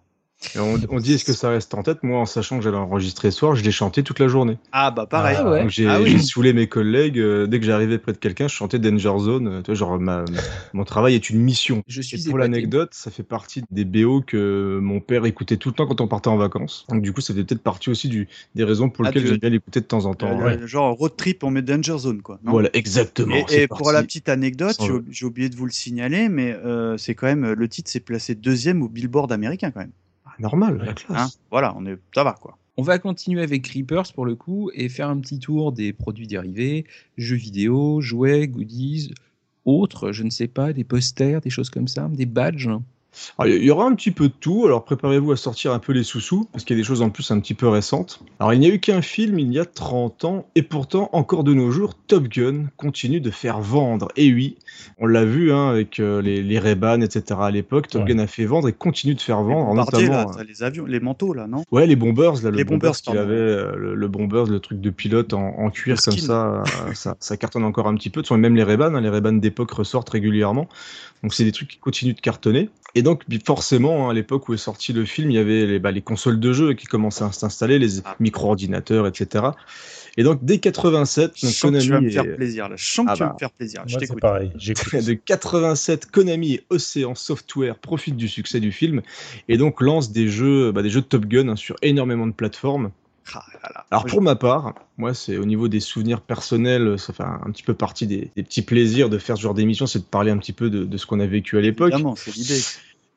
Et 0.54 0.58
on, 0.58 0.74
on 0.90 1.00
dit 1.00 1.14
est-ce 1.14 1.24
que 1.24 1.32
ça 1.32 1.48
reste 1.48 1.72
en 1.74 1.82
tête? 1.82 2.02
Moi, 2.02 2.18
en 2.18 2.26
sachant 2.26 2.58
que 2.58 2.64
j'allais 2.64 2.76
enregistrer 2.76 3.30
ce 3.30 3.38
soir, 3.38 3.54
je 3.54 3.62
l'ai 3.62 3.70
chanté 3.70 4.02
toute 4.02 4.18
la 4.18 4.28
journée. 4.28 4.58
Ah 4.72 4.90
bah 4.90 5.06
pareil. 5.06 5.36
Donc 5.38 5.70
j'ai 5.70 5.86
Ah 5.88 6.00
oui. 6.00 6.10
j'ai 6.10 6.18
saoulé 6.18 6.52
mes 6.52 6.66
collègues. 6.66 7.18
euh, 7.18 7.46
dès 7.46 7.58
que 7.58 7.64
j'arrivais 7.64 7.98
près 7.98 8.12
de 8.12 8.18
quelqu'un, 8.18 8.48
je 8.48 8.54
chantais 8.54 8.78
Danger 8.78 9.14
Zone. 9.18 9.46
euh, 9.48 9.62
Tu 9.62 9.66
vois, 9.70 9.74
genre, 9.74 9.98
ma- 9.98 10.24
mon 10.74 10.84
travail 10.84 11.14
est 11.14 11.30
une 11.30 11.40
mission. 11.40 11.82
Je 11.86 12.02
suis 12.02 12.20
Et 12.20 12.28
pour 12.28 12.38
l'anecdote, 12.38 12.90
ça 12.92 13.10
fait 13.10 13.22
partie 13.22 13.62
des 13.70 13.84
BO 13.84 14.20
que 14.20 14.78
mon 14.82 15.00
père 15.00 15.24
écoutait 15.24 15.56
tout 15.56 15.70
le 15.70 15.74
temps 15.74 15.86
quand 15.86 16.00
on 16.00 16.08
partait 16.08 16.28
en 16.28 16.36
vacances. 16.36 16.84
Donc 16.90 17.00
du 17.02 17.12
coup, 17.12 17.20
ça 17.22 17.32
fait 17.32 17.44
peut-être 17.44 17.62
partie 17.62 17.88
aussi 17.88 18.08
du, 18.08 18.28
des 18.54 18.64
raisons 18.64 18.90
pour 18.90 19.06
Ah, 19.06 19.08
lesquelles 19.08 19.22
tu- 19.22 19.28
j'aime 19.28 19.38
bien 19.38 19.50
l'écouter 19.50 19.80
de 19.80 19.86
temps 19.86 20.04
en 20.04 20.14
temps. 20.14 20.38
Euh, 20.38 20.42
Ouais. 20.60 20.66
Genre 20.66 20.94
road 20.94 21.16
trip, 21.16 21.44
on 21.44 21.50
met 21.50 21.62
Danger 21.62 21.96
Zone, 21.98 22.20
quoi. 22.20 22.38
non? 22.44 22.52
Voilà, 22.52 22.68
exactement, 22.74 23.34
Et, 23.48 23.62
et 23.62 23.68
pour 23.68 23.92
la 23.92 24.02
petite 24.02 24.28
anecdote, 24.28 24.76
j'ai 24.80 24.90
ou- 24.92 25.02
j'ai 25.10 25.24
oublié 25.24 25.48
de 25.48 25.56
vous 25.56 25.66
le 25.66 25.72
signaler, 25.72 26.28
mais 26.28 26.52
euh, 26.52 26.96
c'est 26.98 27.14
quand 27.14 27.26
même 27.26 27.52
le 27.52 27.68
titre 27.68 27.90
s'est 27.90 28.00
placé 28.00 28.34
deuxième 28.34 28.82
au 28.82 28.88
Billboard 28.88 29.32
américain, 29.32 29.70
quand 29.70 29.80
même. 29.80 29.92
Normal, 30.38 30.82
la 30.84 30.94
classe. 30.94 31.36
Hein 31.36 31.40
voilà, 31.50 31.74
on 31.76 31.86
est, 31.86 31.98
ça 32.14 32.24
va, 32.24 32.32
quoi. 32.32 32.58
On 32.78 32.82
va 32.82 32.98
continuer 32.98 33.42
avec 33.42 33.62
Creepers 33.62 34.12
pour 34.14 34.24
le 34.24 34.34
coup 34.34 34.70
et 34.74 34.88
faire 34.88 35.08
un 35.08 35.18
petit 35.20 35.38
tour 35.38 35.72
des 35.72 35.92
produits 35.92 36.26
dérivés, 36.26 36.86
jeux 37.18 37.36
vidéo, 37.36 38.00
jouets, 38.00 38.48
goodies, 38.48 39.12
autres, 39.64 40.12
je 40.12 40.22
ne 40.22 40.30
sais 40.30 40.48
pas, 40.48 40.72
des 40.72 40.84
posters, 40.84 41.40
des 41.40 41.50
choses 41.50 41.70
comme 41.70 41.88
ça, 41.88 42.08
des 42.08 42.26
badges. 42.26 42.70
Alors, 43.38 43.54
il 43.54 43.62
y 43.62 43.70
aura 43.70 43.86
un 43.86 43.94
petit 43.94 44.10
peu 44.10 44.28
de 44.28 44.34
tout, 44.38 44.64
alors 44.64 44.84
préparez-vous 44.84 45.32
à 45.32 45.36
sortir 45.36 45.72
un 45.72 45.78
peu 45.78 45.92
les 45.92 46.02
sous-sous, 46.02 46.48
parce 46.52 46.64
qu'il 46.64 46.76
y 46.76 46.80
a 46.80 46.82
des 46.82 46.86
choses 46.86 47.02
en 47.02 47.10
plus 47.10 47.30
un 47.30 47.40
petit 47.40 47.54
peu 47.54 47.68
récentes. 47.68 48.20
Alors 48.40 48.52
il 48.54 48.60
n'y 48.60 48.66
a 48.66 48.70
eu 48.70 48.78
qu'un 48.78 49.02
film 49.02 49.38
il 49.38 49.52
y 49.52 49.58
a 49.58 49.64
30 49.64 50.24
ans, 50.24 50.46
et 50.54 50.62
pourtant, 50.62 51.10
encore 51.12 51.44
de 51.44 51.52
nos 51.52 51.70
jours, 51.70 51.94
Top 52.06 52.28
Gun 52.28 52.66
continue 52.76 53.20
de 53.20 53.30
faire 53.30 53.60
vendre. 53.60 54.08
Et 54.16 54.32
oui, 54.32 54.56
on 54.98 55.06
l'a 55.06 55.24
vu 55.24 55.52
hein, 55.52 55.68
avec 55.68 56.00
euh, 56.00 56.22
les, 56.22 56.42
les 56.42 56.58
Ray-Ban, 56.58 57.00
etc. 57.00 57.38
à 57.40 57.50
l'époque, 57.50 57.88
Top 57.88 58.04
Gun 58.04 58.18
a 58.18 58.26
fait 58.26 58.44
vendre 58.44 58.68
et 58.68 58.72
continue 58.72 59.14
de 59.14 59.20
faire 59.20 59.42
vendre, 59.42 59.74
là, 59.74 59.84
notamment... 59.84 60.24
t'as 60.32 60.44
les 60.44 60.62
avions, 60.62 60.86
les 60.86 61.00
manteaux, 61.00 61.34
là, 61.34 61.46
non? 61.46 61.64
Ouais, 61.70 61.86
les 61.86 61.96
bombers, 61.96 62.42
là, 62.42 62.50
le 62.50 62.56
Les 62.56 62.64
bombers, 62.64 62.92
bombers, 62.92 63.02
qu'il 63.02 63.18
avait, 63.18 63.34
euh, 63.34 63.76
le, 63.76 63.94
le 63.94 64.08
bombers, 64.08 64.46
le 64.46 64.60
truc 64.60 64.80
de 64.80 64.90
pilote 64.90 65.34
en, 65.34 65.58
en 65.58 65.70
cuir 65.70 66.00
comme 66.02 66.16
ça, 66.16 66.62
euh, 66.62 66.94
ça, 66.94 67.16
ça 67.20 67.36
cartonne 67.36 67.64
encore 67.64 67.88
un 67.88 67.94
petit 67.94 68.10
peu. 68.10 68.20
De 68.20 68.22
toute 68.22 68.28
façon, 68.28 68.38
même 68.38 68.56
les 68.56 68.62
Ray-Ban, 68.62 68.94
hein, 68.94 69.00
les 69.00 69.08
Ray-Ban 69.08 69.34
d'époque 69.34 69.70
ressortent 69.72 70.10
régulièrement. 70.10 70.68
Donc 71.22 71.34
c'est 71.34 71.44
des 71.44 71.52
trucs 71.52 71.68
qui 71.68 71.78
continuent 71.78 72.14
de 72.14 72.20
cartonner. 72.20 72.68
Et 72.94 73.02
donc 73.02 73.22
forcément, 73.46 74.06
hein, 74.08 74.10
à 74.10 74.14
l'époque 74.14 74.48
où 74.48 74.54
est 74.54 74.58
sorti 74.58 74.92
le 74.92 75.04
film, 75.04 75.30
il 75.30 75.34
y 75.34 75.38
avait 75.38 75.66
les, 75.66 75.78
bah, 75.78 75.92
les 75.92 76.02
consoles 76.02 76.40
de 76.40 76.52
jeux 76.52 76.74
qui 76.74 76.86
commençaient 76.86 77.24
à 77.24 77.32
s'installer, 77.32 77.78
les 77.78 78.00
Ah. 78.00 78.16
micro-ordinateurs, 78.20 79.06
etc. 79.06 79.46
Et 80.18 80.24
donc 80.24 80.40
dès 80.44 80.58
87, 80.58 81.32
Je 81.34 81.46
donc, 81.46 81.54
sens 81.54 81.70
que 81.72 81.78
tu 81.78 81.90
vas 81.90 82.00
me 82.00 82.10
faire 82.10 82.34
plaisir, 82.36 82.68
là. 82.68 82.76
Je 82.76 82.84
sens 82.84 83.06
que 83.06 83.10
Ah 83.12 83.14
tu 83.14 83.20
vas 83.22 83.26
bah. 83.28 83.32
me 83.34 83.38
faire 83.38 83.50
plaisir. 83.52 83.82
Je 83.86 83.96
t'écoute. 83.96 84.20
pareil, 84.20 84.50
j'écoute. 84.56 84.94
de 85.06 85.14
87, 85.14 86.10
Konami 86.10 86.54
et 86.54 86.64
Ocean 86.70 87.14
Software 87.14 87.78
profitent 87.78 88.16
du 88.16 88.28
succès 88.28 88.60
du 88.60 88.72
film 88.72 89.00
et 89.48 89.56
donc 89.56 89.80
lancent 89.80 90.12
des 90.12 90.28
jeux, 90.28 90.72
bah, 90.72 90.82
des 90.82 90.90
jeux 90.90 91.00
de 91.00 91.06
Top 91.06 91.24
Gun 91.26 91.48
hein, 91.48 91.56
sur 91.56 91.76
énormément 91.82 92.26
de 92.26 92.32
plateformes. 92.32 92.90
Ah, 93.34 93.42
là, 93.62 93.70
là. 93.74 93.84
Alors 93.90 94.04
pour 94.06 94.22
ma 94.22 94.36
part, 94.36 94.74
moi 94.98 95.14
c'est 95.14 95.36
au 95.36 95.44
niveau 95.44 95.68
des 95.68 95.80
souvenirs 95.80 96.20
personnels, 96.20 96.98
ça 96.98 97.12
fait 97.12 97.22
un, 97.22 97.40
un 97.46 97.50
petit 97.50 97.62
peu 97.62 97.74
partie 97.74 98.06
des, 98.06 98.30
des 98.36 98.42
petits 98.42 98.62
plaisirs 98.62 99.08
de 99.08 99.18
faire 99.18 99.36
ce 99.36 99.42
genre 99.42 99.54
d'émission, 99.54 99.86
c'est 99.86 100.00
de 100.00 100.04
parler 100.04 100.30
un 100.30 100.38
petit 100.38 100.52
peu 100.52 100.70
de, 100.70 100.84
de 100.84 100.96
ce 100.96 101.06
qu'on 101.06 101.20
a 101.20 101.26
vécu 101.26 101.58
à 101.58 101.60
l'époque. 101.60 101.92
C'est 102.16 102.34
l'idée. 102.34 102.60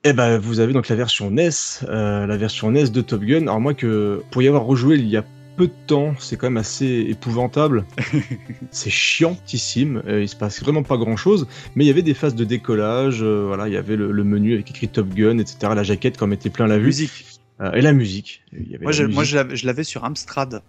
Eh 0.04 0.14
ben, 0.14 0.38
vous 0.38 0.60
avez 0.60 0.72
donc 0.74 0.88
la 0.88 0.96
version 0.96 1.32
NES, 1.32 1.50
euh, 1.90 2.28
la 2.28 2.38
version 2.38 2.70
NES 2.72 2.90
de 2.90 3.02
Top 3.02 3.22
Gun. 3.24 3.42
Alors 3.44 3.60
moi 3.60 3.74
que 3.74 4.22
pour 4.32 4.42
y 4.44 4.48
avoir 4.48 4.64
rejoué 4.64 4.98
il 4.98 5.08
y 5.08 5.18
a 5.18 5.26
peu 5.58 5.68
de 5.68 5.74
temps, 5.88 6.14
c'est 6.20 6.36
quand 6.38 6.48
même 6.48 6.58
assez 6.58 7.06
épouvantable. 7.10 7.86
c'est 8.72 8.90
chiantissime. 8.92 10.04
euh, 10.06 10.22
il 10.22 10.28
se 10.30 10.36
passe 10.36 10.62
vraiment 10.62 10.84
pas 10.84 10.98
grand 10.98 11.16
chose, 11.16 11.48
mais 11.76 11.86
il 11.86 11.88
y 11.88 11.90
avait 11.90 12.02
des 12.02 12.14
phases 12.14 12.36
de 12.36 12.44
décollage. 12.44 13.24
euh, 13.24 13.46
voilà, 13.48 13.68
il 13.68 13.74
y 13.74 13.78
avait 13.78 13.96
le, 13.96 14.12
le 14.12 14.24
menu 14.24 14.54
avec 14.54 14.70
écrit 14.70 14.90
Top 14.90 15.08
Gun, 15.14 15.38
etc. 15.38 15.58
La 15.76 15.84
jaquette 15.84 16.18
quand 16.18 16.26
on 16.26 16.30
mettait 16.30 16.50
plein 16.50 16.68
la 16.68 16.78
vue. 16.78 16.88
Musique. 16.88 17.26
Euh, 17.62 17.72
et 17.74 17.82
la 17.82 17.94
musique. 17.94 18.42
Il 18.52 18.70
y 18.70 18.76
avait 18.76 18.84
Moi, 18.84 18.92
la 18.92 18.98
je, 18.98 19.04
musique. 19.04 19.34
l'avais- 19.34 19.56
je 19.56 19.66
l'avais 19.66 19.84
sur 19.84 20.04
Amstrad. 20.04 20.62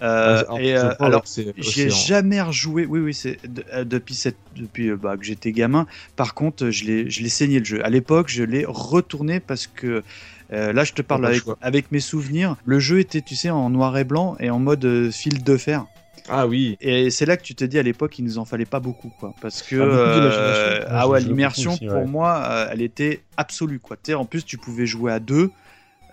Euh, 0.00 0.44
Ah, 0.48 0.60
et 0.60 0.76
je 0.76 0.76
euh, 0.76 0.94
alors, 1.00 1.24
j'ai 1.56 1.90
jamais 1.90 2.40
rejoué. 2.40 2.86
Oui, 2.86 3.00
oui, 3.00 3.12
c'est 3.14 3.38
de- 3.44 3.64
euh, 3.72 3.84
depuis 3.84 4.14
cette, 4.14 4.36
depuis 4.54 4.90
euh, 4.90 4.96
bah, 4.96 5.16
que 5.16 5.24
j'étais 5.24 5.50
gamin. 5.52 5.86
Par 6.14 6.34
contre, 6.34 6.70
je 6.70 6.84
l'ai, 6.84 7.10
je 7.10 7.22
l'ai 7.22 7.28
saigné 7.28 7.58
le 7.58 7.64
jeu. 7.64 7.84
À 7.84 7.90
l'époque, 7.90 8.28
je 8.28 8.44
l'ai 8.44 8.64
retourné 8.64 9.40
parce 9.40 9.66
que 9.66 10.04
euh, 10.52 10.72
là, 10.72 10.84
je 10.84 10.92
te 10.92 11.02
parle 11.02 11.28
avec, 11.60 11.90
mes 11.90 12.00
souvenirs. 12.00 12.56
Le 12.64 12.78
jeu 12.78 13.00
était, 13.00 13.22
tu 13.22 13.34
sais, 13.34 13.50
en 13.50 13.70
noir 13.70 13.96
et 13.98 14.04
blanc 14.04 14.36
et 14.38 14.50
en 14.50 14.60
mode 14.60 14.84
euh, 14.84 15.10
fil 15.10 15.42
de 15.42 15.56
fer. 15.56 15.86
Ah 16.28 16.46
oui. 16.46 16.76
Et 16.80 17.10
c'est 17.10 17.26
là 17.26 17.36
que 17.36 17.42
tu 17.42 17.54
te 17.54 17.64
dis 17.64 17.78
à 17.78 17.82
l'époque, 17.82 18.18
il 18.18 18.24
nous 18.24 18.38
en 18.38 18.44
fallait 18.44 18.66
pas 18.66 18.80
beaucoup, 18.80 19.10
quoi. 19.18 19.34
Parce 19.40 19.62
que 19.62 19.76
Ah, 19.76 19.84
euh, 19.84 20.84
ah 20.90 21.08
Ouais, 21.08 21.20
l'immersion 21.20 21.76
pour 21.76 21.88
ouais. 21.88 22.04
moi, 22.06 22.44
euh, 22.48 22.68
elle 22.70 22.82
était 22.82 23.22
absolue, 23.36 23.80
quoi. 23.80 23.96
En 24.14 24.26
plus, 24.26 24.44
tu 24.44 24.58
pouvais 24.58 24.86
jouer 24.86 25.10
à 25.12 25.18
deux. 25.20 25.50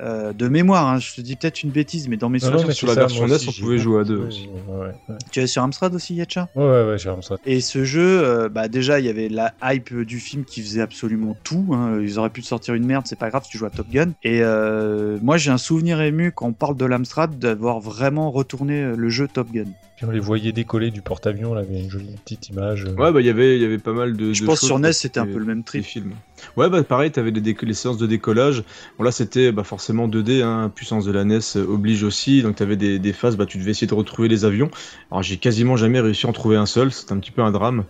Euh, 0.01 0.33
de 0.33 0.47
mémoire, 0.47 0.87
hein, 0.87 0.99
je 0.99 1.13
te 1.15 1.21
dis 1.21 1.35
peut-être 1.35 1.63
une 1.63 1.71
bêtise, 1.71 2.07
mais 2.09 2.17
dans 2.17 2.29
mes 2.29 2.39
souvenirs, 2.39 2.73
sur 2.73 2.87
la 2.87 2.93
ça, 2.93 2.99
version 3.01 3.27
NES, 3.27 3.35
on 3.47 3.51
pouvait 3.61 3.77
jouer 3.77 4.01
à 4.01 4.03
deux 4.03 4.17
aussi. 4.17 4.47
Ouais, 4.67 4.75
ouais, 4.75 4.87
ouais. 5.09 5.15
tu 5.31 5.39
es 5.39 5.47
sur 5.47 5.63
Amstrad 5.63 5.93
aussi, 5.95 6.15
Yetcha? 6.15 6.49
Ouais, 6.55 6.63
ouais, 6.63 6.97
comme 7.03 7.21
ça. 7.21 7.35
Et 7.45 7.61
ce 7.61 7.83
jeu, 7.85 8.23
euh, 8.23 8.49
bah 8.49 8.67
déjà, 8.67 8.99
il 8.99 9.05
y 9.05 9.09
avait 9.09 9.29
la 9.29 9.53
hype 9.63 9.93
du 10.01 10.19
film 10.19 10.43
qui 10.43 10.61
faisait 10.61 10.81
absolument 10.81 11.35
tout. 11.43 11.69
hein. 11.73 11.99
Ils 12.01 12.19
auraient 12.19 12.29
pu 12.29 12.41
te 12.41 12.47
sortir 12.47 12.73
une 12.73 12.85
merde, 12.85 13.05
c'est 13.07 13.17
pas 13.19 13.29
grave 13.29 13.43
si 13.45 13.51
tu 13.51 13.57
joues 13.57 13.65
à 13.65 13.69
Top 13.69 13.87
Gun. 13.89 14.11
Et 14.23 14.41
euh, 14.41 15.17
moi, 15.21 15.37
j'ai 15.37 15.51
un 15.51 15.57
souvenir 15.57 16.01
ému 16.01 16.31
quand 16.31 16.47
on 16.47 16.53
parle 16.53 16.75
de 16.75 16.85
l'Amstrad 16.85 17.37
d'avoir 17.39 17.79
vraiment 17.79 18.31
retourné 18.31 18.95
le 18.95 19.09
jeu 19.09 19.27
Top 19.27 19.51
Gun. 19.51 19.65
Puis 19.95 20.05
on 20.05 20.11
les 20.11 20.19
voyait 20.19 20.51
décoller 20.51 20.91
du 20.91 21.01
porte-avions, 21.01 21.53
là, 21.53 21.63
il 21.63 21.71
y 21.71 21.75
avait 21.75 21.85
une 21.85 21.89
jolie 21.89 22.15
petite 22.25 22.49
image. 22.49 22.83
euh. 22.85 22.93
Ouais, 22.95 23.13
bah 23.13 23.21
il 23.21 23.25
y 23.25 23.29
avait, 23.29 23.55
il 23.55 23.61
y 23.61 23.65
avait 23.65 23.77
pas 23.77 23.93
mal 23.93 24.17
de. 24.17 24.33
Je 24.33 24.41
de 24.41 24.45
pense 24.45 24.59
sur 24.59 24.77
NES, 24.77 24.91
c'était 24.91 25.21
un 25.21 25.25
peu 25.25 25.39
le 25.39 25.45
même 25.45 25.59
des 25.59 25.63
trip. 25.63 25.85
films. 25.85 26.11
Ouais, 26.57 26.69
bah 26.69 26.83
pareil, 26.83 27.11
t'avais 27.11 27.31
les, 27.31 27.55
les 27.61 27.73
séances 27.73 27.97
de 27.97 28.05
décollage. 28.05 28.63
Bon 28.97 29.05
là, 29.05 29.11
c'était 29.11 29.53
bah, 29.53 29.63
forcément 29.63 30.09
2D, 30.09 30.43
hein, 30.43 30.69
puissance 30.73 31.05
de 31.05 31.13
la 31.13 31.23
NES 31.23 31.39
euh, 31.55 31.65
oblige 31.65 32.03
aussi. 32.03 32.41
Donc 32.41 32.57
t'avais 32.57 32.75
des, 32.75 32.99
des 32.99 33.13
phases, 33.13 33.37
bah 33.37 33.45
tu 33.45 33.57
devais 33.57 33.71
essayer 33.71 33.87
de 33.87 33.93
retrouver 33.93 34.27
les 34.27 34.43
avions. 34.43 34.69
Alors 35.11 35.23
j'ai 35.23 35.37
quasiment 35.37 35.77
jamais 35.77 36.01
réussi 36.01 36.25
à 36.25 36.29
en 36.29 36.33
trouver 36.33 36.57
un 36.57 36.65
seul. 36.65 36.91
C'était 36.91 37.13
un 37.13 37.19
petit 37.19 37.31
peu 37.31 37.41
un 37.41 37.51
drame. 37.51 37.85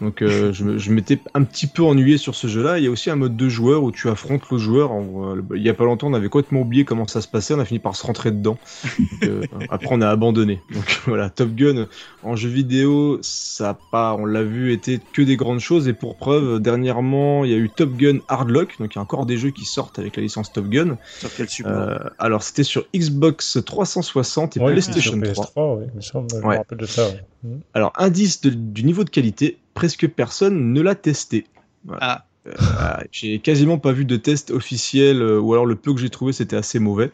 Donc 0.00 0.22
euh, 0.22 0.52
je, 0.52 0.62
me- 0.64 0.78
je 0.78 0.92
m'étais 0.92 1.20
un 1.34 1.42
petit 1.42 1.66
peu 1.66 1.82
ennuyé 1.82 2.18
sur 2.18 2.34
ce 2.36 2.46
jeu-là. 2.46 2.78
Il 2.78 2.84
y 2.84 2.86
a 2.86 2.90
aussi 2.90 3.10
un 3.10 3.16
mode 3.16 3.36
de 3.36 3.48
joueur 3.48 3.82
où 3.82 3.90
tu 3.90 4.08
affrontes 4.08 4.42
le 4.50 4.58
joueur. 4.58 4.92
En- 4.92 5.34
euh, 5.36 5.42
il 5.56 5.62
y 5.62 5.68
a 5.68 5.74
pas 5.74 5.84
longtemps, 5.84 6.06
on 6.08 6.14
avait 6.14 6.28
complètement 6.28 6.60
oublié 6.60 6.84
comment 6.84 7.06
ça 7.08 7.20
se 7.20 7.26
passait. 7.28 7.54
On 7.54 7.58
a 7.58 7.64
fini 7.64 7.80
par 7.80 7.96
se 7.96 8.06
rentrer 8.06 8.30
dedans. 8.30 8.58
Donc, 8.98 9.24
euh, 9.24 9.40
après, 9.70 9.88
on 9.90 10.00
a 10.00 10.08
abandonné. 10.08 10.62
Donc 10.72 11.00
voilà, 11.06 11.30
Top 11.30 11.50
Gun 11.54 11.86
en 12.22 12.36
jeu 12.36 12.48
vidéo, 12.48 13.18
ça 13.22 13.70
a 13.70 13.74
pas, 13.74 14.14
on 14.18 14.24
l'a 14.24 14.44
vu, 14.44 14.72
été 14.72 15.00
que 15.12 15.22
des 15.22 15.36
grandes 15.36 15.58
choses. 15.60 15.88
Et 15.88 15.94
pour 15.94 16.16
preuve, 16.16 16.60
dernièrement, 16.60 17.44
il 17.44 17.50
y 17.50 17.54
a 17.54 17.58
eu 17.58 17.68
Top 17.68 17.94
Gun 17.96 18.18
Hardlock. 18.28 18.76
Donc 18.78 18.94
il 18.94 18.96
y 18.96 19.00
a 19.00 19.02
encore 19.02 19.26
des 19.26 19.36
jeux 19.36 19.50
qui 19.50 19.64
sortent 19.64 19.98
avec 19.98 20.14
la 20.16 20.22
licence 20.22 20.52
Top 20.52 20.68
Gun. 20.68 20.96
Sur 21.18 21.34
quel 21.36 21.48
support 21.48 21.72
Euh, 21.72 21.96
alors 22.18 22.42
c'était 22.44 22.62
sur 22.62 22.84
Xbox 22.94 23.58
360 23.66 24.56
et 24.56 24.60
Ouais, 24.60 24.72
PlayStation 24.72 25.12
sur 25.12 25.32
3. 25.32 25.44
PS3, 25.46 25.78
ouais, 25.80 25.86
il 25.92 25.96
me 25.96 26.00
semble, 26.00 26.28
je 26.30 26.36
Ouais. 26.36 26.54
me 26.54 26.58
rappelle 26.58 26.78
de 26.78 26.86
ça. 26.86 27.08
ouais. 27.08 27.20
Mhm. 27.44 27.60
Alors, 27.74 27.92
indice 27.96 28.40
de- 28.40 28.50
du 28.50 28.82
niveau 28.84 29.04
de 29.04 29.10
qualité, 29.10 29.58
presque 29.78 30.08
personne 30.08 30.72
ne 30.72 30.80
l'a 30.80 30.96
testé. 30.96 31.46
Voilà. 31.84 32.00
Ah. 32.02 32.27
Euh, 32.46 32.52
voilà, 32.58 33.04
j'ai 33.10 33.40
quasiment 33.40 33.78
pas 33.78 33.92
vu 33.92 34.04
de 34.04 34.16
test 34.16 34.50
officiel, 34.50 35.20
euh, 35.20 35.38
ou 35.40 35.52
alors 35.52 35.66
le 35.66 35.74
peu 35.74 35.92
que 35.92 36.00
j'ai 36.00 36.08
trouvé 36.08 36.32
c'était 36.32 36.56
assez 36.56 36.78
mauvais. 36.78 37.10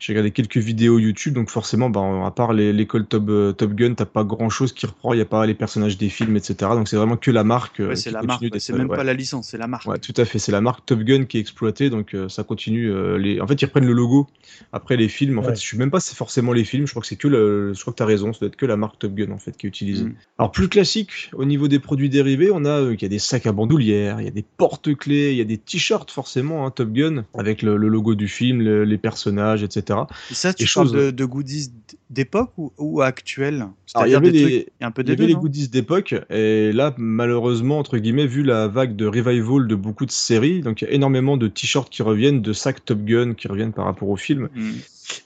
J'ai 0.00 0.12
regardé 0.12 0.32
quelques 0.32 0.56
vidéos 0.56 0.98
YouTube, 0.98 1.34
donc 1.34 1.48
forcément, 1.50 1.88
bah, 1.88 2.00
à 2.26 2.30
part 2.32 2.52
les- 2.52 2.72
l'école 2.72 3.06
Top, 3.06 3.26
euh, 3.28 3.52
Top 3.52 3.72
Gun, 3.74 3.94
t'as 3.94 4.04
pas 4.06 4.24
grand 4.24 4.50
chose 4.50 4.72
qui 4.72 4.86
reprend, 4.86 5.12
il 5.12 5.18
y 5.18 5.22
a 5.22 5.24
pas 5.26 5.46
les 5.46 5.54
personnages 5.54 5.96
des 5.96 6.08
films, 6.08 6.36
etc. 6.36 6.72
Donc 6.74 6.88
c'est 6.88 6.96
vraiment 6.96 7.16
que 7.16 7.30
la 7.30 7.44
marque. 7.44 7.78
euh, 7.78 7.90
Ouais, 7.90 7.96
c'est 7.96 8.10
qui 8.10 8.14
la 8.14 8.20
continue 8.20 8.26
marque, 8.28 8.42
ouais, 8.42 8.50
d'être- 8.50 8.62
c'est 8.62 8.72
même 8.72 8.88
ouais. 8.90 8.96
pas 8.96 9.04
la 9.04 9.14
licence, 9.14 9.48
c'est 9.50 9.58
la 9.58 9.68
marque. 9.68 9.86
Ouais, 9.86 9.98
tout 9.98 10.14
à 10.16 10.24
fait. 10.24 10.40
C'est 10.40 10.50
la 10.50 10.60
marque 10.60 10.84
Top 10.86 11.00
Gun 11.00 11.24
qui 11.26 11.36
est 11.36 11.40
exploitée, 11.40 11.88
donc 11.88 12.14
euh, 12.14 12.28
ça 12.28 12.42
continue. 12.42 12.90
euh, 12.90 13.16
les... 13.18 13.40
En 13.40 13.46
fait, 13.46 13.62
ils 13.62 13.66
reprennent 13.66 13.86
le 13.86 13.92
logo 13.92 14.26
après 14.72 14.96
les 14.96 15.08
films. 15.08 15.38
En 15.38 15.42
Ouais. 15.42 15.48
fait, 15.50 15.54
je 15.54 15.60
suis 15.60 15.78
même 15.78 15.90
pas 15.92 16.00
c'est 16.00 16.16
forcément 16.16 16.52
les 16.52 16.64
films. 16.64 16.86
Je 16.86 16.92
crois 16.92 17.02
que 17.02 17.06
c'est 17.06 17.14
que 17.16 17.28
le. 17.28 17.72
Je 17.72 17.80
crois 17.80 17.92
que 17.92 17.98
t'as 17.98 18.06
raison. 18.06 18.32
Ça 18.32 18.40
doit 18.40 18.48
être 18.48 18.56
que 18.56 18.66
la 18.66 18.76
marque 18.76 18.98
Top 18.98 19.14
Gun 19.14 19.30
en 19.30 19.38
fait 19.38 19.56
qui 19.56 19.66
est 19.66 19.68
utilisée. 19.68 20.04
Mm. 20.06 20.14
Alors 20.38 20.50
plus 20.50 20.68
classique 20.68 21.30
au 21.34 21.44
niveau 21.44 21.68
des 21.68 21.78
produits 21.78 22.08
dérivés, 22.08 22.50
on 22.52 22.64
a 22.64 22.80
euh, 22.80 22.94
il 22.94 23.02
y 23.02 23.04
a 23.04 23.08
des 23.08 23.20
sacs 23.20 23.46
à 23.46 23.52
bandoulière, 23.52 24.20
il 24.20 24.24
y 24.24 24.28
a 24.28 24.32
des 24.32 24.44
porte-clés, 24.72 25.32
il 25.32 25.36
y 25.36 25.40
a 25.42 25.44
des 25.44 25.58
t-shirts 25.58 26.10
forcément 26.10 26.64
hein, 26.66 26.70
Top 26.70 26.90
Gun 26.92 27.24
avec 27.36 27.60
le, 27.60 27.76
le 27.76 27.88
logo 27.88 28.14
du 28.14 28.26
film, 28.26 28.62
le- 28.62 28.84
les 28.84 28.96
personnages, 28.96 29.62
etc. 29.62 29.98
Et 30.30 30.34
ça, 30.34 30.54
tu 30.54 30.62
Les 30.64 30.70
parles 30.74 30.86
choses- 30.88 30.92
de, 30.96 31.10
de 31.10 31.24
goodies 31.26 31.70
d'époque 32.08 32.52
ou, 32.56 32.72
ou 32.78 33.02
actuels? 33.02 33.66
Il 34.06 34.10
y 34.10 34.14
avait 34.14 34.30
des 34.32 34.38
les, 34.46 34.62
trucs- 34.64 34.72
un 34.80 34.90
peu 34.90 35.02
y 35.06 35.10
avait 35.10 35.26
les 35.26 35.34
goodies 35.34 35.68
d'époque, 35.68 36.14
et 36.30 36.72
là, 36.72 36.94
malheureusement, 36.96 37.78
entre 37.78 37.98
guillemets, 37.98 38.26
vu 38.26 38.42
la 38.42 38.66
vague 38.66 38.96
de 38.96 39.04
revival 39.06 39.66
de 39.68 39.74
beaucoup 39.74 40.06
de 40.06 40.10
séries, 40.10 40.62
donc 40.62 40.80
il 40.80 40.86
y 40.86 40.88
a 40.88 40.92
énormément 40.94 41.36
de 41.36 41.48
t-shirts 41.48 41.90
qui 41.90 42.02
reviennent, 42.02 42.40
de 42.40 42.52
sacs 42.54 42.82
Top 42.82 43.04
Gun 43.04 43.34
qui 43.34 43.48
reviennent 43.48 43.74
par 43.74 43.84
rapport 43.84 44.08
au 44.08 44.16
film. 44.16 44.48
Mm. 44.54 44.70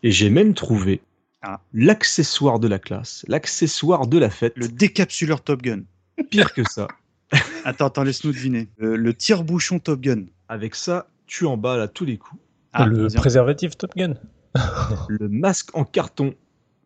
Et 0.02 0.10
j'ai 0.10 0.28
même 0.31 0.55
trouvé 0.55 1.01
Ah. 1.43 1.60
l'accessoire 1.73 2.59
de 2.59 2.66
la 2.66 2.81
classe, 2.81 3.24
l'accessoire 3.28 4.09
de 4.09 4.18
la 4.18 4.31
fête. 4.31 4.55
Le 4.56 4.66
décapsuleur 4.66 5.40
Top 5.43 5.62
Gun. 5.62 5.82
Pire 6.31 6.52
que 6.52 6.62
ça. 6.68 6.89
Attends, 7.65 7.86
attends, 7.86 8.03
laisse-nous 8.05 8.32
deviner. 8.32 8.69
Le, 8.77 8.97
le 8.97 9.15
tire-bouchon 9.15 9.78
Top 9.81 10.01
Gun. 10.01 10.24
Avec 10.48 10.74
ça, 10.74 11.09
tu 11.27 11.44
emballes 11.47 11.81
à 11.81 11.89
tous 11.89 12.05
les 12.05 12.16
coups. 12.19 12.40
Ah, 12.73 12.86
le 12.86 13.09
préservatif 13.09 13.77
Top 13.77 13.93
Gun. 13.97 14.15
le 15.09 15.28
masque 15.28 15.70
en 15.77 15.85
carton 15.85 16.35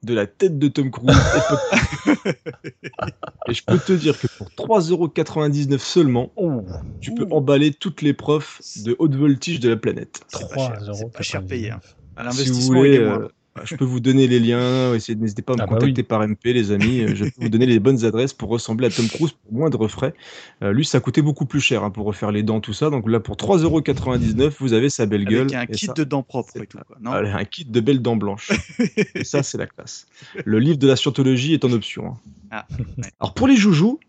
de 0.02 0.14
la 0.14 0.26
tête 0.26 0.58
de 0.58 0.68
Tom 0.68 0.90
Cruise. 0.90 1.10
Et 3.48 3.52
je 3.54 3.62
peux 3.64 3.78
te 3.78 3.92
dire 3.92 4.18
que 4.18 4.26
pour 4.38 4.48
3,99€ 4.78 5.78
seulement, 5.78 6.32
tu 7.00 7.14
peux 7.14 7.26
emballer 7.30 7.72
toutes 7.72 8.02
les 8.02 8.14
profs 8.14 8.60
de 8.84 8.96
haute 8.98 9.14
voltige 9.14 9.60
de 9.60 9.68
la 9.68 9.76
planète. 9.76 10.20
3 10.30 10.78
euros. 10.88 11.08
Pas 11.08 11.22
cher 11.22 11.44
payé. 11.44 11.70
hein. 11.70 11.80
Si 11.82 11.90
vous 12.16 12.24
L'investissement, 12.24 12.78
voulez, 12.78 12.90
il 12.90 12.94
est 12.94 12.98
euh, 12.98 13.08
moindre. 13.08 13.30
Je 13.64 13.74
peux 13.76 13.84
vous 13.84 14.00
donner 14.00 14.26
les 14.28 14.38
liens. 14.40 14.94
essayez- 14.94 15.16
N'hésitez 15.18 15.42
pas 15.42 15.52
à 15.54 15.56
me 15.56 15.62
Ah 15.62 15.66
bah 15.66 15.74
contacter 15.74 16.00
oui. 16.00 16.06
par 16.06 16.22
MP, 16.22 16.52
les 16.52 16.70
amis. 16.70 17.00
Euh, 17.00 17.14
Je 17.14 17.24
peux 17.24 17.30
vous 17.42 17.48
donner 17.48 17.66
les 17.66 17.78
bonnes 17.80 18.04
adresses 18.04 18.32
pour 18.32 18.48
ressembler 18.48 18.86
à 18.86 18.90
Tom 18.90 19.06
Cruise 19.08 19.32
pour 19.32 19.52
moindre 19.52 19.88
frais. 19.88 20.14
Euh, 20.62 20.72
lui, 20.72 20.84
ça 20.84 21.00
coûtait 21.00 21.22
beaucoup 21.22 21.46
plus 21.46 21.60
cher 21.60 21.82
hein, 21.84 21.90
pour 21.90 22.06
refaire 22.06 22.30
les 22.30 22.42
dents, 22.42 22.60
tout 22.60 22.72
ça. 22.72 22.90
Donc 22.90 23.08
là, 23.10 23.20
pour 23.20 23.36
3,99€, 23.36 24.56
vous 24.60 24.72
avez 24.72 24.88
sa 24.88 25.06
belle 25.06 25.24
gueule. 25.24 25.40
Avec 25.52 25.54
un 25.54 25.62
Et 25.62 25.66
kit 25.76 25.86
ça- 25.86 25.92
de 25.92 26.04
dents 26.04 26.22
propres 26.22 26.56
et 26.62 26.66
tout. 26.66 26.78
Quoi. 26.86 26.96
Non 27.00 27.12
Allez, 27.12 27.30
un 27.30 27.44
kit 27.44 27.64
de 27.64 27.80
belles 27.80 28.02
dents 28.02 28.16
blanches. 28.16 28.50
et 29.14 29.24
ça, 29.24 29.42
c'est 29.42 29.58
la 29.58 29.66
classe. 29.66 30.06
Le 30.44 30.58
livre 30.58 30.78
de 30.78 30.86
la 30.86 30.96
scientologie 30.96 31.54
est 31.54 31.64
en 31.64 31.72
option. 31.72 32.06
hein. 32.06 32.16
Ah, 32.52 32.66
Alors 33.20 33.34
pour 33.34 33.46
les 33.46 33.56
joujoux, 33.56 34.00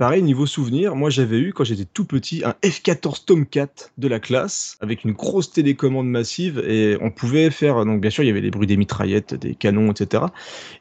pareil, 0.00 0.22
niveau 0.22 0.46
souvenir, 0.46 0.96
moi 0.96 1.10
j'avais 1.10 1.38
eu 1.38 1.52
quand 1.52 1.62
j'étais 1.64 1.84
tout 1.84 2.06
petit 2.06 2.42
un 2.42 2.54
F14 2.64 3.26
Tomcat 3.26 3.68
de 3.98 4.08
la 4.08 4.18
classe 4.18 4.78
avec 4.80 5.04
une 5.04 5.12
grosse 5.12 5.52
télécommande 5.52 6.08
massive 6.08 6.58
et 6.66 6.96
on 7.02 7.10
pouvait 7.10 7.50
faire, 7.50 7.84
donc 7.84 8.00
bien 8.00 8.08
sûr 8.08 8.24
il 8.24 8.28
y 8.28 8.30
avait 8.30 8.40
les 8.40 8.50
bruits 8.50 8.66
des 8.66 8.78
mitraillettes, 8.78 9.34
des 9.34 9.54
canons, 9.54 9.92
etc. 9.92 10.24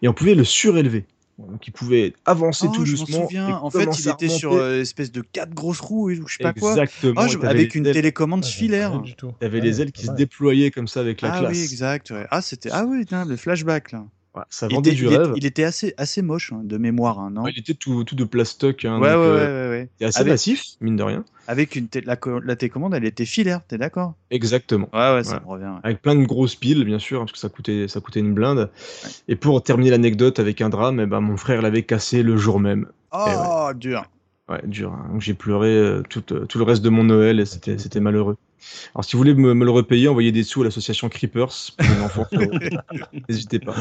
Et 0.01 0.07
on 0.07 0.13
pouvait 0.13 0.35
le 0.35 0.45
surélever. 0.45 1.05
Donc 1.37 1.67
il 1.67 1.71
pouvait 1.71 2.13
avancer 2.25 2.67
Oh, 2.69 2.73
tout 2.73 2.85
je 2.85 2.95
m'en 2.95 3.03
doucement. 3.03 3.23
souviens. 3.27 3.49
et 3.49 3.51
En 3.53 3.69
fait, 3.69 3.87
il 3.99 4.09
était 4.09 4.29
sur 4.29 4.53
euh, 4.53 4.81
espèce 4.81 5.11
de 5.11 5.21
quatre 5.21 5.53
grosses 5.53 5.79
roues 5.81 6.11
ou 6.11 6.27
je 6.27 6.35
sais 6.37 6.43
pas 6.43 6.53
quoi. 6.53 6.71
Exactement. 6.71 7.13
Ah, 7.17 7.27
je- 7.27 7.37
et 7.37 7.39
t'avais 7.41 7.59
avec 7.59 7.75
une 7.75 7.85
ailes- 7.87 7.93
télécommande 7.93 8.43
Ah, 8.45 8.49
filaire. 8.49 9.01
tout. 9.17 9.31
T'avais 9.39 9.59
Ouais, 9.59 9.65
les 9.65 9.81
ailes 9.81 9.91
qui 9.91 10.05
se 10.05 10.11
déployaient 10.11 10.71
comme 10.71 10.87
ça 10.87 10.99
avec 11.01 11.21
la 11.21 11.33
ah 11.33 11.39
classe. 11.39 11.51
oui, 11.57 11.63
exact. 11.63 12.11
ouais. 12.11 12.25
Ah, 12.31 12.41
c'était. 12.41 12.69
Ah 12.71 12.85
oui, 12.85 13.05
le 13.27 13.35
flashback 13.37 13.91
là. 13.91 14.05
Ouais, 14.39 14.45
ça 14.49 14.67
Il 14.69 14.75
vendait 14.75 14.91
était, 14.91 14.97
du 14.99 15.05
il 15.07 15.13
est- 15.13 15.17
rêve. 15.17 15.33
il 15.35 15.45
était 15.45 15.63
assez, 15.63 15.93
assez 15.97 16.21
moche 16.21 16.53
hein, 16.53 16.61
de 16.63 16.77
mémoire, 16.77 17.19
hein, 17.19 17.29
non 17.31 17.43
Ouais, 17.43 17.51
il 17.55 17.59
était 17.59 17.73
tout, 17.73 18.03
tout 18.03 18.15
de 18.15 18.23
plastoc. 18.23 18.85
Hein, 18.85 18.99
Ouais, 18.99 19.09
donc, 19.11 19.19
ouais, 19.19 19.25
euh, 19.27 19.35
ouais, 19.35 19.69
ouais, 19.75 19.79
ouais. 19.81 19.89
et 19.99 20.05
assez 20.05 20.19
Avec- 20.21 20.31
massif, 20.33 20.63
mine 20.81 20.95
de 20.95 21.03
rien. 21.03 21.25
Avec 21.47 21.75
une 21.75 21.87
la, 22.05 22.15
co- 22.15 22.39
la 22.39 22.55
télécommande, 22.55 22.93
elle 22.93 23.05
était 23.05 23.25
filaire, 23.25 23.61
t'es 23.67 23.77
d'accord? 23.77 24.13
Exactement. 24.31 24.87
Ouais, 24.93 25.13
ouais, 25.15 25.23
ça 25.23 25.35
Ouais. 25.35 25.39
me 25.41 25.47
revient. 25.47 25.65
ouais. 25.65 25.79
Avec 25.83 26.01
plein 26.01 26.15
de 26.15 26.23
grosses 26.25 26.55
piles, 26.55 26.83
bien 26.85 26.99
sûr, 26.99 27.19
parce 27.19 27.31
que 27.31 27.37
ça 27.39 27.49
coûtait, 27.49 27.87
ça 27.87 27.99
coûtait 28.01 28.19
une 28.19 28.33
blinde. 28.33 28.69
Et 29.27 29.35
pour 29.35 29.61
terminer 29.63 29.89
l'anecdote 29.91 30.39
avec 30.39 30.61
un 30.61 30.69
drame, 30.69 30.99
eh 30.99 31.05
ben, 31.05 31.21
mon 31.21 31.37
frère 31.37 31.61
l'avait 31.61 31.83
cassé 31.83 32.23
le 32.23 32.37
jour 32.37 32.59
même. 32.59 32.87
Oh, 33.11 33.71
dur. 33.75 34.03
Ouais, 34.47 34.61
dur. 34.65 34.93
hein. 34.93 35.07
Donc 35.11 35.21
j'ai 35.21 35.33
pleuré 35.33 35.69
euh, 35.69 36.01
tout, 36.09 36.23
euh, 36.33 36.45
tout 36.45 36.57
le 36.59 36.63
reste 36.63 36.81
de 36.83 36.89
mon 36.89 37.03
Noël 37.03 37.39
et 37.39 37.45
c'était 37.45 37.99
malheureux. 37.99 38.35
Alors 38.95 39.05
si 39.05 39.13
vous 39.13 39.19
voulez 39.19 39.33
me, 39.33 39.53
me 39.53 39.65
le 39.65 39.71
repayer, 39.71 40.07
envoyez 40.07 40.31
des 40.31 40.43
sous 40.43 40.61
à 40.61 40.65
l'association 40.65 41.09
Creepers. 41.09 41.71
N'hésitez 43.29 43.59
pas. 43.59 43.75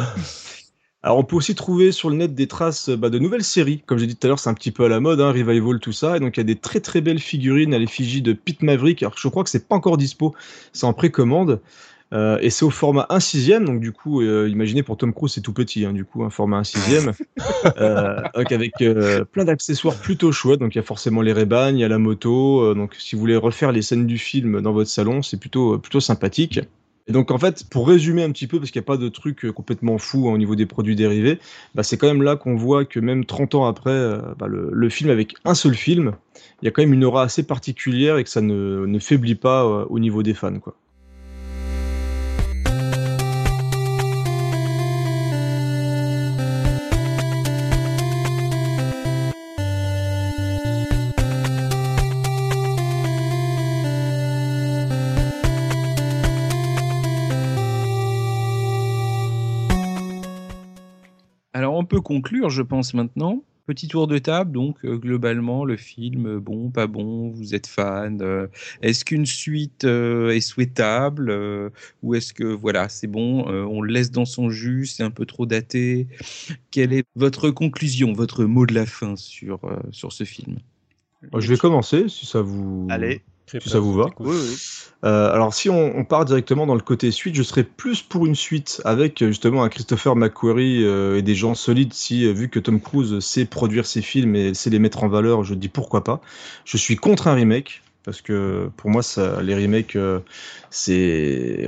Alors 1.02 1.18
on 1.18 1.24
peut 1.24 1.36
aussi 1.36 1.54
trouver 1.54 1.92
sur 1.92 2.10
le 2.10 2.16
net 2.16 2.34
des 2.34 2.48
traces 2.48 2.90
bah, 2.90 3.08
de 3.08 3.18
nouvelles 3.18 3.44
séries. 3.44 3.82
Comme 3.86 3.98
j'ai 3.98 4.06
dit 4.06 4.16
tout 4.16 4.26
à 4.26 4.28
l'heure, 4.28 4.38
c'est 4.38 4.50
un 4.50 4.54
petit 4.54 4.72
peu 4.72 4.84
à 4.84 4.88
la 4.88 4.98
mode, 4.98 5.20
hein, 5.20 5.30
revival, 5.30 5.78
tout 5.78 5.92
ça. 5.92 6.16
Et 6.16 6.20
donc 6.20 6.36
il 6.36 6.40
y 6.40 6.42
a 6.42 6.44
des 6.44 6.56
très 6.56 6.80
très 6.80 7.00
belles 7.00 7.20
figurines 7.20 7.72
à 7.72 7.78
l'effigie 7.78 8.20
de 8.20 8.32
Pete 8.32 8.62
Maverick. 8.62 9.02
Alors 9.02 9.14
je 9.16 9.28
crois 9.28 9.44
que 9.44 9.50
c'est 9.50 9.68
pas 9.68 9.76
encore 9.76 9.96
dispo, 9.96 10.34
c'est 10.72 10.86
en 10.86 10.92
précommande. 10.92 11.60
Euh, 12.14 12.38
et 12.40 12.48
c'est 12.50 12.64
au 12.64 12.70
format 12.70 13.06
1 13.10 13.20
sixième, 13.20 13.64
donc 13.66 13.80
du 13.80 13.92
coup, 13.92 14.22
euh, 14.22 14.48
imaginez 14.48 14.82
pour 14.82 14.96
Tom 14.96 15.12
Cruise, 15.12 15.32
c'est 15.32 15.42
tout 15.42 15.52
petit, 15.52 15.84
hein, 15.84 15.92
du 15.92 16.04
coup, 16.04 16.24
un 16.24 16.30
format 16.30 16.58
1 16.58 16.64
sixième, 16.64 17.12
euh, 17.78 18.22
avec 18.34 18.72
plein 19.32 19.44
d'accessoires 19.44 19.96
plutôt 19.96 20.32
chouettes. 20.32 20.60
Donc 20.60 20.74
il 20.74 20.78
y 20.78 20.80
a 20.80 20.84
forcément 20.84 21.20
les 21.20 21.32
Ray-Ban, 21.32 21.70
il 21.70 21.78
y 21.78 21.84
a 21.84 21.88
la 21.88 21.98
moto. 21.98 22.74
donc 22.74 22.94
si 22.98 23.14
vous 23.14 23.20
voulez 23.20 23.36
refaire 23.36 23.72
les 23.72 23.82
scènes 23.82 24.06
du 24.06 24.18
film 24.18 24.60
dans 24.60 24.72
votre 24.72 24.90
salon, 24.90 25.22
c'est 25.22 25.38
plutôt 25.38 25.78
plutôt 25.78 26.00
sympathique. 26.00 26.60
Et 27.08 27.12
donc 27.12 27.30
en 27.30 27.38
fait, 27.38 27.64
pour 27.70 27.88
résumer 27.88 28.22
un 28.22 28.30
petit 28.30 28.46
peu, 28.46 28.58
parce 28.58 28.70
qu'il 28.70 28.80
n'y 28.80 28.84
a 28.84 28.86
pas 28.86 28.98
de 28.98 29.08
truc 29.08 29.50
complètement 29.52 29.96
fou 29.96 30.28
hein, 30.28 30.32
au 30.32 30.38
niveau 30.38 30.54
des 30.56 30.66
produits 30.66 30.94
dérivés, 30.94 31.38
bah, 31.74 31.82
c'est 31.82 31.96
quand 31.96 32.06
même 32.06 32.22
là 32.22 32.36
qu'on 32.36 32.54
voit 32.54 32.84
que 32.84 33.00
même 33.00 33.24
30 33.24 33.54
ans 33.54 33.66
après, 33.66 33.90
euh, 33.90 34.18
bah, 34.38 34.46
le, 34.46 34.68
le 34.70 34.88
film 34.90 35.08
avec 35.08 35.34
un 35.46 35.54
seul 35.54 35.74
film, 35.74 36.12
il 36.60 36.66
y 36.66 36.68
a 36.68 36.70
quand 36.70 36.82
même 36.82 36.92
une 36.92 37.04
aura 37.04 37.22
assez 37.22 37.42
particulière 37.42 38.18
et 38.18 38.24
que 38.24 38.30
ça 38.30 38.42
ne, 38.42 38.84
ne 38.84 38.98
faiblit 38.98 39.36
pas 39.36 39.64
euh, 39.64 39.86
au 39.88 39.98
niveau 39.98 40.22
des 40.22 40.34
fans. 40.34 40.58
Quoi. 40.58 40.74
Peut 61.98 62.02
conclure, 62.02 62.50
je 62.50 62.62
pense 62.62 62.94
maintenant. 62.94 63.42
Petit 63.66 63.86
tour 63.86 64.06
de 64.06 64.16
table, 64.16 64.52
donc 64.52 64.76
euh, 64.86 64.96
globalement 64.96 65.66
le 65.66 65.76
film, 65.76 66.26
euh, 66.26 66.40
bon, 66.40 66.70
pas 66.70 66.86
bon, 66.86 67.28
vous 67.28 67.54
êtes 67.54 67.66
fan. 67.66 68.22
euh, 68.22 68.46
est-ce 68.80 69.04
qu'une 69.04 69.26
suite 69.26 69.84
euh, 69.84 70.30
est 70.30 70.40
souhaitable 70.40 71.28
euh, 71.28 71.68
ou 72.02 72.14
est-ce 72.14 72.32
que 72.32 72.44
voilà, 72.44 72.88
c'est 72.88 73.08
bon, 73.08 73.46
euh, 73.50 73.64
on 73.64 73.82
le 73.82 73.92
laisse 73.92 74.10
dans 74.10 74.24
son 74.24 74.48
jus, 74.48 74.86
c'est 74.86 75.02
un 75.02 75.10
peu 75.10 75.26
trop 75.26 75.44
daté? 75.44 76.06
Quelle 76.70 76.94
est 76.94 77.04
votre 77.14 77.50
conclusion, 77.50 78.14
votre 78.14 78.44
mot 78.46 78.64
de 78.64 78.72
la 78.72 78.86
fin 78.86 79.16
sur 79.16 79.62
euh, 79.64 79.76
sur 79.90 80.14
ce 80.14 80.24
film? 80.24 80.56
Je 81.36 81.48
vais 81.48 81.58
commencer 81.58 82.08
si 82.08 82.24
ça 82.24 82.40
vous, 82.40 82.86
Allez. 82.88 83.20
Si 83.48 83.68
ça 83.68 83.78
vous 83.78 83.92
va. 83.92 84.06
Oui, 84.18 84.36
oui. 84.36 84.56
Euh, 85.04 85.32
alors 85.32 85.54
si 85.54 85.70
on, 85.70 85.96
on 85.96 86.04
part 86.04 86.24
directement 86.24 86.66
dans 86.66 86.74
le 86.74 86.80
côté 86.80 87.10
suite, 87.10 87.34
je 87.34 87.42
serais 87.42 87.62
plus 87.62 88.02
pour 88.02 88.26
une 88.26 88.34
suite 88.34 88.82
avec 88.84 89.18
justement 89.24 89.62
un 89.62 89.68
Christopher 89.68 90.16
McQuarrie 90.16 90.84
euh, 90.84 91.18
et 91.18 91.22
des 91.22 91.34
gens 91.34 91.54
solides. 91.54 91.94
Si 91.94 92.26
euh, 92.26 92.32
vu 92.32 92.48
que 92.48 92.58
Tom 92.58 92.80
Cruise 92.80 93.20
sait 93.20 93.44
produire 93.44 93.86
ses 93.86 94.02
films 94.02 94.34
et 94.34 94.54
sait 94.54 94.70
les 94.70 94.80
mettre 94.80 95.04
en 95.04 95.08
valeur, 95.08 95.44
je 95.44 95.54
dis 95.54 95.68
pourquoi 95.68 96.02
pas. 96.02 96.20
Je 96.64 96.76
suis 96.76 96.96
contre 96.96 97.28
un 97.28 97.34
remake 97.34 97.82
parce 98.04 98.22
que 98.22 98.70
pour 98.76 98.90
moi, 98.90 99.02
les 99.42 99.54
remakes, 99.54 99.96
euh, 99.96 100.20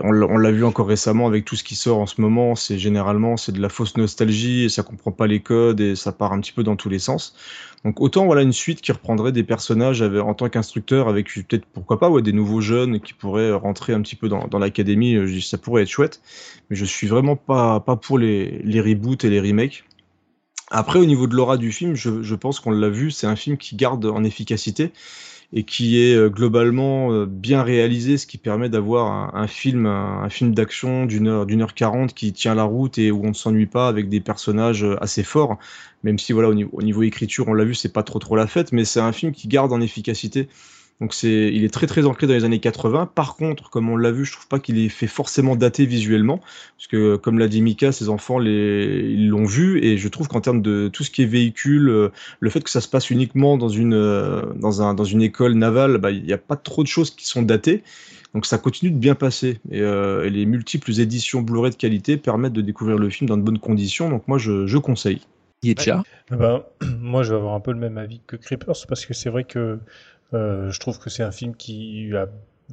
on 0.03 0.11
l'a 0.11 0.51
vu 0.51 0.65
encore 0.65 0.87
récemment 0.87 1.27
avec 1.27 1.45
tout 1.45 1.57
ce 1.57 1.65
qui 1.65 1.75
sort 1.75 1.99
en 1.99 2.07
ce 2.07 2.21
moment. 2.21 2.55
C'est 2.55 2.79
généralement 2.79 3.37
c'est 3.37 3.53
de 3.53 3.61
la 3.61 3.69
fausse 3.69 3.97
nostalgie 3.97 4.65
et 4.65 4.69
ça 4.69 4.83
comprend 4.83 5.13
pas 5.13 5.27
les 5.27 5.41
codes 5.41 5.81
et 5.81 5.97
ça 5.97 6.13
part 6.13 6.33
un 6.33 6.41
petit 6.41 6.53
peu 6.53 6.63
dans 6.63 6.77
tous 6.77 6.89
les 6.89 6.99
sens. 6.99 7.35
Donc 7.85 8.01
autant 8.01 8.27
voilà 8.27 8.43
une 8.43 8.53
suite 8.53 8.81
qui 8.81 8.93
reprendrait 8.93 9.33
des 9.33 9.43
personnages 9.43 10.03
en 10.03 10.35
tant 10.35 10.49
qu'instructeur 10.49 11.09
avec 11.09 11.29
peut-être 11.35 11.67
pourquoi 11.67 11.99
pas 11.99 12.09
ouais, 12.09 12.23
des 12.23 12.33
nouveaux 12.33 12.61
jeunes 12.61 13.01
qui 13.01 13.13
pourraient 13.13 13.53
rentrer 13.53 13.93
un 13.93 14.01
petit 14.01 14.17
peu 14.17 14.29
dans, 14.29 14.59
l'académie, 14.59 15.17
euh, 15.17 15.41
ça 15.41 15.59
pourrait 15.59 15.83
être 15.83 15.89
chouette, 15.89 16.23
mais 16.71 16.77
je 16.77 16.85
suis 16.85 17.07
vraiment 17.07 17.37
pas, 17.37 17.81
pour 17.81 18.19
les, 18.19 18.61
les 18.65 18.81
reboots 18.81 19.25
et 19.25 19.31
les 19.31 19.41
remakes. 19.41 19.85
Après 20.71 21.01
au 21.01 21.05
niveau 21.05 21.27
de 21.27 21.35
l'aura 21.35 21.57
du 21.57 21.73
film, 21.73 21.97
je 21.97 22.35
pense 22.37 22.61
qu'on 22.61 22.71
l'a 22.71 22.89
vu, 22.89 23.11
c'est 23.11 23.27
un 23.27 23.35
film 23.35 23.57
qui 23.57 23.75
garde 23.75 24.07
en 24.07 24.23
efficacité 24.23 24.93
et 25.53 25.65
qui 25.65 26.01
est 26.01 26.15
euh, 26.15 26.29
globalement 26.29 27.13
euh, 27.13 27.27
bien 27.27 27.63
réalisé, 27.63 28.19
ce 28.19 28.27
qui 28.27 28.39
permet 28.39 28.69
d'avoir 28.69 29.35
un, 29.35 29.47
film, 29.47 29.91
film 30.29 30.55
d'action 30.55 31.07
d'une 31.07 31.29
heure, 31.29 31.47
d'une 31.47 31.63
heure 31.63 31.75
quarante 31.75 32.15
qui 32.15 32.33
tient 32.33 32.55
la 32.55 32.65
route 32.65 32.99
et 32.99 33.11
où 33.11 33.25
on 33.25 33.29
ne 33.29 33.35
s'ennuie 33.35 33.67
pas 33.67 33.89
avec 33.89 34.09
des 34.09 34.21
personnages 34.21 34.85
euh, 34.85 35.03
assez 35.03 35.25
forts. 35.25 35.59
Même 36.05 36.19
si 36.19 36.33
voilà 36.33 36.49
au 36.49 36.55
niveau, 36.55 36.71
au 36.73 36.83
niveau 36.83 37.03
écriture, 37.03 37.49
on 37.49 37.55
l'a 37.55 37.65
vu, 37.65 37.75
c'est 37.75 37.93
pas 37.93 38.03
trop 38.03 38.19
trop 38.19 38.37
la 38.37 38.47
fête, 38.47 38.73
mais 38.73 38.85
c'est 38.85 39.01
un 39.01 39.13
film 39.13 39.33
qui 39.33 39.49
garde 39.49 39.73
en 39.73 39.81
efficacité. 39.81 40.49
Donc 41.01 41.15
c'est, 41.15 41.51
il 41.53 41.65
est 41.65 41.73
très 41.73 41.87
très 41.87 42.05
ancré 42.05 42.27
dans 42.27 42.35
les 42.35 42.45
années 42.45 42.61
80. 42.61 43.11
Par 43.15 43.37
contre, 43.37 43.71
comme 43.71 43.89
on 43.89 43.97
l'a 43.97 44.11
vu, 44.11 44.27
je 44.27 44.33
trouve 44.33 44.49
pas 44.49 44.59
qu'il 44.59 44.79
est 44.79 44.91
fait 44.91 45.07
forcément 45.07 45.57
daté 45.57 45.87
visuellement, 45.87 46.41
parce 46.77 46.89
que 46.89 47.17
comme 47.17 47.39
l'a 47.39 47.49
dit 47.49 47.63
Mika, 47.63 47.91
ses 47.91 48.11
enfants 48.11 48.39
les, 48.39 49.07
ils 49.09 49.29
l'ont 49.29 49.47
vu 49.47 49.83
et 49.83 49.97
je 49.97 50.09
trouve 50.09 50.29
qu'en 50.29 50.43
termes 50.43 50.61
de 50.61 50.89
tout 50.89 51.03
ce 51.03 51.11
qui 51.11 51.23
est 51.23 51.27
véhicule, 51.27 51.89
euh, 51.89 52.09
le 52.41 52.51
fait 52.51 52.61
que 52.61 52.71
ça 52.71 52.83
se 52.83 52.89
passe 52.89 53.11
uniquement 53.11 53.57
dans 53.57 53.71
une 53.71 53.95
euh, 53.95 54.43
dans 54.57 54.83
un 54.83 54.93
dans 54.93 55.05
une 55.05 55.23
école 55.23 55.55
navale, 55.55 55.97
bah, 55.99 56.11
il 56.11 56.23
n'y 56.23 56.35
a 56.35 56.39
pas 56.39 56.57
trop 56.57 56.83
de 56.83 56.89
choses 56.89 57.11
qui 57.11 57.27
sont 57.27 57.43
datées. 57.43 57.83
Donc 58.35 58.47
ça 58.47 58.59
continue 58.59 58.93
de 58.93 58.99
bien 58.99 59.15
passer 59.15 59.59
et, 59.71 59.81
euh, 59.81 60.25
et 60.25 60.31
les 60.31 60.47
multiples 60.47 60.93
éditions 61.01 61.41
Blu-ray 61.43 61.73
de 61.73 61.77
qualité 61.77 62.17
permettent 62.17 62.53
de 62.53 62.61
découvrir 62.61 62.99
le 62.99 63.09
film 63.09 63.29
dans 63.29 63.37
de 63.37 63.43
bonnes 63.43 63.59
conditions. 63.59 64.11
Donc 64.11 64.29
moi 64.29 64.39
je, 64.39 64.67
je 64.67 64.79
conseille. 64.79 65.21
Yetcha 65.63 66.03
Eh 66.33 66.37
ben, 66.37 66.63
moi, 67.01 67.23
je 67.23 67.31
vais 67.31 67.37
avoir 67.37 67.55
un 67.55 67.61
peu 67.61 67.73
le 67.73 67.79
même 67.79 67.99
avis 67.99 68.21
que 68.27 68.37
Creepers 68.37 68.87
parce 68.89 69.05
que 69.05 69.15
c'est 69.15 69.31
vrai 69.31 69.45
que 69.45 69.79
je 70.33 70.79
trouve 70.79 70.99
que 70.99 71.11
c'est 71.11 71.23
un 71.23 71.33
film 71.33 71.55
qui 71.55 72.11
a 72.15 72.27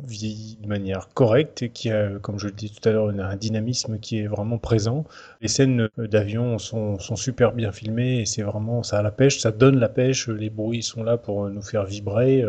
vieilli 0.06 0.58
de 0.62 0.68
manière 0.68 1.10
correcte 1.14 1.64
et 1.64 1.70
qui 1.70 1.90
a, 1.92 2.20
comme 2.20 2.40
je 2.40 2.48
le 2.48 2.54
dis 2.54 2.72
tout 2.72 2.88
à 2.88 2.92
l'heure, 2.92 3.10
un 3.10 3.36
dynamisme 3.36 4.00
qui 4.00 4.20
est 4.20 4.28
vraiment 4.28 4.58
présent. 4.58 5.06
Les 5.42 5.48
scènes 5.48 5.90
d'avion 5.98 6.58
sont, 6.60 6.98
super 7.16 7.54
bien 7.54 7.72
filmées 7.72 8.20
et 8.20 8.26
c'est 8.26 8.44
vraiment 8.44 8.84
ça 8.84 9.00
a 9.00 9.02
la 9.02 9.12
pêche, 9.12 9.40
ça 9.40 9.52
donne 9.52 9.80
la 9.80 9.90
pêche. 9.90 10.28
Les 10.28 10.50
bruits 10.50 10.84
sont 10.84 11.04
là 11.04 11.18
pour 11.18 11.50
nous 11.50 11.62
faire 11.62 11.86
vibrer. 11.86 12.44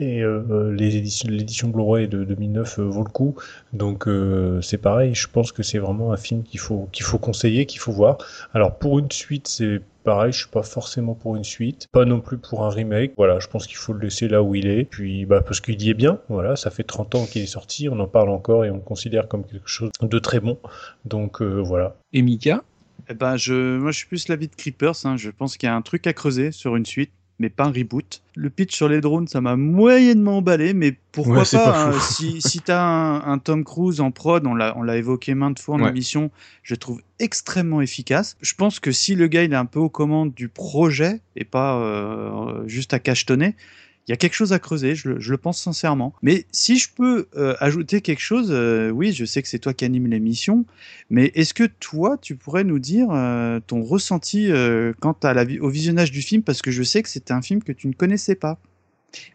Et 0.00 0.22
euh, 0.22 0.72
les 0.72 0.96
éditions, 0.96 1.28
l'édition 1.30 1.68
Blu-ray 1.68 2.08
de 2.08 2.24
2009 2.24 2.78
euh, 2.80 2.82
vaut 2.82 3.04
le 3.04 3.10
coup. 3.10 3.36
Donc 3.72 4.08
euh, 4.08 4.60
c'est 4.60 4.78
pareil, 4.78 5.14
je 5.14 5.28
pense 5.28 5.52
que 5.52 5.62
c'est 5.62 5.78
vraiment 5.78 6.12
un 6.12 6.16
film 6.16 6.42
qu'il 6.42 6.58
faut, 6.58 6.88
qu'il 6.90 7.04
faut 7.04 7.18
conseiller, 7.18 7.64
qu'il 7.66 7.78
faut 7.80 7.92
voir. 7.92 8.18
Alors 8.54 8.76
pour 8.76 8.98
une 8.98 9.10
suite, 9.12 9.46
c'est 9.46 9.80
pareil, 10.02 10.32
je 10.32 10.38
suis 10.38 10.48
pas 10.48 10.64
forcément 10.64 11.14
pour 11.14 11.36
une 11.36 11.44
suite, 11.44 11.86
pas 11.92 12.04
non 12.04 12.20
plus 12.20 12.38
pour 12.38 12.64
un 12.64 12.70
remake. 12.70 13.12
Voilà, 13.16 13.38
je 13.38 13.46
pense 13.46 13.68
qu'il 13.68 13.76
faut 13.76 13.92
le 13.92 14.00
laisser 14.00 14.26
là 14.26 14.42
où 14.42 14.56
il 14.56 14.66
est. 14.66 14.84
Puis 14.84 15.26
bah 15.26 15.40
parce 15.42 15.60
qu'il 15.60 15.80
y 15.80 15.90
est 15.90 15.94
bien, 15.94 16.18
voilà, 16.28 16.56
ça 16.56 16.70
fait 16.70 16.82
30 16.82 17.14
ans 17.14 17.26
qu'il 17.26 17.42
est 17.42 17.46
sorti, 17.46 17.88
on 17.88 18.00
en 18.00 18.08
parle 18.08 18.30
encore 18.30 18.64
et 18.64 18.70
on 18.70 18.76
le 18.76 18.80
considère 18.80 19.28
comme 19.28 19.44
quelque 19.44 19.68
chose 19.68 19.90
de 20.02 20.18
très 20.18 20.40
bon. 20.40 20.58
Donc 21.04 21.40
euh, 21.40 21.60
voilà. 21.60 21.96
Et 22.12 22.22
Mika? 22.22 22.64
Eh 23.08 23.14
ben, 23.14 23.36
je, 23.36 23.76
moi, 23.76 23.90
je 23.90 23.98
suis 23.98 24.06
plus 24.06 24.28
l'avis 24.28 24.48
de 24.48 24.54
Creepers. 24.54 25.04
hein. 25.04 25.16
Je 25.18 25.28
pense 25.30 25.56
qu'il 25.56 25.66
y 25.66 25.70
a 25.70 25.74
un 25.76 25.82
truc 25.82 26.06
à 26.06 26.12
creuser 26.14 26.52
sur 26.52 26.74
une 26.74 26.86
suite, 26.86 27.12
mais 27.38 27.48
pas 27.48 27.64
un 27.64 27.72
reboot. 27.72 28.22
Le 28.36 28.50
pitch 28.50 28.74
sur 28.74 28.88
les 28.88 29.00
drones, 29.00 29.26
ça 29.26 29.40
m'a 29.40 29.56
moyennement 29.56 30.38
emballé, 30.38 30.74
mais 30.74 30.96
pourquoi 31.12 31.38
Ouais, 31.38 31.44
pas, 31.52 31.72
pas 31.72 31.88
hein. 31.88 31.98
Si, 32.00 32.40
si 32.40 32.60
t'as 32.60 32.82
un, 32.82 33.32
un 33.32 33.38
Tom 33.38 33.64
Cruise 33.64 34.00
en 34.00 34.10
prod, 34.10 34.46
on 34.46 34.54
l'a, 34.54 34.96
évoqué 34.96 35.34
maintes 35.34 35.58
fois 35.58 35.76
en 35.76 35.82
Ouais. 35.82 35.90
émission, 35.90 36.30
je 36.62 36.74
le 36.74 36.78
trouve 36.78 37.02
extrêmement 37.18 37.80
efficace. 37.80 38.36
Je 38.40 38.54
pense 38.54 38.80
que 38.80 38.92
si 38.92 39.14
le 39.14 39.26
gars 39.26 39.42
il 39.42 39.52
est 39.52 39.56
un 39.56 39.66
peu 39.66 39.78
aux 39.80 39.88
commandes 39.88 40.34
du 40.34 40.48
projet 40.48 41.20
et 41.36 41.44
pas 41.44 41.76
euh, 41.78 42.66
juste 42.66 42.94
à 42.94 42.98
cachetonner, 42.98 43.56
il 44.06 44.12
y 44.12 44.14
a 44.14 44.16
quelque 44.16 44.34
chose 44.34 44.52
à 44.52 44.58
creuser, 44.58 44.94
je 44.94 45.08
le, 45.10 45.20
je 45.20 45.30
le 45.30 45.38
pense 45.38 45.60
sincèrement. 45.62 46.14
Mais 46.22 46.46
si 46.52 46.78
je 46.78 46.88
peux 46.94 47.26
euh, 47.36 47.54
ajouter 47.60 48.02
quelque 48.02 48.20
chose, 48.20 48.48
euh, 48.50 48.90
oui, 48.90 49.12
je 49.12 49.24
sais 49.24 49.40
que 49.42 49.48
c'est 49.48 49.58
toi 49.58 49.72
qui 49.74 49.84
anime 49.84 50.06
l'émission, 50.08 50.66
mais 51.10 51.32
est-ce 51.34 51.54
que 51.54 51.64
toi, 51.64 52.18
tu 52.20 52.36
pourrais 52.36 52.64
nous 52.64 52.78
dire 52.78 53.08
euh, 53.10 53.60
ton 53.66 53.82
ressenti 53.82 54.50
quant 55.00 55.16
à 55.22 55.32
la, 55.34 55.44
au 55.60 55.68
visionnage 55.70 56.10
du 56.10 56.22
film? 56.22 56.42
Parce 56.42 56.60
que 56.62 56.70
je 56.70 56.82
sais 56.82 57.02
que 57.02 57.08
c'était 57.08 57.32
un 57.32 57.42
film 57.42 57.62
que 57.62 57.72
tu 57.72 57.88
ne 57.88 57.92
connaissais 57.94 58.34
pas. 58.34 58.60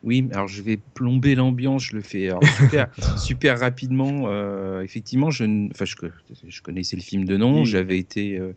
Oui, 0.03 0.27
alors 0.33 0.47
je 0.47 0.61
vais 0.61 0.77
plomber 0.77 1.35
l'ambiance, 1.35 1.85
je 1.85 1.95
le 1.95 2.01
fais 2.01 2.29
super, 2.45 2.89
super 3.15 3.59
rapidement. 3.59 4.25
euh, 4.27 4.81
effectivement, 4.81 5.31
je, 5.31 5.45
enfin, 5.71 5.85
je, 5.85 5.95
co- 5.95 6.07
je 6.47 6.61
connaissais 6.61 6.95
le 6.97 7.01
film 7.01 7.23
de 7.25 7.37
nom, 7.37 7.63
j'avais 7.63 7.97
été 7.97 8.37
euh, 8.37 8.53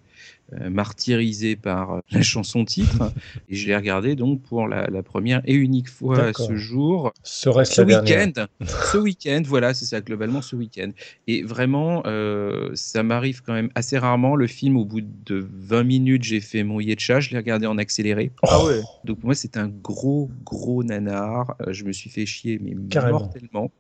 martyrisé 0.71 1.57
par 1.57 1.95
euh, 1.95 2.01
la 2.11 2.23
chanson 2.23 2.65
titre, 2.65 3.13
et 3.49 3.55
je 3.55 3.67
l'ai 3.67 3.77
regardé 3.77 4.15
donc 4.15 4.43
pour 4.43 4.69
la, 4.69 4.87
la 4.89 5.03
première 5.03 5.43
et 5.45 5.55
unique 5.55 5.89
fois 5.89 6.33
ce 6.33 6.57
jour. 6.57 7.13
Ce 7.23 7.49
week-end, 7.83 8.47
ce 8.93 8.99
week-end, 8.99 9.43
voilà, 9.47 9.75
c'est 9.75 9.85
ça, 9.85 10.01
globalement 10.01 10.43
ce 10.43 10.57
week-end. 10.57 10.91
Et 11.27 11.43
vraiment, 11.43 12.03
euh, 12.07 12.71
ça 12.75 13.03
m'arrive 13.03 13.43
quand 13.43 13.53
même 13.53 13.71
assez 13.75 13.99
rarement. 13.99 14.37
Le 14.37 14.47
film, 14.47 14.77
au 14.77 14.85
bout 14.85 15.03
de 15.03 15.47
20 15.53 15.85
minutes, 15.85 16.23
j'ai 16.25 16.41
fait 16.41 16.63
mon 16.63 16.81
chat, 16.99 17.21
je 17.21 17.31
l'ai 17.31 17.37
regardé 17.37 17.67
en 17.67 17.79
accéléré. 17.79 18.33
Ah 18.43 18.65
ouais. 18.65 18.81
Donc 19.05 19.19
pour 19.19 19.27
moi, 19.27 19.35
c'est 19.35 19.57
un 19.57 19.69
gros, 19.69 20.31
gros 20.45 20.83
nanar. 20.85 21.57
Euh, 21.61 21.73
je 21.73 21.85
me 21.85 21.93
suis 21.93 22.11
fait 22.11 22.27
chier, 22.27 22.59
mais 22.63 22.75
Carrément. 22.91 23.21
mortellement. 23.21 23.71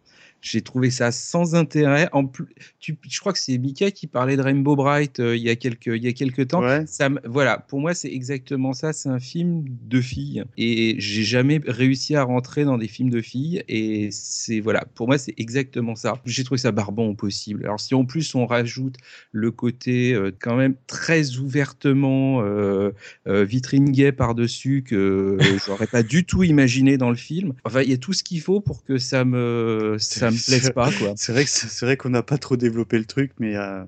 J'ai 0.42 0.60
trouvé 0.60 0.90
ça 0.90 1.12
sans 1.12 1.54
intérêt. 1.54 2.08
En 2.12 2.26
plus, 2.26 2.46
tu, 2.80 2.98
je 3.08 3.20
crois 3.20 3.32
que 3.32 3.38
c'est 3.38 3.56
Mika 3.58 3.92
qui 3.92 4.08
parlait 4.08 4.36
de 4.36 4.42
Rainbow 4.42 4.74
Bright 4.74 5.20
euh, 5.20 5.36
il 5.36 5.42
y 5.42 5.48
a 5.50 5.54
quelques 5.56 5.86
il 5.86 6.02
y 6.02 6.08
a 6.08 6.12
quelques 6.12 6.48
temps. 6.48 6.60
Ouais. 6.62 6.84
Ça, 6.86 7.08
me- 7.08 7.20
voilà, 7.24 7.58
pour 7.58 7.80
moi 7.80 7.94
c'est 7.94 8.12
exactement 8.12 8.72
ça. 8.72 8.92
C'est 8.92 9.08
un 9.08 9.20
film 9.20 9.64
de 9.68 10.00
filles 10.00 10.42
et 10.58 10.96
j'ai 10.98 11.22
jamais 11.22 11.60
réussi 11.64 12.16
à 12.16 12.24
rentrer 12.24 12.64
dans 12.64 12.76
des 12.76 12.88
films 12.88 13.10
de 13.10 13.20
filles 13.20 13.62
et 13.68 14.08
c'est 14.10 14.58
voilà. 14.58 14.84
Pour 14.96 15.06
moi 15.06 15.16
c'est 15.16 15.34
exactement 15.36 15.94
ça. 15.94 16.14
J'ai 16.26 16.42
trouvé 16.42 16.58
ça 16.58 16.72
barbant 16.72 17.06
au 17.06 17.14
possible. 17.14 17.64
Alors 17.64 17.78
si 17.78 17.94
en 17.94 18.04
plus 18.04 18.34
on 18.34 18.44
rajoute 18.44 18.96
le 19.30 19.52
côté 19.52 20.12
euh, 20.12 20.32
quand 20.40 20.56
même 20.56 20.74
très 20.88 21.36
ouvertement 21.36 22.42
euh, 22.42 22.90
vitrine 23.26 23.92
gay 23.92 24.10
par 24.10 24.34
dessus 24.34 24.82
que 24.84 25.38
j'aurais 25.64 25.86
pas 25.86 26.02
du 26.02 26.24
tout 26.24 26.42
imaginé 26.42 26.98
dans 26.98 27.10
le 27.10 27.16
film. 27.16 27.52
Enfin 27.64 27.82
il 27.82 27.90
y 27.90 27.94
a 27.94 27.96
tout 27.98 28.12
ce 28.12 28.24
qu'il 28.24 28.40
faut 28.40 28.60
pour 28.60 28.82
que 28.82 28.98
ça 28.98 29.24
me 29.24 29.94
ça 30.00 30.31
me 30.32 30.38
plaise 30.40 30.68
C'est- 30.68 30.72
pas 30.74 30.92
quoi. 30.92 31.14
C'est 31.16 31.32
vrai 31.32 31.44
que 31.44 31.50
c'est 31.50 31.84
vrai 31.86 31.96
qu'on 31.96 32.10
n'a 32.10 32.22
pas 32.22 32.38
trop 32.38 32.56
développé 32.56 32.98
le 32.98 33.04
truc, 33.06 33.32
mais 33.38 33.56
euh, 33.56 33.84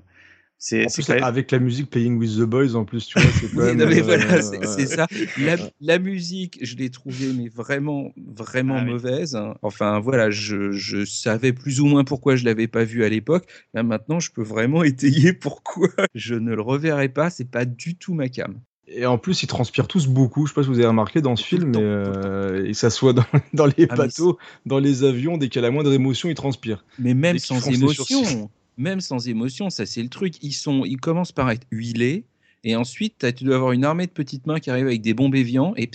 c'est 0.57 0.87
même- 1.09 1.23
avec 1.23 1.51
la 1.51 1.59
musique 1.59 1.89
Playing 1.91 2.17
with 2.19 2.37
the 2.37 2.43
Boys, 2.43 2.75
en 2.75 2.85
plus, 2.85 3.07
tu 3.07 3.19
vois, 3.19 3.31
c'est 3.31 3.49
quand 3.51 3.63
même. 3.63 3.79
non, 3.79 3.87
mais 3.87 4.01
euh, 4.01 4.03
voilà, 4.03 4.41
c'est 4.41 4.87
ouais. 4.87 4.87
ça. 4.87 5.07
La, 5.35 5.57
la 5.79 5.99
musique, 5.99 6.59
je 6.61 6.75
l'ai 6.75 6.89
trouvée 6.89 7.33
mais 7.33 7.47
vraiment, 7.49 8.11
vraiment 8.17 8.75
Ah 8.77 8.85
mauvaise. 8.85 9.35
hein. 9.35 9.55
Enfin, 9.61 9.99
voilà, 9.99 10.29
je, 10.31 10.71
je 10.71 11.05
savais 11.05 11.53
plus 11.53 11.79
ou 11.81 11.85
moins 11.85 12.03
pourquoi 12.03 12.35
je 12.35 12.45
l'avais 12.45 12.67
pas 12.67 12.83
vu 12.83 13.03
à 13.03 13.09
l'époque. 13.09 13.45
Là, 13.73 13.83
maintenant, 13.83 14.19
je 14.19 14.31
peux 14.31 14.43
vraiment 14.43 14.83
étayer 14.83 15.33
pourquoi 15.33 15.89
je 16.13 16.35
ne 16.35 16.53
le 16.55 16.61
reverrai 16.61 17.09
pas. 17.09 17.29
C'est 17.29 17.49
pas 17.49 17.65
du 17.65 17.95
tout 17.97 18.13
ma 18.13 18.29
cam. 18.29 18.59
Et 18.87 19.05
en 19.05 19.17
plus, 19.17 19.41
ils 19.43 19.47
transpirent 19.47 19.87
tous 19.87 20.07
beaucoup. 20.07 20.45
Je 20.45 20.51
sais 20.51 20.55
pas 20.55 20.63
si 20.63 20.69
vous 20.69 20.77
avez 20.77 20.87
remarqué 20.87 21.21
dans 21.21 21.35
ce 21.35 21.43
film, 21.43 21.71
mais 21.71 21.81
euh, 21.81 22.65
et 22.65 22.73
ça 22.73 22.89
soit 22.89 23.13
dans, 23.13 23.25
dans 23.53 23.65
les 23.65 23.73
Ah, 23.77 23.85
mais 23.91 23.97
bateaux, 23.97 24.37
dans 24.65 24.79
les 24.79 25.03
avions, 25.03 25.37
dès 25.37 25.49
qu'il 25.49 25.61
y 25.61 25.65
a 25.65 25.67
la 25.67 25.71
moindre 25.71 25.91
émotion, 25.91 26.29
ils 26.29 26.35
transpirent. 26.35 26.85
Mais 26.99 27.13
même 27.13 27.39
sans 27.39 27.67
émotion, 27.67 28.49
même 28.77 29.01
sans 29.01 29.27
émotion, 29.27 29.69
ça 29.69 29.85
c'est 29.85 30.03
le 30.03 30.09
truc. 30.09 30.35
Ils 30.43 30.53
sont, 30.53 30.85
ils 30.85 30.99
commencent 30.99 31.31
par 31.31 31.49
être 31.49 31.65
huilés. 31.71 32.25
Et 32.65 32.75
ensuite, 32.75 33.33
tu 33.35 33.43
dois 33.43 33.55
avoir 33.55 33.71
une 33.73 33.85
armée 33.85 34.07
de 34.07 34.11
petites 34.11 34.47
mains 34.47 34.59
qui 34.59 34.71
arrivent 34.71 34.87
avec 34.87 35.01
des 35.01 35.15
éviants 35.35 35.73
et, 35.77 35.89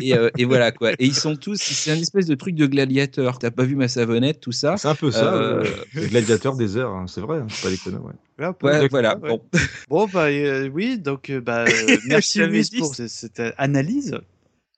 et, 0.00 0.14
euh, 0.16 0.30
et 0.38 0.44
voilà 0.46 0.72
quoi. 0.72 0.92
Et 0.92 1.04
ils 1.04 1.14
sont 1.14 1.36
tous, 1.36 1.56
c'est 1.60 1.90
un 1.90 1.98
espèce 2.00 2.26
de 2.26 2.34
truc 2.34 2.54
de 2.54 2.66
gladiateur. 2.66 3.38
T'as 3.38 3.50
pas 3.50 3.64
vu 3.64 3.76
ma 3.76 3.86
savonnette, 3.86 4.40
tout 4.40 4.50
ça 4.52 4.76
C'est 4.78 4.88
un 4.88 4.94
peu 4.94 5.10
ça, 5.10 5.34
Euh, 5.34 5.64
le 5.94 6.06
gladiateur 6.06 6.56
des 6.56 6.78
airs, 6.78 6.88
hein, 6.88 7.06
c'est 7.06 7.20
vrai, 7.20 7.38
hein, 7.38 7.46
c'est 7.50 7.62
pas 7.62 7.70
déconnant. 7.70 8.02
Ouais. 8.02 8.88
Voilà. 8.88 9.18
ouais. 9.18 9.28
Bon. 9.28 9.42
Bon, 9.88 10.06
bah 10.06 10.24
euh, 10.30 10.68
oui, 10.68 10.98
donc 10.98 11.30
bah, 11.30 11.66
euh, 11.66 11.96
merci 12.06 12.40
dit. 12.48 12.78
pour 12.78 12.94
ce- 12.94 13.08
cette 13.08 13.42
analyse. 13.58 14.18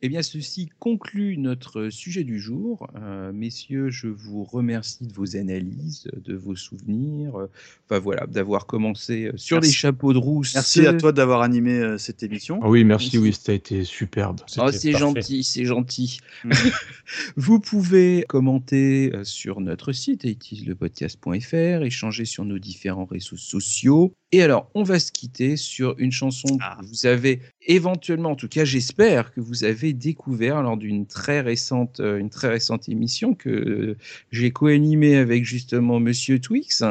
Eh 0.07 0.11
bien, 0.11 0.21
ceci 0.21 0.69
conclut 0.81 1.39
notre 1.39 1.89
sujet 1.89 2.25
du 2.25 2.39
jour. 2.39 2.91
Euh, 2.95 3.33
messieurs, 3.33 3.89
je 3.89 4.07
vous 4.07 4.45
remercie 4.45 5.07
de 5.07 5.15
vos 5.15 5.35
analyses, 5.35 6.11
de 6.15 6.35
vos 6.35 6.55
souvenirs. 6.57 7.37
euh, 7.37 7.51
Enfin 7.89 8.01
voilà, 8.01 8.27
d'avoir 8.27 8.67
commencé 8.67 9.29
euh, 9.29 9.33
sur 9.37 9.57
Merci. 9.57 9.71
les 9.71 9.75
chapeaux 9.75 10.13
de 10.13 10.19
roue. 10.19 10.45
Merci 10.55 10.87
à 10.87 10.93
toi 10.93 11.13
d'avoir 11.13 11.41
animé 11.41 11.79
euh, 11.79 11.97
cette 11.97 12.23
émission. 12.23 12.61
Ah 12.63 12.69
oui, 12.69 12.85
merci, 12.85 13.17
oui, 13.17 13.33
ça 13.33 13.53
a 13.53 13.55
été 13.55 13.83
superbe. 13.85 14.41
Oh, 14.59 14.71
c'est 14.71 14.93
gentil, 14.93 15.43
c'est 15.43 15.65
gentil. 15.65 16.19
Mm. 16.45 16.51
Vous 17.37 17.59
pouvez 17.59 18.27
commenter 18.29 19.11
sur 19.23 19.63
notre 19.63 19.93
site 19.93 20.25
lepodcast.fr, 20.67 21.83
échanger 21.83 22.27
sur 22.27 22.45
nos 22.45 22.59
différents 22.59 23.07
réseaux 23.07 23.39
sociaux. 23.39 24.13
Et 24.35 24.43
alors, 24.43 24.69
on 24.75 24.83
va 24.83 24.99
se 24.99 25.13
quitter 25.13 25.57
sur 25.57 25.95
une 25.97 26.11
chanson 26.11 26.59
Ah. 26.61 26.77
que 26.81 26.87
vous 26.87 27.07
avez 27.07 27.39
éventuellement, 27.69 28.33
en 28.33 28.35
tout 28.35 28.49
cas 28.49 28.65
j'espère 28.65 29.33
que 29.33 29.41
vous 29.41 29.63
avez 29.63 29.93
découvert 29.93 30.61
lors 30.61 30.77
d'une 30.77 31.07
très 31.07 31.41
récente, 31.41 32.01
euh, 32.01 32.19
une 32.19 32.31
très 32.31 32.49
récente 32.49 32.89
émission 32.89 33.35
que 33.37 33.49
euh, 33.49 33.97
j'ai 34.33 34.51
co-animée 34.51 35.15
avec 35.19 35.45
justement 35.45 36.01
Monsieur 36.01 36.41
Twix. 36.41 36.83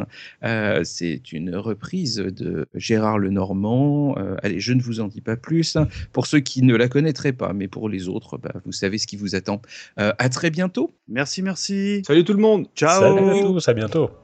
Euh, 0.45 0.85
c'est 0.85 1.33
une 1.33 1.53
reprise 1.53 2.15
de 2.15 2.65
Gérard 2.75 3.19
Lenormand. 3.19 4.15
Euh, 4.17 4.37
allez, 4.41 4.61
je 4.61 4.71
ne 4.71 4.81
vous 4.81 5.01
en 5.01 5.09
dis 5.09 5.19
pas 5.19 5.35
plus. 5.35 5.77
Pour 6.13 6.27
ceux 6.27 6.39
qui 6.39 6.61
ne 6.63 6.77
la 6.77 6.87
connaîtraient 6.87 7.33
pas, 7.33 7.51
mais 7.51 7.67
pour 7.67 7.89
les 7.89 8.07
autres, 8.07 8.37
bah, 8.37 8.53
vous 8.63 8.71
savez 8.71 8.97
ce 8.97 9.05
qui 9.05 9.17
vous 9.17 9.35
attend. 9.35 9.61
Euh, 9.99 10.13
à 10.17 10.29
très 10.29 10.49
bientôt. 10.49 10.93
Merci, 11.09 11.41
merci. 11.41 12.03
Salut 12.07 12.23
tout 12.23 12.31
le 12.33 12.39
monde 12.39 12.67
Ciao. 12.73 13.17
Salut 13.17 13.29
à 13.31 13.41
tous, 13.41 13.67
à 13.67 13.73
bientôt. 13.73 14.22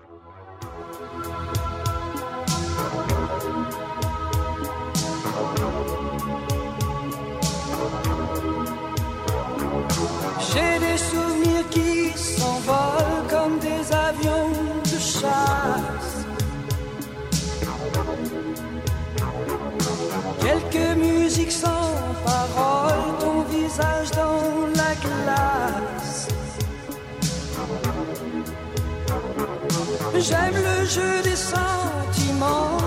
J'aime 30.21 30.53
le 30.53 30.85
jeu 30.85 31.21
des 31.23 31.35
sentiments 31.35 32.77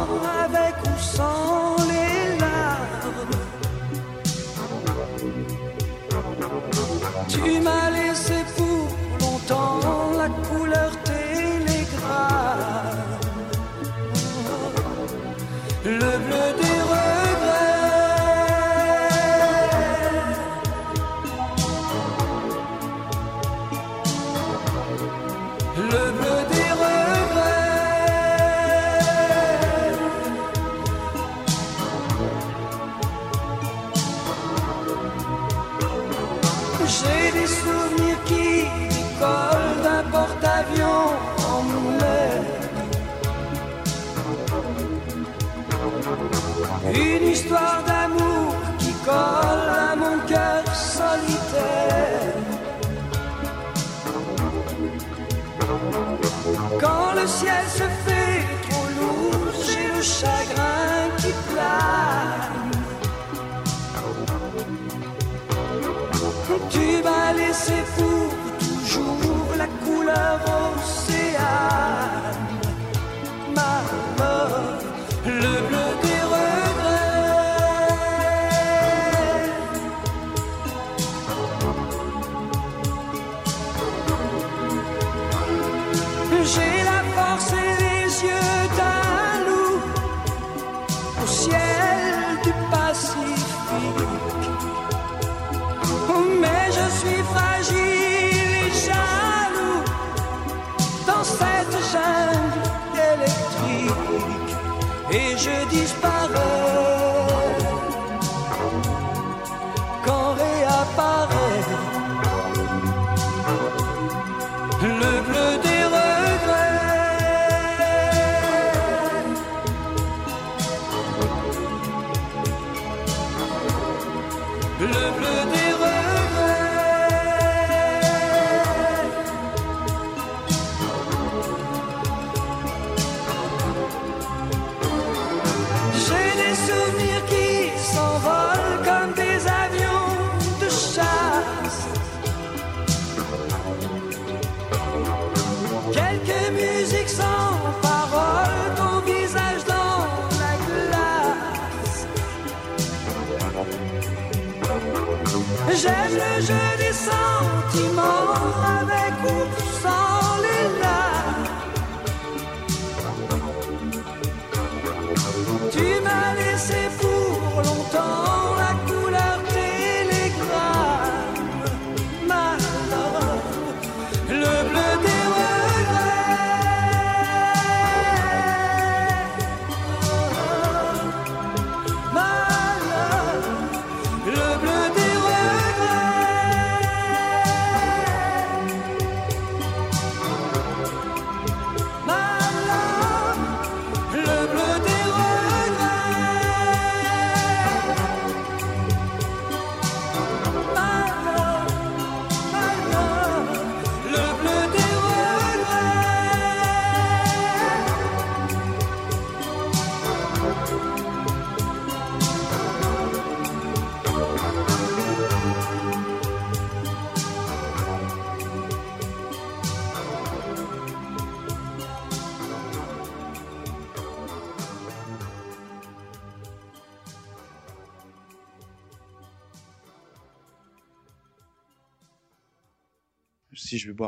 avec 0.45 0.75
ou 0.85 1.01
sans 1.01 1.77
les 1.89 2.39
larmes. 2.39 3.37
Tu 7.29 7.61
m'as 7.61 7.91
laissé 7.91 8.35
pour 8.55 8.87
longtemps 9.21 9.81
la 10.19 10.29
couleur 10.47 10.93
télégramme. 11.05 11.73
Le 15.85 16.19
bleu 16.25 16.47
des 16.61 16.81
regrets. 16.93 17.73
Le 25.77 26.13
bleu 26.13 26.22
Une 46.95 47.29
histoire 47.29 47.83
d'amour 47.87 48.55
qui 48.79 48.93
commence. 49.05 49.42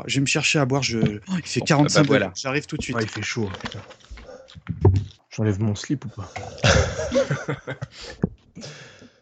Je 0.07 0.15
vais 0.15 0.21
me 0.21 0.25
chercher 0.25 0.59
à 0.59 0.65
boire. 0.65 0.83
Je... 0.83 0.99
Il 0.99 1.41
fait 1.43 1.61
45 1.61 1.99
ah 1.99 2.03
voilà. 2.03 2.31
J'arrive 2.35 2.65
tout 2.65 2.77
de 2.77 2.81
suite. 2.83 2.97
Il 3.01 3.07
fait 3.07 3.21
chaud. 3.21 3.49
J'enlève 5.29 5.59
mon 5.61 5.75
slip 5.75 6.05
ou 6.05 6.09
pas? 6.09 6.31